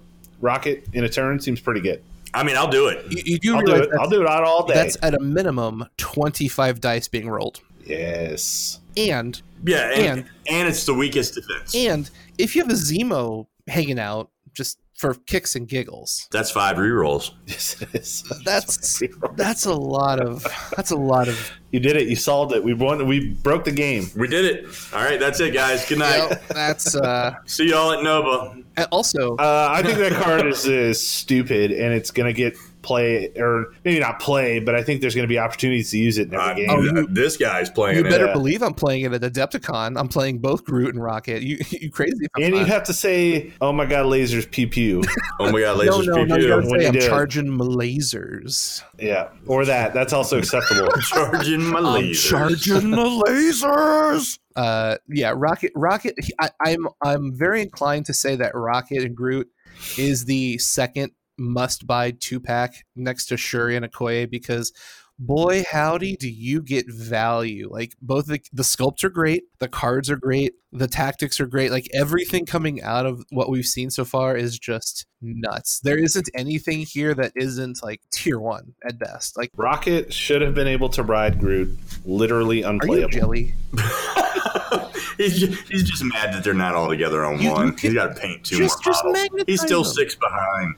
Rocket 0.41 0.87
in 0.95 1.05
a 1.05 1.09
turn 1.09 1.41
seems 1.41 1.61
pretty 1.61 1.81
good. 1.81 2.03
I 2.33 2.43
mean, 2.43 2.57
I'll 2.57 2.69
do 2.71 2.89
it. 2.89 3.05
You, 3.11 3.23
you 3.27 3.39
do 3.39 3.57
I'll 3.57 3.63
do 3.65 3.75
it. 3.75 3.91
that's, 3.91 3.99
I'll 4.01 4.09
do 4.11 4.23
it 4.23 4.29
all 4.29 4.67
day. 4.67 4.75
that's 4.75 4.97
at 5.03 5.15
a 5.15 5.21
minimum 5.21 5.87
twenty-five 5.99 6.81
dice 6.81 7.09
being 7.09 7.29
rolled, 7.29 7.61
yes. 7.85 8.81
and 8.97 9.41
Yeah, 9.65 9.91
and, 9.93 10.21
And- 10.21 10.31
and 10.49 10.69
it's 10.69 10.85
the 10.87 10.95
weakest 10.95 11.35
defense. 11.35 11.75
and 11.75 12.09
if 12.39 12.55
you 12.55 12.63
have 12.63 12.71
a 12.71 12.75
Zemo 12.75 13.47
hanging 13.67 13.99
out 13.99 14.31
just 14.55 14.79
for 14.97 15.15
kicks 15.15 15.55
and 15.55 15.69
giggles, 15.69 16.27
That's 16.33 16.51
five 16.51 16.77
rerolls. 16.77 17.33
Yes, 17.47 17.81
it 17.81 17.95
is. 17.95 18.23
that's 18.45 19.03
that's 19.37 19.67
a 19.67 19.75
lot 19.75 20.21
of 20.21 20.47
that's 20.77 20.91
a 20.91 20.97
lot 20.97 21.29
of 21.29 21.53
You 21.71 21.81
did 21.81 21.97
it. 21.97 22.09
You 22.09 22.17
solved 22.17 22.53
it. 22.53 22.63
We 22.65 22.75
won. 22.75 23.07
We 23.07 23.31
broke 23.35 23.65
the 23.65 23.73
game. 23.73 24.07
We 24.17 24.29
did 24.29 24.45
it. 24.45 24.65
All 24.93 25.03
right, 25.05 25.21
that's 25.21 25.41
it, 25.41 25.53
guys. 25.53 25.87
Good 25.89 25.99
night. 25.99 26.29
Well, 26.29 26.41
that's 26.49 26.95
uh 26.95 27.35
See 27.47 27.69
y'all 27.71 27.93
at 27.93 28.03
Nova. 28.03 28.63
also 28.91 29.37
Uh, 29.37 29.69
I 29.71 29.83
think 29.83 29.99
that 29.99 30.13
card 30.13 30.47
is, 30.47 30.67
is 30.67 31.07
stupid, 31.07 31.71
and 31.73 31.93
it's 31.93 32.11
gonna 32.11 32.33
get 32.33 32.57
play, 32.89 33.31
or 33.37 33.67
maybe 33.85 34.01
not 34.01 34.19
play, 34.19 34.59
but 34.61 34.75
I 34.75 34.83
think 34.83 35.01
there's 35.03 35.15
gonna 35.15 35.29
be 35.29 35.39
opportunities 35.39 35.91
to 35.91 35.99
use 35.99 36.17
it 36.19 36.29
in 36.29 36.35
every 36.35 36.67
game. 36.67 36.71
Oh, 36.71 36.81
you- 36.83 37.07
this 37.11 37.37
guy's 37.37 37.69
playing 37.71 37.99
you 37.99 38.05
it. 38.07 38.11
better 38.11 38.27
yeah. 38.27 38.33
believe 38.33 38.63
I'm 38.63 38.73
playing 38.75 39.03
it 39.05 39.13
at 39.13 39.21
Adepticon. 39.21 39.99
I'm 40.01 40.09
playing 40.09 40.39
both 40.39 40.65
Groot 40.65 40.95
and 40.95 41.03
Rocket. 41.03 41.43
You 41.43 41.59
you 41.71 41.91
crazy? 41.91 42.17
if 42.25 42.31
I'm 42.37 42.43
and 42.45 42.57
you 42.57 42.65
have 42.65 42.85
to 42.85 42.93
say, 42.95 43.53
"Oh 43.61 43.73
my 43.73 43.85
god, 43.87 44.07
lasers, 44.07 44.51
pew 44.51 44.67
pew." 44.69 45.03
Oh 45.41 45.53
my 45.53 45.61
god, 45.61 45.79
lasers 45.79 46.07
no, 46.07 46.25
no, 46.25 46.37
you 46.37 46.45
PQ. 46.45 46.49
gotta 46.49 46.69
when 46.69 46.81
say 46.81 46.87
I'm 46.89 46.95
charging 47.01 47.49
my 47.49 47.65
lasers. 47.65 48.83
yeah, 48.99 49.29
or 49.47 49.65
that. 49.67 49.95
That's 49.95 50.13
also 50.13 50.39
acceptable. 50.39 50.89
Charging 51.03 51.63
my 51.63 51.79
I'm 51.79 51.85
lasers. 51.85 52.29
charging 52.31 52.91
the 52.91 53.23
lasers. 53.27 54.39
Uh, 54.57 54.97
yeah, 55.09 55.33
Rocket. 55.37 55.73
Rocket. 55.75 56.15
he- 56.21 56.33
I, 56.41 56.51
I'm 56.65 56.89
I'm 57.03 57.33
very 57.37 57.63
inclined 57.63 58.07
to 58.07 58.15
say 58.15 58.35
that 58.37 58.55
Rocket 58.55 59.03
and 59.05 59.15
Groot 59.17 59.49
is 59.97 60.25
the 60.25 60.59
second 60.59 61.13
must-buy 61.39 62.13
two-pack 62.21 62.85
next 62.97 63.27
to 63.27 63.37
Shuri 63.37 63.77
and 63.77 63.91
Okoye 63.91 64.29
because. 64.31 64.73
Boy, 65.21 65.65
howdy, 65.69 66.15
do 66.15 66.29
you 66.31 66.63
get 66.63 66.89
value? 66.89 67.69
Like 67.69 67.97
both 68.01 68.27
the, 68.27 68.39
the 68.53 68.63
sculpts 68.63 69.03
are 69.03 69.11
great, 69.11 69.43
the 69.59 69.67
cards 69.67 70.09
are 70.11 70.17
great, 70.17 70.55
the 70.71 70.87
tactics 70.87 71.41
are 71.41 71.47
great. 71.47 71.73
Like 71.73 71.89
everything 71.93 72.47
coming 72.47 72.81
out 72.85 73.05
of 73.05 73.25
what 73.31 73.51
we've 73.51 73.67
seen 73.67 73.91
so 73.91 74.05
far 74.05 74.37
is 74.37 74.57
just 74.61 75.07
nuts. 75.21 75.81
There 75.81 75.99
isn't 75.99 76.31
anything 76.37 76.83
here 76.87 77.15
that 77.15 77.33
isn't 77.35 77.83
like 77.83 78.01
tier 78.13 78.39
one 78.39 78.75
at 78.89 79.01
best. 79.01 79.37
Like, 79.37 79.51
Rocket 79.57 80.13
should 80.13 80.41
have 80.41 80.55
been 80.55 80.69
able 80.69 80.89
to 80.91 81.03
ride 81.03 81.41
Groot, 81.41 81.77
literally 82.05 82.63
are 82.63 82.69
you 82.69 82.79
unplayable. 82.81 83.09
jelly? 83.09 83.55
he's, 85.17 85.39
just, 85.41 85.69
he's 85.69 85.83
just 85.83 86.05
mad 86.05 86.33
that 86.33 86.45
they're 86.45 86.55
not 86.55 86.75
all 86.77 86.89
together 86.89 87.25
on 87.25 87.41
You- 87.41 87.51
one. 87.51 87.67
you 87.69 87.75
he's 87.79 87.95
got 87.95 88.15
to 88.15 88.21
paint 88.21 88.45
two 88.45 88.59
just- 88.59 88.77
more 88.87 88.93
just 88.93 89.05
models. 89.05 89.23
magnetize 89.25 89.45
He's 89.49 89.61
still 89.63 89.83
them. 89.83 89.93
six 89.93 90.15
behind. 90.15 90.77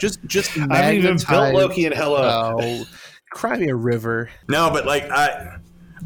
Just 0.00 0.24
just 0.26 0.56
I 0.70 0.76
haven't 0.76 0.94
even 0.96 1.16
built 1.16 1.28
magnetize- 1.28 1.54
Loki 1.54 1.86
and 1.86 1.94
Hela. 1.94 2.56
Oh, 2.60 2.84
cry 3.30 3.56
me 3.56 3.68
a 3.68 3.74
river. 3.76 4.30
No, 4.48 4.70
but 4.70 4.86
like 4.86 5.10
I, 5.10 5.58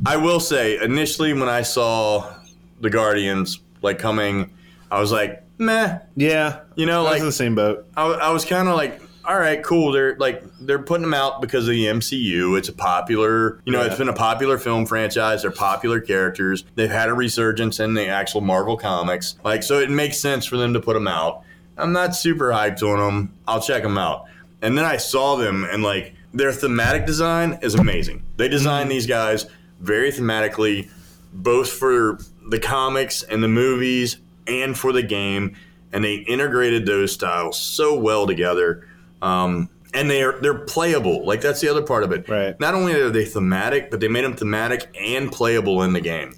I 0.05 0.17
will 0.17 0.41
say, 0.41 0.79
initially 0.83 1.33
when 1.33 1.49
I 1.49 1.63
saw 1.63 2.35
the 2.81 2.91
Guardians 2.91 3.61
like 3.83 3.99
coming, 3.99 4.51
I 4.91 5.01
was 5.01 5.13
like, 5.13 5.43
meh. 5.59 5.99
yeah, 6.17 6.61
You 6.77 6.87
know, 6.87 7.07
I 7.07 7.11
like 7.11 7.21
in 7.21 7.27
the 7.27 7.33
same 7.33 7.55
boat. 7.55 7.87
I, 7.97 8.05
I 8.07 8.31
was 8.31 8.45
kind 8.45 8.69
of 8.69 8.77
like, 8.77 9.01
all 9.25 9.39
right, 9.39 9.63
cool. 9.63 9.91
They're 9.93 10.17
like 10.19 10.45
they're 10.61 10.79
putting 10.83 11.03
them 11.03 11.15
out 11.15 11.41
because 11.41 11.65
of 11.67 11.71
the 11.73 11.87
MCU. 11.87 12.57
It's 12.59 12.69
a 12.69 12.73
popular, 12.73 13.61
you 13.65 13.73
know, 13.73 13.81
Yeah. 13.81 13.89
it's 13.89 13.99
been 13.99 14.09
a 14.09 14.13
popular 14.13 14.57
film 14.59 14.87
franchise. 14.87 15.43
They're 15.43 15.51
popular 15.51 16.01
characters. 16.01 16.65
They've 16.77 16.91
had 16.91 17.09
a 17.09 17.15
resurgence 17.15 17.81
in 17.81 17.95
the 17.95 18.07
actual 18.07 18.41
Marvel 18.41 18.77
comics. 18.77 19.37
Like, 19.45 19.63
so 19.65 19.79
it 19.81 19.91
makes 19.91 20.19
sense 20.21 20.47
for 20.47 20.57
them 20.57 20.73
to 20.75 20.81
put 20.81 20.95
them 20.95 21.09
out. 21.09 21.43
I'm 21.79 21.93
not 21.93 22.15
super 22.17 22.51
hyped 22.51 22.83
on 22.83 22.99
them. 22.99 23.35
I'll 23.47 23.61
check 23.61 23.83
them 23.83 23.99
out. 23.99 24.25
And 24.63 24.77
then 24.77 24.85
I 24.85 24.97
saw 24.97 25.37
them, 25.37 25.65
and 25.71 25.83
like 25.83 26.15
their 26.33 26.53
thematic 26.53 27.07
design 27.07 27.59
is 27.63 27.75
amazing. 27.75 28.25
They 28.37 28.49
designed 28.49 28.91
these 28.91 29.07
guys 29.07 29.47
very 29.81 30.11
thematically, 30.11 30.91
both 31.33 31.71
for 31.71 32.19
the 32.49 32.59
comics 32.59 33.23
and 33.23 33.43
the 33.43 33.49
movies 33.49 34.17
and 34.47 34.77
for 34.77 34.93
the 34.93 35.03
game, 35.03 35.57
and 35.93 36.03
they 36.05 36.15
integrated 36.17 36.87
those 36.87 37.13
styles 37.13 37.59
so 37.59 37.99
well 37.99 38.27
together. 38.27 38.87
Um, 39.23 39.69
and 39.95 40.11
they're 40.11 40.39
they're 40.41 40.59
playable. 40.59 41.25
Like 41.25 41.41
that's 41.41 41.61
the 41.61 41.69
other 41.69 41.83
part 41.83 42.03
of 42.05 42.13
it. 42.13 42.29
Right. 42.29 42.59
Not 42.61 42.75
only 42.75 42.95
are 42.95 43.09
they 43.11 43.25
thematic, 43.25 43.91
but 43.91 44.01
they 44.01 44.09
made 44.09 44.25
them 44.25 44.35
thematic 44.37 44.95
and 45.01 45.31
playable 45.33 45.83
in 45.83 45.93
the 45.95 46.01
game. 46.01 46.35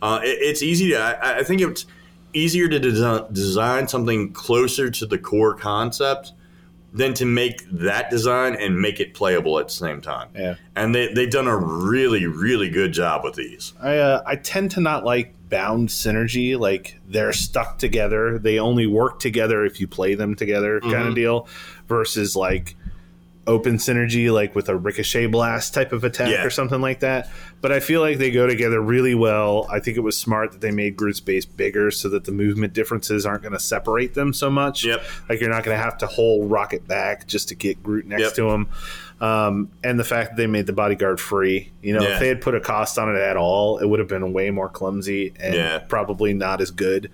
Uh, 0.00 0.20
it- 0.22 0.38
it's 0.40 0.62
easy 0.62 0.90
to. 0.90 0.96
I, 0.98 1.38
I 1.40 1.42
think 1.42 1.60
it's 1.60 1.84
easier 2.32 2.68
to 2.68 2.80
desi- 2.80 3.32
design 3.32 3.88
something 3.88 4.32
closer 4.32 4.90
to 4.90 5.06
the 5.06 5.18
core 5.18 5.54
concept 5.54 6.32
than 6.94 7.14
to 7.14 7.24
make 7.24 7.62
that 7.70 8.10
design 8.10 8.54
and 8.54 8.78
make 8.78 9.00
it 9.00 9.14
playable 9.14 9.58
at 9.58 9.68
the 9.68 9.72
same 9.72 10.00
time. 10.02 10.28
Yeah. 10.34 10.56
And 10.76 10.94
they, 10.94 11.12
they've 11.12 11.30
done 11.30 11.46
a 11.48 11.56
really, 11.56 12.26
really 12.26 12.68
good 12.68 12.92
job 12.92 13.24
with 13.24 13.34
these. 13.34 13.72
I 13.80 13.96
uh, 13.96 14.22
I 14.26 14.36
tend 14.36 14.72
to 14.72 14.80
not 14.80 15.02
like 15.04 15.34
bound 15.48 15.88
synergy. 15.88 16.58
Like 16.58 16.98
they're 17.08 17.32
stuck 17.32 17.78
together. 17.78 18.38
They 18.38 18.58
only 18.58 18.86
work 18.86 19.20
together 19.20 19.64
if 19.64 19.80
you 19.80 19.86
play 19.88 20.14
them 20.14 20.34
together, 20.34 20.80
kind 20.80 20.94
Mhm. 20.94 21.08
of 21.08 21.14
deal. 21.14 21.48
Versus 21.88 22.36
like 22.36 22.76
open 23.46 23.76
synergy, 23.76 24.32
like 24.32 24.54
with 24.54 24.68
a 24.68 24.76
ricochet 24.76 25.26
blast 25.26 25.74
type 25.74 25.92
of 25.92 26.04
attack 26.04 26.30
Yeah. 26.30 26.44
or 26.44 26.50
something 26.50 26.80
like 26.80 27.00
that. 27.00 27.28
But 27.60 27.72
I 27.72 27.80
feel 27.80 28.00
like 28.00 28.18
they 28.18 28.30
go 28.30 28.46
together 28.46 28.80
really 28.80 29.14
well. 29.16 29.66
I 29.70 29.80
think 29.80 29.96
it 29.96 30.00
was 30.00 30.16
smart 30.16 30.52
that 30.52 30.60
they 30.60 30.70
made 30.70 30.96
Groot's 30.96 31.18
base 31.20 31.44
bigger 31.44 31.90
so 31.90 32.08
that 32.10 32.24
the 32.24 32.30
movement 32.32 32.72
differences 32.72 33.26
aren't 33.26 33.42
going 33.42 33.52
to 33.52 33.58
separate 33.58 34.14
them 34.14 34.32
so 34.32 34.48
much. 34.48 34.84
Yep. 34.84 35.02
Like 35.28 35.40
you're 35.40 35.50
not 35.50 35.64
going 35.64 35.76
to 35.76 35.82
have 35.82 35.98
to 35.98 36.06
hold 36.06 36.50
Rocket 36.52 36.86
back 36.86 37.26
just 37.26 37.48
to 37.48 37.54
get 37.56 37.82
Groot 37.82 38.06
next 38.06 38.22
Yep. 38.22 38.34
to 38.34 38.50
him. 38.50 38.68
Um, 39.20 39.70
and 39.84 39.98
the 39.98 40.04
fact 40.04 40.30
that 40.30 40.36
they 40.36 40.46
made 40.48 40.66
the 40.66 40.72
bodyguard 40.72 41.20
free, 41.20 41.70
you 41.82 41.92
know, 41.94 42.02
Yeah. 42.02 42.14
if 42.14 42.20
they 42.20 42.28
had 42.28 42.40
put 42.40 42.54
a 42.56 42.60
cost 42.60 42.98
on 42.98 43.14
it 43.14 43.18
at 43.20 43.36
all, 43.36 43.78
it 43.78 43.86
would 43.86 43.98
have 44.00 44.08
been 44.08 44.32
way 44.32 44.50
more 44.50 44.68
clumsy 44.68 45.32
and 45.40 45.54
Yeah. 45.54 45.78
probably 45.78 46.32
not 46.34 46.60
as 46.60 46.70
good. 46.72 47.10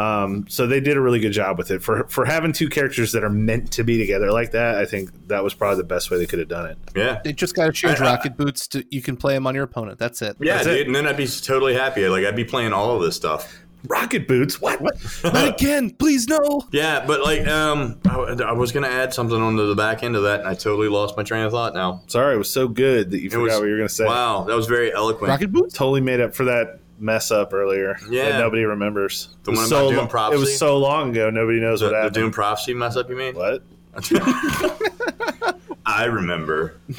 Um, 0.00 0.46
so 0.48 0.66
they 0.66 0.80
did 0.80 0.96
a 0.96 1.00
really 1.00 1.20
good 1.20 1.32
job 1.32 1.58
with 1.58 1.70
it 1.70 1.82
for 1.82 2.04
for 2.08 2.24
having 2.24 2.52
two 2.52 2.68
characters 2.68 3.12
that 3.12 3.22
are 3.24 3.30
meant 3.30 3.70
to 3.72 3.84
be 3.84 3.98
together 3.98 4.30
like 4.32 4.52
that. 4.52 4.76
I 4.76 4.84
think 4.86 5.10
that 5.28 5.44
was 5.44 5.52
probably 5.54 5.76
the 5.78 5.84
best 5.84 6.10
way 6.10 6.18
they 6.18 6.26
could 6.26 6.38
have 6.38 6.48
done 6.48 6.66
it. 6.70 6.78
Yeah. 6.96 7.20
They 7.22 7.32
just 7.32 7.54
got 7.54 7.66
to 7.66 7.72
change 7.72 8.00
I- 8.00 8.06
I- 8.06 8.10
rocket 8.14 8.36
boots 8.36 8.66
to 8.68 8.84
you 8.90 9.02
can 9.02 9.16
play 9.16 9.34
them 9.34 9.46
on 9.46 9.54
your 9.54 9.64
opponent. 9.64 9.98
That's 9.98 10.22
it. 10.22 10.36
Yeah, 10.40 10.54
That's 10.54 10.66
dude. 10.66 10.76
it. 10.78 10.86
And 10.86 10.96
then 10.96 11.06
I'd 11.06 11.16
be 11.16 11.26
totally 11.26 11.74
happy. 11.74 12.08
Like, 12.08 12.24
I'd 12.24 12.36
be 12.36 12.44
playing 12.44 12.72
all 12.72 12.96
of 12.96 13.02
this 13.02 13.16
stuff. 13.16 13.58
Rocket 13.88 14.28
boots? 14.28 14.60
What? 14.60 14.78
Not 15.24 15.48
again, 15.58 15.90
please 15.90 16.28
no. 16.28 16.62
Yeah, 16.70 17.04
but 17.06 17.22
like, 17.22 17.46
um, 17.46 17.98
I, 18.08 18.18
I 18.48 18.52
was 18.52 18.72
going 18.72 18.84
to 18.84 18.90
add 18.90 19.14
something 19.14 19.40
onto 19.40 19.66
the 19.66 19.74
back 19.74 20.02
end 20.02 20.16
of 20.16 20.22
that, 20.24 20.40
and 20.40 20.48
I 20.50 20.52
totally 20.54 20.88
lost 20.88 21.16
my 21.16 21.22
train 21.22 21.44
of 21.44 21.52
thought 21.52 21.72
now. 21.72 22.02
Sorry, 22.06 22.34
it 22.34 22.38
was 22.38 22.50
so 22.52 22.68
good 22.68 23.10
that 23.10 23.20
you 23.20 23.28
It 23.28 23.32
forgot 23.32 23.42
was- 23.44 23.54
what 23.60 23.64
you 23.66 23.70
were 23.72 23.76
going 23.78 23.88
to 23.88 23.94
say. 23.94 24.04
Wow, 24.04 24.44
that 24.44 24.54
was 24.54 24.66
very 24.66 24.92
eloquent. 24.92 25.30
Rocket 25.30 25.50
boots. 25.50 25.74
Totally 25.74 26.02
made 26.02 26.20
up 26.20 26.34
for 26.34 26.44
that 26.44 26.80
mess 27.00 27.30
up 27.30 27.52
earlier. 27.52 27.96
Yeah. 28.08 28.30
that 28.30 28.38
nobody 28.38 28.64
remembers. 28.64 29.36
The 29.44 29.50
It 29.50 29.52
was 29.52 29.58
one 29.60 29.68
so 29.68 29.88
about 29.90 30.10
Doom 30.10 30.20
lo- 30.20 30.32
It 30.32 30.38
was 30.38 30.58
so 30.58 30.76
long 30.78 31.10
ago. 31.10 31.30
Nobody 31.30 31.60
knows 31.60 31.80
the, 31.80 31.86
what 31.86 31.90
the 31.92 31.96
happened. 31.96 32.14
Doom 32.14 32.30
Prophecy 32.30 32.74
mess 32.74 32.96
up, 32.96 33.08
you 33.10 33.16
mean? 33.16 33.34
What? 33.34 33.62
I 35.86 36.04
remember. 36.04 36.76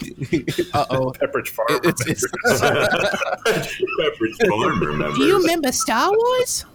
Uh 0.73 0.85
oh. 0.89 1.11
Pepperidge 1.19 1.49
Farm. 1.49 1.67
It's, 1.83 2.05
it's, 2.07 2.25
Pepperidge 3.99 4.47
Farm 4.47 4.81
remembers. 4.81 5.17
Do 5.17 5.25
you 5.25 5.37
remember 5.37 5.71
Star 5.71 6.11
Wars? 6.11 6.65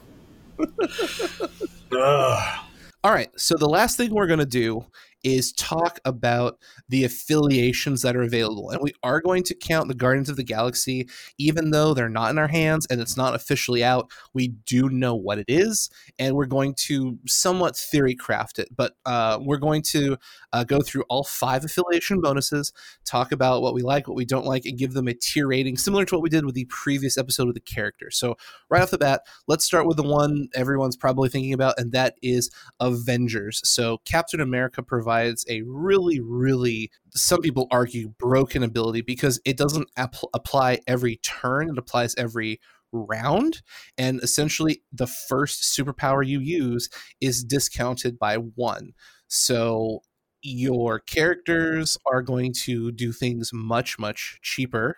All 1.93 3.13
right. 3.13 3.31
So 3.37 3.57
the 3.57 3.69
last 3.69 3.97
thing 3.97 4.13
we're 4.13 4.27
gonna 4.27 4.45
do 4.45 4.85
is 5.23 5.53
talk 5.53 5.99
about 6.05 6.59
the 6.89 7.05
affiliations 7.05 8.03
that 8.03 8.17
are 8.17 8.23
available. 8.23 8.71
And 8.71 8.81
we 8.81 8.93
are 9.03 9.21
going 9.21 9.43
to 9.45 9.55
count 9.55 9.89
the 9.89 9.95
Guardians 9.95 10.29
of 10.29 10.37
the 10.37 10.45
Galaxy, 10.45 11.09
even 11.39 11.71
though 11.71 11.95
they're 11.95 12.09
not 12.09 12.31
in 12.31 12.39
our 12.39 12.49
hands 12.49 12.87
and 12.91 13.01
it's 13.01 13.17
not 13.17 13.35
officially 13.35 13.83
out. 13.83 14.11
We 14.35 14.49
do 14.49 14.89
know 14.89 15.15
what 15.15 15.39
it 15.39 15.47
is, 15.49 15.91
and 16.19 16.35
we're 16.35 16.47
going 16.47 16.75
to 16.87 17.19
somewhat 17.27 17.77
theory 17.77 18.15
craft 18.15 18.59
it. 18.59 18.69
But 18.75 18.95
uh, 19.05 19.39
we're 19.41 19.57
going 19.57 19.83
to 19.83 20.17
uh, 20.53 20.65
go 20.65 20.81
through 20.81 21.05
all 21.09 21.25
five 21.25 21.65
affiliation 21.65 22.21
bonuses, 22.21 22.73
talk 23.05 23.33
about 23.33 23.63
what 23.63 23.75
we 23.75 23.83
like, 23.83 24.09
what 24.09 24.17
we 24.17 24.25
don't 24.25 24.47
like, 24.47 24.65
and 24.65 24.79
give 24.79 24.93
them 24.93 25.09
a 25.09 25.15
tier 25.15 25.49
rating, 25.49 25.77
similar 25.77 26.05
to 26.05 26.15
what 26.15 26.23
we 26.23 26.31
did 26.31 26.45
with 26.45 26.55
the 26.55 26.67
previous 26.67 27.19
episode 27.19 27.47
with 27.47 27.55
the 27.55 27.61
character. 27.61 28.11
So, 28.11 28.37
right 28.69 28.83
off 28.83 28.91
the 28.91 28.99
bat, 28.99 29.23
let's 29.47 29.65
start 29.65 29.87
with 29.87 29.97
the 29.97 30.03
one 30.03 30.49
everyone's 30.55 30.97
probably 30.97 31.29
thinking 31.29 31.53
about, 31.53 31.79
and 31.79 31.93
that 31.93 32.17
is 32.23 32.51
Avengers. 32.81 33.61
So, 33.65 33.99
Captain 34.05 34.41
America 34.41 34.83
provides 34.83 35.45
a 35.49 35.63
really, 35.63 36.21
really, 36.21 36.91
some 37.15 37.41
people 37.41 37.67
argue, 37.71 38.09
broken 38.19 38.63
ability 38.63 39.03
because 39.03 39.41
it 39.45 39.57
doesn't 39.57 39.89
ap- 39.97 40.17
apply 40.35 40.81
every 40.87 41.17
turn, 41.17 41.71
it 41.71 41.79
applies 41.79 42.15
every 42.17 42.61
round 42.93 43.63
and 43.99 44.21
essentially 44.23 44.83
the 44.93 45.07
first 45.07 45.63
superpower 45.63 46.27
you 46.27 46.41
use 46.41 46.89
is 47.21 47.45
discounted 47.45 48.19
by 48.19 48.37
one 48.37 48.93
so 49.29 50.01
your 50.47 51.01
characters 51.01 51.99
are 52.07 52.23
going 52.23 52.53
to 52.53 52.93
do 52.93 53.13
things 53.13 53.51
much 53.53 53.99
much 53.99 54.39
cheaper 54.43 54.97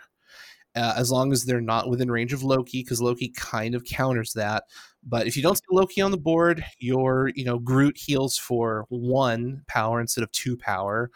uh, 0.77 0.95
as 0.97 1.11
long 1.11 1.33
as 1.33 1.45
they're 1.45 1.61
not 1.61 1.89
within 1.89 2.11
range 2.11 2.33
of 2.33 2.43
Loki, 2.43 2.83
because 2.83 3.01
Loki 3.01 3.31
kind 3.31 3.75
of 3.75 3.85
counters 3.85 4.33
that. 4.35 4.65
But 5.03 5.27
if 5.27 5.37
you 5.37 5.43
don't 5.43 5.57
see 5.57 5.65
Loki 5.71 6.01
on 6.01 6.11
the 6.11 6.19
board, 6.19 6.65
your 6.79 7.31
you 7.35 7.45
know 7.45 7.59
Groot 7.59 7.97
heals 7.97 8.37
for 8.39 8.87
one 8.89 9.63
power 9.67 10.01
instead 10.01 10.23
of 10.25 10.31
two 10.33 10.57
power. 10.57 11.11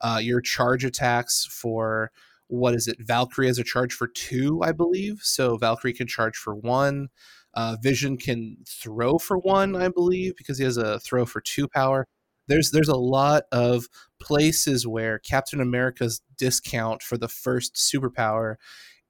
Uh, 0.00 0.20
your 0.22 0.40
charge 0.40 0.84
attacks 0.84 1.46
for 1.46 2.10
what 2.48 2.74
is 2.74 2.88
it? 2.88 2.98
Valkyrie 3.00 3.46
has 3.48 3.58
a 3.58 3.64
charge 3.64 3.92
for 3.92 4.06
two, 4.08 4.62
I 4.62 4.72
believe. 4.72 5.20
So 5.22 5.56
Valkyrie 5.56 5.92
can 5.92 6.06
charge 6.06 6.36
for 6.36 6.54
one. 6.54 7.08
Uh, 7.54 7.76
Vision 7.82 8.18
can 8.18 8.58
throw 8.68 9.18
for 9.18 9.38
one, 9.38 9.74
I 9.76 9.88
believe, 9.88 10.36
because 10.36 10.58
he 10.58 10.64
has 10.64 10.76
a 10.76 11.00
throw 11.00 11.24
for 11.24 11.40
two 11.40 11.66
power. 11.68 12.06
There's 12.48 12.70
there's 12.70 12.88
a 12.88 12.96
lot 12.96 13.44
of 13.52 13.86
places 14.20 14.86
where 14.86 15.18
Captain 15.18 15.60
America's 15.60 16.20
discount 16.38 17.02
for 17.02 17.18
the 17.18 17.28
first 17.28 17.74
superpower 17.74 18.56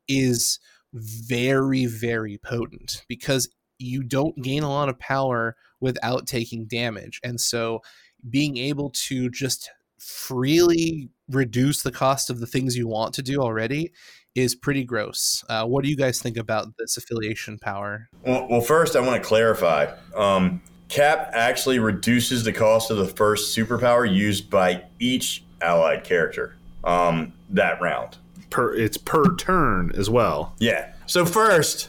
is 0.09 0.59
very 0.93 1.87
very 1.87 2.39
potent 2.39 3.05
because 3.09 3.49
you 3.79 4.03
don't 4.03 4.43
gain 4.43 4.63
a 4.63 4.71
lot 4.71 4.89
of 4.89 4.99
power 4.99 5.57
without 5.81 6.27
taking 6.27 6.65
damage 6.67 7.21
and 7.23 7.41
so 7.41 7.83
being 8.31 8.57
able 8.57 8.91
to 8.91 9.29
just 9.29 9.71
freely 9.99 11.11
reduce 11.29 11.83
the 11.83 11.91
cost 11.91 12.31
of 12.31 12.41
the 12.41 12.47
things 12.47 12.77
you 12.77 12.87
want 12.87 13.15
to 13.15 13.23
do 13.23 13.41
already 13.41 13.93
is 14.35 14.55
pretty 14.55 14.85
gross. 14.85 15.45
Uh, 15.49 15.65
what 15.65 15.83
do 15.83 15.91
you 15.91 15.97
guys 15.97 16.21
think 16.21 16.37
about 16.37 16.69
this 16.79 16.97
affiliation 16.97 17.59
power? 17.59 18.09
Well, 18.23 18.47
well 18.49 18.61
first, 18.61 18.95
I 18.95 19.01
want 19.01 19.21
to 19.23 19.27
clarify. 19.27 19.93
Um, 20.15 20.63
Cap 20.89 21.31
actually 21.33 21.79
reduces 21.79 22.45
the 22.45 22.53
cost 22.53 22.91
of 22.91 22.97
the 22.97 23.07
first 23.07 23.57
superpower 23.57 24.11
used 24.13 24.51
by 24.51 24.85
each 24.99 25.43
allied 25.61 26.05
character 26.05 26.57
um, 26.85 27.33
that 27.51 27.81
round. 27.81 28.17
Per 28.51 28.75
it's 28.75 28.97
per 28.97 29.35
turn 29.37 29.93
as 29.97 30.09
well. 30.09 30.55
Yeah. 30.59 30.93
So 31.07 31.27
first, 31.27 31.89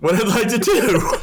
what 0.00 0.14
I'd 0.14 0.28
like 0.28 0.48
to 0.48 0.58
do 0.58 1.16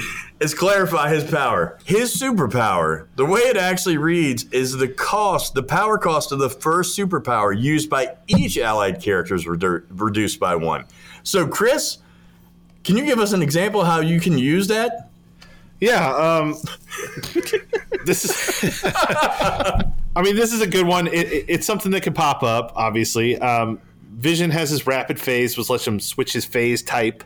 is 0.40 0.54
clarify 0.54 1.08
his 1.12 1.24
power. 1.24 1.78
His 1.84 2.14
superpower, 2.14 3.06
the 3.16 3.24
way 3.24 3.40
it 3.40 3.56
actually 3.56 3.96
reads, 3.96 4.44
is 4.50 4.72
the 4.72 4.88
cost, 4.88 5.54
the 5.54 5.62
power 5.62 5.98
cost 5.98 6.32
of 6.32 6.38
the 6.38 6.50
first 6.50 6.98
superpower 6.98 7.58
used 7.58 7.88
by 7.88 8.16
each 8.26 8.58
allied 8.58 9.00
character 9.00 9.34
is 9.34 9.46
redu- 9.46 9.84
reduced 9.90 10.38
by 10.38 10.56
one. 10.56 10.84
So, 11.22 11.46
Chris, 11.46 11.98
can 12.84 12.96
you 12.96 13.04
give 13.04 13.18
us 13.18 13.32
an 13.32 13.42
example 13.42 13.84
how 13.84 14.00
you 14.00 14.20
can 14.20 14.38
use 14.38 14.68
that? 14.68 15.07
Yeah, 15.80 16.08
um, 16.14 16.56
this 18.04 18.24
is. 18.24 18.82
I 18.84 20.22
mean, 20.22 20.34
this 20.34 20.52
is 20.52 20.60
a 20.60 20.66
good 20.66 20.86
one. 20.86 21.06
It, 21.06 21.32
it, 21.32 21.44
it's 21.48 21.66
something 21.66 21.92
that 21.92 22.02
can 22.02 22.14
pop 22.14 22.42
up. 22.42 22.72
Obviously, 22.74 23.38
um, 23.38 23.80
Vision 24.14 24.50
has 24.50 24.70
his 24.70 24.86
rapid 24.86 25.20
phase, 25.20 25.56
which 25.56 25.70
lets 25.70 25.86
him 25.86 26.00
switch 26.00 26.32
his 26.32 26.44
phase 26.44 26.82
type 26.82 27.22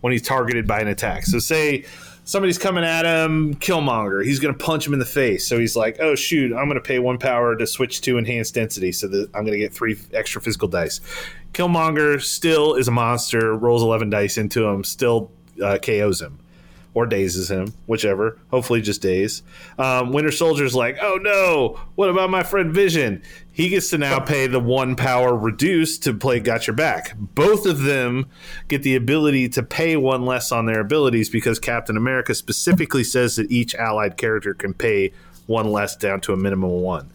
when 0.00 0.12
he's 0.12 0.22
targeted 0.22 0.66
by 0.66 0.80
an 0.80 0.86
attack. 0.86 1.24
So, 1.24 1.40
say 1.40 1.84
somebody's 2.22 2.58
coming 2.58 2.84
at 2.84 3.04
him, 3.04 3.54
Killmonger. 3.56 4.24
He's 4.24 4.38
going 4.38 4.54
to 4.54 4.64
punch 4.64 4.86
him 4.86 4.92
in 4.92 5.00
the 5.00 5.04
face. 5.04 5.46
So 5.46 5.58
he's 5.58 5.74
like, 5.74 5.96
"Oh 5.98 6.14
shoot, 6.14 6.52
I'm 6.52 6.66
going 6.66 6.74
to 6.74 6.80
pay 6.80 7.00
one 7.00 7.18
power 7.18 7.56
to 7.56 7.66
switch 7.66 8.02
to 8.02 8.18
enhanced 8.18 8.54
density, 8.54 8.92
so 8.92 9.08
that 9.08 9.30
I'm 9.34 9.42
going 9.44 9.54
to 9.54 9.58
get 9.58 9.74
three 9.74 9.98
extra 10.12 10.40
physical 10.40 10.68
dice." 10.68 11.00
Killmonger 11.54 12.22
still 12.22 12.74
is 12.74 12.86
a 12.86 12.92
monster. 12.92 13.56
Rolls 13.56 13.82
11 13.82 14.10
dice 14.10 14.36
into 14.36 14.66
him, 14.66 14.84
still 14.84 15.32
uh, 15.60 15.78
KOs 15.78 16.20
him 16.20 16.38
or 16.96 17.04
dazes 17.04 17.50
him, 17.50 17.74
whichever. 17.84 18.38
Hopefully, 18.50 18.80
just 18.80 19.02
daze. 19.02 19.42
Um, 19.78 20.14
Winter 20.14 20.30
Soldier's 20.30 20.74
like, 20.74 20.96
oh 21.02 21.18
no, 21.20 21.78
what 21.94 22.08
about 22.08 22.30
my 22.30 22.42
friend 22.42 22.72
Vision? 22.72 23.22
He 23.52 23.68
gets 23.68 23.90
to 23.90 23.98
now 23.98 24.18
pay 24.18 24.46
the 24.46 24.60
one 24.60 24.96
power 24.96 25.36
reduced 25.36 26.04
to 26.04 26.14
play 26.14 26.40
Got 26.40 26.66
Your 26.66 26.74
Back. 26.74 27.14
Both 27.18 27.66
of 27.66 27.82
them 27.82 28.30
get 28.68 28.82
the 28.82 28.96
ability 28.96 29.50
to 29.50 29.62
pay 29.62 29.98
one 29.98 30.24
less 30.24 30.50
on 30.50 30.64
their 30.64 30.80
abilities 30.80 31.28
because 31.28 31.58
Captain 31.58 31.98
America 31.98 32.34
specifically 32.34 33.04
says 33.04 33.36
that 33.36 33.50
each 33.50 33.74
allied 33.74 34.16
character 34.16 34.54
can 34.54 34.72
pay 34.72 35.12
one 35.44 35.70
less 35.70 35.96
down 35.96 36.22
to 36.22 36.32
a 36.32 36.36
minimum 36.36 36.70
of 36.70 36.80
one. 36.80 37.10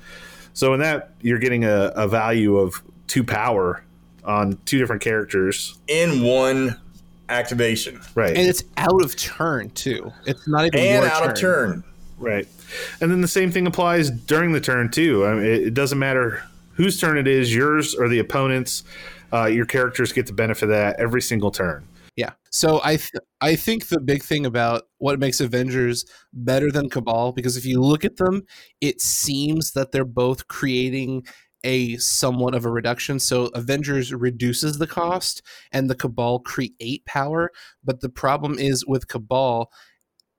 So, 0.53 0.75
in 0.75 0.79
that, 0.81 1.15
you're 1.21 1.39
getting 1.39 1.65
a, 1.65 1.91
a 1.95 2.07
value 2.07 2.57
of 2.57 2.83
two 3.07 3.23
power 3.23 3.83
on 4.23 4.59
two 4.65 4.77
different 4.77 5.01
characters 5.01 5.79
in 5.87 6.21
one 6.21 6.79
activation. 7.31 7.99
Right. 8.15 8.35
And 8.35 8.47
it's 8.47 8.63
out 8.77 9.03
of 9.03 9.15
turn 9.15 9.69
too. 9.71 10.11
It's 10.25 10.47
not 10.47 10.65
even 10.65 10.79
and 10.79 11.03
your 11.03 11.11
out 11.11 11.21
turn. 11.21 11.31
of 11.31 11.37
turn. 11.37 11.83
Right. 12.17 12.47
And 12.99 13.11
then 13.11 13.21
the 13.21 13.27
same 13.27 13.51
thing 13.51 13.65
applies 13.67 14.11
during 14.11 14.51
the 14.51 14.61
turn 14.61 14.91
too. 14.91 15.25
I 15.25 15.33
mean, 15.33 15.45
it, 15.45 15.61
it 15.67 15.73
doesn't 15.73 15.99
matter 15.99 16.43
whose 16.73 16.99
turn 16.99 17.17
it 17.17 17.27
is, 17.27 17.53
yours 17.53 17.95
or 17.95 18.07
the 18.07 18.19
opponent's. 18.19 18.83
Uh, 19.33 19.45
your 19.45 19.65
characters 19.65 20.11
get 20.11 20.27
the 20.27 20.33
benefit 20.33 20.63
of 20.63 20.69
that 20.69 20.99
every 20.99 21.21
single 21.21 21.51
turn. 21.51 21.87
Yeah. 22.17 22.31
So 22.49 22.81
I 22.83 22.97
th- 22.97 23.23
I 23.39 23.55
think 23.55 23.87
the 23.87 23.99
big 23.99 24.23
thing 24.23 24.45
about 24.45 24.83
what 24.97 25.19
makes 25.19 25.39
Avengers 25.39 26.05
better 26.33 26.69
than 26.69 26.89
Cabal 26.89 27.31
because 27.31 27.55
if 27.55 27.65
you 27.65 27.81
look 27.81 28.03
at 28.03 28.17
them, 28.17 28.43
it 28.81 28.99
seems 28.99 29.71
that 29.71 29.91
they're 29.93 30.03
both 30.03 30.49
creating 30.49 31.25
a 31.63 31.97
somewhat 31.97 32.55
of 32.55 32.65
a 32.65 32.71
reduction. 32.71 33.19
So 33.19 33.47
Avengers 33.53 34.13
reduces 34.13 34.77
the 34.77 34.88
cost 34.88 35.41
and 35.71 35.89
the 35.89 35.95
Cabal 35.95 36.39
create 36.39 37.05
power, 37.05 37.51
but 37.83 38.01
the 38.01 38.09
problem 38.09 38.57
is 38.57 38.85
with 38.85 39.07
Cabal 39.07 39.71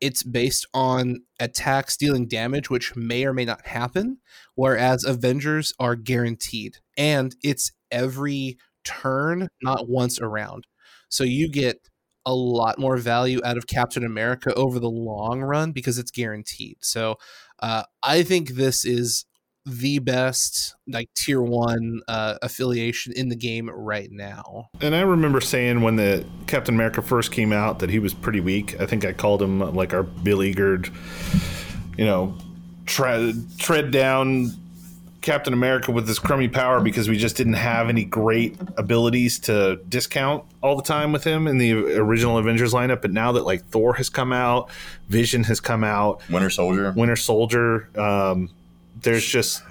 it's 0.01 0.25
based 0.25 0.67
on 0.75 1.21
attacks 1.39 1.97
dealing 1.97 2.27
damage 2.27 2.69
which 2.69 2.97
may 2.97 3.25
or 3.25 3.33
may 3.33 3.45
not 3.45 3.65
happen 3.69 4.19
whereas 4.57 5.05
Avengers 5.05 5.73
are 5.79 5.95
guaranteed 5.95 6.79
and 6.97 7.37
it's 7.41 7.71
every 7.93 8.59
turn 8.85 9.49
not 9.63 9.89
once 9.89 10.21
around. 10.21 10.67
So 11.09 11.25
you 11.25 11.49
get 11.49 11.89
a 12.25 12.35
lot 12.35 12.79
more 12.79 12.97
value 12.97 13.41
out 13.45 13.57
of 13.57 13.67
Captain 13.67 14.05
America 14.05 14.53
over 14.55 14.79
the 14.79 14.91
long 14.91 15.41
run 15.41 15.73
because 15.73 15.99
it's 15.99 16.11
guaranteed. 16.11 16.79
So 16.81 17.17
uh, 17.61 17.85
I 18.03 18.23
think 18.23 18.51
this 18.51 18.85
is 18.85 19.25
the 19.65 19.99
best 20.01 20.75
like 20.89 21.09
tier 21.15 21.41
one 21.41 22.01
uh, 22.09 22.37
affiliation 22.43 23.13
in 23.13 23.29
the 23.29 23.37
game 23.37 23.71
right 23.71 24.11
now. 24.11 24.69
And 24.81 24.95
I 24.95 25.03
remember 25.03 25.41
saying 25.41 25.83
when 25.83 25.97
the 25.97 26.25
Captain 26.47 26.75
America 26.75 27.03
first 27.03 27.33
came 27.33 27.53
out 27.53 27.79
that 27.79 27.91
he 27.91 27.99
was 27.99 28.15
pretty 28.15 28.41
weak. 28.41 28.81
I 28.81 28.87
think 28.87 29.05
I 29.05 29.13
called 29.13 29.41
him 29.41 29.61
like 29.75 29.95
our 29.95 30.03
beleaguered, 30.03 30.91
you 31.97 32.05
know, 32.05 32.37
tread 32.87 33.35
tread 33.59 33.91
down 33.91 34.53
Captain 35.23 35.53
America 35.53 35.93
with 35.93 36.07
this 36.07 36.19
crummy 36.19 36.49
power 36.49 36.81
because 36.81 37.09
we 37.09 37.17
just 37.17 37.37
didn't 37.37 37.53
have 37.55 37.89
any 37.89 38.05
great 38.05 38.57
abilities 38.77 39.39
to 39.39 39.77
discount 39.89 40.45
all 40.63 40.77
the 40.77 40.83
time 40.83 41.13
with 41.13 41.23
him 41.23 41.47
in 41.47 41.59
the 41.59 41.73
original 41.73 42.39
Avengers 42.39 42.75
lineup. 42.75 43.01
But 43.01 43.13
now 43.13 43.31
that 43.33 43.45
like 43.45 43.65
Thor 43.67 43.95
has 43.95 44.11
come 44.11 44.33
out, 44.33 44.69
Vision 45.09 45.45
has 45.45 45.61
come 45.61 45.85
out, 45.85 46.21
Winter 46.29 46.51
Soldier. 46.51 46.93
Winter 46.97 47.17
Soldier, 47.17 47.89
um, 47.97 48.51
there's 49.03 49.25
just 49.27 49.63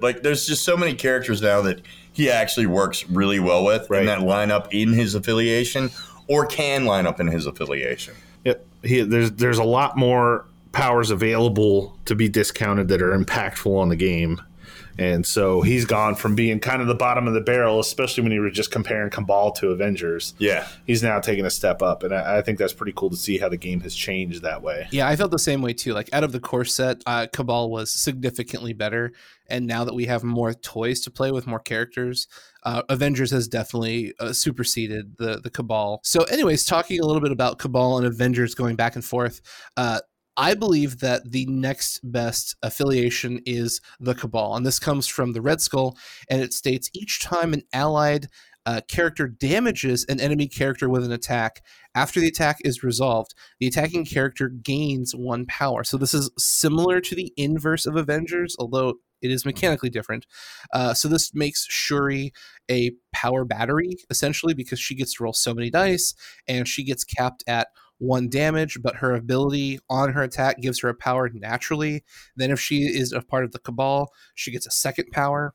like 0.00 0.22
there's 0.22 0.46
just 0.46 0.64
so 0.64 0.76
many 0.76 0.94
characters 0.94 1.40
now 1.40 1.60
that 1.62 1.80
he 2.12 2.28
actually 2.30 2.66
works 2.66 3.08
really 3.08 3.38
well 3.38 3.64
with 3.64 3.88
Right. 3.88 4.00
and 4.00 4.08
that 4.08 4.22
line 4.22 4.50
up 4.50 4.72
in 4.74 4.92
his 4.92 5.14
affiliation 5.14 5.90
or 6.26 6.46
can 6.46 6.84
line 6.84 7.06
up 7.06 7.20
in 7.20 7.28
his 7.28 7.46
affiliation. 7.46 8.14
yeah, 8.44 8.54
he, 8.82 9.02
there's 9.02 9.30
there's 9.32 9.58
a 9.58 9.64
lot 9.64 9.96
more 9.96 10.44
powers 10.72 11.10
available 11.10 11.96
to 12.04 12.14
be 12.14 12.28
discounted 12.28 12.88
that 12.88 13.00
are 13.00 13.16
impactful 13.16 13.74
on 13.78 13.88
the 13.88 13.96
game. 13.96 14.40
And 14.98 15.24
so 15.24 15.62
he's 15.62 15.84
gone 15.84 16.16
from 16.16 16.34
being 16.34 16.58
kind 16.58 16.82
of 16.82 16.88
the 16.88 16.94
bottom 16.94 17.28
of 17.28 17.34
the 17.34 17.40
barrel, 17.40 17.78
especially 17.78 18.24
when 18.24 18.32
you 18.32 18.40
were 18.40 18.50
just 18.50 18.70
comparing 18.70 19.10
Cabal 19.10 19.52
to 19.52 19.70
Avengers. 19.70 20.34
Yeah. 20.38 20.66
He's 20.86 21.02
now 21.02 21.20
taking 21.20 21.46
a 21.46 21.50
step 21.50 21.82
up. 21.82 22.02
And 22.02 22.12
I, 22.12 22.38
I 22.38 22.42
think 22.42 22.58
that's 22.58 22.72
pretty 22.72 22.92
cool 22.96 23.10
to 23.10 23.16
see 23.16 23.38
how 23.38 23.48
the 23.48 23.56
game 23.56 23.80
has 23.82 23.94
changed 23.94 24.42
that 24.42 24.62
way. 24.62 24.88
Yeah, 24.90 25.08
I 25.08 25.14
felt 25.16 25.30
the 25.30 25.38
same 25.38 25.62
way 25.62 25.72
too. 25.72 25.92
Like 25.92 26.10
out 26.12 26.24
of 26.24 26.32
the 26.32 26.40
core 26.40 26.64
set, 26.64 27.02
uh, 27.06 27.26
Cabal 27.32 27.70
was 27.70 27.92
significantly 27.92 28.72
better, 28.72 29.12
and 29.48 29.66
now 29.66 29.84
that 29.84 29.94
we 29.94 30.06
have 30.06 30.24
more 30.24 30.52
toys 30.52 31.00
to 31.02 31.10
play 31.10 31.30
with, 31.30 31.46
more 31.46 31.60
characters, 31.60 32.26
uh, 32.64 32.82
Avengers 32.88 33.30
has 33.30 33.48
definitely 33.48 34.14
uh, 34.20 34.32
superseded 34.32 35.16
the 35.18 35.40
the 35.40 35.50
Cabal. 35.50 36.00
So, 36.02 36.24
anyways, 36.24 36.64
talking 36.64 37.00
a 37.00 37.06
little 37.06 37.22
bit 37.22 37.32
about 37.32 37.58
Cabal 37.58 37.98
and 37.98 38.06
Avengers 38.06 38.54
going 38.54 38.76
back 38.76 38.94
and 38.94 39.04
forth. 39.04 39.40
I 40.38 40.54
believe 40.54 41.00
that 41.00 41.32
the 41.32 41.46
next 41.46 42.00
best 42.04 42.56
affiliation 42.62 43.40
is 43.44 43.80
the 43.98 44.14
Cabal, 44.14 44.54
and 44.54 44.64
this 44.64 44.78
comes 44.78 45.08
from 45.08 45.32
the 45.32 45.42
Red 45.42 45.60
Skull, 45.60 45.98
and 46.30 46.40
it 46.40 46.54
states 46.54 46.88
each 46.94 47.20
time 47.20 47.52
an 47.52 47.64
allied 47.72 48.28
uh, 48.64 48.82
character 48.86 49.26
damages 49.26 50.04
an 50.08 50.20
enemy 50.20 50.46
character 50.46 50.88
with 50.88 51.04
an 51.04 51.10
attack, 51.10 51.62
after 51.94 52.20
the 52.20 52.28
attack 52.28 52.58
is 52.64 52.84
resolved, 52.84 53.34
the 53.58 53.66
attacking 53.66 54.04
character 54.04 54.48
gains 54.48 55.12
one 55.12 55.46
power. 55.46 55.82
So 55.82 55.96
this 55.96 56.14
is 56.14 56.30
similar 56.38 57.00
to 57.00 57.14
the 57.14 57.32
inverse 57.36 57.86
of 57.86 57.96
Avengers, 57.96 58.54
although 58.58 58.94
it 59.20 59.30
is 59.30 59.44
mechanically 59.44 59.90
different. 59.90 60.26
Uh, 60.72 60.94
so 60.94 61.08
this 61.08 61.34
makes 61.34 61.66
Shuri 61.68 62.32
a 62.70 62.92
power 63.12 63.44
battery 63.44 63.96
essentially 64.10 64.54
because 64.54 64.78
she 64.78 64.94
gets 64.94 65.14
to 65.14 65.24
roll 65.24 65.32
so 65.32 65.54
many 65.54 65.70
dice 65.70 66.14
and 66.46 66.68
she 66.68 66.84
gets 66.84 67.02
capped 67.02 67.42
at 67.46 67.68
one 67.98 68.28
damage, 68.28 68.78
but 68.82 68.96
her 68.96 69.14
ability 69.14 69.78
on 69.90 70.12
her 70.12 70.22
attack 70.22 70.60
gives 70.60 70.80
her 70.80 70.88
a 70.88 70.94
power 70.94 71.28
naturally. 71.32 72.04
Then, 72.36 72.50
if 72.50 72.60
she 72.60 72.82
is 72.82 73.12
a 73.12 73.22
part 73.22 73.44
of 73.44 73.52
the 73.52 73.58
Cabal, 73.58 74.10
she 74.34 74.50
gets 74.50 74.66
a 74.66 74.70
second 74.70 75.10
power. 75.12 75.54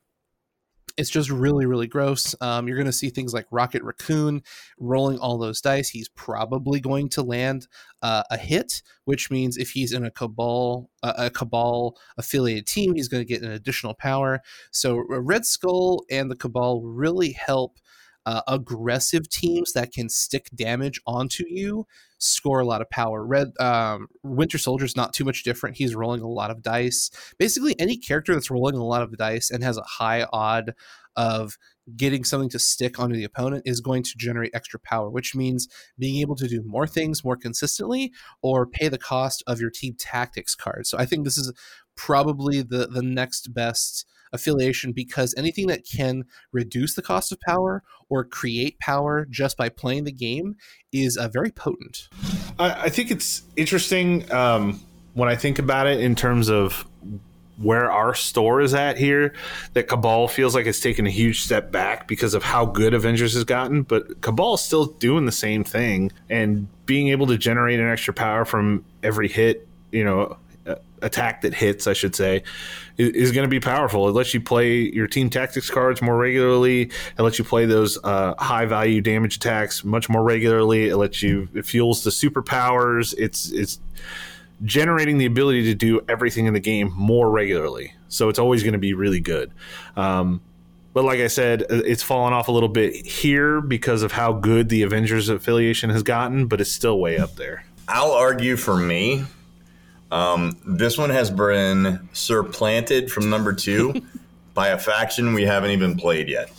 It's 0.96 1.10
just 1.10 1.28
really, 1.28 1.66
really 1.66 1.88
gross. 1.88 2.36
Um, 2.40 2.68
you're 2.68 2.76
going 2.76 2.86
to 2.86 2.92
see 2.92 3.10
things 3.10 3.34
like 3.34 3.46
Rocket 3.50 3.82
Raccoon 3.82 4.42
rolling 4.78 5.18
all 5.18 5.38
those 5.38 5.60
dice. 5.60 5.88
He's 5.88 6.08
probably 6.08 6.78
going 6.78 7.08
to 7.10 7.22
land 7.22 7.66
uh, 8.00 8.22
a 8.30 8.36
hit, 8.36 8.80
which 9.04 9.28
means 9.28 9.56
if 9.56 9.70
he's 9.70 9.92
in 9.92 10.04
a 10.04 10.10
Cabal 10.10 10.90
uh, 11.02 11.14
a 11.16 11.30
Cabal 11.30 11.96
affiliated 12.16 12.68
team, 12.68 12.94
he's 12.94 13.08
going 13.08 13.22
to 13.22 13.28
get 13.28 13.42
an 13.42 13.50
additional 13.50 13.94
power. 13.94 14.40
So 14.70 15.02
Red 15.08 15.44
Skull 15.44 16.04
and 16.10 16.30
the 16.30 16.36
Cabal 16.36 16.82
really 16.82 17.32
help 17.32 17.78
uh, 18.26 18.42
aggressive 18.46 19.28
teams 19.28 19.72
that 19.72 19.92
can 19.92 20.08
stick 20.08 20.48
damage 20.54 21.00
onto 21.06 21.44
you 21.48 21.86
score 22.24 22.60
a 22.60 22.64
lot 22.64 22.80
of 22.80 22.90
power. 22.90 23.24
Red 23.24 23.52
um, 23.60 24.08
Winter 24.22 24.58
Soldier's 24.58 24.96
not 24.96 25.12
too 25.12 25.24
much 25.24 25.42
different. 25.42 25.76
He's 25.76 25.94
rolling 25.94 26.22
a 26.22 26.28
lot 26.28 26.50
of 26.50 26.62
dice. 26.62 27.10
Basically, 27.38 27.78
any 27.78 27.96
character 27.96 28.34
that's 28.34 28.50
rolling 28.50 28.76
a 28.76 28.84
lot 28.84 29.02
of 29.02 29.16
dice 29.16 29.50
and 29.50 29.62
has 29.62 29.76
a 29.76 29.82
high 29.82 30.26
odd 30.32 30.74
of 31.16 31.56
getting 31.96 32.24
something 32.24 32.48
to 32.48 32.58
stick 32.58 32.98
onto 32.98 33.14
the 33.14 33.24
opponent 33.24 33.62
is 33.66 33.80
going 33.80 34.02
to 34.02 34.14
generate 34.16 34.50
extra 34.54 34.80
power, 34.80 35.10
which 35.10 35.34
means 35.34 35.68
being 35.98 36.20
able 36.20 36.34
to 36.34 36.48
do 36.48 36.62
more 36.64 36.86
things 36.86 37.22
more 37.22 37.36
consistently 37.36 38.10
or 38.42 38.66
pay 38.66 38.88
the 38.88 38.98
cost 38.98 39.42
of 39.46 39.60
your 39.60 39.70
team 39.70 39.94
tactics 39.98 40.54
card. 40.54 40.86
So 40.86 40.98
I 40.98 41.04
think 41.04 41.24
this 41.24 41.38
is 41.38 41.52
probably 41.94 42.62
the 42.62 42.86
the 42.86 43.02
next 43.02 43.54
best 43.54 44.06
affiliation 44.34 44.92
because 44.92 45.34
anything 45.38 45.68
that 45.68 45.86
can 45.86 46.24
reduce 46.52 46.94
the 46.94 47.02
cost 47.02 47.32
of 47.32 47.40
power 47.40 47.82
or 48.10 48.24
create 48.24 48.78
power 48.78 49.26
just 49.30 49.56
by 49.56 49.68
playing 49.68 50.04
the 50.04 50.12
game 50.12 50.56
is 50.92 51.16
uh, 51.16 51.28
very 51.28 51.50
potent. 51.50 52.08
I, 52.58 52.82
I, 52.82 52.88
think 52.90 53.10
it's 53.10 53.42
interesting 53.56 54.30
um, 54.30 54.80
when 55.14 55.28
I 55.28 55.36
think 55.36 55.58
about 55.58 55.86
it 55.86 56.00
in 56.00 56.14
terms 56.14 56.50
of 56.50 56.86
where 57.56 57.90
our 57.90 58.14
store 58.14 58.60
is 58.60 58.74
at 58.74 58.98
here 58.98 59.32
that 59.74 59.86
cabal 59.86 60.26
feels 60.26 60.56
like 60.56 60.66
it's 60.66 60.80
taken 60.80 61.06
a 61.06 61.10
huge 61.10 61.42
step 61.42 61.70
back 61.70 62.08
because 62.08 62.34
of 62.34 62.42
how 62.42 62.66
good 62.66 62.92
avengers 62.94 63.34
has 63.34 63.44
gotten 63.44 63.82
but 63.82 64.20
cabal 64.20 64.54
is 64.54 64.60
still 64.60 64.86
doing 64.86 65.24
the 65.24 65.30
same 65.30 65.62
thing 65.62 66.10
and 66.28 66.66
being 66.84 67.08
able 67.08 67.28
to 67.28 67.38
generate 67.38 67.78
an 67.78 67.88
extra 67.88 68.12
power 68.12 68.44
from 68.44 68.84
every 69.04 69.28
hit 69.28 69.68
you 69.92 70.02
know 70.02 70.36
attack 71.04 71.42
that 71.42 71.54
hits, 71.54 71.86
I 71.86 71.92
should 71.92 72.16
say, 72.16 72.42
is, 72.96 73.32
going 73.32 73.44
to 73.44 73.50
be 73.50 73.60
powerful. 73.60 74.08
It 74.08 74.12
lets 74.12 74.34
you 74.34 74.40
play 74.40 74.78
your 74.78 75.06
team 75.06 75.30
tactics 75.30 75.70
cards 75.70 76.00
more 76.02 76.16
regularly. 76.16 76.90
It 77.18 77.22
lets 77.22 77.38
you 77.38 77.44
play 77.44 77.66
those 77.66 77.98
uh, 78.02 78.34
high 78.38 78.64
value 78.64 79.00
damage 79.00 79.36
attacks 79.36 79.84
much 79.84 80.08
more 80.08 80.22
regularly. 80.22 80.88
It 80.88 80.96
lets 80.96 81.22
you 81.22 81.48
it 81.54 81.66
fuels 81.66 82.02
the 82.04 82.10
superpowers. 82.10 83.14
It's 83.18 83.50
it's 83.52 83.80
generating 84.62 85.18
the 85.18 85.26
ability 85.26 85.64
to 85.64 85.74
do 85.74 86.00
everything 86.08 86.46
in 86.46 86.54
the 86.54 86.60
game 86.60 86.92
more 86.94 87.30
regularly. 87.30 87.94
So 88.08 88.28
it's 88.28 88.38
always 88.38 88.62
going 88.62 88.72
to 88.72 88.78
be 88.78 88.94
really 88.94 89.20
good. 89.20 89.52
Um, 89.96 90.40
but 90.92 91.04
like 91.04 91.18
I 91.18 91.26
said, 91.26 91.62
uh, 91.62 91.82
it's 91.84 92.02
fallen 92.02 92.32
off 92.32 92.48
a 92.48 92.52
little 92.52 92.68
bit 92.68 93.04
here 93.04 93.60
because 93.60 94.02
of 94.02 94.12
how 94.12 94.32
good 94.32 94.68
the 94.68 94.82
Avengers 94.82 95.28
affiliation 95.28 95.90
has 95.90 96.04
gotten, 96.04 96.46
but 96.46 96.60
it's 96.60 96.70
still 96.70 96.98
way 97.00 97.18
up 97.18 97.34
there. 97.34 97.64
I'll 97.88 98.12
argue 98.12 98.56
for 98.56 98.76
me 98.76 99.24
um, 100.10 100.56
this 100.66 100.98
one 100.98 101.10
has 101.10 101.30
been 101.30 102.08
supplanted 102.12 103.10
from 103.10 103.30
number 103.30 103.52
two 103.52 103.94
by 104.54 104.68
a 104.68 104.78
faction 104.78 105.34
we 105.34 105.44
haven't 105.44 105.70
even 105.70 105.96
played 105.96 106.28
yet. 106.28 106.50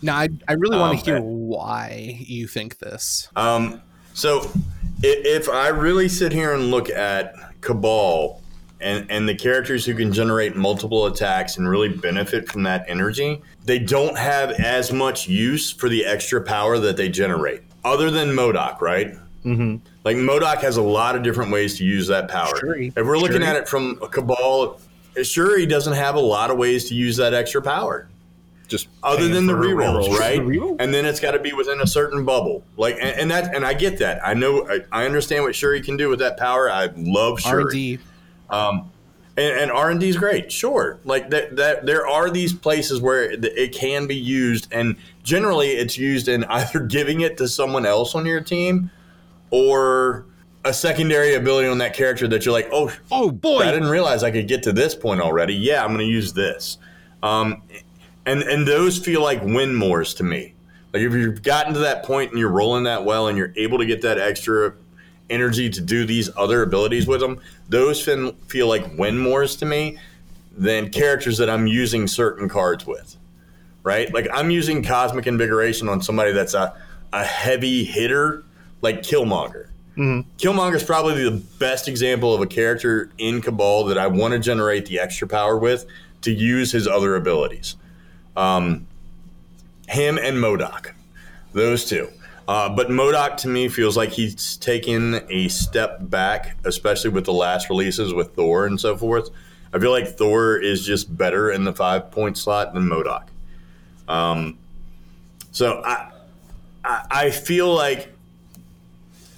Now, 0.00 0.16
I, 0.16 0.28
I 0.46 0.52
really 0.52 0.78
want 0.78 1.04
to 1.04 1.16
um, 1.16 1.22
hear 1.22 1.22
why 1.22 2.16
you 2.20 2.46
think 2.46 2.78
this. 2.78 3.28
Um, 3.34 3.82
so, 4.14 4.50
if 5.02 5.48
I 5.48 5.68
really 5.68 6.08
sit 6.08 6.32
here 6.32 6.54
and 6.54 6.70
look 6.70 6.88
at 6.90 7.34
Cabal 7.60 8.40
and, 8.80 9.10
and 9.10 9.28
the 9.28 9.34
characters 9.34 9.84
who 9.84 9.94
can 9.94 10.12
generate 10.12 10.56
multiple 10.56 11.06
attacks 11.06 11.56
and 11.56 11.68
really 11.68 11.88
benefit 11.88 12.48
from 12.48 12.62
that 12.64 12.84
energy, 12.88 13.42
they 13.64 13.78
don't 13.78 14.16
have 14.16 14.52
as 14.52 14.92
much 14.92 15.28
use 15.28 15.72
for 15.72 15.88
the 15.88 16.04
extra 16.06 16.40
power 16.40 16.78
that 16.78 16.96
they 16.96 17.08
generate, 17.08 17.62
other 17.84 18.10
than 18.10 18.30
MODOK, 18.30 18.80
right? 18.80 19.14
Mm-hmm. 19.44 19.76
Like 20.08 20.16
MODOK 20.16 20.62
has 20.62 20.78
a 20.78 20.82
lot 20.82 21.16
of 21.16 21.22
different 21.22 21.50
ways 21.50 21.76
to 21.76 21.84
use 21.84 22.06
that 22.06 22.28
power. 22.28 22.56
Shuri. 22.56 22.94
If 22.96 23.06
we're 23.06 23.18
looking 23.18 23.42
Shuri. 23.42 23.46
at 23.46 23.56
it 23.56 23.68
from 23.68 23.98
a 24.00 24.08
Cabal, 24.08 24.80
sure 25.22 25.66
doesn't 25.66 25.92
have 25.92 26.14
a 26.14 26.20
lot 26.20 26.50
of 26.50 26.56
ways 26.56 26.88
to 26.88 26.94
use 26.94 27.18
that 27.18 27.34
extra 27.34 27.60
power. 27.60 28.08
Just 28.68 28.88
other 29.02 29.28
than 29.28 29.44
the 29.46 29.52
rerolls, 29.52 30.18
right? 30.18 30.40
and 30.80 30.94
then 30.94 31.04
it's 31.04 31.20
got 31.20 31.32
to 31.32 31.38
be 31.38 31.52
within 31.52 31.82
a 31.82 31.86
certain 31.86 32.24
bubble. 32.24 32.64
Like, 32.78 32.94
and, 32.94 33.20
and, 33.20 33.30
that, 33.30 33.54
and 33.54 33.66
I 33.66 33.74
get 33.74 33.98
that. 33.98 34.26
I 34.26 34.32
know, 34.32 34.66
I, 34.66 34.80
I, 34.90 35.04
understand 35.04 35.44
what 35.44 35.54
Shuri 35.54 35.82
can 35.82 35.98
do 35.98 36.08
with 36.08 36.20
that 36.20 36.38
power. 36.38 36.70
I 36.70 36.86
love 36.96 37.40
Shuri. 37.40 37.64
R&D. 37.64 37.98
Um, 38.48 38.90
and, 39.36 39.60
and 39.60 39.70
R 39.70 39.90
and 39.90 40.00
D 40.00 40.08
is 40.08 40.16
great, 40.16 40.50
sure. 40.50 41.00
Like 41.04 41.28
that, 41.28 41.56
that, 41.56 41.84
there 41.84 42.06
are 42.06 42.30
these 42.30 42.54
places 42.54 42.98
where 43.02 43.30
it, 43.30 43.44
it 43.44 43.74
can 43.74 44.06
be 44.06 44.16
used, 44.16 44.68
and 44.72 44.96
generally 45.22 45.68
it's 45.72 45.98
used 45.98 46.28
in 46.28 46.44
either 46.48 46.80
giving 46.80 47.20
it 47.20 47.36
to 47.36 47.46
someone 47.46 47.84
else 47.84 48.14
on 48.14 48.24
your 48.24 48.40
team 48.40 48.90
or 49.50 50.26
a 50.64 50.72
secondary 50.72 51.34
ability 51.34 51.68
on 51.68 51.78
that 51.78 51.94
character 51.94 52.28
that 52.28 52.44
you're 52.44 52.52
like, 52.52 52.68
oh, 52.72 52.92
oh 53.10 53.30
boy, 53.30 53.60
I 53.60 53.70
didn't 53.70 53.88
realize 53.88 54.22
I 54.22 54.30
could 54.30 54.48
get 54.48 54.62
to 54.64 54.72
this 54.72 54.94
point 54.94 55.20
already. 55.20 55.54
Yeah, 55.54 55.82
I'm 55.82 55.88
going 55.88 56.00
to 56.00 56.12
use 56.12 56.32
this. 56.32 56.78
Um, 57.22 57.62
and 58.26 58.42
and 58.42 58.66
those 58.68 58.98
feel 58.98 59.22
like 59.22 59.42
win 59.42 59.74
mores 59.74 60.14
to 60.14 60.24
me. 60.24 60.54
Like 60.92 61.02
if 61.02 61.12
you've 61.12 61.42
gotten 61.42 61.74
to 61.74 61.80
that 61.80 62.04
point 62.04 62.30
and 62.30 62.38
you're 62.38 62.50
rolling 62.50 62.84
that 62.84 63.04
well 63.04 63.28
and 63.28 63.36
you're 63.36 63.52
able 63.56 63.78
to 63.78 63.86
get 63.86 64.02
that 64.02 64.18
extra 64.18 64.74
energy 65.30 65.68
to 65.70 65.80
do 65.80 66.04
these 66.04 66.30
other 66.36 66.62
abilities 66.62 67.06
with 67.06 67.20
them, 67.20 67.40
those 67.68 68.02
feel 68.02 68.68
like 68.68 68.98
win 68.98 69.18
mores 69.18 69.56
to 69.56 69.66
me 69.66 69.98
than 70.56 70.90
characters 70.90 71.38
that 71.38 71.48
I'm 71.48 71.66
using 71.66 72.06
certain 72.06 72.48
cards 72.48 72.86
with. 72.86 73.16
Right? 73.82 74.12
Like 74.12 74.28
I'm 74.32 74.50
using 74.50 74.82
Cosmic 74.82 75.26
Invigoration 75.26 75.88
on 75.88 76.02
somebody 76.02 76.32
that's 76.32 76.54
a, 76.54 76.74
a 77.12 77.24
heavy 77.24 77.84
hitter 77.84 78.44
like 78.80 79.02
Killmonger. 79.02 79.68
Mm-hmm. 79.96 80.30
Killmonger 80.36 80.76
is 80.76 80.84
probably 80.84 81.24
the 81.24 81.42
best 81.58 81.88
example 81.88 82.32
of 82.32 82.40
a 82.40 82.46
character 82.46 83.10
in 83.18 83.40
Cabal 83.40 83.84
that 83.84 83.98
I 83.98 84.06
want 84.06 84.32
to 84.32 84.38
generate 84.38 84.86
the 84.86 85.00
extra 85.00 85.26
power 85.26 85.58
with 85.58 85.86
to 86.22 86.30
use 86.30 86.70
his 86.70 86.86
other 86.86 87.16
abilities. 87.16 87.76
Um, 88.36 88.86
him 89.88 90.18
and 90.18 90.36
MODOK, 90.36 90.92
those 91.52 91.84
two. 91.84 92.08
Uh, 92.46 92.68
but 92.68 92.88
MODOK 92.88 93.36
to 93.38 93.48
me 93.48 93.68
feels 93.68 93.96
like 93.96 94.10
he's 94.10 94.56
taken 94.56 95.20
a 95.28 95.48
step 95.48 95.98
back, 96.02 96.56
especially 96.64 97.10
with 97.10 97.24
the 97.24 97.32
last 97.32 97.68
releases 97.68 98.14
with 98.14 98.34
Thor 98.34 98.66
and 98.66 98.80
so 98.80 98.96
forth. 98.96 99.30
I 99.72 99.78
feel 99.78 99.90
like 99.90 100.06
Thor 100.16 100.56
is 100.56 100.86
just 100.86 101.14
better 101.14 101.50
in 101.50 101.64
the 101.64 101.72
five 101.72 102.10
point 102.10 102.38
slot 102.38 102.72
than 102.72 102.84
MODOK. 102.84 103.26
Um, 104.06 104.58
so 105.52 105.82
I, 105.84 106.10
I, 106.84 107.06
I 107.10 107.30
feel 107.30 107.74
like 107.74 108.14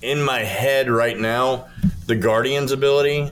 in 0.02 0.22
my 0.22 0.40
head 0.40 0.90
right 0.90 1.18
now, 1.18 1.66
the 2.06 2.16
Guardian's 2.16 2.72
ability 2.72 3.30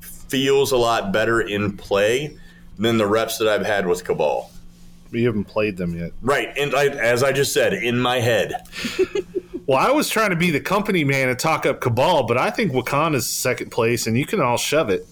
feels 0.00 0.72
a 0.72 0.76
lot 0.76 1.12
better 1.12 1.40
in 1.40 1.76
play 1.76 2.36
than 2.78 2.98
the 2.98 3.06
reps 3.06 3.38
that 3.38 3.48
I've 3.48 3.66
had 3.66 3.86
with 3.86 4.04
Cabal. 4.04 4.50
You 5.12 5.26
haven't 5.26 5.44
played 5.44 5.76
them 5.76 5.96
yet, 5.96 6.12
right? 6.22 6.52
And 6.56 6.74
I, 6.74 6.86
as 6.86 7.22
I 7.22 7.32
just 7.32 7.52
said, 7.52 7.72
in 7.72 7.98
my 7.98 8.18
head. 8.18 8.66
well, 9.66 9.78
I 9.78 9.92
was 9.92 10.08
trying 10.08 10.30
to 10.30 10.36
be 10.36 10.50
the 10.50 10.60
company 10.60 11.04
man 11.04 11.28
and 11.28 11.38
talk 11.38 11.66
up 11.66 11.80
Cabal, 11.80 12.24
but 12.24 12.36
I 12.36 12.50
think 12.50 12.72
Wakanda's 12.72 13.28
second 13.28 13.70
place, 13.70 14.06
and 14.06 14.18
you 14.18 14.26
can 14.26 14.40
all 14.40 14.56
shove 14.56 14.90
it. 14.90 15.06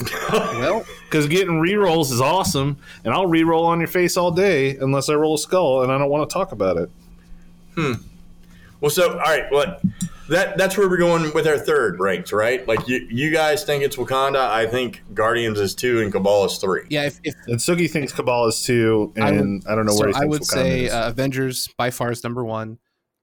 Well, 0.32 0.84
Because 1.04 1.28
getting 1.28 1.60
rerolls 1.60 2.10
is 2.10 2.20
awesome, 2.20 2.78
and 3.04 3.12
I'll 3.14 3.28
reroll 3.28 3.64
on 3.64 3.78
your 3.78 3.86
face 3.86 4.16
all 4.16 4.30
day 4.30 4.76
unless 4.76 5.08
I 5.08 5.14
roll 5.14 5.34
a 5.34 5.38
skull, 5.38 5.82
and 5.82 5.92
I 5.92 5.98
don't 5.98 6.08
want 6.10 6.28
to 6.28 6.32
talk 6.32 6.52
about 6.52 6.76
it. 6.78 6.90
Hmm. 7.76 7.92
Well, 8.80 8.90
so 8.90 9.12
all 9.12 9.18
right, 9.18 9.44
well, 9.52 9.80
that 10.28 10.56
that's 10.56 10.76
where 10.78 10.88
we're 10.88 10.96
going 10.96 11.32
with 11.34 11.46
our 11.46 11.58
third 11.58 12.00
ranked, 12.00 12.32
right? 12.32 12.66
Like 12.66 12.86
you, 12.88 13.06
you 13.10 13.30
guys 13.30 13.64
think 13.64 13.82
it's 13.84 13.96
Wakanda. 13.96 14.38
I 14.48 14.66
think 14.66 15.02
Guardians 15.14 15.58
is 15.60 15.74
two 15.74 16.00
and 16.00 16.10
Cabal 16.12 16.44
is 16.46 16.58
three. 16.58 16.82
yeah, 16.88 17.04
if, 17.06 17.20
if 17.24 17.34
And 17.46 17.58
Sugi 17.58 17.90
thinks 17.90 18.12
Cabal 18.12 18.46
is 18.48 18.62
two, 18.62 19.12
and 19.16 19.62
I, 19.66 19.72
I 19.72 19.74
don't 19.76 19.86
know 19.86 19.92
so 19.92 20.00
where 20.00 20.08
he 20.08 20.14
I 20.14 20.24
would 20.24 20.42
Wakanda 20.42 20.44
say 20.46 20.84
is. 20.86 20.92
uh, 20.92 21.04
Avengers 21.08 21.68
by 21.76 21.90
far 21.90 22.10
is 22.12 22.24
number 22.24 22.44
one, 22.44 22.78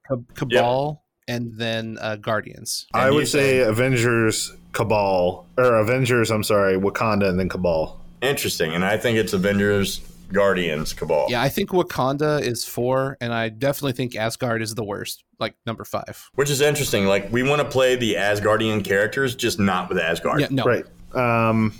Cab- 0.08 0.34
Cabal, 0.34 1.02
and 1.28 1.52
then 1.56 1.98
uh, 2.00 2.16
Guardians. 2.16 2.86
I 2.94 3.10
would 3.10 3.28
say 3.28 3.58
think- 3.60 3.70
Avengers, 3.70 4.52
Cabal, 4.72 5.46
or 5.58 5.74
Avengers. 5.76 6.30
I'm 6.30 6.44
sorry, 6.44 6.76
Wakanda, 6.76 7.28
and 7.28 7.38
then 7.38 7.48
Cabal. 7.48 8.00
Interesting, 8.20 8.72
and 8.72 8.84
I 8.84 8.96
think 8.98 9.18
it's 9.18 9.32
Avengers, 9.32 10.00
Guardians, 10.32 10.92
Cabal. 10.92 11.26
Yeah, 11.28 11.42
I 11.42 11.48
think 11.48 11.70
Wakanda 11.70 12.40
is 12.42 12.64
four, 12.64 13.16
and 13.20 13.32
I 13.32 13.48
definitely 13.48 13.92
think 13.92 14.16
Asgard 14.16 14.62
is 14.62 14.74
the 14.74 14.84
worst, 14.84 15.24
like 15.38 15.54
number 15.66 15.84
five. 15.84 16.30
Which 16.34 16.50
is 16.50 16.60
interesting. 16.60 17.06
Like 17.06 17.32
we 17.32 17.42
want 17.42 17.60
to 17.62 17.68
play 17.68 17.96
the 17.96 18.14
Asgardian 18.14 18.84
characters, 18.84 19.34
just 19.34 19.58
not 19.58 19.88
with 19.88 19.98
Asgard. 19.98 20.40
Yeah, 20.40 20.48
no, 20.50 20.64
Right. 20.64 20.84
Um, 21.14 21.74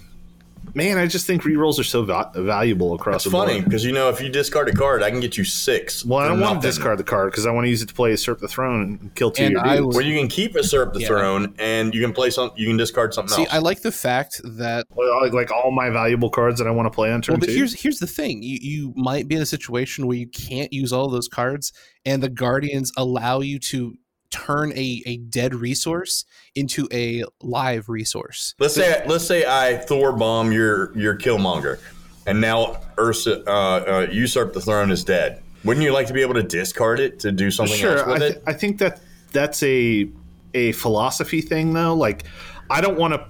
man, 0.75 0.99
I 0.99 1.07
just 1.07 1.27
think 1.27 1.43
rerolls 1.43 1.79
are 1.79 1.85
so 1.85 2.05
va- 2.05 2.31
valuable 2.35 2.95
across 2.95 3.17
It's 3.17 3.25
the 3.25 3.31
funny 3.31 3.55
board. 3.55 3.65
because 3.67 3.85
you 3.85 3.93
know 3.93 4.09
if 4.09 4.21
you 4.21 4.29
discard 4.29 4.69
a 4.69 4.73
card, 4.73 5.03
I 5.03 5.11
can 5.11 5.21
get 5.21 5.37
you 5.37 5.45
six. 5.45 6.05
Well, 6.05 6.19
I 6.21 6.29
don't 6.29 6.41
want 6.41 6.61
to 6.63 6.67
discard 6.69 6.99
the 6.99 7.05
card 7.05 7.31
because 7.31 7.47
I 7.47 7.51
want 7.51 7.65
to 7.67 7.71
use 7.71 7.83
it 7.83 7.87
to 7.89 7.95
play 7.95 8.11
Usurp 8.11 8.41
the 8.41 8.49
Throne 8.49 8.83
and 9.01 9.15
kill 9.15 9.31
two 9.31 9.45
And 9.45 9.53
your 9.53 9.67
I 9.67 9.77
dudes. 9.77 9.87
was- 9.89 9.97
Well, 9.97 10.05
you 10.07 10.19
can 10.19 10.29
keep 10.29 10.55
usurp 10.55 10.93
the 10.95 11.01
Yeah. 11.01 11.07
throne, 11.09 11.55
and 11.59 11.95
you 11.95 12.01
can 12.01 12.13
play 12.13 12.31
some. 12.31 12.51
You 12.57 12.67
can 12.69 12.77
discard 12.77 13.15
something 13.15 13.35
See, 13.35 13.43
else. 13.43 13.53
I 13.53 13.59
like 13.59 13.83
the 13.83 13.93
fact 13.93 14.41
that 14.45 14.87
like, 14.97 15.33
like 15.33 15.51
all 15.53 15.71
my 15.71 15.91
valuable 15.91 16.31
cards 16.31 16.59
that 16.59 16.67
I 16.67 16.71
want 16.71 16.87
to 16.87 16.91
play 16.95 17.11
on 17.13 17.23
turn 17.23 17.35
well, 17.35 17.41
but 17.41 17.47
two. 17.49 17.55
here's 17.57 17.75
here's 17.81 17.99
the 17.99 18.07
thing: 18.07 18.43
you 18.43 18.59
you 18.61 18.93
might 18.97 19.29
be 19.29 19.37
in 19.37 19.43
a 19.43 19.47
situation 19.47 20.07
where 20.07 20.17
you 20.17 20.27
can't 20.29 20.73
use 20.73 20.93
all 20.93 21.09
those 21.09 21.29
cards, 21.29 21.73
and 22.05 22.23
the 22.23 22.29
Guardians 22.29 22.93
allow 22.97 23.41
you 23.41 23.59
to 23.59 23.95
turn 24.33 24.73
a, 24.73 25.03
a 25.07 25.19
dead 25.19 25.55
resource 25.55 26.25
into 26.57 26.89
a 26.93 27.23
live 27.41 27.89
resource. 27.89 28.55
let's 28.59 28.75
say 28.75 29.03
let's 29.07 29.27
say 29.27 29.45
I 29.47 29.77
Thor 29.77 30.13
bomb 30.13 30.51
your 30.51 30.97
your 30.99 31.17
Killmonger, 31.17 31.79
and 32.27 32.41
now 32.41 32.81
Ursa 32.99 33.45
uh, 33.47 33.51
uh, 33.53 34.07
usurp 34.11 34.55
the 34.55 34.61
throne 34.61 34.91
is 34.91 35.05
dead. 35.05 35.43
Wouldn't 35.65 35.85
you 35.85 35.93
like 35.93 36.09
to 36.09 36.13
be 36.13 36.23
able 36.23 36.35
to 36.35 36.43
discard 36.43 36.99
it 36.99 37.21
to 37.21 37.31
do 37.31 37.51
something 37.51 37.75
else 37.75 38.01
sure. 38.01 38.11
I, 38.11 38.19
th- 38.19 38.33
it? 38.33 38.43
I 38.47 38.53
think 38.53 38.79
that 38.79 39.01
that's 39.31 39.63
a 39.63 40.09
a 40.55 40.73
philosophy 40.73 41.41
thing, 41.41 41.73
though. 41.73 41.95
Like, 41.95 42.25
I 42.69 42.81
don't 42.81 42.99
want 42.99 43.15
to 43.15 43.27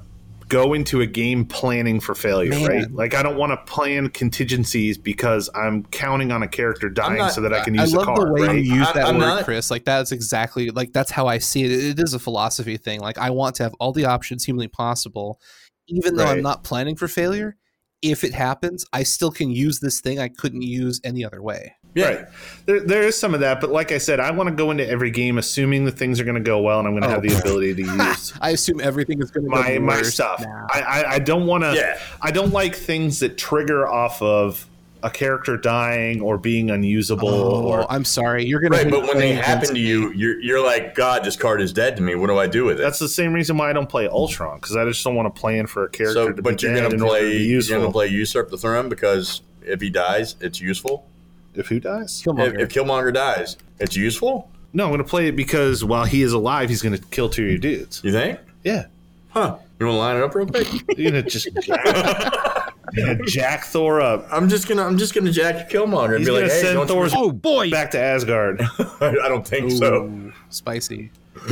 go 0.53 0.75
into 0.75 1.01
a 1.01 1.07
game 1.07 1.45
planning 1.47 1.99
for 1.99 2.15
failure, 2.15 2.51
Man. 2.51 2.65
right? 2.69 2.93
Like, 2.93 3.15
I 3.15 3.23
don't 3.23 3.37
want 3.37 3.53
to 3.53 3.73
plan 3.73 4.09
contingencies 4.11 4.99
because 4.99 5.49
I'm 5.55 5.85
counting 5.87 6.31
on 6.31 6.43
a 6.43 6.49
character 6.49 6.89
dying 6.91 7.19
not- 7.19 7.33
so 7.33 7.41
that 7.41 7.53
I 7.53 7.65
can 7.65 7.79
I 7.79 7.83
use 7.83 7.95
love 7.95 8.03
a 8.03 8.15
card. 8.15 8.29
the 8.29 8.33
way 8.33 8.47
right? 8.49 8.57
you 8.65 8.75
use 8.75 8.93
that 8.93 9.07
I'm 9.07 9.17
word, 9.17 9.21
not- 9.21 9.45
Chris. 9.45 9.71
Like 9.71 9.85
that's 9.85 10.13
exactly 10.13 10.71
like 10.71 10.93
that's 10.93 11.11
how 11.11 11.27
I 11.27 11.39
see 11.39 11.65
it. 11.65 11.71
It 11.73 11.99
is 12.01 12.15
a 12.15 12.19
philosophy 12.19 12.77
thing. 12.77 13.01
Like 13.01 13.19
I 13.19 13.31
want 13.31 13.57
to 13.57 13.63
have 13.63 13.75
all 13.81 13.93
the 13.93 14.05
options 14.05 14.45
humanly 14.45 14.69
possible, 14.69 15.41
even 15.89 16.17
though 16.17 16.25
Right. 16.25 16.37
I'm 16.37 16.43
not 16.43 16.63
planning 16.65 16.97
for 16.97 17.09
failure. 17.09 17.57
If 18.03 18.25
it 18.25 18.35
happens, 18.35 18.85
I 18.93 19.05
still 19.05 19.31
can 19.31 19.51
use 19.51 19.79
this 19.81 20.01
thing 20.01 20.19
I 20.19 20.29
couldn't 20.29 20.63
use 20.63 21.01
any 21.05 21.25
other 21.25 21.41
way. 21.41 21.75
Yeah. 21.95 22.07
Right. 22.07 22.27
There, 22.65 22.81
there 22.81 23.03
is 23.03 23.19
some 23.19 23.35
of 23.35 23.41
that, 23.41 23.61
but 23.61 23.71
like 23.71 23.93
I 23.93 23.99
said, 23.99 24.21
I 24.21 24.31
want 24.31 24.49
to 24.49 24.55
go 24.55 24.71
into 24.71 24.89
every 24.89 25.11
game 25.11 25.37
assuming 25.37 25.85
that 25.85 25.93
things 25.93 26.21
are 26.21 26.25
going 26.25 26.37
to 26.37 26.41
go 26.41 26.61
well 26.61 26.79
and 26.79 26.89
I'm 26.89 26.95
going 26.95 27.03
to 27.03 27.09
Oh. 27.09 27.13
have 27.13 27.23
the 27.23 27.35
oh. 27.35 27.39
ability 27.39 27.75
to 27.75 27.83
use 28.09 28.33
I 28.41 28.51
assume 28.51 28.81
everything 28.81 29.21
is 29.21 29.31
going 29.31 29.45
to 29.45 29.51
my 29.51 29.79
my 29.79 30.03
stuff. 30.03 30.43
Nah. 30.43 30.67
I, 30.71 30.81
I 30.81 31.13
I 31.15 31.19
don't 31.19 31.47
want 31.47 31.65
to. 31.65 31.75
Yeah. 31.75 31.99
I 32.21 32.31
don't 32.31 32.53
like 32.53 32.75
things 32.75 33.21
that 33.21 33.37
trigger 33.37 33.87
off 33.87 34.23
of 34.23 34.67
a 35.03 35.11
character 35.11 35.57
dying 35.57 36.21
or 36.21 36.39
being 36.39 36.71
unusable 36.71 37.29
Oh, 37.29 37.65
or 37.65 37.93
I'm 37.93 38.05
sorry. 38.05 38.45
You're 38.45 38.61
gonna 38.61 38.77
Right, 38.77 38.91
but 38.91 39.03
when 39.03 39.19
they 39.19 39.33
happen 39.33 39.69
to 39.69 39.75
me. 39.75 39.81
you, 39.81 40.13
you're 40.13 40.41
you're 40.41 40.65
like, 40.65 40.95
God, 40.95 41.25
this 41.25 41.37
card 41.37 41.61
is 41.61 41.73
dead 41.73 41.97
to 41.97 42.03
me. 42.03 42.15
What 42.15 42.29
do 42.29 42.39
I 42.39 42.47
do 42.47 42.65
with 42.65 42.79
it? 42.79 42.83
that's 42.83 43.01
the 43.01 43.09
same 43.09 43.33
reason 43.33 43.57
why 43.57 43.69
I 43.69 43.73
don't 43.73 43.89
play 43.89 44.07
Ultron 44.07 44.59
because 44.59 44.77
I 44.77 44.85
just 44.85 45.03
don't 45.05 45.17
want 45.17 45.35
to 45.35 45.41
plan 45.41 45.67
for 45.67 45.85
a 45.85 45.89
character 45.91 46.15
so, 46.15 46.29
to 46.29 46.35
be 46.35 46.43
but 46.43 46.63
you're 46.63 46.73
dead 46.73 46.85
gonna 46.85 46.95
in 46.95 47.03
order 47.03 47.19
to 47.19 47.27
play 47.27 47.37
you're 47.39 47.63
gonna 47.63 47.91
play 47.91 48.07
usurp 48.09 48.51
the 48.51 48.59
throne 48.59 48.89
because 48.89 49.43
if 49.63 49.81
he 49.81 49.91
dies, 49.91 50.37
it's 50.41 50.61
useful. 50.61 51.07
If 51.55 51.67
who 51.69 51.81
dies? 51.81 52.21
If, 52.21 52.27
Killmonger. 52.27 52.61
if 52.61 52.69
Killmonger 52.69 53.13
dies, 53.13 53.57
it's 53.79 53.97
useful. 53.97 54.51
No, 54.73 54.85
I'm 54.85 54.91
going 54.91 54.99
to 55.03 55.09
play 55.09 55.29
it 55.29 55.37
because 55.37 55.85
while 55.85 56.05
he 56.05 56.23
is 56.23 56.33
alive, 56.33 56.69
he's 56.71 56.81
going 56.83 56.97
to 56.97 57.05
kill 57.09 57.29
two 57.29 57.45
of 57.45 57.51
your 57.51 57.59
dudes. 57.59 58.01
You 58.03 58.13
think? 58.13 58.39
Yeah, 58.65 58.87
Huh? 59.31 59.57
You 59.79 59.87
want 59.87 59.97
to 59.97 59.99
line 59.99 60.17
it 60.17 60.23
up 60.23 60.35
real 60.35 60.47
quick? 60.47 60.69
you're 60.99 61.11
going 61.11 61.25
to 61.25 61.31
just 61.31 61.47
you're 61.47 63.07
gonna 63.07 63.25
jack 63.25 63.65
Thor 63.65 64.01
up. 64.01 64.27
I'm 64.31 64.49
just 64.51 64.69
gonna 64.69 64.85
I'm 64.85 64.99
just 64.99 65.15
gonna 65.15 65.33
jack 65.33 65.71
Killmonger 65.71 66.11
and 66.11 66.19
He's 66.19 66.29
be 66.29 66.33
like, 66.33 66.43
gonna 66.43 66.53
hey, 66.53 66.61
send 66.61 66.75
don't 66.75 66.87
Thor's 66.87 67.13
oh 67.17 67.33
boy, 67.33 67.71
back 67.71 67.91
to 67.93 67.99
Asgard. 67.99 68.61
I 69.01 69.29
don't 69.29 69.49
think 69.49 69.71
so. 69.71 70.05
Ooh, 70.05 70.33
spicy. 70.51 71.11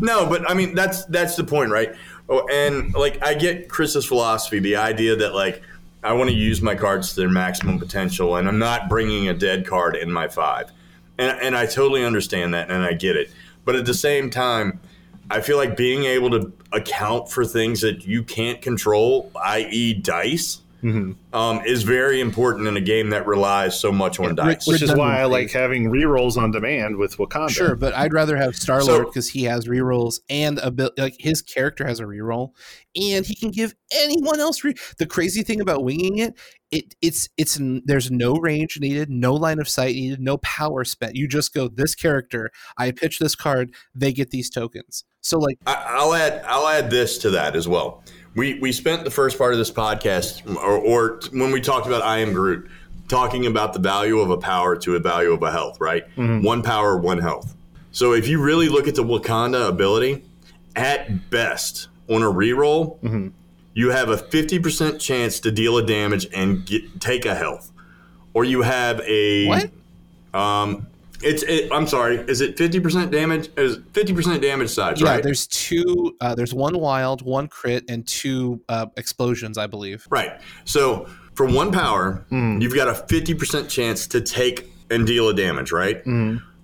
No, 0.00 0.26
but 0.26 0.48
I 0.48 0.54
mean 0.54 0.74
that's 0.74 1.04
that's 1.06 1.34
the 1.34 1.42
point, 1.44 1.70
right? 1.70 1.94
Oh, 2.28 2.46
and 2.52 2.94
like 2.94 3.22
I 3.24 3.34
get 3.34 3.68
Chris's 3.68 4.04
philosophy, 4.04 4.60
the 4.60 4.76
idea 4.76 5.16
that 5.16 5.34
like 5.34 5.62
I 6.08 6.12
want 6.14 6.30
to 6.30 6.34
use 6.34 6.62
my 6.62 6.74
cards 6.74 7.10
to 7.10 7.16
their 7.20 7.28
maximum 7.28 7.78
potential, 7.78 8.36
and 8.36 8.48
I'm 8.48 8.58
not 8.58 8.88
bringing 8.88 9.28
a 9.28 9.34
dead 9.34 9.66
card 9.66 9.94
in 9.94 10.10
my 10.10 10.26
five, 10.26 10.72
and 11.18 11.38
and 11.42 11.54
I 11.54 11.66
totally 11.66 12.02
understand 12.02 12.54
that, 12.54 12.70
and 12.70 12.82
I 12.82 12.94
get 12.94 13.14
it. 13.14 13.30
But 13.66 13.76
at 13.76 13.84
the 13.84 13.92
same 13.92 14.30
time, 14.30 14.80
I 15.30 15.42
feel 15.42 15.58
like 15.58 15.76
being 15.76 16.04
able 16.04 16.30
to 16.30 16.50
account 16.72 17.30
for 17.30 17.44
things 17.44 17.82
that 17.82 18.06
you 18.06 18.22
can't 18.22 18.62
control, 18.62 19.30
i.e., 19.44 19.92
dice, 19.92 20.62
um, 20.82 21.62
is 21.66 21.82
very 21.82 22.20
important 22.20 22.68
in 22.68 22.76
a 22.76 22.80
game 22.80 23.10
that 23.10 23.26
relies 23.26 23.78
so 23.78 23.90
much 23.90 24.20
on 24.20 24.34
dice. 24.34 24.66
Which 24.66 24.82
is 24.82 24.94
why 24.94 25.20
I 25.20 25.24
like 25.24 25.50
having 25.50 25.90
rerolls 25.90 26.36
on 26.36 26.50
demand 26.50 26.96
with 26.96 27.16
Wakanda. 27.16 27.50
Sure, 27.50 27.74
but 27.74 27.94
I'd 27.94 28.12
rather 28.12 28.36
have 28.36 28.54
Star 28.54 28.82
Lord 28.84 29.06
because 29.06 29.28
he 29.28 29.44
has 29.44 29.66
rerolls 29.66 30.20
and 30.28 30.58
a 30.58 30.70
bit 30.70 30.92
like 30.96 31.16
his 31.18 31.42
character 31.42 31.86
has 31.86 32.00
a 32.00 32.04
reroll, 32.04 32.52
and 32.94 33.26
he 33.26 33.34
can 33.34 33.50
give 33.50 33.74
anyone 33.92 34.40
else. 34.40 34.62
Re- 34.62 34.74
the 34.98 35.06
crazy 35.06 35.42
thing 35.42 35.60
about 35.60 35.84
winging 35.84 36.18
it, 36.18 36.38
it 36.70 36.94
it's 37.02 37.28
it's 37.36 37.58
there's 37.84 38.10
no 38.10 38.34
range 38.34 38.78
needed, 38.80 39.10
no 39.10 39.34
line 39.34 39.58
of 39.58 39.68
sight 39.68 39.94
needed, 39.94 40.20
no 40.20 40.38
power 40.38 40.84
spent. 40.84 41.16
You 41.16 41.26
just 41.26 41.52
go 41.54 41.68
this 41.68 41.94
character. 41.94 42.50
I 42.76 42.92
pitch 42.92 43.18
this 43.18 43.34
card, 43.34 43.72
they 43.94 44.12
get 44.12 44.30
these 44.30 44.50
tokens. 44.50 45.04
So 45.20 45.38
like, 45.38 45.58
I, 45.66 45.84
I'll 45.88 46.14
add 46.14 46.44
I'll 46.46 46.68
add 46.68 46.90
this 46.90 47.18
to 47.18 47.30
that 47.30 47.56
as 47.56 47.66
well. 47.66 48.04
We 48.38 48.54
we 48.60 48.72
spent 48.72 49.04
the 49.04 49.10
first 49.10 49.36
part 49.36 49.52
of 49.52 49.58
this 49.58 49.70
podcast, 49.70 50.46
or, 50.56 50.78
or 50.78 51.20
when 51.32 51.50
we 51.50 51.60
talked 51.60 51.86
about 51.86 52.02
I 52.02 52.18
am 52.18 52.32
Groot, 52.32 52.70
talking 53.08 53.46
about 53.46 53.72
the 53.72 53.80
value 53.80 54.20
of 54.20 54.30
a 54.30 54.36
power 54.38 54.76
to 54.76 54.94
a 54.96 55.00
value 55.00 55.32
of 55.32 55.42
a 55.42 55.50
health. 55.50 55.80
Right, 55.80 56.04
one 56.16 56.62
power, 56.62 56.96
one 56.96 57.18
health. 57.18 57.54
So 57.90 58.12
if 58.12 58.28
you 58.28 58.40
really 58.40 58.68
look 58.68 58.86
at 58.86 58.94
the 58.94 59.02
Wakanda 59.04 59.68
ability, 59.68 60.24
at 60.76 61.30
best 61.30 61.88
on 62.08 62.22
a 62.22 62.26
reroll, 62.26 63.32
you 63.74 63.90
have 63.90 64.08
a 64.08 64.16
fifty 64.16 64.58
percent 64.58 65.00
chance 65.00 65.40
to 65.40 65.50
deal 65.50 65.76
a 65.76 65.84
damage 65.84 66.28
and 66.32 66.64
get, 66.64 67.00
take 67.00 67.26
a 67.26 67.34
health, 67.34 67.72
or 68.34 68.44
you 68.44 68.62
have 68.62 69.00
a 69.00 69.46
what? 69.48 69.70
Um, 70.40 70.86
it's 71.22 71.42
it, 71.42 71.72
I'm 71.72 71.86
sorry, 71.86 72.18
is 72.28 72.40
it 72.40 72.56
fifty 72.56 72.80
percent 72.80 73.10
damage? 73.10 73.48
Is 73.56 73.78
fifty 73.92 74.12
percent 74.12 74.42
damage 74.42 74.70
size? 74.70 75.00
Yeah, 75.00 75.10
right? 75.10 75.22
there's 75.22 75.46
two. 75.46 76.16
Uh, 76.20 76.34
there's 76.34 76.54
one 76.54 76.78
wild, 76.78 77.22
one 77.22 77.48
crit, 77.48 77.84
and 77.88 78.06
two 78.06 78.62
uh, 78.68 78.86
explosions, 78.96 79.58
I 79.58 79.66
believe. 79.66 80.06
Right. 80.10 80.40
So 80.64 81.08
for 81.34 81.46
one 81.46 81.70
power, 81.72 82.24
you've 82.30 82.74
got 82.74 82.88
a 82.88 82.92
50% 82.92 83.68
chance 83.68 84.08
to 84.08 84.20
take 84.20 84.72
and 84.90 85.06
deal 85.06 85.28
a 85.28 85.34
damage, 85.34 85.70
right? 85.70 86.02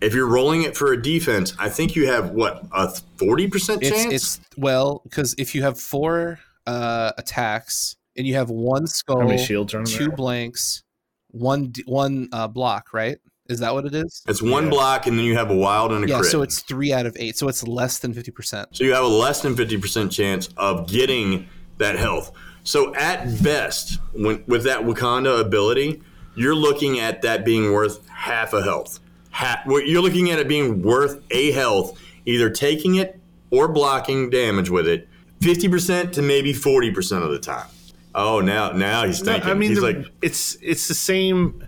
If 0.01 0.13
you're 0.15 0.27
rolling 0.27 0.65
it 0.65 0.77
for 0.77 0.93
a 0.93 1.01
defense, 1.01 1.55
I 1.59 1.69
think 1.69 1.95
you 1.95 2.09
have 2.09 2.31
what, 2.31 2.65
a 2.73 2.89
40% 3.17 3.83
chance? 3.83 4.13
it's 4.13 4.41
well 4.57 5.01
because 5.05 5.35
if 5.39 5.55
you 5.55 5.63
have 5.63 5.81
four 5.81 6.41
uh, 6.67 7.13
attacks 7.17 7.97
and 8.17 8.27
you 8.27 8.35
have 8.35 8.51
one 8.51 8.87
skull, 8.87 9.37
shields 9.37 9.73
two 9.73 10.07
there? 10.07 10.17
blanks, 10.17 10.83
one 11.31 11.73
one 11.87 12.29
uh, 12.33 12.49
block, 12.49 12.93
right? 12.93 13.19
Is 13.49 13.59
that 13.59 13.75
what 13.75 13.85
it 13.85 13.95
is? 13.95 14.23
It's 14.27 14.41
one 14.41 14.65
Yeah. 14.65 14.71
block 14.71 15.07
and 15.07 15.19
then 15.19 15.25
you 15.27 15.37
have 15.37 15.51
a 15.51 15.55
wild 15.57 15.93
and 15.93 16.05
a 16.05 16.09
Yeah, 16.09 16.21
crit. 16.21 16.31
so 16.31 16.41
it's 16.43 16.61
three 16.61 16.93
out 16.93 17.05
of 17.05 17.15
eight, 17.19 17.37
so 17.37 17.47
it's 17.49 17.63
less 17.67 17.99
than 17.99 18.15
fifty 18.15 18.31
percent. 18.31 18.71
So 18.73 18.85
you 18.85 18.95
have 18.95 19.05
a 19.05 19.09
less 19.09 19.43
than 19.43 19.55
50% 19.55 20.11
chance 20.11 20.49
of 20.57 20.89
getting 20.89 21.47
that 21.79 21.97
health. 21.99 22.33
So 22.63 22.95
at 22.95 23.43
best, 23.43 23.99
when, 24.15 24.43
with 24.47 24.63
that 24.65 24.81
Wakanda 24.81 25.41
ability, 25.41 26.01
you're 26.35 26.55
looking 26.55 26.99
at 27.01 27.21
that 27.23 27.45
being 27.45 27.73
worth 27.73 28.09
half 28.09 28.55
a 28.55 28.63
health. 28.63 29.01
Half, 29.31 29.67
well, 29.67 29.83
you're 29.83 30.01
looking 30.01 30.31
at 30.31 30.39
it 30.39 30.49
being 30.49 30.81
worth 30.83 31.21
a 31.31 31.51
health, 31.53 31.99
either 32.25 32.49
taking 32.49 32.95
it 32.95 33.21
or 33.51 33.69
blocking 33.69 34.31
damage 34.31 34.71
with 34.71 34.89
it, 34.89 35.07
50% 35.43 36.13
to 36.13 36.23
maybe 36.23 36.55
40% 36.55 37.23
of 37.23 37.31
the 37.31 37.39
time. 37.39 37.67
Oh, 38.15 38.41
now 38.41 38.71
now 38.73 39.05
he's 39.05 39.23
No, 39.23 39.33
thinking. 39.33 39.51
I 39.51 39.55
mean, 39.55 39.71
he's 39.71 39.81
the- 39.81 39.85
like, 39.85 40.07
it's 40.23 40.57
it's 40.63 40.89
the 40.89 40.95
same. 40.95 41.63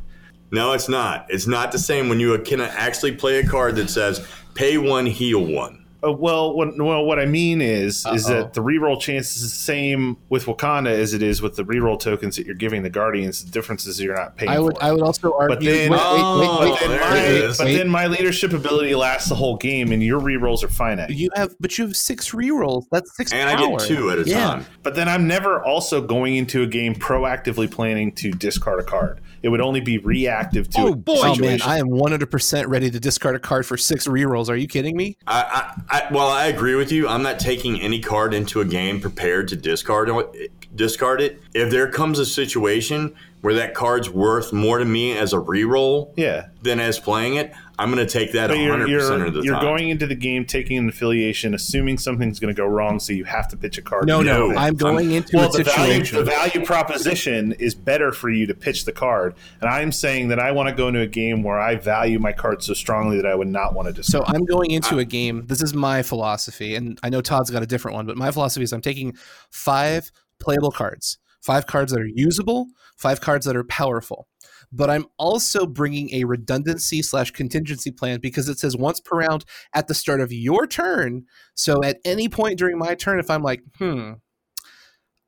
No, 0.50 0.72
it's 0.72 0.88
not. 0.88 1.26
It's 1.28 1.46
not 1.46 1.72
the 1.72 1.78
same 1.78 2.08
when 2.08 2.20
you 2.20 2.38
can 2.40 2.60
actually 2.60 3.12
play 3.16 3.38
a 3.38 3.46
card 3.46 3.76
that 3.76 3.90
says 3.90 4.26
pay 4.54 4.78
one, 4.78 5.06
heal 5.06 5.44
one. 5.44 5.82
Uh, 6.06 6.12
well, 6.12 6.54
what, 6.54 6.76
well, 6.76 7.04
what 7.06 7.18
I 7.18 7.24
mean 7.24 7.62
is, 7.62 8.04
is 8.12 8.26
Uh-oh. 8.26 8.34
that 8.34 8.52
the 8.52 8.60
reroll 8.62 9.00
chance 9.00 9.34
is 9.34 9.42
the 9.42 9.48
same 9.48 10.18
with 10.28 10.44
Wakanda 10.44 10.90
as 10.90 11.14
it 11.14 11.22
is 11.22 11.40
with 11.40 11.56
the 11.56 11.64
reroll 11.64 11.98
tokens 11.98 12.36
that 12.36 12.44
you're 12.44 12.54
giving 12.54 12.82
the 12.82 12.90
Guardians. 12.90 13.42
The 13.44 13.50
difference 13.50 13.86
is 13.86 13.98
you're 14.00 14.14
not 14.14 14.36
paying. 14.36 14.50
I 14.50 14.58
would 14.60 14.76
for 14.76 14.84
I 14.84 14.92
would 14.92 15.00
also 15.00 15.32
argue. 15.32 15.58
then- 15.70 15.90
wait, 15.92 15.98
Oh, 16.02 16.60
wait, 16.60 16.70
wait, 16.70 16.78
But 16.78 16.88
then, 16.88 17.00
my, 17.00 17.16
it 17.16 17.22
wait, 17.32 17.44
is. 17.44 17.58
but 17.58 17.64
then 17.64 17.88
my 17.88 18.06
leadership 18.08 18.52
ability 18.52 18.94
lasts 18.94 19.30
the 19.30 19.34
whole 19.36 19.56
game, 19.56 19.90
and 19.90 20.02
your 20.02 20.20
rerolls 20.20 20.62
are 20.62 20.68
finite. 20.68 21.08
You 21.10 21.30
have, 21.34 21.54
but 21.60 21.76
you 21.78 21.86
have 21.86 21.96
six 21.96 22.30
rerolls. 22.32 22.84
That's 22.92 23.16
six. 23.16 23.32
And 23.32 23.48
I 23.48 23.56
power. 23.56 23.78
get 23.78 23.88
two 23.88 24.10
at 24.10 24.18
a 24.18 24.24
yeah. 24.28 24.38
time. 24.48 24.66
But 24.82 24.96
then 24.96 25.08
I'm 25.08 25.26
never 25.26 25.64
also 25.64 26.02
going 26.02 26.36
into 26.36 26.62
a 26.62 26.66
game 26.66 26.94
proactively 26.94 27.70
planning 27.70 28.12
to 28.16 28.30
discard 28.32 28.80
a 28.80 28.84
card. 28.84 29.20
It 29.46 29.50
would 29.50 29.60
only 29.60 29.78
be 29.78 29.98
reactive 29.98 30.68
to 30.70 30.80
Oh 30.80 30.94
boy, 30.96 31.20
oh 31.22 31.36
man. 31.36 31.62
I 31.62 31.78
am 31.78 31.86
100% 31.86 32.66
ready 32.66 32.90
to 32.90 32.98
discard 32.98 33.36
a 33.36 33.38
card 33.38 33.64
for 33.64 33.76
six 33.76 34.08
rerolls. 34.08 34.48
Are 34.48 34.56
you 34.56 34.66
kidding 34.66 34.96
me? 34.96 35.18
I, 35.24 35.72
I, 35.88 35.98
I, 35.98 36.12
well, 36.12 36.26
I 36.26 36.46
agree 36.46 36.74
with 36.74 36.90
you. 36.90 37.06
I'm 37.06 37.22
not 37.22 37.38
taking 37.38 37.80
any 37.80 38.00
card 38.00 38.34
into 38.34 38.60
a 38.60 38.64
game 38.64 39.00
prepared 39.00 39.46
to 39.46 39.56
discard. 39.56 40.10
Discard 40.74 41.20
it. 41.20 41.40
If 41.54 41.70
there 41.70 41.88
comes 41.88 42.18
a 42.18 42.26
situation 42.26 43.14
where 43.42 43.54
that 43.54 43.74
card's 43.74 44.10
worth 44.10 44.52
more 44.52 44.78
to 44.78 44.84
me 44.84 45.16
as 45.16 45.32
a 45.32 45.36
reroll 45.36 46.12
yeah. 46.16 46.48
than 46.62 46.80
as 46.80 46.98
playing 46.98 47.36
it, 47.36 47.52
I'm 47.78 47.92
going 47.92 48.04
to 48.04 48.10
take 48.10 48.32
that 48.32 48.48
But 48.48 48.58
100 48.58 48.88
you're, 48.88 49.00
you're, 49.00 49.26
of 49.26 49.34
the 49.34 49.42
you're 49.42 49.54
time. 49.54 49.62
going 49.62 49.90
into 49.90 50.06
the 50.06 50.14
game 50.14 50.46
taking 50.46 50.78
an 50.78 50.88
affiliation, 50.88 51.54
assuming 51.54 51.98
something's 51.98 52.40
going 52.40 52.52
to 52.52 52.56
go 52.56 52.66
wrong, 52.66 52.98
so 52.98 53.12
you 53.12 53.24
have 53.24 53.48
to 53.48 53.56
pitch 53.56 53.76
a 53.76 53.82
card. 53.82 54.06
No, 54.06 54.22
no, 54.22 54.48
No, 54.48 54.58
I'm 54.58 54.74
going 54.74 55.12
into 55.12 55.36
Well, 55.36 55.54
a 55.54 55.58
the 55.58 55.64
value, 55.64 55.92
situation. 56.04 56.18
the 56.18 56.24
value 56.24 56.64
proposition 56.64 57.52
is 57.52 57.74
better 57.74 58.12
for 58.12 58.30
you 58.30 58.46
to 58.46 58.54
pitch 58.54 58.86
the 58.86 58.92
card, 58.92 59.34
and 59.60 59.68
I'm 59.68 59.92
saying 59.92 60.28
that 60.28 60.40
I 60.40 60.52
want 60.52 60.70
to 60.70 60.74
go 60.74 60.88
into 60.88 61.00
a 61.00 61.06
game 61.06 61.42
where 61.42 61.60
I 61.60 61.76
value 61.76 62.18
my 62.18 62.32
card 62.32 62.62
so 62.62 62.72
strongly 62.72 63.16
that 63.18 63.26
I 63.26 63.34
would 63.34 63.48
not 63.48 63.74
want 63.74 63.88
to 63.88 63.92
just. 63.92 64.10
So. 64.10 64.24
I'm 64.26 64.46
going 64.46 64.70
into 64.70 64.98
a 64.98 65.04
game. 65.04 65.46
This 65.46 65.62
is 65.62 65.74
my 65.74 66.02
philosophy, 66.02 66.74
and 66.76 66.98
I 67.02 67.10
know 67.10 67.20
Todd's 67.20 67.50
got 67.50 67.62
a 67.62 67.66
different 67.66 67.94
one, 67.94 68.06
but 68.06 68.16
my 68.16 68.30
philosophy 68.30 68.64
is 68.64 68.72
I'm 68.72 68.80
taking 68.80 69.14
five 69.50 70.10
playable 70.40 70.70
cards, 70.70 71.18
five 71.46 71.66
cards 71.66 71.92
that 71.92 72.00
are 72.00 72.10
usable, 72.12 72.66
five 72.96 73.20
cards 73.20 73.46
that 73.46 73.56
are 73.56 73.64
powerful. 73.64 74.26
But 74.72 74.90
I'm 74.90 75.06
also 75.16 75.64
bringing 75.64 76.12
a 76.12 76.24
redundancy 76.24 77.00
slash 77.02 77.30
contingency 77.30 77.92
plan 77.92 78.18
because 78.20 78.48
it 78.48 78.58
says 78.58 78.76
once 78.76 78.98
per 78.98 79.18
round 79.18 79.44
at 79.72 79.86
the 79.86 79.94
start 79.94 80.20
of 80.20 80.32
your 80.32 80.66
turn. 80.66 81.24
So 81.54 81.84
at 81.84 81.98
any 82.04 82.28
point 82.28 82.58
during 82.58 82.78
my 82.78 82.96
turn, 82.96 83.20
if 83.20 83.30
I'm 83.30 83.44
like, 83.44 83.62
hmm, 83.78 84.14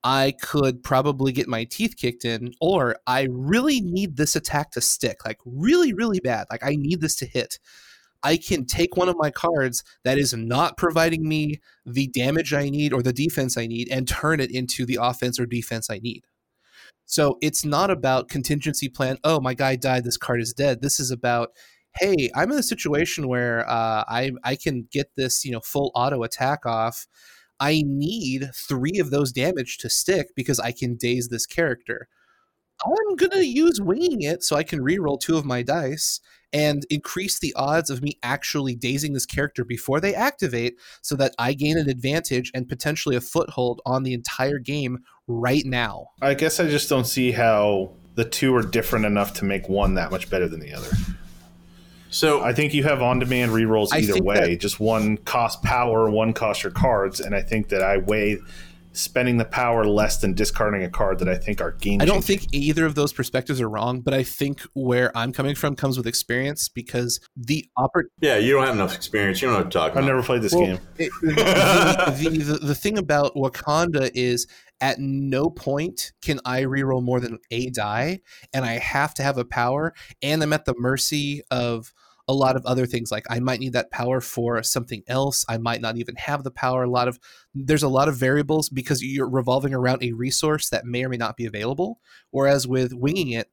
I 0.02 0.34
could 0.42 0.82
probably 0.82 1.30
get 1.30 1.46
my 1.46 1.64
teeth 1.64 1.94
kicked 1.96 2.24
in, 2.24 2.52
or 2.60 2.96
I 3.06 3.28
really 3.30 3.80
need 3.80 4.16
this 4.16 4.34
attack 4.34 4.72
to 4.72 4.80
stick, 4.80 5.24
like 5.24 5.38
really, 5.44 5.92
really 5.92 6.20
bad. 6.20 6.46
Like 6.50 6.64
I 6.64 6.74
need 6.76 7.00
this 7.00 7.14
to 7.16 7.26
hit. 7.26 7.60
I 8.22 8.36
can 8.36 8.64
take 8.66 8.96
one 8.96 9.08
of 9.08 9.16
my 9.18 9.30
cards 9.30 9.84
that 10.04 10.18
is 10.18 10.34
not 10.34 10.76
providing 10.76 11.28
me 11.28 11.60
the 11.86 12.08
damage 12.08 12.52
I 12.52 12.68
need 12.68 12.92
or 12.92 13.02
the 13.02 13.12
defense 13.12 13.56
I 13.56 13.66
need 13.66 13.88
and 13.90 14.08
turn 14.08 14.40
it 14.40 14.50
into 14.50 14.84
the 14.84 14.98
offense 15.00 15.38
or 15.38 15.46
defense 15.46 15.88
I 15.88 15.98
need. 15.98 16.24
So 17.06 17.38
it's 17.40 17.64
not 17.64 17.90
about 17.90 18.28
contingency 18.28 18.88
plan. 18.88 19.18
Oh, 19.24 19.40
my 19.40 19.54
guy 19.54 19.76
died. 19.76 20.04
This 20.04 20.18
card 20.18 20.40
is 20.42 20.52
dead. 20.52 20.82
This 20.82 21.00
is 21.00 21.10
about, 21.10 21.52
hey, 21.98 22.28
I'm 22.34 22.52
in 22.52 22.58
a 22.58 22.62
situation 22.62 23.28
where 23.28 23.68
uh, 23.68 24.04
I 24.06 24.32
I 24.44 24.56
can 24.56 24.88
get 24.92 25.12
this 25.16 25.44
you 25.44 25.52
know 25.52 25.60
full 25.60 25.90
auto 25.94 26.22
attack 26.22 26.66
off. 26.66 27.06
I 27.60 27.82
need 27.86 28.50
three 28.54 28.98
of 28.98 29.10
those 29.10 29.32
damage 29.32 29.78
to 29.78 29.90
stick 29.90 30.28
because 30.36 30.60
I 30.60 30.70
can 30.72 30.96
daze 30.96 31.28
this 31.28 31.46
character. 31.46 32.08
I'm 32.84 33.16
gonna 33.16 33.42
use 33.42 33.80
winging 33.80 34.22
it 34.22 34.42
so 34.44 34.56
I 34.56 34.62
can 34.62 34.80
reroll 34.80 35.18
two 35.18 35.36
of 35.38 35.44
my 35.44 35.62
dice 35.62 36.20
and 36.52 36.86
increase 36.90 37.38
the 37.38 37.52
odds 37.54 37.90
of 37.90 38.02
me 38.02 38.18
actually 38.22 38.74
dazing 38.74 39.12
this 39.12 39.26
character 39.26 39.64
before 39.64 40.00
they 40.00 40.14
activate 40.14 40.76
so 41.02 41.14
that 41.16 41.34
I 41.38 41.52
gain 41.52 41.76
an 41.78 41.88
advantage 41.90 42.50
and 42.54 42.68
potentially 42.68 43.16
a 43.16 43.20
foothold 43.20 43.80
on 43.84 44.02
the 44.02 44.14
entire 44.14 44.58
game 44.58 44.98
right 45.26 45.64
now. 45.64 46.08
I 46.22 46.34
guess 46.34 46.58
I 46.58 46.68
just 46.68 46.88
don't 46.88 47.06
see 47.06 47.32
how 47.32 47.90
the 48.14 48.24
two 48.24 48.56
are 48.56 48.62
different 48.62 49.04
enough 49.04 49.34
to 49.34 49.44
make 49.44 49.68
one 49.68 49.94
that 49.94 50.10
much 50.10 50.30
better 50.30 50.48
than 50.48 50.60
the 50.60 50.72
other. 50.72 50.88
so 52.10 52.40
I 52.42 52.52
think 52.54 52.72
you 52.72 52.82
have 52.84 53.02
on-demand 53.02 53.52
rerolls 53.52 53.94
either 53.94 54.22
way. 54.22 54.52
that- 54.54 54.60
just 54.60 54.80
one 54.80 55.18
cost 55.18 55.62
power, 55.62 56.10
one 56.10 56.32
cost 56.32 56.62
your 56.62 56.72
cards, 56.72 57.20
and 57.20 57.34
I 57.34 57.42
think 57.42 57.68
that 57.68 57.82
I 57.82 57.98
weigh 57.98 58.38
spending 58.92 59.36
the 59.36 59.44
power 59.44 59.84
less 59.84 60.18
than 60.18 60.34
discarding 60.34 60.82
a 60.82 60.90
card 60.90 61.18
that 61.20 61.28
I 61.28 61.36
think 61.36 61.60
are 61.60 61.72
game. 61.72 62.00
I 62.00 62.04
don't 62.04 62.24
think 62.24 62.46
either 62.52 62.84
of 62.84 62.94
those 62.94 63.12
perspectives 63.12 63.60
are 63.60 63.68
wrong, 63.68 64.00
but 64.00 64.14
I 64.14 64.22
think 64.22 64.62
where 64.74 65.16
I'm 65.16 65.32
coming 65.32 65.54
from 65.54 65.76
comes 65.76 65.96
with 65.96 66.06
experience 66.06 66.68
because 66.68 67.20
the 67.36 67.68
oppor- 67.78 68.04
yeah, 68.20 68.36
you 68.38 68.52
don't 68.54 68.64
have 68.66 68.74
enough 68.74 68.94
experience. 68.94 69.40
You 69.40 69.48
don't 69.48 69.54
know 69.54 69.64
what 69.64 69.70
to 69.70 69.78
talk 69.78 69.90
I've 69.92 69.98
about. 69.98 70.06
never 70.06 70.22
played 70.22 70.42
this 70.42 70.52
Well, 70.52 70.66
game. 70.66 70.80
it- 70.98 71.12
the, 71.22 72.28
the, 72.30 72.38
the, 72.38 72.58
the 72.58 72.74
thing 72.74 72.98
about 72.98 73.34
Wakanda 73.34 74.10
is 74.14 74.46
at 74.80 74.98
no 74.98 75.50
point 75.50 76.12
can 76.22 76.40
I 76.44 76.62
reroll 76.62 77.02
more 77.02 77.20
than 77.20 77.38
a 77.50 77.70
die, 77.70 78.20
and 78.52 78.64
I 78.64 78.78
have 78.78 79.14
to 79.14 79.22
have 79.22 79.38
a 79.38 79.44
power, 79.44 79.92
and 80.22 80.42
I'm 80.42 80.52
at 80.52 80.64
the 80.64 80.74
mercy 80.78 81.42
of 81.50 81.92
a 82.28 82.34
lot 82.34 82.56
of 82.56 82.66
other 82.66 82.86
things. 82.86 83.10
Like 83.10 83.24
I 83.30 83.40
might 83.40 83.60
need 83.60 83.72
that 83.72 83.90
power 83.90 84.20
for 84.20 84.62
something 84.62 85.02
else. 85.08 85.44
I 85.48 85.58
might 85.58 85.80
not 85.80 85.96
even 85.96 86.14
have 86.16 86.44
the 86.44 86.50
power. 86.50 86.84
A 86.84 86.90
lot 86.90 87.08
of 87.08 87.18
there's 87.54 87.82
a 87.82 87.88
lot 87.88 88.08
of 88.08 88.16
variables 88.16 88.68
because 88.68 89.02
you're 89.02 89.28
revolving 89.28 89.74
around 89.74 90.02
a 90.02 90.12
resource 90.12 90.68
that 90.70 90.84
may 90.84 91.04
or 91.04 91.08
may 91.08 91.16
not 91.16 91.36
be 91.36 91.46
available. 91.46 92.00
Whereas 92.30 92.68
with 92.68 92.92
winging 92.92 93.30
it, 93.30 93.50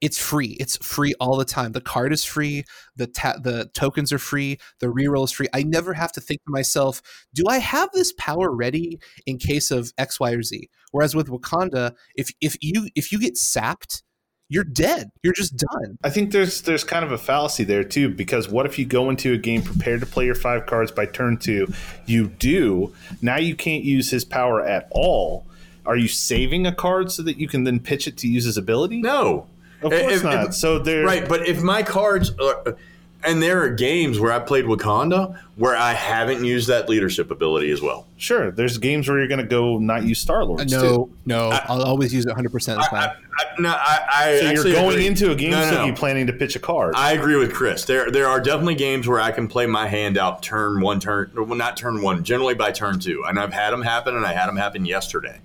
it's 0.00 0.18
free. 0.18 0.56
It's 0.60 0.76
free 0.76 1.14
all 1.18 1.36
the 1.36 1.44
time. 1.44 1.72
The 1.72 1.80
card 1.80 2.12
is 2.12 2.24
free. 2.24 2.64
The 2.96 3.08
ta- 3.08 3.38
the 3.42 3.68
tokens 3.74 4.12
are 4.12 4.18
free. 4.18 4.58
The 4.80 4.86
reroll 4.86 5.24
is 5.24 5.32
free. 5.32 5.48
I 5.52 5.64
never 5.64 5.92
have 5.94 6.12
to 6.12 6.20
think 6.20 6.40
to 6.44 6.52
myself, 6.52 7.02
do 7.34 7.44
I 7.48 7.58
have 7.58 7.90
this 7.92 8.12
power 8.16 8.54
ready 8.54 9.00
in 9.26 9.38
case 9.38 9.70
of 9.70 9.92
X, 9.98 10.20
Y, 10.20 10.30
or 10.32 10.42
Z? 10.42 10.68
Whereas 10.92 11.16
with 11.16 11.28
Wakanda, 11.28 11.94
if 12.14 12.30
if 12.40 12.56
you 12.60 12.88
if 12.94 13.10
you 13.10 13.18
get 13.18 13.36
sapped, 13.36 14.04
you're 14.48 14.64
dead. 14.64 15.10
You're 15.22 15.34
just 15.34 15.56
done. 15.56 15.98
I 16.02 16.10
think 16.10 16.32
there's 16.32 16.62
there's 16.62 16.84
kind 16.84 17.04
of 17.04 17.12
a 17.12 17.18
fallacy 17.18 17.64
there 17.64 17.84
too 17.84 18.08
because 18.08 18.48
what 18.48 18.64
if 18.66 18.78
you 18.78 18.86
go 18.86 19.10
into 19.10 19.32
a 19.32 19.36
game 19.36 19.62
prepared 19.62 20.00
to 20.00 20.06
play 20.06 20.24
your 20.24 20.34
five 20.34 20.66
cards 20.66 20.90
by 20.90 21.06
turn 21.06 21.36
two, 21.36 21.72
you 22.06 22.28
do 22.28 22.94
now 23.20 23.36
you 23.36 23.54
can't 23.54 23.84
use 23.84 24.10
his 24.10 24.24
power 24.24 24.64
at 24.64 24.88
all. 24.90 25.44
Are 25.84 25.96
you 25.96 26.08
saving 26.08 26.66
a 26.66 26.74
card 26.74 27.10
so 27.12 27.22
that 27.22 27.38
you 27.38 27.48
can 27.48 27.64
then 27.64 27.80
pitch 27.80 28.06
it 28.06 28.16
to 28.18 28.28
use 28.28 28.44
his 28.44 28.56
ability? 28.56 29.00
no, 29.02 29.46
of 29.82 29.90
course 29.92 30.12
If- 30.14 30.24
not. 30.24 30.46
if- 30.48 30.54
so 30.54 30.78
there, 30.78 31.04
right. 31.04 31.28
But 31.28 31.46
if 31.46 31.62
my 31.62 31.82
cards 31.82 32.32
are, 32.38 32.76
and 33.24 33.42
there 33.42 33.62
are 33.62 33.68
games 33.70 34.20
where 34.20 34.32
I 34.32 34.38
played 34.38 34.64
Wakanda 34.64 35.38
where 35.56 35.76
I 35.76 35.92
haven't 35.92 36.44
used 36.44 36.68
that 36.68 36.88
leadership 36.88 37.30
ability 37.32 37.70
as 37.72 37.82
well. 37.82 38.06
Sure, 38.16 38.50
there's 38.52 38.78
games 38.78 39.08
where 39.08 39.18
you're 39.18 39.26
going 39.26 39.40
to 39.40 39.46
go 39.46 39.78
not 39.78 40.04
use 40.04 40.20
Star 40.20 40.44
Lords. 40.44 40.70
no, 40.70 40.80
too. 40.80 41.12
no. 41.26 41.48
I, 41.50 41.74
will 41.74 41.82
always 41.82 42.14
use 42.14 42.24
it 42.24 42.28
100 42.28 42.52
percent 42.52 42.78
of 42.78 42.84
the 42.84 42.90
time. 42.96 43.10
I, 43.38 43.44
no, 43.60 43.70
I, 43.70 44.06
I 44.12 44.38
So 44.40 44.50
you're 44.52 44.74
going 44.74 44.90
agree. 44.90 45.06
into 45.06 45.30
a 45.32 45.34
game 45.34 45.50
No, 45.50 45.60
no, 45.60 45.70
so 45.70 45.74
no. 45.78 45.84
you 45.86 45.92
planning 45.94 46.26
to 46.28 46.32
pitch 46.32 46.54
a 46.56 46.60
card. 46.60 46.94
I 46.96 47.12
agree 47.12 47.36
with 47.36 47.52
Chris. 47.52 47.84
There, 47.84 48.10
there 48.10 48.26
are 48.26 48.40
definitely 48.40 48.76
games 48.76 49.06
where 49.08 49.20
I 49.20 49.32
can 49.32 49.48
play 49.48 49.66
my 49.66 49.88
hand 49.88 50.16
out 50.16 50.42
turn 50.42 50.80
one, 50.80 51.00
turn 51.00 51.30
well, 51.34 51.46
not 51.54 51.76
turn 51.76 52.00
one, 52.02 52.22
generally 52.24 52.54
by 52.54 52.70
turn 52.72 53.00
two, 53.00 53.24
and 53.26 53.38
I've 53.38 53.52
had 53.52 53.70
them 53.70 53.82
happen, 53.82 54.14
and 54.16 54.24
I 54.24 54.32
had 54.32 54.46
them 54.46 54.56
happen 54.56 54.84
yesterday. 54.86 55.40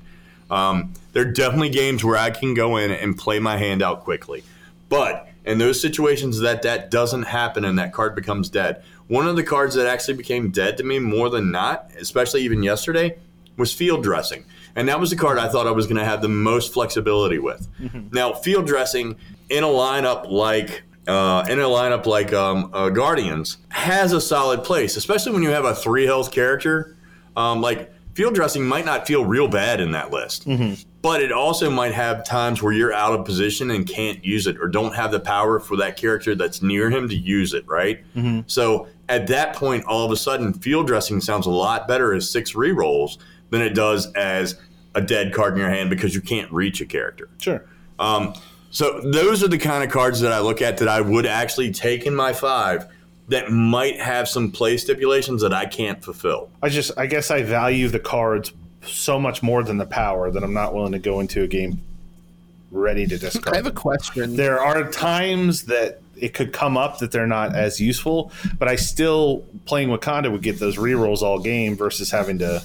Um, 0.52 0.94
there 1.14 1.24
are 1.28 1.32
definitely 1.32 1.70
games 1.70 2.04
where 2.04 2.18
I 2.18 2.30
can 2.30 2.54
go 2.54 2.78
in 2.78 2.92
and 2.92 3.18
play 3.18 3.40
my 3.40 3.58
hand 3.58 3.82
out 3.82 4.04
quickly, 4.04 4.44
but 4.90 5.28
in 5.46 5.58
those 5.58 5.80
situations 5.82 6.40
that 6.40 6.62
that 6.62 6.90
doesn't 6.90 7.24
happen 7.24 7.66
and 7.66 7.78
that 7.80 7.94
card 7.94 8.16
becomes 8.16 8.50
dead, 8.50 8.84
one 9.08 9.28
of 9.28 9.36
the 9.36 9.44
cards 9.44 9.76
that 9.76 9.88
actually 9.88 10.16
became 10.16 10.50
dead 10.50 10.78
to 10.78 10.84
me 10.84 11.00
more 11.00 11.30
than 11.30 11.52
not, 11.52 11.92
especially 12.00 12.42
even 12.42 12.64
yesterday, 12.64 13.18
was 13.58 13.74
field 13.74 14.04
dressing. 14.04 14.46
And 14.76 14.90
that 14.90 15.00
was 15.00 15.12
the 15.12 15.16
card 15.16 15.38
I 15.38 15.50
thought 15.50 15.68
I 15.68 15.72
was 15.72 15.86
going 15.86 15.98
to 15.98 16.06
have 16.06 16.22
the 16.22 16.30
most 16.30 16.74
flexibility 16.74 17.38
with. 17.38 17.68
Now, 18.12 18.34
field 18.34 18.66
dressing 18.66 19.18
in 19.50 19.64
a 19.64 19.68
lineup 19.68 20.30
like 20.32 20.84
uh, 21.08 21.46
in 21.50 21.60
a 21.60 21.64
lineup 21.64 22.06
like 22.06 22.34
um, 22.34 22.72
uh, 22.74 22.90
Guardians 22.90 23.58
has 23.70 24.14
a 24.14 24.22
solid 24.22 24.64
place, 24.64 24.96
especially 24.96 25.34
when 25.34 25.44
you 25.44 25.50
have 25.50 25.66
a 25.66 25.76
three 25.76 26.06
health 26.06 26.32
character. 26.32 26.96
Um, 27.36 27.62
like 27.62 27.93
field 28.14 28.36
dressing 28.36 28.64
might 28.66 28.86
not 28.86 29.08
feel 29.08 29.26
real 29.26 29.48
bad 29.48 29.80
in 29.80 29.92
that 29.92 30.12
list, 30.12 30.46
but 31.02 31.22
it 31.22 31.32
also 31.32 31.70
might 31.70 31.94
have 31.94 32.24
times 32.24 32.62
where 32.62 32.72
you're 32.74 32.94
out 32.94 33.18
of 33.18 33.26
position 33.26 33.72
and 33.72 33.88
can't 33.88 34.24
use 34.24 34.48
it 34.48 34.58
or 34.60 34.68
don't 34.68 34.96
have 34.96 35.12
the 35.12 35.20
power 35.20 35.60
for 35.60 35.76
that 35.78 35.98
character 35.98 36.36
that's 36.36 36.62
near 36.62 36.90
him 36.90 37.10
to 37.10 37.16
use 37.16 37.54
it, 37.54 37.68
right? 37.68 38.04
So 38.48 38.88
at 39.10 39.28
that 39.28 39.56
point, 39.56 39.84
all 39.86 40.06
of 40.06 40.12
a 40.12 40.16
sudden, 40.16 40.54
field 40.54 40.88
dressing 40.88 41.20
sounds 41.22 41.46
a 41.46 41.52
lot 41.52 41.88
better 41.88 42.14
as 42.14 42.30
six 42.30 42.54
rerolls 42.54 43.18
than 43.50 43.62
it 43.62 43.74
does 43.76 44.12
as 44.14 44.60
a 44.96 45.02
dead 45.02 45.34
card 45.34 45.54
in 45.54 45.60
your 45.60 45.70
hand 45.70 45.90
because 45.90 46.14
you 46.16 46.22
can't 46.22 46.52
reach 46.52 46.80
a 46.82 46.86
character. 46.86 47.30
sure. 47.40 47.66
Um, 48.00 48.34
so 48.70 49.02
those 49.02 49.44
are 49.44 49.48
the 49.48 49.60
kind 49.60 49.84
of 49.84 49.92
cards 49.92 50.20
that 50.22 50.32
I 50.32 50.40
look 50.40 50.60
at 50.62 50.78
that 50.78 50.88
I 50.88 51.00
would 51.00 51.28
actually 51.28 51.72
take 51.72 52.06
in 52.08 52.16
my 52.16 52.34
five 52.34 52.88
that 53.30 53.52
might 53.52 54.00
have 54.00 54.28
some 54.28 54.52
play 54.52 54.78
stipulations 54.78 55.42
that 55.42 55.54
I 55.54 55.66
can't 55.66 56.04
fulfill. 56.04 56.50
I 56.62 56.70
just 56.70 56.92
I 56.98 57.08
guess 57.08 57.32
I 57.32 57.44
value 57.44 57.88
the 57.88 58.00
cards 58.00 58.52
so 58.86 59.20
much 59.20 59.42
more 59.42 59.64
than 59.64 59.78
the 59.78 59.86
power 59.86 60.30
that 60.30 60.44
I'm 60.44 60.54
not 60.54 60.74
willing 60.74 60.92
to 60.92 61.00
go 61.00 61.20
into 61.20 61.42
a 61.42 61.48
game 61.48 61.82
ready 62.72 63.08
to 63.08 63.18
discard. 63.18 63.54
I 63.54 63.58
have 63.58 63.66
a 63.66 63.72
question. 63.72 64.36
there 64.36 64.60
are 64.60 64.90
times 64.92 65.64
that 65.64 66.02
it 66.24 66.34
could 66.34 66.54
come 66.54 66.78
up 66.78 67.00
that 67.00 67.12
they're 67.12 67.28
not 67.28 67.54
as 67.54 67.80
useful. 67.82 68.32
But 68.58 68.68
I 68.68 68.76
still 68.76 69.44
playing 69.66 69.90
Wakanda 69.90 70.32
would 70.32 70.42
get 70.42 70.60
those 70.60 70.78
rerolls 70.78 71.22
all 71.22 71.40
game 71.40 71.76
versus 71.76 72.12
having 72.12 72.40
to, 72.40 72.64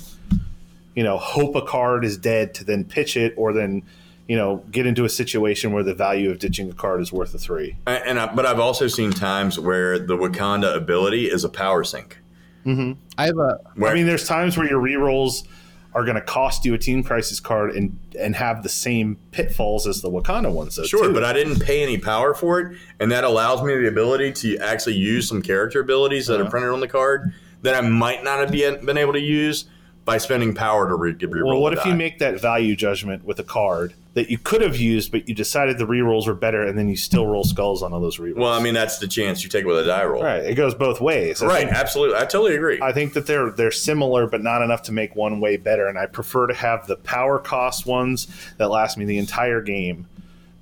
you 0.94 1.02
know, 1.02 1.18
hope 1.18 1.56
a 1.56 1.62
card 1.62 2.04
is 2.04 2.16
dead 2.16 2.54
to 2.54 2.64
then 2.64 2.84
pitch 2.84 3.16
it 3.16 3.34
or 3.36 3.52
then, 3.52 3.82
you 4.28 4.36
know, 4.36 4.62
get 4.70 4.86
into 4.86 5.04
a 5.04 5.08
situation 5.08 5.72
where 5.72 5.82
the 5.82 5.94
value 5.94 6.30
of 6.30 6.38
ditching 6.38 6.70
a 6.70 6.74
card 6.74 7.00
is 7.00 7.10
worth 7.12 7.34
a 7.34 7.38
three. 7.38 7.76
And, 7.86 8.02
and 8.06 8.20
I, 8.20 8.26
but 8.34 8.44
I've 8.46 8.60
also 8.60 8.86
seen 8.86 9.10
times 9.10 9.58
where 9.58 9.98
the 9.98 10.16
Wakanda 10.16 10.76
ability 10.76 11.26
is 11.30 11.42
a 11.44 11.48
power 11.48 11.82
sink. 11.82 12.18
I 12.66 13.24
have 13.24 13.38
a 13.38 13.58
Where, 13.76 13.90
I 13.90 13.94
mean, 13.94 14.06
there's 14.06 14.28
times 14.28 14.58
where 14.58 14.68
your 14.68 14.82
rerolls 14.82 15.46
are 15.94 16.04
going 16.04 16.16
to 16.16 16.20
cost 16.20 16.66
you 16.66 16.74
a 16.74 16.78
team 16.78 17.02
crisis 17.02 17.40
card 17.40 17.70
and 17.74 17.98
and 18.20 18.36
have 18.36 18.62
the 18.62 18.68
same 18.68 19.16
pitfalls 19.30 19.86
as 19.86 20.02
the 20.02 20.10
Wakanda 20.10 20.52
ones. 20.52 20.76
Though, 20.76 20.82
Sure, 20.84 21.06
too. 21.06 21.14
but 21.14 21.24
I 21.24 21.32
didn't 21.32 21.60
pay 21.60 21.82
any 21.82 21.96
power 21.96 22.34
for 22.34 22.60
it, 22.60 22.76
and 23.00 23.10
that 23.10 23.24
allows 23.24 23.62
me 23.62 23.74
the 23.74 23.88
ability 23.88 24.32
to 24.32 24.58
actually 24.58 24.96
use 24.96 25.26
some 25.26 25.40
character 25.40 25.80
abilities 25.80 26.26
that 26.26 26.34
Uh-huh. 26.34 26.44
are 26.46 26.50
printed 26.50 26.70
on 26.70 26.80
the 26.80 26.88
card 26.88 27.32
that 27.62 27.74
I 27.74 27.80
might 27.88 28.22
not 28.22 28.38
have 28.40 28.52
been, 28.52 28.84
been 28.84 28.98
able 28.98 29.14
to 29.14 29.20
use 29.20 29.64
by 30.04 30.18
spending 30.18 30.54
power 30.54 30.86
to 30.88 30.94
re- 30.94 31.14
give 31.14 31.30
you. 31.34 31.46
Well, 31.46 31.60
what 31.60 31.72
if 31.72 31.84
you 31.86 31.94
make 31.94 32.18
that 32.18 32.38
value 32.38 32.76
judgment 32.76 33.24
with 33.24 33.38
a 33.38 33.44
card 33.44 33.94
that 34.18 34.30
you 34.30 34.36
could 34.38 34.60
have 34.62 34.76
used, 34.76 35.12
but 35.12 35.28
you 35.28 35.34
decided 35.34 35.78
the 35.78 35.86
rerolls 35.86 36.26
were 36.26 36.34
better, 36.34 36.62
and 36.62 36.76
then 36.76 36.88
you 36.88 36.96
still 36.96 37.24
roll 37.24 37.44
skulls 37.44 37.84
on 37.84 37.92
all 37.92 38.00
those 38.00 38.16
rerolls? 38.18 38.34
Well, 38.36 38.52
I 38.52 38.60
mean, 38.60 38.74
that's 38.74 38.98
the 38.98 39.06
chance 39.06 39.44
you 39.44 39.48
take 39.48 39.64
with 39.64 39.78
a 39.78 39.84
die 39.84 40.04
roll. 40.04 40.22
right. 40.24 40.42
It 40.44 40.56
goes 40.56 40.74
both 40.74 41.00
ways. 41.00 41.40
I 41.40 41.46
Right, 41.46 41.58
think- 41.66 41.72
absolutely. 41.76 42.16
I 42.16 42.22
totally 42.24 42.56
agree. 42.56 42.80
I 42.82 42.92
think 42.92 43.12
that 43.12 43.26
they're 43.26 43.50
they're 43.50 43.70
similar, 43.70 44.26
but 44.26 44.42
not 44.42 44.60
enough 44.62 44.82
to 44.82 44.92
make 44.92 45.14
one 45.14 45.38
way 45.40 45.56
better. 45.56 45.86
And 45.86 45.96
I 45.96 46.06
prefer 46.06 46.48
to 46.48 46.54
have 46.54 46.86
the 46.88 46.96
power 46.96 47.38
cost 47.38 47.86
ones 47.86 48.26
that 48.56 48.68
last 48.70 48.98
me 48.98 49.04
the 49.04 49.18
entire 49.18 49.60
game 49.62 50.06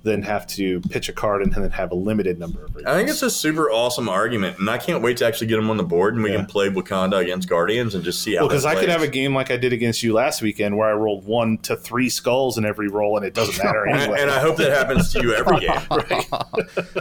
than 0.07 0.23
have 0.23 0.47
to 0.47 0.79
pitch 0.89 1.09
a 1.09 1.13
card 1.13 1.41
and 1.43 1.53
then 1.53 1.69
have 1.71 1.91
a 1.91 1.95
limited 1.95 2.39
number 2.39 2.63
of. 2.65 2.75
I 2.85 2.95
think 2.95 3.09
it's 3.09 3.21
a 3.21 3.29
super 3.29 3.69
awesome 3.69 4.07
argument, 4.09 4.57
and 4.59 4.69
I 4.69 4.77
can't 4.77 5.03
wait 5.03 5.17
to 5.17 5.25
actually 5.25 5.47
get 5.47 5.57
them 5.57 5.69
on 5.69 5.77
the 5.77 5.83
board 5.83 6.13
and 6.15 6.23
we 6.23 6.31
Yeah. 6.31 6.37
can 6.37 6.45
play 6.45 6.69
Wakanda 6.69 7.19
against 7.21 7.47
Guardians 7.49 7.93
and 7.95 8.03
just 8.03 8.21
see 8.21 8.35
how. 8.35 8.47
Because 8.47 8.63
that 8.63 8.77
I 8.77 8.79
could 8.79 8.89
have 8.89 9.01
a 9.01 9.07
game 9.07 9.35
like 9.35 9.51
I 9.51 9.57
did 9.57 9.73
against 9.73 10.01
you 10.03 10.13
last 10.13 10.41
weekend 10.41 10.77
where 10.77 10.87
I 10.89 10.93
rolled 10.93 11.25
one 11.25 11.57
to 11.59 11.75
three 11.75 12.09
skulls 12.09 12.57
in 12.57 12.65
every 12.65 12.87
roll, 12.87 13.17
and 13.17 13.25
it 13.25 13.33
doesn't 13.33 13.57
matter 13.63 13.85
anyway. 13.87 14.19
and 14.21 14.31
I 14.31 14.39
hope 14.39 14.57
that 14.57 14.71
happens 14.71 15.11
to 15.13 15.21
you 15.21 15.33
every 15.33 15.59
game. 15.59 15.69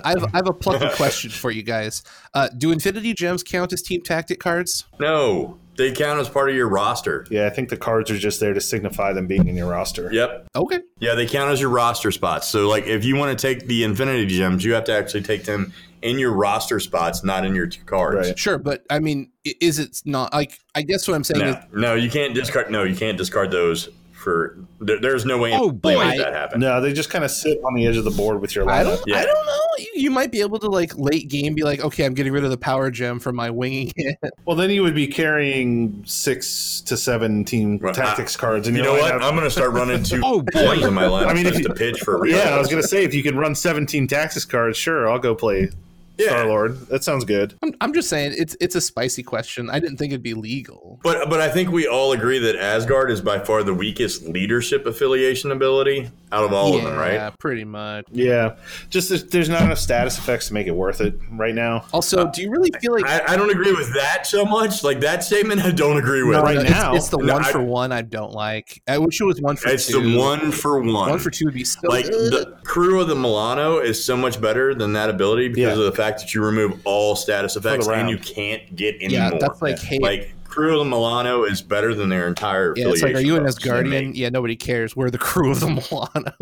I 0.04 0.10
have, 0.10 0.24
I 0.24 0.36
have 0.36 0.48
a 0.48 0.52
plucky 0.52 0.88
question 0.96 1.30
for 1.30 1.50
you 1.50 1.62
guys. 1.62 2.02
Uh, 2.34 2.48
do 2.48 2.70
Infinity 2.72 3.14
Gems 3.14 3.42
count 3.42 3.72
as 3.72 3.82
team 3.82 4.02
tactic 4.02 4.40
cards? 4.40 4.84
No, 4.98 5.58
they 5.76 5.92
count 5.92 6.20
as 6.20 6.28
part 6.28 6.48
of 6.50 6.56
your 6.56 6.68
roster. 6.68 7.26
yeah, 7.30 7.46
I 7.46 7.50
think 7.50 7.68
the 7.68 7.76
cards 7.76 8.10
are 8.10 8.18
just 8.18 8.40
there 8.40 8.54
to 8.54 8.60
signify 8.60 9.12
them 9.12 9.26
being 9.26 9.48
in 9.48 9.56
your 9.56 9.70
roster. 9.70 10.12
Yep. 10.12 10.48
Okay. 10.54 10.80
Yeah, 10.98 11.14
they 11.14 11.26
count 11.26 11.50
as 11.50 11.60
your 11.60 11.70
roster 11.70 12.10
spots. 12.10 12.48
So, 12.48 12.68
like, 12.68 12.86
if 12.86 13.04
you 13.04 13.16
want 13.16 13.38
to 13.38 13.40
take 13.40 13.66
the 13.66 13.84
Infinity 13.84 14.26
Gems, 14.26 14.64
you 14.64 14.74
have 14.74 14.84
to 14.84 14.92
actually 14.92 15.22
take 15.22 15.44
them 15.44 15.72
in 16.02 16.18
your 16.18 16.32
roster 16.32 16.80
spots, 16.80 17.24
not 17.24 17.44
in 17.44 17.54
your 17.54 17.66
two 17.66 17.84
cards. 17.84 18.28
Right. 18.28 18.38
Sure, 18.38 18.58
but 18.58 18.84
I 18.90 18.98
mean, 18.98 19.30
is 19.44 19.78
it 19.78 20.00
not 20.04 20.32
like? 20.32 20.58
I 20.74 20.82
guess 20.82 21.08
what 21.08 21.14
I'm 21.14 21.24
saying 21.24 21.40
is, 21.44 21.54
No, 21.72 21.80
no, 21.80 21.94
you 21.94 22.10
can't 22.10 22.34
discard. 22.34 22.70
No, 22.70 22.84
you 22.84 22.96
can't 22.96 23.18
discard 23.18 23.50
those 23.50 23.88
for. 24.26 24.58
There, 24.80 25.00
there's 25.00 25.24
no 25.24 25.38
way. 25.38 25.52
Oh, 25.54 25.68
in 25.70 25.80
way 25.80 25.94
boy. 25.94 26.18
that 26.18 26.32
happen. 26.34 26.60
No, 26.60 26.80
they 26.80 26.92
just 26.92 27.10
kind 27.10 27.24
of 27.24 27.30
sit 27.30 27.58
on 27.64 27.74
the 27.74 27.86
edge 27.86 27.96
of 27.96 28.04
the 28.04 28.10
board 28.10 28.40
with 28.40 28.54
your 28.56 28.68
I 28.68 28.82
don't, 28.82 29.00
Yeah. 29.06 29.18
I 29.18 29.24
don't 29.24 29.46
know. 29.46 29.52
You, 29.78 29.86
you 29.94 30.10
might 30.10 30.32
be 30.32 30.40
able 30.40 30.58
to 30.58 30.66
like 30.68 30.96
late 30.98 31.28
game 31.28 31.54
be 31.54 31.62
like, 31.62 31.80
okay, 31.80 32.04
I'm 32.04 32.12
getting 32.14 32.32
rid 32.32 32.42
of 32.44 32.50
the 32.50 32.56
power 32.58 32.90
gem 32.90 33.20
from 33.20 33.36
my 33.36 33.50
winging 33.50 33.92
it. 33.96 34.18
Well, 34.44 34.56
then 34.56 34.70
you 34.70 34.82
would 34.82 34.94
be 34.94 35.06
carrying 35.06 36.02
six 36.06 36.80
to 36.82 36.96
seven 36.96 37.44
team 37.44 37.78
Right. 37.78 37.94
tactics 37.94 38.36
cards, 38.36 38.66
and 38.68 38.76
You 38.76 38.82
know 38.82 38.92
what? 38.94 39.14
lineup- 39.14 39.22
I'm 39.22 39.34
going 39.34 39.44
to 39.44 39.50
start 39.50 39.70
running 39.72 40.02
two 40.02 40.20
Oh, 40.24 40.42
boy. 40.42 40.86
in 40.86 40.92
my 40.94 41.04
lineup 41.04 41.28
I 41.28 41.34
mean, 41.34 41.46
if 41.46 41.56
you- 41.58 41.64
to 41.68 41.74
pitch 41.74 42.00
for. 42.00 42.18
real. 42.18 42.36
Yeah, 42.36 42.54
I 42.54 42.58
was 42.58 42.68
gonna 42.68 42.82
say 42.82 43.04
if 43.04 43.14
you 43.14 43.22
can 43.22 43.36
run 43.36 43.54
17 43.54 44.06
tactics 44.08 44.44
cards, 44.44 44.76
sure, 44.76 45.08
I'll 45.08 45.18
go 45.18 45.34
play 45.34 45.70
Yeah. 46.18 46.28
Star 46.28 46.46
Lord. 46.46 46.80
That 46.88 47.04
sounds 47.04 47.24
good. 47.24 47.54
I'm, 47.62 47.74
I'm 47.80 47.92
just 47.92 48.08
saying 48.08 48.34
it's 48.36 48.56
it's 48.60 48.74
a 48.74 48.80
spicy 48.80 49.22
question. 49.22 49.68
I 49.70 49.78
didn't 49.80 49.98
think 49.98 50.12
it'd 50.12 50.22
be 50.22 50.34
legal. 50.34 51.00
But 51.02 51.28
but 51.28 51.40
I 51.40 51.48
think 51.48 51.70
we 51.70 51.86
all 51.86 52.12
agree 52.12 52.38
that 52.38 52.56
Asgard 52.56 53.10
is 53.10 53.20
by 53.20 53.38
far 53.38 53.62
the 53.62 53.74
weakest 53.74 54.22
leadership 54.24 54.86
affiliation 54.86 55.52
ability 55.52 56.10
out 56.32 56.44
of 56.44 56.52
all 56.52 56.70
yeah, 56.72 56.78
of 56.78 56.84
them, 56.84 56.98
right? 56.98 57.14
Yeah, 57.14 57.30
pretty 57.38 57.64
much. 57.64 58.04
Yeah, 58.10 58.56
just 58.90 59.08
there's, 59.08 59.24
there's 59.24 59.48
not 59.48 59.62
enough 59.62 59.78
status 59.78 60.18
effects 60.18 60.48
to 60.48 60.54
make 60.54 60.66
it 60.66 60.72
worth 60.74 61.00
it 61.00 61.14
right 61.30 61.54
now. 61.54 61.84
Also, 61.92 62.30
do 62.30 62.42
you 62.42 62.50
really 62.50 62.70
feel 62.80 62.92
like 62.92 63.06
I, 63.06 63.34
I 63.34 63.36
don't 63.36 63.50
agree 63.50 63.72
with 63.72 63.92
that 63.94 64.26
so 64.26 64.44
much. 64.44 64.82
Like 64.82 65.00
that 65.00 65.22
statement, 65.24 65.62
I 65.62 65.70
don't 65.70 65.96
agree 65.98 66.22
with. 66.22 66.36
No, 66.36 66.42
right 66.42 66.56
it's, 66.56 66.70
now- 66.70 66.94
it's 66.94 67.08
the 67.08 67.18
No, 67.18 67.34
one 67.34 67.44
I- 67.44 67.52
for 67.52 67.62
one 67.62 67.92
I 67.92 68.02
don't 68.02 68.32
like. 68.32 68.82
I 68.88 68.98
wish 68.98 69.20
it 69.20 69.24
was 69.24 69.40
one 69.40 69.56
for 69.56 69.68
It's 69.68 69.86
two. 69.86 70.00
the 70.00 70.18
one 70.18 70.50
for 70.52 70.80
one. 70.80 71.10
One 71.10 71.18
for 71.18 71.30
two 71.30 71.46
would 71.46 71.54
be 71.54 71.64
so 71.64 71.80
like 71.88 72.06
good. 72.06 72.32
the 72.32 72.56
crew 72.64 73.00
of 73.00 73.08
the 73.08 73.14
Milano 73.16 73.78
is 73.78 74.02
so 74.04 74.16
much 74.16 74.40
better 74.40 74.74
than 74.74 74.92
that 74.94 75.10
ability 75.10 75.48
because 75.48 75.78
Yeah. 75.78 75.84
of 75.84 75.90
the 75.90 75.96
fact 75.96 76.20
that 76.20 76.34
you 76.34 76.42
remove 76.44 76.80
all 76.84 77.16
status 77.16 77.56
effects 77.56 77.86
and 77.88 78.10
you 78.10 78.18
can't 78.18 78.74
get 78.76 78.96
any 79.00 79.14
yeah, 79.14 79.30
more. 79.30 79.38
that's 79.40 79.62
like 79.62 79.78
hey, 79.78 79.98
like 80.00 80.32
crew 80.56 80.72
of 80.72 80.78
the 80.78 80.90
Milano 80.90 81.44
is 81.44 81.60
better 81.62 81.94
than 81.94 82.08
their 82.08 82.26
entire 82.26 82.72
yeah, 82.76 82.88
it's 82.88 83.02
like, 83.02 83.14
are 83.14 83.20
you 83.20 83.36
an 83.36 83.46
affiliation 83.46 83.70
cards 83.70 83.88
Asgardian? 83.90 84.12
Yeah, 84.14 84.30
nobody 84.30 84.56
cares. 84.56 84.96
We're 84.96 85.10
the 85.10 85.18
crew 85.18 85.50
of 85.52 85.60
the 85.60 85.66
Milano. 85.90 86.32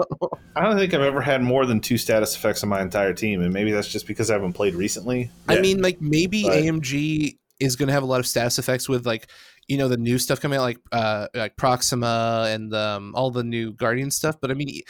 I 0.56 0.62
don't 0.62 0.76
think 0.78 0.94
I've 0.94 1.00
ever 1.02 1.20
had 1.20 1.42
more 1.42 1.66
than 1.66 1.80
two 1.80 1.98
status 1.98 2.36
effects 2.36 2.62
on 2.62 2.68
my 2.68 2.80
entire 2.80 3.12
team, 3.12 3.42
and 3.42 3.52
maybe 3.52 3.72
that's 3.72 3.88
just 3.88 4.06
because 4.06 4.30
I 4.30 4.34
haven't 4.34 4.52
played 4.52 4.74
recently. 4.74 5.30
I 5.48 5.54
Yeah. 5.56 5.60
mean, 5.60 5.82
like 5.82 6.00
maybe 6.00 6.44
But- 6.44 6.52
AMG 6.58 7.38
is 7.60 7.76
going 7.76 7.86
to 7.88 7.92
have 7.92 8.02
a 8.02 8.06
lot 8.06 8.20
of 8.20 8.26
status 8.26 8.58
effects 8.58 8.88
with 8.88 9.06
like 9.06 9.28
you 9.68 9.78
know 9.78 9.88
the 9.88 9.96
new 9.96 10.18
stuff 10.18 10.40
coming 10.40 10.58
out, 10.58 10.62
like 10.62 10.78
uh 10.92 11.26
like 11.34 11.56
Proxima 11.56 12.46
and 12.50 12.74
um, 12.74 13.14
all 13.14 13.30
the 13.30 13.42
new 13.42 13.72
Guardian 13.72 14.10
stuff. 14.10 14.36
But 14.40 14.50
I 14.50 14.54
mean, 14.54 14.82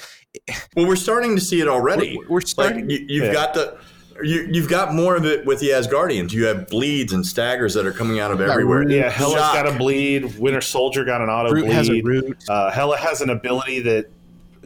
Well, 0.76 0.86
we're 0.86 0.96
starting 0.96 1.34
to 1.36 1.40
see 1.40 1.60
it 1.60 1.68
already. 1.68 2.16
we're, 2.18 2.28
we're 2.28 2.40
starting. 2.40 2.88
Like 2.88 3.00
you, 3.00 3.06
you've 3.08 3.24
Yeah. 3.26 3.32
got 3.32 3.54
the. 3.54 3.78
You, 4.22 4.48
you've 4.50 4.68
got 4.68 4.94
more 4.94 5.16
of 5.16 5.24
it 5.26 5.44
with 5.44 5.60
the 5.60 5.70
Asgardians. 5.70 6.32
You 6.32 6.44
have 6.46 6.68
bleeds 6.68 7.12
and 7.12 7.26
staggers 7.26 7.74
that 7.74 7.84
are 7.86 7.92
coming 7.92 8.20
out 8.20 8.30
of 8.30 8.40
everywhere. 8.40 8.88
Yeah, 8.88 9.10
Hela's 9.10 9.34
Shock. 9.34 9.54
got 9.54 9.66
a 9.66 9.76
bleed. 9.76 10.38
Winter 10.38 10.60
Soldier 10.60 11.04
got 11.04 11.20
an 11.20 11.28
auto 11.28 11.50
Root 11.52 11.66
has 11.66 11.88
a 11.88 11.92
bleed. 12.00 12.04
root. 12.04 12.44
Uh, 12.48 12.70
Hella 12.70 12.96
has 12.96 13.20
an 13.22 13.30
ability 13.30 13.80
that 13.80 14.10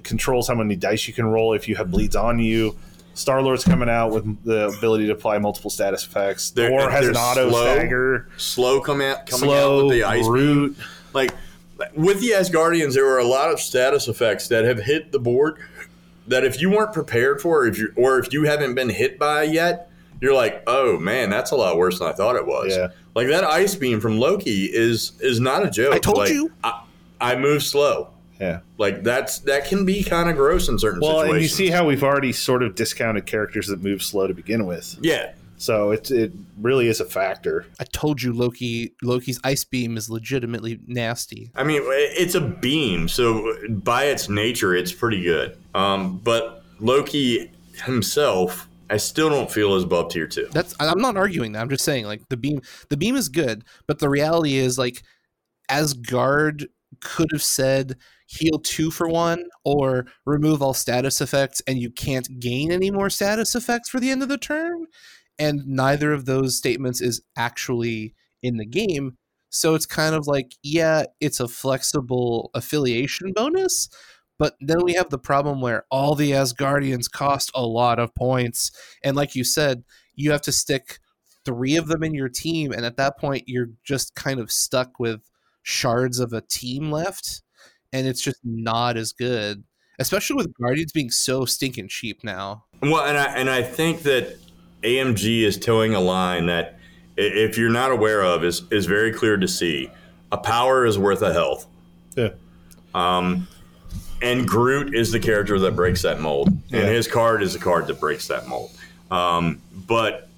controls 0.02 0.48
how 0.48 0.54
many 0.54 0.76
dice 0.76 1.08
you 1.08 1.14
can 1.14 1.26
roll 1.26 1.54
if 1.54 1.66
you 1.68 1.76
have 1.76 1.90
bleeds 1.90 2.14
on 2.14 2.38
you. 2.38 2.76
Star 3.14 3.42
Lord's 3.42 3.64
coming 3.64 3.88
out 3.88 4.12
with 4.12 4.44
the 4.44 4.68
ability 4.68 5.06
to 5.06 5.12
apply 5.12 5.38
multiple 5.38 5.70
status 5.70 6.04
effects. 6.06 6.50
They're- 6.50 6.68
Thor 6.68 6.90
has 6.90 7.08
an 7.08 7.16
auto 7.16 7.48
slow. 7.50 7.74
stagger. 7.74 8.28
Slow 8.36 8.80
come 8.80 9.00
out, 9.00 9.26
coming 9.26 9.48
Slow 9.48 9.78
out 9.80 9.84
with 9.86 9.92
the 9.94 10.04
ice 10.04 10.22
beam. 10.24 10.32
root. 10.32 10.76
like 11.14 11.32
with 11.96 12.20
the 12.20 12.30
Asgardians, 12.30 12.94
there 12.94 13.04
were 13.04 13.18
a 13.18 13.24
lot 13.24 13.50
of 13.52 13.58
status 13.60 14.08
effects 14.08 14.48
that 14.48 14.64
have 14.64 14.78
hit 14.78 15.10
the 15.10 15.18
board 15.18 15.56
that 16.28 16.44
if 16.44 16.60
you 16.60 16.70
weren't 16.70 16.92
prepared 16.92 17.40
for, 17.40 17.62
or 17.62 17.66
if 17.66 17.78
you 17.78 17.92
or 17.96 18.18
if 18.18 18.32
you 18.32 18.44
haven't 18.44 18.74
been 18.74 18.88
hit 18.88 19.18
by 19.18 19.42
yet, 19.44 19.90
you're 20.20 20.34
like, 20.34 20.62
oh 20.66 20.98
man, 20.98 21.30
that's 21.30 21.50
a 21.50 21.56
lot 21.56 21.76
worse 21.76 21.98
than 21.98 22.08
I 22.08 22.12
thought 22.12 22.36
it 22.36 22.46
was. 22.46 22.76
Yeah. 22.76 22.88
Like 23.14 23.28
that 23.28 23.44
ice 23.44 23.74
beam 23.74 24.00
from 24.00 24.18
Loki 24.18 24.64
is 24.66 25.12
is 25.20 25.40
not 25.40 25.64
a 25.66 25.70
joke. 25.70 25.94
I 25.94 25.98
told 25.98 26.18
Like, 26.18 26.30
you. 26.30 26.52
I, 26.62 26.82
I 27.20 27.36
move 27.36 27.62
slow. 27.62 28.10
Yeah. 28.40 28.60
Like 28.78 29.02
that's 29.02 29.40
that 29.40 29.66
can 29.66 29.84
be 29.84 30.04
kind 30.04 30.30
of 30.30 30.36
gross 30.36 30.68
in 30.68 30.78
certain 30.78 31.00
Well, 31.00 31.20
situations. 31.22 31.32
and 31.34 31.42
you 31.42 31.48
see 31.48 31.70
how 31.70 31.84
we've 31.86 32.04
already 32.04 32.32
sort 32.32 32.62
of 32.62 32.74
discounted 32.76 33.26
characters 33.26 33.66
that 33.66 33.82
move 33.82 34.02
slow 34.02 34.26
to 34.28 34.34
begin 34.34 34.64
with. 34.66 34.96
yeah, 35.00 35.32
So 35.58 35.90
it 35.90 36.10
it 36.10 36.32
really 36.56 36.86
is 36.86 37.00
a 37.00 37.04
factor. 37.04 37.66
I 37.80 37.84
told 37.84 38.22
you, 38.22 38.32
Loki. 38.32 38.94
Loki's 39.02 39.40
ice 39.42 39.64
beam 39.64 39.96
is 39.96 40.08
legitimately 40.08 40.78
nasty. 40.86 41.50
I 41.56 41.64
mean, 41.64 41.82
it's 41.84 42.36
a 42.36 42.40
beam, 42.40 43.08
so 43.08 43.54
by 43.68 44.04
its 44.04 44.28
nature, 44.28 44.74
it's 44.74 44.92
pretty 44.92 45.22
good. 45.22 45.58
Um, 45.74 46.18
but 46.18 46.62
Loki 46.78 47.50
himself, 47.82 48.68
I 48.88 48.98
still 48.98 49.28
don't 49.28 49.50
feel 49.50 49.74
is 49.74 49.82
above 49.82 50.12
tier 50.12 50.28
two. 50.28 50.48
That's. 50.52 50.76
I'm 50.78 51.00
not 51.00 51.16
arguing 51.16 51.52
that. 51.52 51.60
I'm 51.60 51.68
just 51.68 51.84
saying, 51.84 52.06
like 52.06 52.28
the 52.28 52.36
beam. 52.36 52.62
The 52.88 52.96
beam 52.96 53.16
is 53.16 53.28
good, 53.28 53.64
but 53.88 53.98
the 53.98 54.08
reality 54.08 54.56
is, 54.56 54.78
like, 54.78 55.02
Asgard 55.68 56.68
could 57.00 57.28
have 57.32 57.42
said 57.42 57.96
heal 58.26 58.58
two 58.58 58.90
for 58.90 59.08
one 59.08 59.42
or 59.64 60.06
remove 60.26 60.62
all 60.62 60.74
status 60.74 61.20
effects, 61.20 61.62
and 61.66 61.78
you 61.78 61.90
can't 61.90 62.38
gain 62.38 62.70
any 62.70 62.90
more 62.90 63.10
status 63.10 63.54
effects 63.54 63.88
for 63.88 63.98
the 63.98 64.10
end 64.10 64.22
of 64.22 64.28
the 64.28 64.38
turn. 64.38 64.86
And 65.38 65.66
neither 65.66 66.12
of 66.12 66.24
those 66.24 66.56
statements 66.56 67.00
is 67.00 67.20
actually 67.36 68.14
in 68.42 68.56
the 68.56 68.66
game. 68.66 69.16
So 69.50 69.74
it's 69.74 69.86
kind 69.86 70.14
of 70.14 70.26
like, 70.26 70.54
yeah, 70.62 71.04
it's 71.20 71.40
a 71.40 71.48
flexible 71.48 72.50
affiliation 72.54 73.32
bonus, 73.32 73.88
but 74.38 74.56
then 74.60 74.78
we 74.84 74.94
have 74.94 75.10
the 75.10 75.18
problem 75.18 75.60
where 75.60 75.84
all 75.90 76.14
the 76.14 76.32
Asgardians 76.32 77.10
cost 77.10 77.50
a 77.54 77.66
lot 77.66 77.98
of 77.98 78.14
points. 78.14 78.70
And 79.02 79.16
like 79.16 79.34
you 79.34 79.44
said, 79.44 79.84
you 80.14 80.30
have 80.30 80.42
to 80.42 80.52
stick 80.52 80.98
three 81.44 81.76
of 81.76 81.88
them 81.88 82.02
in 82.02 82.14
your 82.14 82.28
team. 82.28 82.72
And 82.72 82.84
at 82.84 82.96
that 82.96 83.18
point, 83.18 83.44
you're 83.46 83.70
just 83.84 84.14
kind 84.14 84.38
of 84.38 84.52
stuck 84.52 85.00
with 85.00 85.22
shards 85.62 86.18
of 86.18 86.32
a 86.32 86.42
team 86.42 86.90
left. 86.90 87.42
And 87.92 88.06
it's 88.06 88.20
just 88.20 88.38
not 88.44 88.96
as 88.96 89.12
good, 89.12 89.64
especially 89.98 90.36
with 90.36 90.52
Guardians 90.60 90.92
being 90.92 91.10
so 91.10 91.46
stinking 91.46 91.88
cheap 91.88 92.22
now. 92.22 92.64
Well, 92.82 93.06
and 93.06 93.16
I 93.16 93.34
and 93.34 93.48
I 93.48 93.62
think 93.62 94.02
that 94.02 94.36
AMG 94.82 95.42
is 95.42 95.58
toeing 95.58 95.94
a 95.94 96.00
line 96.00 96.46
that, 96.46 96.78
if 97.16 97.58
you're 97.58 97.70
not 97.70 97.90
aware 97.90 98.22
of, 98.22 98.44
is 98.44 98.62
is 98.70 98.86
very 98.86 99.12
clear 99.12 99.36
to 99.36 99.48
see. 99.48 99.90
A 100.30 100.36
power 100.36 100.84
is 100.86 100.98
worth 100.98 101.22
a 101.22 101.32
health. 101.32 101.66
Yeah. 102.16 102.30
Um, 102.94 103.48
and 104.22 104.46
Groot 104.46 104.94
is 104.94 105.10
the 105.12 105.20
character 105.20 105.58
that 105.60 105.74
breaks 105.76 106.02
that 106.02 106.20
mold, 106.20 106.50
Yeah. 106.68 106.80
and 106.80 106.88
his 106.88 107.06
card 107.08 107.42
is 107.42 107.52
the 107.52 107.58
card 107.58 107.86
that 107.86 108.00
breaks 108.00 108.28
that 108.28 108.46
mold. 108.48 108.70
Um, 109.10 109.60
but 109.86 110.28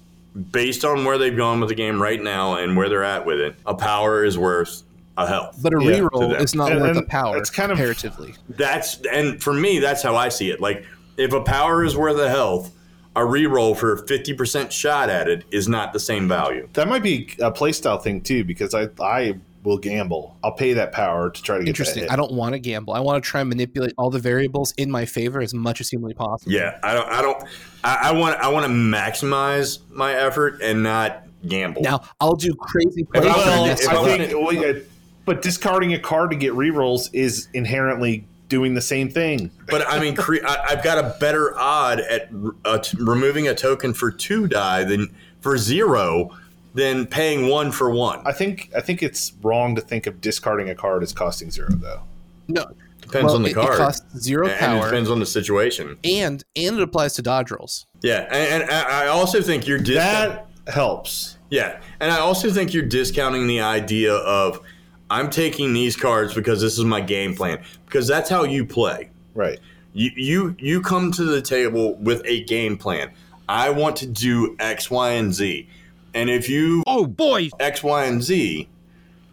based 0.51 0.85
on 0.85 1.03
where 1.03 1.17
they've 1.17 1.35
gone 1.35 1.59
with 1.59 1.69
the 1.69 1.75
game 1.75 2.01
right 2.01 2.21
now 2.21 2.55
and 2.55 2.77
where 2.77 2.87
they're 2.89 3.03
at 3.03 3.25
with 3.25 3.39
it, 3.39 3.55
a 3.65 3.73
power 3.73 4.23
is 4.23 4.37
worth 4.37 4.83
a 5.17 5.27
health. 5.27 5.57
But 5.61 5.73
a 5.73 5.83
Yeah, 5.83 5.99
reroll 5.99 6.31
them. 6.31 6.41
is 6.41 6.55
not 6.55 6.71
And- 6.71 6.81
worth 6.81 6.97
a 6.97 7.01
power 7.03 7.37
it's 7.37 7.49
kind 7.49 7.71
of- 7.71 7.77
comparatively. 7.77 8.35
That's 8.49 8.99
and 9.11 9.41
for 9.43 9.53
me, 9.53 9.79
that's 9.79 10.01
how 10.01 10.15
I 10.15 10.29
see 10.29 10.49
it. 10.51 10.61
Like 10.61 10.85
if 11.17 11.33
a 11.33 11.41
power 11.41 11.83
is 11.83 11.97
worth 11.97 12.17
a 12.19 12.29
health, 12.29 12.71
a 13.15 13.19
reroll 13.21 13.75
for 13.77 13.93
a 13.93 14.07
fifty 14.07 14.33
percent 14.33 14.71
shot 14.71 15.09
at 15.09 15.27
it 15.27 15.43
is 15.51 15.67
not 15.67 15.93
the 15.93 15.99
same 15.99 16.27
value. 16.27 16.67
That 16.73 16.87
might 16.87 17.03
be 17.03 17.33
a 17.39 17.51
playstyle 17.51 18.01
thing 18.01 18.21
too, 18.21 18.43
because 18.43 18.73
I 18.73 18.87
I 19.01 19.35
will 19.63 19.77
gamble. 19.77 20.35
I'll 20.43 20.53
pay 20.53 20.73
that 20.73 20.91
power 20.91 21.29
to 21.29 21.43
try 21.43 21.57
to 21.57 21.63
get 21.63 21.69
Interesting. 21.69 22.01
That 22.01 22.09
hit. 22.09 22.13
I 22.13 22.15
don't 22.15 22.31
want 22.31 22.53
to 22.53 22.59
gamble. 22.59 22.93
I 22.93 22.99
want 22.99 23.23
to 23.23 23.29
try 23.29 23.41
and 23.41 23.49
manipulate 23.49 23.93
all 23.97 24.09
the 24.09 24.17
variables 24.17 24.71
in 24.77 24.89
my 24.89 25.05
favor 25.05 25.39
as 25.41 25.53
much 25.53 25.81
as 25.81 25.89
humanly 25.89 26.13
possible. 26.15 26.51
Yeah, 26.51 26.79
I 26.81 26.93
don't. 26.93 27.09
I 27.09 27.21
don't. 27.21 27.43
I, 27.83 27.97
I 28.03 28.11
want. 28.13 28.37
I 28.39 28.47
want 28.47 28.65
to 28.65 28.71
maximize 28.71 29.79
my 29.91 30.13
effort 30.13 30.61
and 30.61 30.81
not 30.81 31.23
gamble. 31.47 31.81
Now 31.81 32.01
I'll 32.19 32.35
do 32.35 32.53
crazy 32.55 33.03
plays. 33.03 33.25
I 33.25 33.33
for 33.33 33.49
wanted- 33.49 33.71
this 33.71 33.81
if 33.83 33.89
I 33.89 33.91
I 33.91 33.95
one. 33.99 34.09
wanted- 34.09 34.29
think, 34.29 34.41
well, 34.41 34.53
yeah, 34.53 34.79
but 35.25 35.41
discarding 35.41 35.93
a 35.93 35.99
card 35.99 36.31
to 36.31 36.37
get 36.37 36.53
rerolls 36.53 37.09
is 37.13 37.47
inherently 37.53 38.25
doing 38.51 38.75
the 38.75 38.81
same 38.81 39.09
thing. 39.09 39.49
But 39.67 39.87
I 39.87 39.99
mean, 39.99 40.15
cre- 40.15 40.45
I, 40.45 40.57
I've 40.71 40.83
got 40.83 40.97
a 41.03 41.15
better 41.19 41.57
odd 41.57 42.01
at 42.01 42.29
uh, 42.65 42.77
t- 42.79 42.97
removing 42.99 43.47
a 43.47 43.55
token 43.55 43.93
for 43.95 44.11
two 44.11 44.45
die 44.47 44.83
than 44.83 45.07
for 45.39 45.57
zero 45.57 46.29
than 46.75 47.07
paying 47.07 47.47
one 47.47 47.71
for 47.71 47.89
one. 47.89 48.21
I 48.27 48.33
think 48.33 48.69
I 48.75 48.81
think 48.81 49.01
it's 49.01 49.33
wrong 49.41 49.73
to 49.75 49.81
think 49.81 50.05
of 50.05 50.21
discarding 50.21 50.69
a 50.69 50.75
card 50.75 51.01
as 51.01 51.13
costing 51.13 51.49
zero 51.49 51.69
though. 51.71 52.03
no. 52.47 52.65
Depends 53.01 53.25
well, 53.25 53.35
on 53.37 53.43
the 53.43 53.49
it, 53.49 53.53
card. 53.55 53.73
It 53.73 53.77
costs 53.77 54.19
zero 54.19 54.45
and 54.45 54.53
it 54.53 54.59
power, 54.59 54.85
depends 54.85 55.09
on 55.09 55.19
the 55.19 55.25
situation. 55.25 55.97
and 56.03 56.43
and 56.55 56.77
it 56.77 56.81
applies 56.81 57.13
to 57.15 57.21
dodge 57.23 57.49
rolls. 57.51 57.87
Yeah, 58.03 58.27
and, 58.31 58.61
and 58.61 58.71
I 58.71 59.05
I 59.05 59.07
also 59.07 59.41
think 59.41 59.67
you're 59.67 59.79
discount- 59.79 60.39
That 60.65 60.71
helps. 60.73 61.37
Yeah, 61.49 61.81
and 61.99 62.11
I 62.11 62.19
also 62.19 62.51
think 62.51 62.73
you're 62.73 62.85
discounting 62.85 63.47
the 63.47 63.59
idea 63.59 64.13
of 64.13 64.61
I'm 65.11 65.29
taking 65.29 65.73
these 65.73 65.97
cards 65.97 66.33
because 66.33 66.61
this 66.61 66.79
is 66.79 66.85
my 66.85 67.01
game 67.01 67.35
plan 67.35 67.61
because 67.85 68.07
that's 68.07 68.29
how 68.29 68.45
you 68.45 68.65
play. 68.65 69.09
Right. 69.35 69.59
You 69.91 70.09
you 70.15 70.55
you 70.57 70.81
come 70.81 71.11
to 71.11 71.25
the 71.25 71.41
table 71.41 71.95
with 71.95 72.21
a 72.25 72.45
game 72.45 72.77
plan. 72.77 73.11
I 73.49 73.71
want 73.71 73.97
to 73.97 74.07
do 74.07 74.55
X, 74.57 74.89
Y, 74.89 75.09
and 75.09 75.33
Z, 75.33 75.67
and 76.13 76.29
if 76.29 76.47
you 76.47 76.81
Oh 76.87 77.05
boy! 77.05 77.49
X, 77.59 77.83
Y, 77.83 78.05
and 78.05 78.23
Z, 78.23 78.69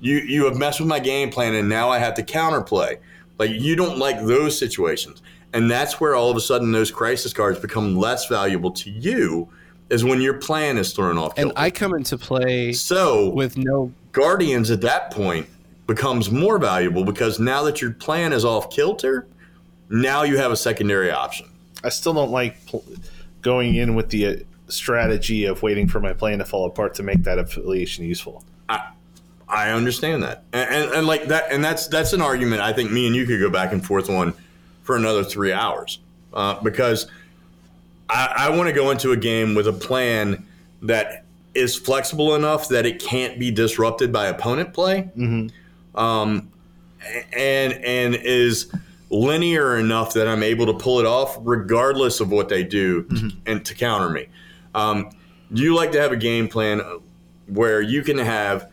you 0.01 0.17
you 0.17 0.47
have 0.47 0.57
messed 0.57 0.81
with 0.81 0.89
my 0.89 0.99
game 0.99 1.31
plan, 1.31 1.55
and 1.55 1.69
now 1.69 1.91
I 1.91 1.99
have 1.99 2.15
to 2.15 2.25
counterplay. 2.25 2.99
Like 3.39 3.53
you 3.53 3.77
don't 3.77 3.99
like 3.99 4.21
those 4.21 4.59
situations, 4.59 5.23
and 5.53 5.71
that's 5.71 6.01
where 6.01 6.17
all 6.17 6.29
of 6.29 6.37
a 6.37 6.41
sudden 6.41 6.73
those 6.73 6.91
crisis 6.91 7.33
cards 7.33 7.61
become 7.61 7.95
less 7.95 8.27
valuable 8.27 8.73
to 8.73 8.91
you, 8.91 9.49
is 9.91 10.03
when 10.03 10.21
your 10.21 10.35
plan 10.35 10.77
is 10.77 10.93
thrown 10.93 11.19
off. 11.19 11.39
And. 11.39 11.53
I 11.55 11.71
come 11.71 11.95
into 11.95 12.19
play 12.19 12.73
so 12.73 13.31
with 13.31 13.57
no. 13.57 13.93
Guardians 14.11 14.73
at 14.73 14.81
that 14.81 15.13
point 15.13 15.47
becomes 15.89 16.31
more 16.31 16.59
valuable 16.59 17.02
because 17.02 17.40
now 17.40 17.65
that 17.65 17.81
your 17.81 17.90
plan 17.90 18.32
is 18.32 18.44
off 18.44 18.70
kilter, 18.70 19.27
now 19.89 20.23
you 20.23 20.36
have 20.36 20.52
a 20.52 20.56
secondary 20.56 21.10
option. 21.10 21.48
I 21.82 21.89
still 21.89 22.12
don't 22.12 22.31
like 22.31 22.65
pl- 22.66 22.85
going 23.43 23.74
in 23.74 23.97
with 23.97 24.10
the 24.10 24.27
uh, 24.27 24.36
strategy 24.69 25.47
of 25.47 25.62
waiting 25.62 25.89
for 25.89 25.98
my 25.98 26.12
plan 26.12 26.39
to 26.39 26.44
fall 26.44 26.66
apart 26.66 26.94
to 26.97 27.02
make 27.02 27.24
that 27.24 27.39
affiliation 27.39 28.05
useful. 28.05 28.44
I 28.69 28.90
I 29.48 29.70
understand 29.70 30.23
that, 30.24 30.44
and, 30.52 30.69
and, 30.70 30.93
and 30.93 31.06
like 31.06 31.24
that, 31.28 31.51
and 31.51 31.65
that's 31.65 31.89
that's 31.89 32.12
an 32.12 32.20
argument 32.20 32.60
I 32.60 32.74
think 32.74 32.90
me 32.93 33.06
and 33.06 33.16
you 33.16 33.24
could 33.24 33.40
go 33.40 33.48
back 33.48 33.73
and 33.73 33.85
forth 33.85 34.10
on 34.10 34.35
for 34.82 34.94
another 34.94 35.24
three 35.24 35.52
hours 35.52 36.01
uh, 36.35 36.60
because 36.62 37.06
I, 38.10 38.35
I 38.36 38.51
want 38.51 38.69
to 38.69 38.74
go 38.74 38.90
into 38.90 39.12
a 39.12 39.16
game 39.16 39.55
with 39.55 39.66
a 39.66 39.73
plan 39.73 40.47
that 40.82 41.24
is 41.55 41.77
flexible 41.77 42.35
enough 42.35 42.69
that 42.69 42.85
it 42.85 43.01
can't 43.02 43.39
be 43.39 43.51
disrupted 43.51 44.12
by 44.12 44.27
opponent 44.27 44.74
play, 44.74 45.09
um, 45.94 46.51
and 47.32 47.73
and 47.73 48.15
is 48.15 48.73
linear 49.10 49.77
enough 49.78 50.15
that 50.15 50.28
I'm 50.28 50.43
able 50.43 50.66
to 50.66 50.74
pull 50.74 51.01
it 51.01 51.06
off 51.06 51.39
regardless 51.40 52.20
of 52.20 52.31
what 52.31 52.48
they 52.48 52.62
do 52.62 53.09
and 53.47 53.65
to 53.65 53.74
counter 53.74 54.10
me. 54.10 54.28
Um, 54.74 55.10
you 55.51 55.74
like 55.74 55.93
to 55.93 56.01
have 56.01 56.12
a 56.12 56.16
game 56.16 56.48
plan 56.48 56.82
where 57.47 57.81
you 57.81 58.02
can 58.02 58.19
have 58.19 58.70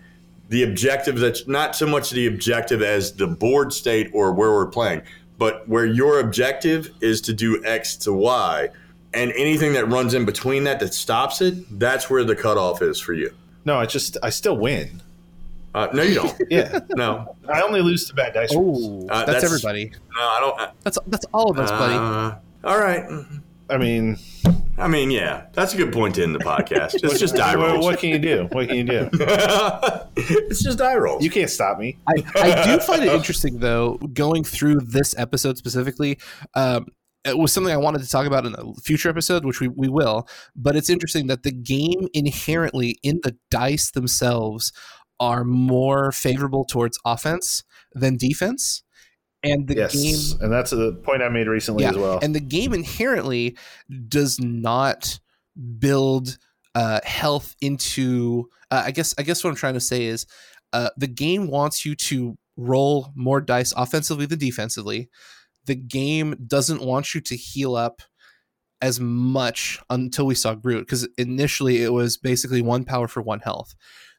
the 0.49 0.63
objective 0.63 1.17
that's 1.17 1.47
not 1.47 1.75
so 1.75 1.87
much 1.87 2.11
the 2.11 2.27
objective 2.27 2.81
as 2.81 3.13
the 3.13 3.27
board 3.27 3.73
state 3.73 4.09
or 4.13 4.33
where 4.33 4.51
we're 4.51 4.67
playing, 4.67 5.01
but 5.37 5.67
where 5.67 5.85
your 5.85 6.19
objective 6.19 6.89
is 7.01 7.21
to 7.21 7.33
do 7.33 7.63
X 7.65 7.95
to 7.97 8.13
Y, 8.13 8.69
and 9.13 9.31
anything 9.37 9.73
that 9.73 9.87
runs 9.87 10.13
in 10.13 10.25
between 10.25 10.65
that 10.65 10.79
that 10.81 10.93
stops 10.93 11.41
it, 11.41 11.79
that's 11.79 12.09
where 12.09 12.23
the 12.23 12.35
cutoff 12.35 12.81
is 12.81 12.99
for 12.99 13.13
you. 13.13 13.33
No, 13.63 13.77
I 13.77 13.85
just 13.85 14.17
I 14.21 14.29
still 14.29 14.57
win. 14.57 15.01
Uh, 15.75 15.89
no, 15.93 16.03
you 16.03 16.15
don't. 16.15 16.41
Yeah, 16.49 16.79
no, 16.95 17.35
I 17.51 17.61
only 17.61 17.81
lose 17.81 18.07
to 18.07 18.13
bad 18.13 18.33
dice 18.33 18.55
rolls. 18.55 19.03
Uh, 19.09 19.25
that's, 19.25 19.25
that's- 19.25 19.43
everybody. 19.43 19.91
no, 20.15 20.21
I 20.21 20.39
don't. 20.39 20.71
That's 20.83 20.97
that's 21.07 21.25
all 21.33 21.51
of 21.51 21.59
us, 21.59 21.69
buddy. 21.69 21.95
Uh, 21.95 22.35
all 22.63 22.79
right. 22.79 23.03
I 23.69 23.77
mean, 23.77 24.17
I 24.77 24.87
mean, 24.87 25.11
yeah, 25.11 25.47
that's 25.51 25.73
a 25.73 25.77
good 25.77 25.91
point 25.91 26.15
to 26.15 26.23
end 26.23 26.33
the 26.33 26.39
podcast. 26.39 26.93
It's 27.03 27.19
just 27.19 27.35
die 27.35 27.57
what, 27.57 27.71
rolls. 27.71 27.83
what 27.85 27.99
can 27.99 28.09
you 28.09 28.19
do? 28.19 28.47
What 28.51 28.69
can 28.69 28.77
you 28.77 28.83
do? 28.83 29.09
it's 30.15 30.63
just 30.63 30.77
die 30.77 30.95
rolls. 30.95 31.23
You 31.23 31.29
can't 31.29 31.49
stop 31.49 31.77
me. 31.77 31.97
I, 32.07 32.23
I 32.35 32.63
do 32.63 32.79
find 32.79 33.03
it 33.03 33.11
interesting 33.11 33.59
though 33.59 33.97
going 34.13 34.43
through 34.45 34.79
this 34.81 35.13
episode 35.17 35.57
specifically 35.57 36.19
um, 36.53 36.87
it 37.25 37.37
was 37.37 37.51
something 37.51 37.73
i 37.73 37.77
wanted 37.77 38.01
to 38.03 38.09
talk 38.09 38.27
about 38.27 38.45
in 38.45 38.53
a 38.55 38.73
future 38.81 39.09
episode 39.09 39.45
which 39.45 39.59
we, 39.59 39.67
we 39.67 39.89
will 39.89 40.27
but 40.55 40.75
it's 40.75 40.89
interesting 40.89 41.27
that 41.27 41.43
the 41.43 41.51
game 41.51 42.07
inherently 42.13 42.99
in 43.01 43.19
the 43.23 43.35
dice 43.49 43.91
themselves 43.91 44.71
are 45.19 45.43
more 45.43 46.11
favorable 46.11 46.65
towards 46.65 46.99
offense 47.05 47.63
than 47.93 48.17
defense 48.17 48.83
and 49.43 49.67
the 49.67 49.75
yes, 49.75 49.93
game 49.93 50.41
and 50.41 50.51
that's 50.51 50.71
a 50.71 50.93
point 51.03 51.21
I 51.21 51.29
made 51.29 51.47
recently 51.47 51.83
yeah, 51.83 51.91
as 51.91 51.97
well. 51.97 52.19
and 52.21 52.33
the 52.33 52.39
game 52.39 52.73
inherently 52.73 53.55
does 54.07 54.39
not 54.39 55.19
build 55.79 56.37
uh, 56.75 56.99
health 57.03 57.55
into. 57.61 58.49
Uh, 58.69 58.83
I 58.85 58.91
guess. 58.91 59.15
I 59.17 59.23
guess 59.23 59.43
what 59.43 59.49
I'm 59.49 59.55
trying 59.55 59.75
to 59.75 59.79
say 59.79 60.05
is, 60.05 60.27
uh, 60.73 60.89
the 60.97 61.07
game 61.07 61.47
wants 61.47 61.85
you 61.85 61.95
to 61.95 62.37
roll 62.57 63.11
more 63.15 63.41
dice 63.41 63.73
offensively 63.75 64.25
than 64.25 64.39
defensively. 64.39 65.09
The 65.65 65.75
game 65.75 66.35
doesn't 66.45 66.81
want 66.81 67.15
you 67.15 67.21
to 67.21 67.35
heal 67.35 67.75
up 67.75 68.01
as 68.81 68.99
much 68.99 69.79
until 69.89 70.25
we 70.25 70.35
saw 70.35 70.53
Groot 70.53 70.81
because 70.81 71.07
initially 71.17 71.81
it 71.81 71.91
was 71.93 72.17
basically 72.17 72.61
one 72.61 72.83
power 72.83 73.07
for 73.07 73.21
one 73.21 73.39
health. 73.39 73.73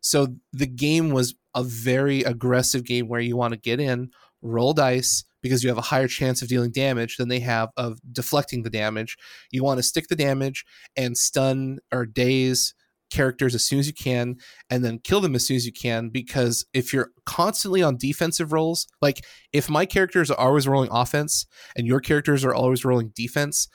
So 0.06 0.28
the 0.52 0.68
game 0.68 1.10
was 1.10 1.34
a 1.56 1.64
very 1.64 2.22
aggressive 2.22 2.84
game 2.84 3.08
where 3.08 3.20
you 3.20 3.36
want 3.36 3.54
to 3.54 3.58
get 3.58 3.80
in, 3.80 4.10
roll 4.40 4.72
dice 4.72 5.24
because 5.42 5.64
you 5.64 5.68
have 5.68 5.78
a 5.78 5.82
higher 5.82 6.06
chance 6.06 6.42
of 6.42 6.48
dealing 6.48 6.70
damage 6.70 7.16
than 7.16 7.28
they 7.28 7.40
have 7.40 7.70
of 7.76 7.98
deflecting 8.12 8.62
the 8.62 8.70
damage. 8.70 9.16
You 9.50 9.64
want 9.64 9.78
to 9.78 9.82
stick 9.82 10.06
the 10.06 10.14
damage 10.14 10.64
and 10.96 11.18
stun 11.18 11.80
or 11.92 12.06
daze 12.06 12.72
characters 13.10 13.56
as 13.56 13.64
soon 13.64 13.80
as 13.80 13.88
you 13.88 13.92
can 13.94 14.36
and 14.70 14.84
then 14.84 15.00
kill 15.00 15.20
them 15.20 15.34
as 15.34 15.44
soon 15.44 15.56
as 15.56 15.66
you 15.66 15.72
can 15.72 16.08
because 16.08 16.64
if 16.72 16.92
you're 16.92 17.10
constantly 17.24 17.82
on 17.82 17.96
defensive 17.96 18.52
rolls, 18.52 18.86
like 19.02 19.24
if 19.52 19.68
my 19.68 19.86
characters 19.86 20.30
are 20.30 20.38
always 20.38 20.68
rolling 20.68 20.90
offense 20.92 21.46
and 21.74 21.84
your 21.84 21.98
characters 21.98 22.44
are 22.44 22.54
always 22.54 22.84
rolling 22.84 23.10
defense, 23.12 23.66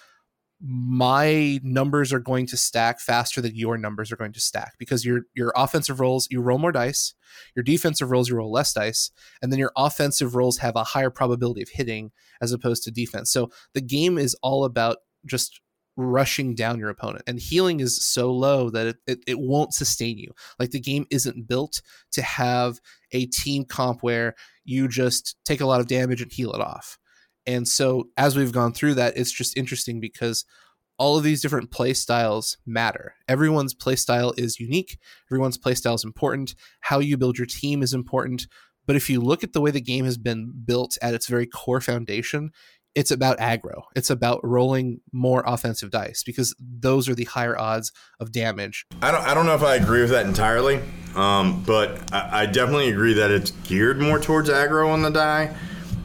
my 0.64 1.60
numbers 1.64 2.14
are 2.14 2.20
going 2.20 2.46
to 2.46 2.58
stack 2.58 3.00
faster 3.00 3.42
than 3.42 3.56
your 3.56 3.78
numbers 3.78 4.12
are 4.12 4.16
going 4.16 4.34
to 4.34 4.40
stack 4.40 4.74
because 4.78 5.04
your 5.04 5.22
your 5.34 5.52
offensive 5.56 6.00
rolls 6.00 6.28
you 6.30 6.40
roll 6.40 6.60
more 6.60 6.72
dice 6.72 7.16
your 7.56 7.64
defensive 7.64 8.12
rolls 8.12 8.30
you 8.30 8.36
roll 8.36 8.52
less 8.52 8.74
dice 8.74 9.12
and 9.42 9.52
then 9.52 9.60
your 9.60 9.72
offensive 9.76 10.36
rolls 10.36 10.60
have 10.60 10.76
a 10.76 10.84
higher 10.84 11.10
probability 11.10 11.62
of 11.62 11.70
hitting 11.70 12.12
as 12.42 12.52
opposed 12.52 12.84
to 12.84 12.92
defense. 12.92 13.32
So 13.32 13.52
the 13.74 13.82
game 13.82 14.18
is 14.18 14.36
all 14.42 14.66
about 14.66 14.98
just 15.26 15.62
rushing 15.98 16.56
down 16.56 16.80
your 16.80 16.90
opponent 16.90 17.24
and 17.28 17.40
healing 17.40 17.80
is 17.80 18.04
so 18.04 18.32
low 18.32 18.70
that 18.70 18.88
it, 18.88 18.96
it, 19.06 19.20
it 19.28 19.40
won't 19.40 19.74
sustain 19.74 20.18
you. 20.18 20.32
Like 20.58 20.72
the 20.72 20.80
game 20.80 21.06
isn't 21.12 21.48
built 21.48 21.82
to 22.14 22.22
have 22.22 22.80
a 23.12 23.26
team 23.28 23.66
comp 23.66 24.02
where 24.02 24.36
you 24.64 24.88
just 24.88 25.36
take 25.46 25.62
a 25.62 25.66
lot 25.66 25.82
of 25.82 25.88
damage 25.88 26.22
and 26.22 26.32
heal 26.32 26.54
it 26.54 26.62
off 26.62 26.98
and 27.46 27.68
so 27.68 28.10
as 28.18 28.36
we've 28.36 28.52
gone 28.52 28.74
through 28.74 28.96
that, 28.96 29.18
it's 29.18 29.32
just 29.32 29.58
interesting 29.58 30.00
because 30.00 30.46
all 30.98 31.18
of 31.18 31.24
these 31.24 31.42
different 31.42 31.72
play 31.72 31.94
styles 31.94 32.58
matter. 32.66 33.16
Everyone's 33.28 33.74
play 33.74 33.96
style 33.96 34.34
is 34.38 34.60
unique. 34.60 35.00
Everyone's 35.32 35.58
play 35.58 35.74
style 35.74 35.96
is 35.96 36.04
important. 36.04 36.54
How 36.82 37.00
you 37.00 37.18
build 37.18 37.40
your 37.40 37.48
team 37.48 37.82
is 37.82 37.94
important. 37.94 38.46
But 38.86 38.96
if 38.96 39.10
you 39.10 39.20
look 39.20 39.44
at 39.44 39.54
the 39.54 39.62
way 39.62 39.72
the 39.72 39.82
game 39.82 40.06
has 40.06 40.18
been 40.18 40.54
built 40.66 40.98
at 41.02 41.14
its 41.14 41.28
very 41.28 41.48
core 41.48 41.82
foundation, 41.82 42.52
it's 42.94 43.10
about 43.10 43.38
aggro. 43.38 43.84
It's 43.96 44.10
about 44.10 44.42
rolling 44.44 45.00
more 45.12 45.44
offensive 45.46 45.92
dice 45.92 46.24
because 46.24 46.54
those 46.60 47.08
are 47.08 47.16
the 47.16 47.24
higher 47.24 47.58
odds 47.58 47.92
of 48.20 48.32
damage. 48.32 48.86
I 49.02 49.12
don't, 49.12 49.26
I 49.26 49.34
don't 49.34 49.46
know 49.46 49.56
if 49.56 49.64
I 49.64 49.76
agree 49.76 50.02
with 50.02 50.10
that 50.12 50.26
entirely, 50.26 50.82
um, 51.16 51.64
but 51.64 52.14
I, 52.14 52.42
I 52.42 52.46
definitely 52.48 52.90
agree 52.90 53.14
that 53.14 53.32
it's 53.32 53.52
geared 53.64 54.00
more 54.00 54.20
towards 54.20 54.50
aggro 54.50 54.90
on 54.90 55.02
the 55.02 55.10
die. 55.10 55.56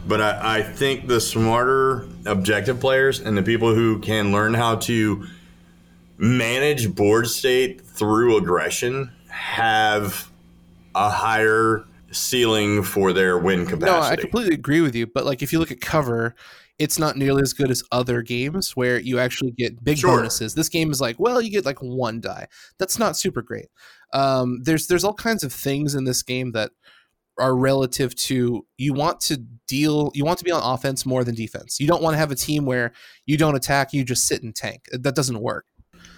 But 0.06 0.20
I, 0.20 0.58
I 0.58 0.62
think 0.62 1.08
the 1.08 1.20
smarter 1.20 2.06
objective 2.26 2.80
players 2.80 3.20
and 3.20 3.36
the 3.36 3.42
people 3.42 3.74
who 3.74 3.98
can 3.98 4.32
learn 4.32 4.54
how 4.54 4.76
to 4.76 5.26
manage 6.18 6.94
board 6.94 7.28
state 7.28 7.80
through 7.80 8.36
aggression 8.36 9.12
have 9.28 10.30
a 10.94 11.10
higher 11.10 11.84
ceiling 12.10 12.82
for 12.82 13.12
their 13.12 13.36
win 13.38 13.66
capacity. 13.66 13.90
No, 13.90 14.00
I 14.00 14.16
completely 14.16 14.54
agree 14.54 14.80
with 14.80 14.94
you. 14.94 15.06
But 15.06 15.26
like, 15.26 15.42
if 15.42 15.52
you 15.52 15.58
look 15.58 15.70
at 15.70 15.80
cover, 15.80 16.34
it's 16.78 16.98
not 16.98 17.16
nearly 17.16 17.42
as 17.42 17.52
good 17.52 17.70
as 17.70 17.82
other 17.90 18.22
games 18.22 18.76
where 18.76 18.98
you 19.00 19.18
actually 19.18 19.50
get 19.52 19.82
big 19.82 19.98
Sure. 19.98 20.16
bonuses. 20.16 20.54
This 20.54 20.68
game 20.68 20.90
is 20.90 21.00
like, 21.00 21.18
well, 21.18 21.40
you 21.40 21.50
get 21.50 21.64
like 21.66 21.78
one 21.80 22.20
die. 22.20 22.48
That's 22.78 22.98
not 22.98 23.16
super 23.16 23.42
great. 23.42 23.66
Um, 24.12 24.62
there's 24.62 24.86
there's 24.86 25.04
all 25.04 25.14
kinds 25.14 25.42
of 25.42 25.52
things 25.52 25.94
in 25.94 26.04
this 26.04 26.22
game 26.22 26.52
that 26.52 26.70
are 27.38 27.56
relative 27.56 28.14
to 28.14 28.66
you 28.78 28.94
want 28.94 29.20
to 29.20 29.36
deal 29.66 30.10
you 30.14 30.24
want 30.24 30.38
to 30.38 30.44
be 30.44 30.52
on 30.52 30.62
offense 30.62 31.04
more 31.04 31.24
than 31.24 31.34
defense. 31.34 31.78
You 31.80 31.86
don't 31.86 32.02
want 32.02 32.14
to 32.14 32.18
have 32.18 32.30
a 32.30 32.36
team 32.36 32.64
where 32.64 32.92
you 33.26 33.36
don't 33.36 33.54
attack, 33.54 33.92
you 33.92 34.04
just 34.04 34.26
sit 34.26 34.42
and 34.42 34.54
tank. 34.54 34.88
That 34.92 35.14
doesn't 35.14 35.40
work. 35.40 35.66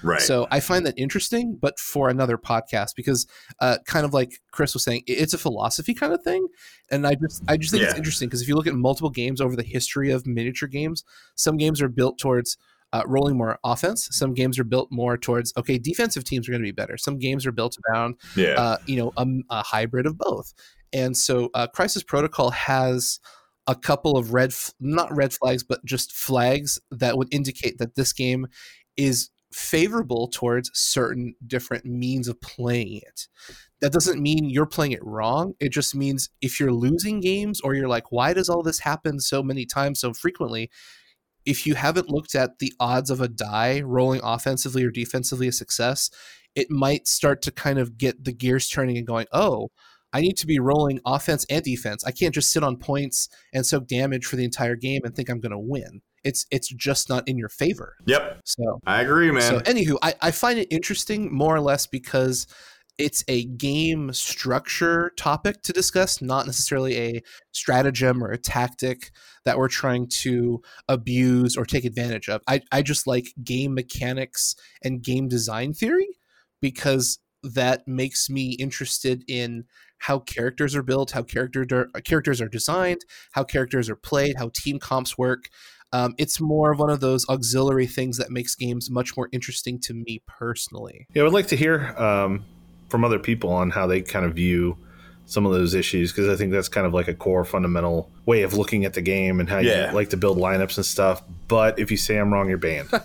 right. 0.03 0.21
So 0.21 0.47
I 0.51 0.61
find 0.61 0.87
that 0.87 0.95
interesting, 0.97 1.57
but 1.61 1.79
for 1.79 2.09
another 2.09 2.39
podcast 2.39 2.95
because, 2.95 3.27
uh, 3.61 3.79
kind 3.87 4.05
of 4.05 4.15
like 4.15 4.41
Chris 4.53 4.75
was 4.75 4.85
saying, 4.85 5.03
it's 5.07 5.35
a 5.35 5.39
philosophy 5.39 5.95
kind 5.95 6.13
of 6.13 6.23
thing, 6.23 6.47
and 6.91 7.07
I 7.07 7.15
just 7.15 7.43
I 7.49 7.57
just 7.57 7.73
think 7.73 7.85
it's 7.85 7.97
interesting 7.97 8.29
because 8.29 8.43
if 8.43 8.49
you 8.49 8.55
look 8.55 8.67
at 8.67 8.75
multiple 8.75 9.11
games 9.11 9.41
over 9.41 9.57
the 9.57 9.63
history 9.63 10.11
of 10.11 10.27
miniature 10.27 10.69
games, 10.69 11.05
some 11.35 11.57
games 11.57 11.83
are 11.83 11.89
built 11.89 12.19
towards 12.19 12.59
uh, 12.93 13.03
rolling 13.07 13.37
more 13.37 13.59
offense. 13.65 14.09
Some 14.13 14.35
games 14.35 14.59
are 14.59 14.65
built 14.65 14.89
more 14.91 15.17
towards 15.17 15.53
okay, 15.57 15.79
defensive 15.79 16.25
teams 16.25 16.49
are 16.49 16.53
going 16.53 16.63
to 16.63 16.67
be 16.67 16.73
better. 16.73 16.97
Some 16.97 17.19
games 17.19 17.47
are 17.47 17.53
built 17.53 17.77
around 17.89 18.17
yeah. 18.37 18.55
uh, 18.55 18.77
you 18.87 18.97
know 18.97 19.13
a, 19.17 19.27
a 19.51 19.63
hybrid 19.63 20.07
of 20.07 20.19
both. 20.19 20.53
And 20.93 21.17
so 21.17 21.51
uh, 21.55 21.67
Crisis 21.67 22.03
Protocol 22.03 22.51
has 22.51 23.21
a 23.67 23.75
couple 23.75 24.17
of 24.17 24.33
red, 24.33 24.55
not 24.81 25.15
red 25.15 25.33
flags, 25.33 25.63
but 25.63 25.85
just 25.85 26.13
flags 26.13 26.81
that 26.91 27.19
would 27.19 27.29
indicate 27.31 27.77
that 27.79 27.95
this 27.95 28.15
game 28.15 28.47
is 28.97 29.31
favorable 29.53 30.29
towards 30.29 30.71
certain 30.75 31.35
different 31.47 31.85
means 31.85 32.29
of 32.29 32.41
playing 32.41 32.97
it. 32.97 33.29
That 33.81 33.93
doesn't 33.93 34.21
mean 34.21 34.51
you're 34.51 34.67
playing 34.67 34.93
it 34.93 35.05
wrong. 35.05 35.55
It 35.61 35.71
just 35.71 35.95
means 35.95 36.31
if 36.41 36.59
you're 36.59 36.73
losing 36.73 37.21
games 37.21 37.61
or 37.61 37.75
you're 37.75 37.89
like, 37.89 38.11
why 38.11 38.33
does 38.33 38.49
all 38.49 38.63
this 38.63 38.81
happen 38.81 39.21
so 39.21 39.43
many 39.43 39.65
times 39.65 40.01
so 40.01 40.13
frequently? 40.13 40.71
If 41.49 41.67
you 41.67 41.75
haven't 41.75 42.11
looked 42.11 42.35
at 42.35 42.59
the 42.59 42.73
odds 42.79 43.11
of 43.11 43.21
a 43.21 43.29
die 43.29 43.81
rolling 43.81 44.21
offensively 44.23 44.85
or 44.85 44.91
defensively 44.91 45.49
a 45.49 45.53
success, 45.53 46.11
it 46.55 46.71
might 46.71 47.09
start 47.09 47.41
to 47.43 47.51
kind 47.51 47.79
of 47.79 47.97
get 47.97 48.25
the 48.25 48.33
gears 48.33 48.69
turning 48.69 48.99
and 48.99 49.07
going, 49.07 49.27
oh, 49.33 49.71
I 50.13 50.21
need 50.21 50.37
to 50.39 50.47
be 50.47 50.59
rolling 50.59 51.01
offense 51.07 51.47
and 51.51 51.63
defense. 51.63 52.05
I 52.05 52.11
can't 52.11 52.35
just 52.35 52.51
sit 52.51 52.63
on 52.63 52.77
points 52.77 53.29
and 53.53 53.65
soak 53.65 53.87
damage 53.87 54.27
for 54.27 54.37
the 54.37 54.45
entire 54.45 54.77
game 54.77 55.03
and 55.05 55.15
think 55.15 55.29
I'm 55.29 55.41
going 55.41 55.53
to 55.53 55.59
win. 55.59 56.01
It's 56.25 56.47
it's 56.51 56.69
just 56.69 57.09
not 57.09 57.27
in 57.29 57.39
your 57.39 57.49
favor. 57.49 57.97
yep. 58.07 58.41
So, 58.45 58.81
I 58.87 59.03
agree, 59.03 59.31
man. 59.31 59.43
so 59.43 59.61
anywho, 59.61 59.97
I, 60.03 60.15
I 60.21 60.31
find 60.33 60.59
it 60.59 60.69
interesting 60.71 61.33
more 61.33 61.55
or 61.55 61.61
less 61.61 61.87
because 61.87 62.47
it's 62.99 63.23
a 63.29 63.45
game 63.45 64.13
structure 64.13 65.13
topic 65.17 65.63
to 65.63 65.73
discuss, 65.73 66.21
not 66.21 66.47
necessarily 66.47 66.97
a 66.99 67.23
stratagem 67.53 68.23
or 68.23 68.33
a 68.33 68.39
tactic 68.39 69.13
that 69.49 69.57
we're 69.57 69.67
trying 69.67 70.07
to 70.07 70.61
abuse 70.91 71.57
or 71.57 71.65
take 71.65 71.87
advantage 71.87 72.29
of. 72.29 72.43
I, 72.47 72.61
I 72.71 72.83
just 72.83 73.07
like 73.07 73.33
game 73.43 73.73
mechanics 73.73 74.55
and 74.85 75.03
game 75.03 75.27
design 75.27 75.73
theory 75.73 76.19
because 76.61 77.19
that 77.43 77.89
makes 77.89 78.29
me 78.29 78.51
interested 78.59 79.25
in 79.27 79.65
how 80.01 80.19
characters 80.19 80.77
are 80.77 80.83
built, 80.83 81.13
how 81.13 81.23
character 81.23 81.89
characters 82.05 82.43
are 82.43 82.49
designed, 82.49 83.01
how 83.33 83.43
characters 83.43 83.89
are 83.89 83.97
played, 83.97 84.37
how 84.37 84.51
team 84.53 84.79
comps 84.79 85.17
work. 85.17 85.49
Um, 85.95 86.15
it's 86.19 86.43
more 86.43 86.71
of 86.73 86.79
one 86.79 86.91
of 86.91 87.01
those 87.01 87.27
auxiliary 87.31 87.87
things 87.87 88.19
that 88.19 88.31
makes 88.31 88.55
games 88.55 88.91
much 88.91 89.17
more 89.17 89.31
interesting 89.33 89.81
to 89.81 89.95
me 89.95 90.21
personally. 90.27 91.07
Yeah, 91.15 91.23
I 91.23 91.25
would 91.25 91.33
like 91.33 91.47
to 91.47 91.57
hear 91.57 91.97
um, 91.97 92.45
from 92.91 93.03
other 93.03 93.19
people 93.19 93.49
on 93.49 93.71
how 93.71 93.87
they 93.87 94.03
kind 94.03 94.27
of 94.27 94.35
view 94.35 94.77
some 95.31 95.45
of 95.45 95.53
those 95.53 95.75
issues 95.75 96.11
because 96.11 96.27
I 96.29 96.37
think 96.37 96.53
that's 96.53 96.69
kind 96.69 96.87
of 96.87 96.95
like 96.95 97.07
a 97.07 97.15
core 97.15 97.45
fundamental 97.45 98.11
way 98.25 98.43
of 98.43 98.55
looking 98.55 98.87
at 98.87 98.95
the 98.95 99.03
game 99.03 99.41
and 99.41 99.49
how 99.49 99.59
Yeah. 99.59 99.91
you 99.91 99.95
like 99.95 100.09
to 100.11 100.17
build 100.17 100.39
lineups 100.39 100.77
and 100.79 100.87
stuff. 100.87 101.23
But 101.49 101.79
if 101.79 101.91
you 101.91 101.99
say 101.99 102.17
I'm 102.17 102.33
wrong, 102.33 102.49
you're 102.49 102.57
banned. 102.59 102.89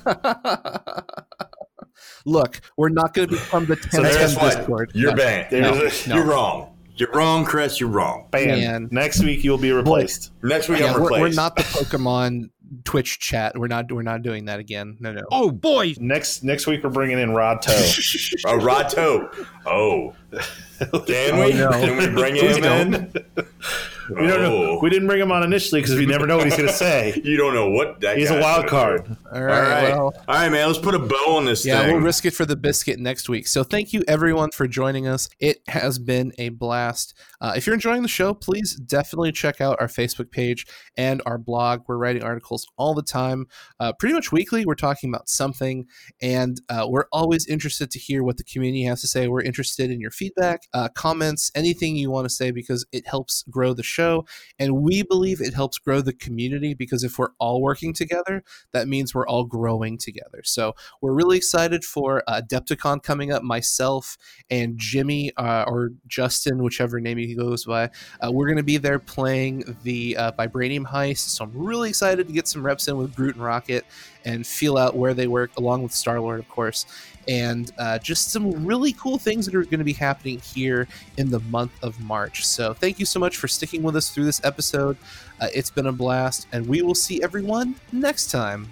Look, 2.25 2.61
we're 2.77 2.89
not 2.89 3.13
going 3.13 3.29
to 3.29 3.35
become 3.35 3.65
the 3.65 3.75
10 3.75 3.91
so 3.91 4.03
10 4.03 4.11
Discord. 4.57 4.91
you're 4.93 5.11
No. 5.11 5.17
banned. 5.17 5.47
There's 5.51 6.07
no. 6.07 6.15
You're 6.15 6.25
wrong. 6.25 6.72
You're 6.95 7.11
wrong, 7.11 7.43
Chris. 7.45 7.79
You're 7.79 7.89
wrong. 7.89 8.27
banned. 8.31 8.61
Man. 8.61 8.89
Next 8.91 9.23
week 9.23 9.43
you'll 9.43 9.57
be 9.57 9.71
replaced. 9.71 10.31
Next 10.43 10.69
week 10.69 10.79
Yeah, 10.79 10.87
I'm 10.93 10.93
we're, 10.95 11.01
replaced. 11.07 11.21
we're 11.21 11.41
not 11.43 11.55
the 11.55 11.63
Pokemon 11.63 12.49
Twitch 12.83 13.19
chat. 13.19 13.57
We're 13.57 13.67
not. 13.67 13.91
We're 13.91 14.01
not 14.03 14.21
doing 14.23 14.45
that 14.45 14.59
again. 14.59 14.97
No, 14.99 15.11
no. 15.11 15.21
Oh 15.31 15.51
boy, 15.51 15.93
Next 15.99 16.43
next 16.43 16.67
week 16.67 16.83
we're 16.83 16.89
bringing 16.91 17.19
in 17.19 17.31
Rod 17.31 17.61
Toe. 17.61 17.71
A 17.73 17.75
Rato. 18.59 19.27
Oh. 19.65 20.13
oh. 20.93 20.99
Can 21.07 21.37
we? 21.39 21.61
Oh, 21.63 21.69
no. 21.69 21.71
Can 21.71 21.97
we 21.97 22.09
bring 22.09 22.35
him 22.35 22.63
in? 22.63 23.13
We 24.09 24.27
don't 24.27 24.41
know. 24.41 24.55
Oh. 24.71 24.80
We 24.81 24.89
didn't 24.89 25.07
bring 25.07 25.21
him 25.21 25.31
on 25.31 25.43
initially 25.43 25.81
because 25.81 25.95
we 25.95 26.05
never 26.05 26.25
know 26.27 26.38
what 26.38 26.45
he's 26.45 26.55
going 26.57 26.67
to 26.69 26.73
say. 26.75 27.21
You 27.34 27.38
don't 27.38 27.53
know 27.53 27.69
what 27.69 28.01
that 28.01 28.17
He's 28.17 28.30
a 28.30 28.39
wild 28.39 28.67
card. 28.67 29.05
do. 29.05 29.15
All 29.31 29.38
All 29.38 29.43
right. 29.43 29.61
right. 29.61 29.84
Well, 29.93 30.13
All 30.27 30.35
right, 30.35 30.49
man. 30.49 30.67
Let's 30.67 30.80
put 30.80 30.93
a 30.93 30.99
bow 30.99 31.35
on 31.38 31.45
this 31.45 31.65
yeah, 31.65 31.81
thing. 31.81 31.93
we'll 31.93 32.01
risk 32.03 32.25
it 32.25 32.31
for 32.31 32.45
the 32.45 32.55
biscuit 32.55 32.99
next 32.99 33.30
week. 33.30 33.47
So 33.47 33.63
thank 33.63 33.93
you 33.93 34.03
everyone 34.07 34.51
for 34.51 34.67
joining 34.67 35.07
us. 35.07 35.30
It 35.39 35.61
has 35.67 35.97
been 35.99 36.31
a 36.38 36.49
blast. 36.49 37.17
Uh, 37.39 37.53
if 37.55 37.65
you're 37.65 37.73
enjoying 37.73 38.01
the 38.01 38.07
show, 38.07 38.34
please 38.34 38.75
definitely 38.75 39.31
check 39.31 39.61
out 39.61 39.77
our 39.80 39.88
Facebook 39.88 40.31
page 40.31 40.65
and 40.97 41.21
our 41.25 41.38
blog. 41.38 41.81
We're 41.88 41.97
writing 41.97 42.23
articles 42.23 42.67
all 42.77 42.93
the 42.93 43.03
time, 43.03 43.47
uh, 43.80 43.93
pretty 43.93 44.13
much 44.13 44.31
weekly. 44.31 44.65
We're 44.65 44.75
talking 44.75 45.09
about 45.09 45.30
something, 45.30 45.85
and 46.21 46.59
uh, 46.69 46.85
we're 46.89 47.05
always 47.11 47.47
interested 47.47 47.89
to 47.91 47.99
hear 47.99 48.23
what 48.23 48.38
the 48.38 48.43
community 48.43 48.84
has 48.84 49.01
to 49.01 49.07
say. 49.07 49.27
We're 49.27 49.41
interested 49.43 49.91
in 49.91 49.99
your 50.01 50.11
feedback, 50.11 50.63
uh, 50.73 50.89
comments, 50.89 51.51
anything 51.55 51.95
you 51.95 52.11
want 52.11 52.25
to 52.25 52.30
say 52.34 52.51
because 52.51 52.85
it 52.91 53.07
helps 53.07 53.43
grow 53.49 53.73
the 53.73 53.84
show, 53.84 53.92
and 54.59 54.81
we 54.81 55.03
believe 55.03 55.41
it 55.41 55.53
helps 55.53 55.77
grow 55.77 56.01
the 56.01 56.13
community 56.13 56.73
because 56.73 57.03
if 57.03 57.17
we're 57.17 57.33
all 57.39 57.61
working 57.61 57.93
together, 57.93 58.43
that 58.71 58.87
means 58.87 59.13
we're 59.13 59.27
all 59.27 59.43
growing 59.43 59.97
together. 59.97 60.41
So 60.43 60.75
we're 61.01 61.13
really 61.13 61.37
excited 61.37 61.83
for 61.83 62.23
uh, 62.27 62.41
Adepticon 62.41 63.03
coming 63.03 63.31
up. 63.31 63.43
Myself 63.43 64.17
and 64.49 64.77
Jimmy 64.77 65.31
uh, 65.37 65.65
or 65.67 65.91
Justin, 66.07 66.63
whichever 66.63 66.99
name 66.99 67.17
he 67.17 67.35
goes 67.35 67.65
by, 67.65 67.89
uh, 68.21 68.31
we're 68.31 68.47
going 68.47 68.57
to 68.57 68.63
be 68.63 68.77
there 68.77 68.99
playing 68.99 69.77
the 69.83 70.17
uh, 70.17 70.31
Vibranium 70.33 70.85
Heist. 70.85 71.29
So 71.29 71.45
I'm 71.45 71.51
really 71.53 71.89
excited 71.89 72.27
to 72.27 72.33
get 72.33 72.47
some 72.47 72.65
reps 72.65 72.87
in 72.87 72.97
with 72.97 73.15
Groot 73.15 73.35
and 73.35 73.43
Rocket 73.43 73.85
and 74.25 74.45
feel 74.45 74.77
out 74.77 74.95
where 74.95 75.13
they 75.13 75.27
work, 75.27 75.51
along 75.57 75.83
with 75.83 75.91
Star 75.91 76.19
Lord, 76.19 76.39
of 76.39 76.49
course. 76.49 76.85
And 77.27 77.71
uh, 77.77 77.99
just 77.99 78.31
some 78.31 78.65
really 78.65 78.93
cool 78.93 79.17
things 79.17 79.45
that 79.45 79.55
are 79.55 79.63
going 79.63 79.79
to 79.79 79.85
be 79.85 79.93
happening 79.93 80.39
here 80.39 80.87
in 81.17 81.29
the 81.29 81.39
month 81.39 81.71
of 81.81 81.99
March. 82.01 82.45
So 82.45 82.73
thank 82.73 82.99
you 82.99 83.05
so 83.05 83.19
much 83.19 83.37
for 83.37 83.47
sticking 83.47 83.81
with 83.81 83.95
us 83.95 84.09
through 84.09 84.25
this 84.25 84.43
episode. 84.43 84.97
Uh, 85.39 85.47
it's 85.53 85.69
been 85.69 85.87
a 85.87 85.91
blast, 85.91 86.47
and 86.51 86.67
we 86.67 86.81
will 86.81 86.95
see 86.95 87.23
everyone 87.23 87.75
next 87.91 88.29
time. 88.29 88.67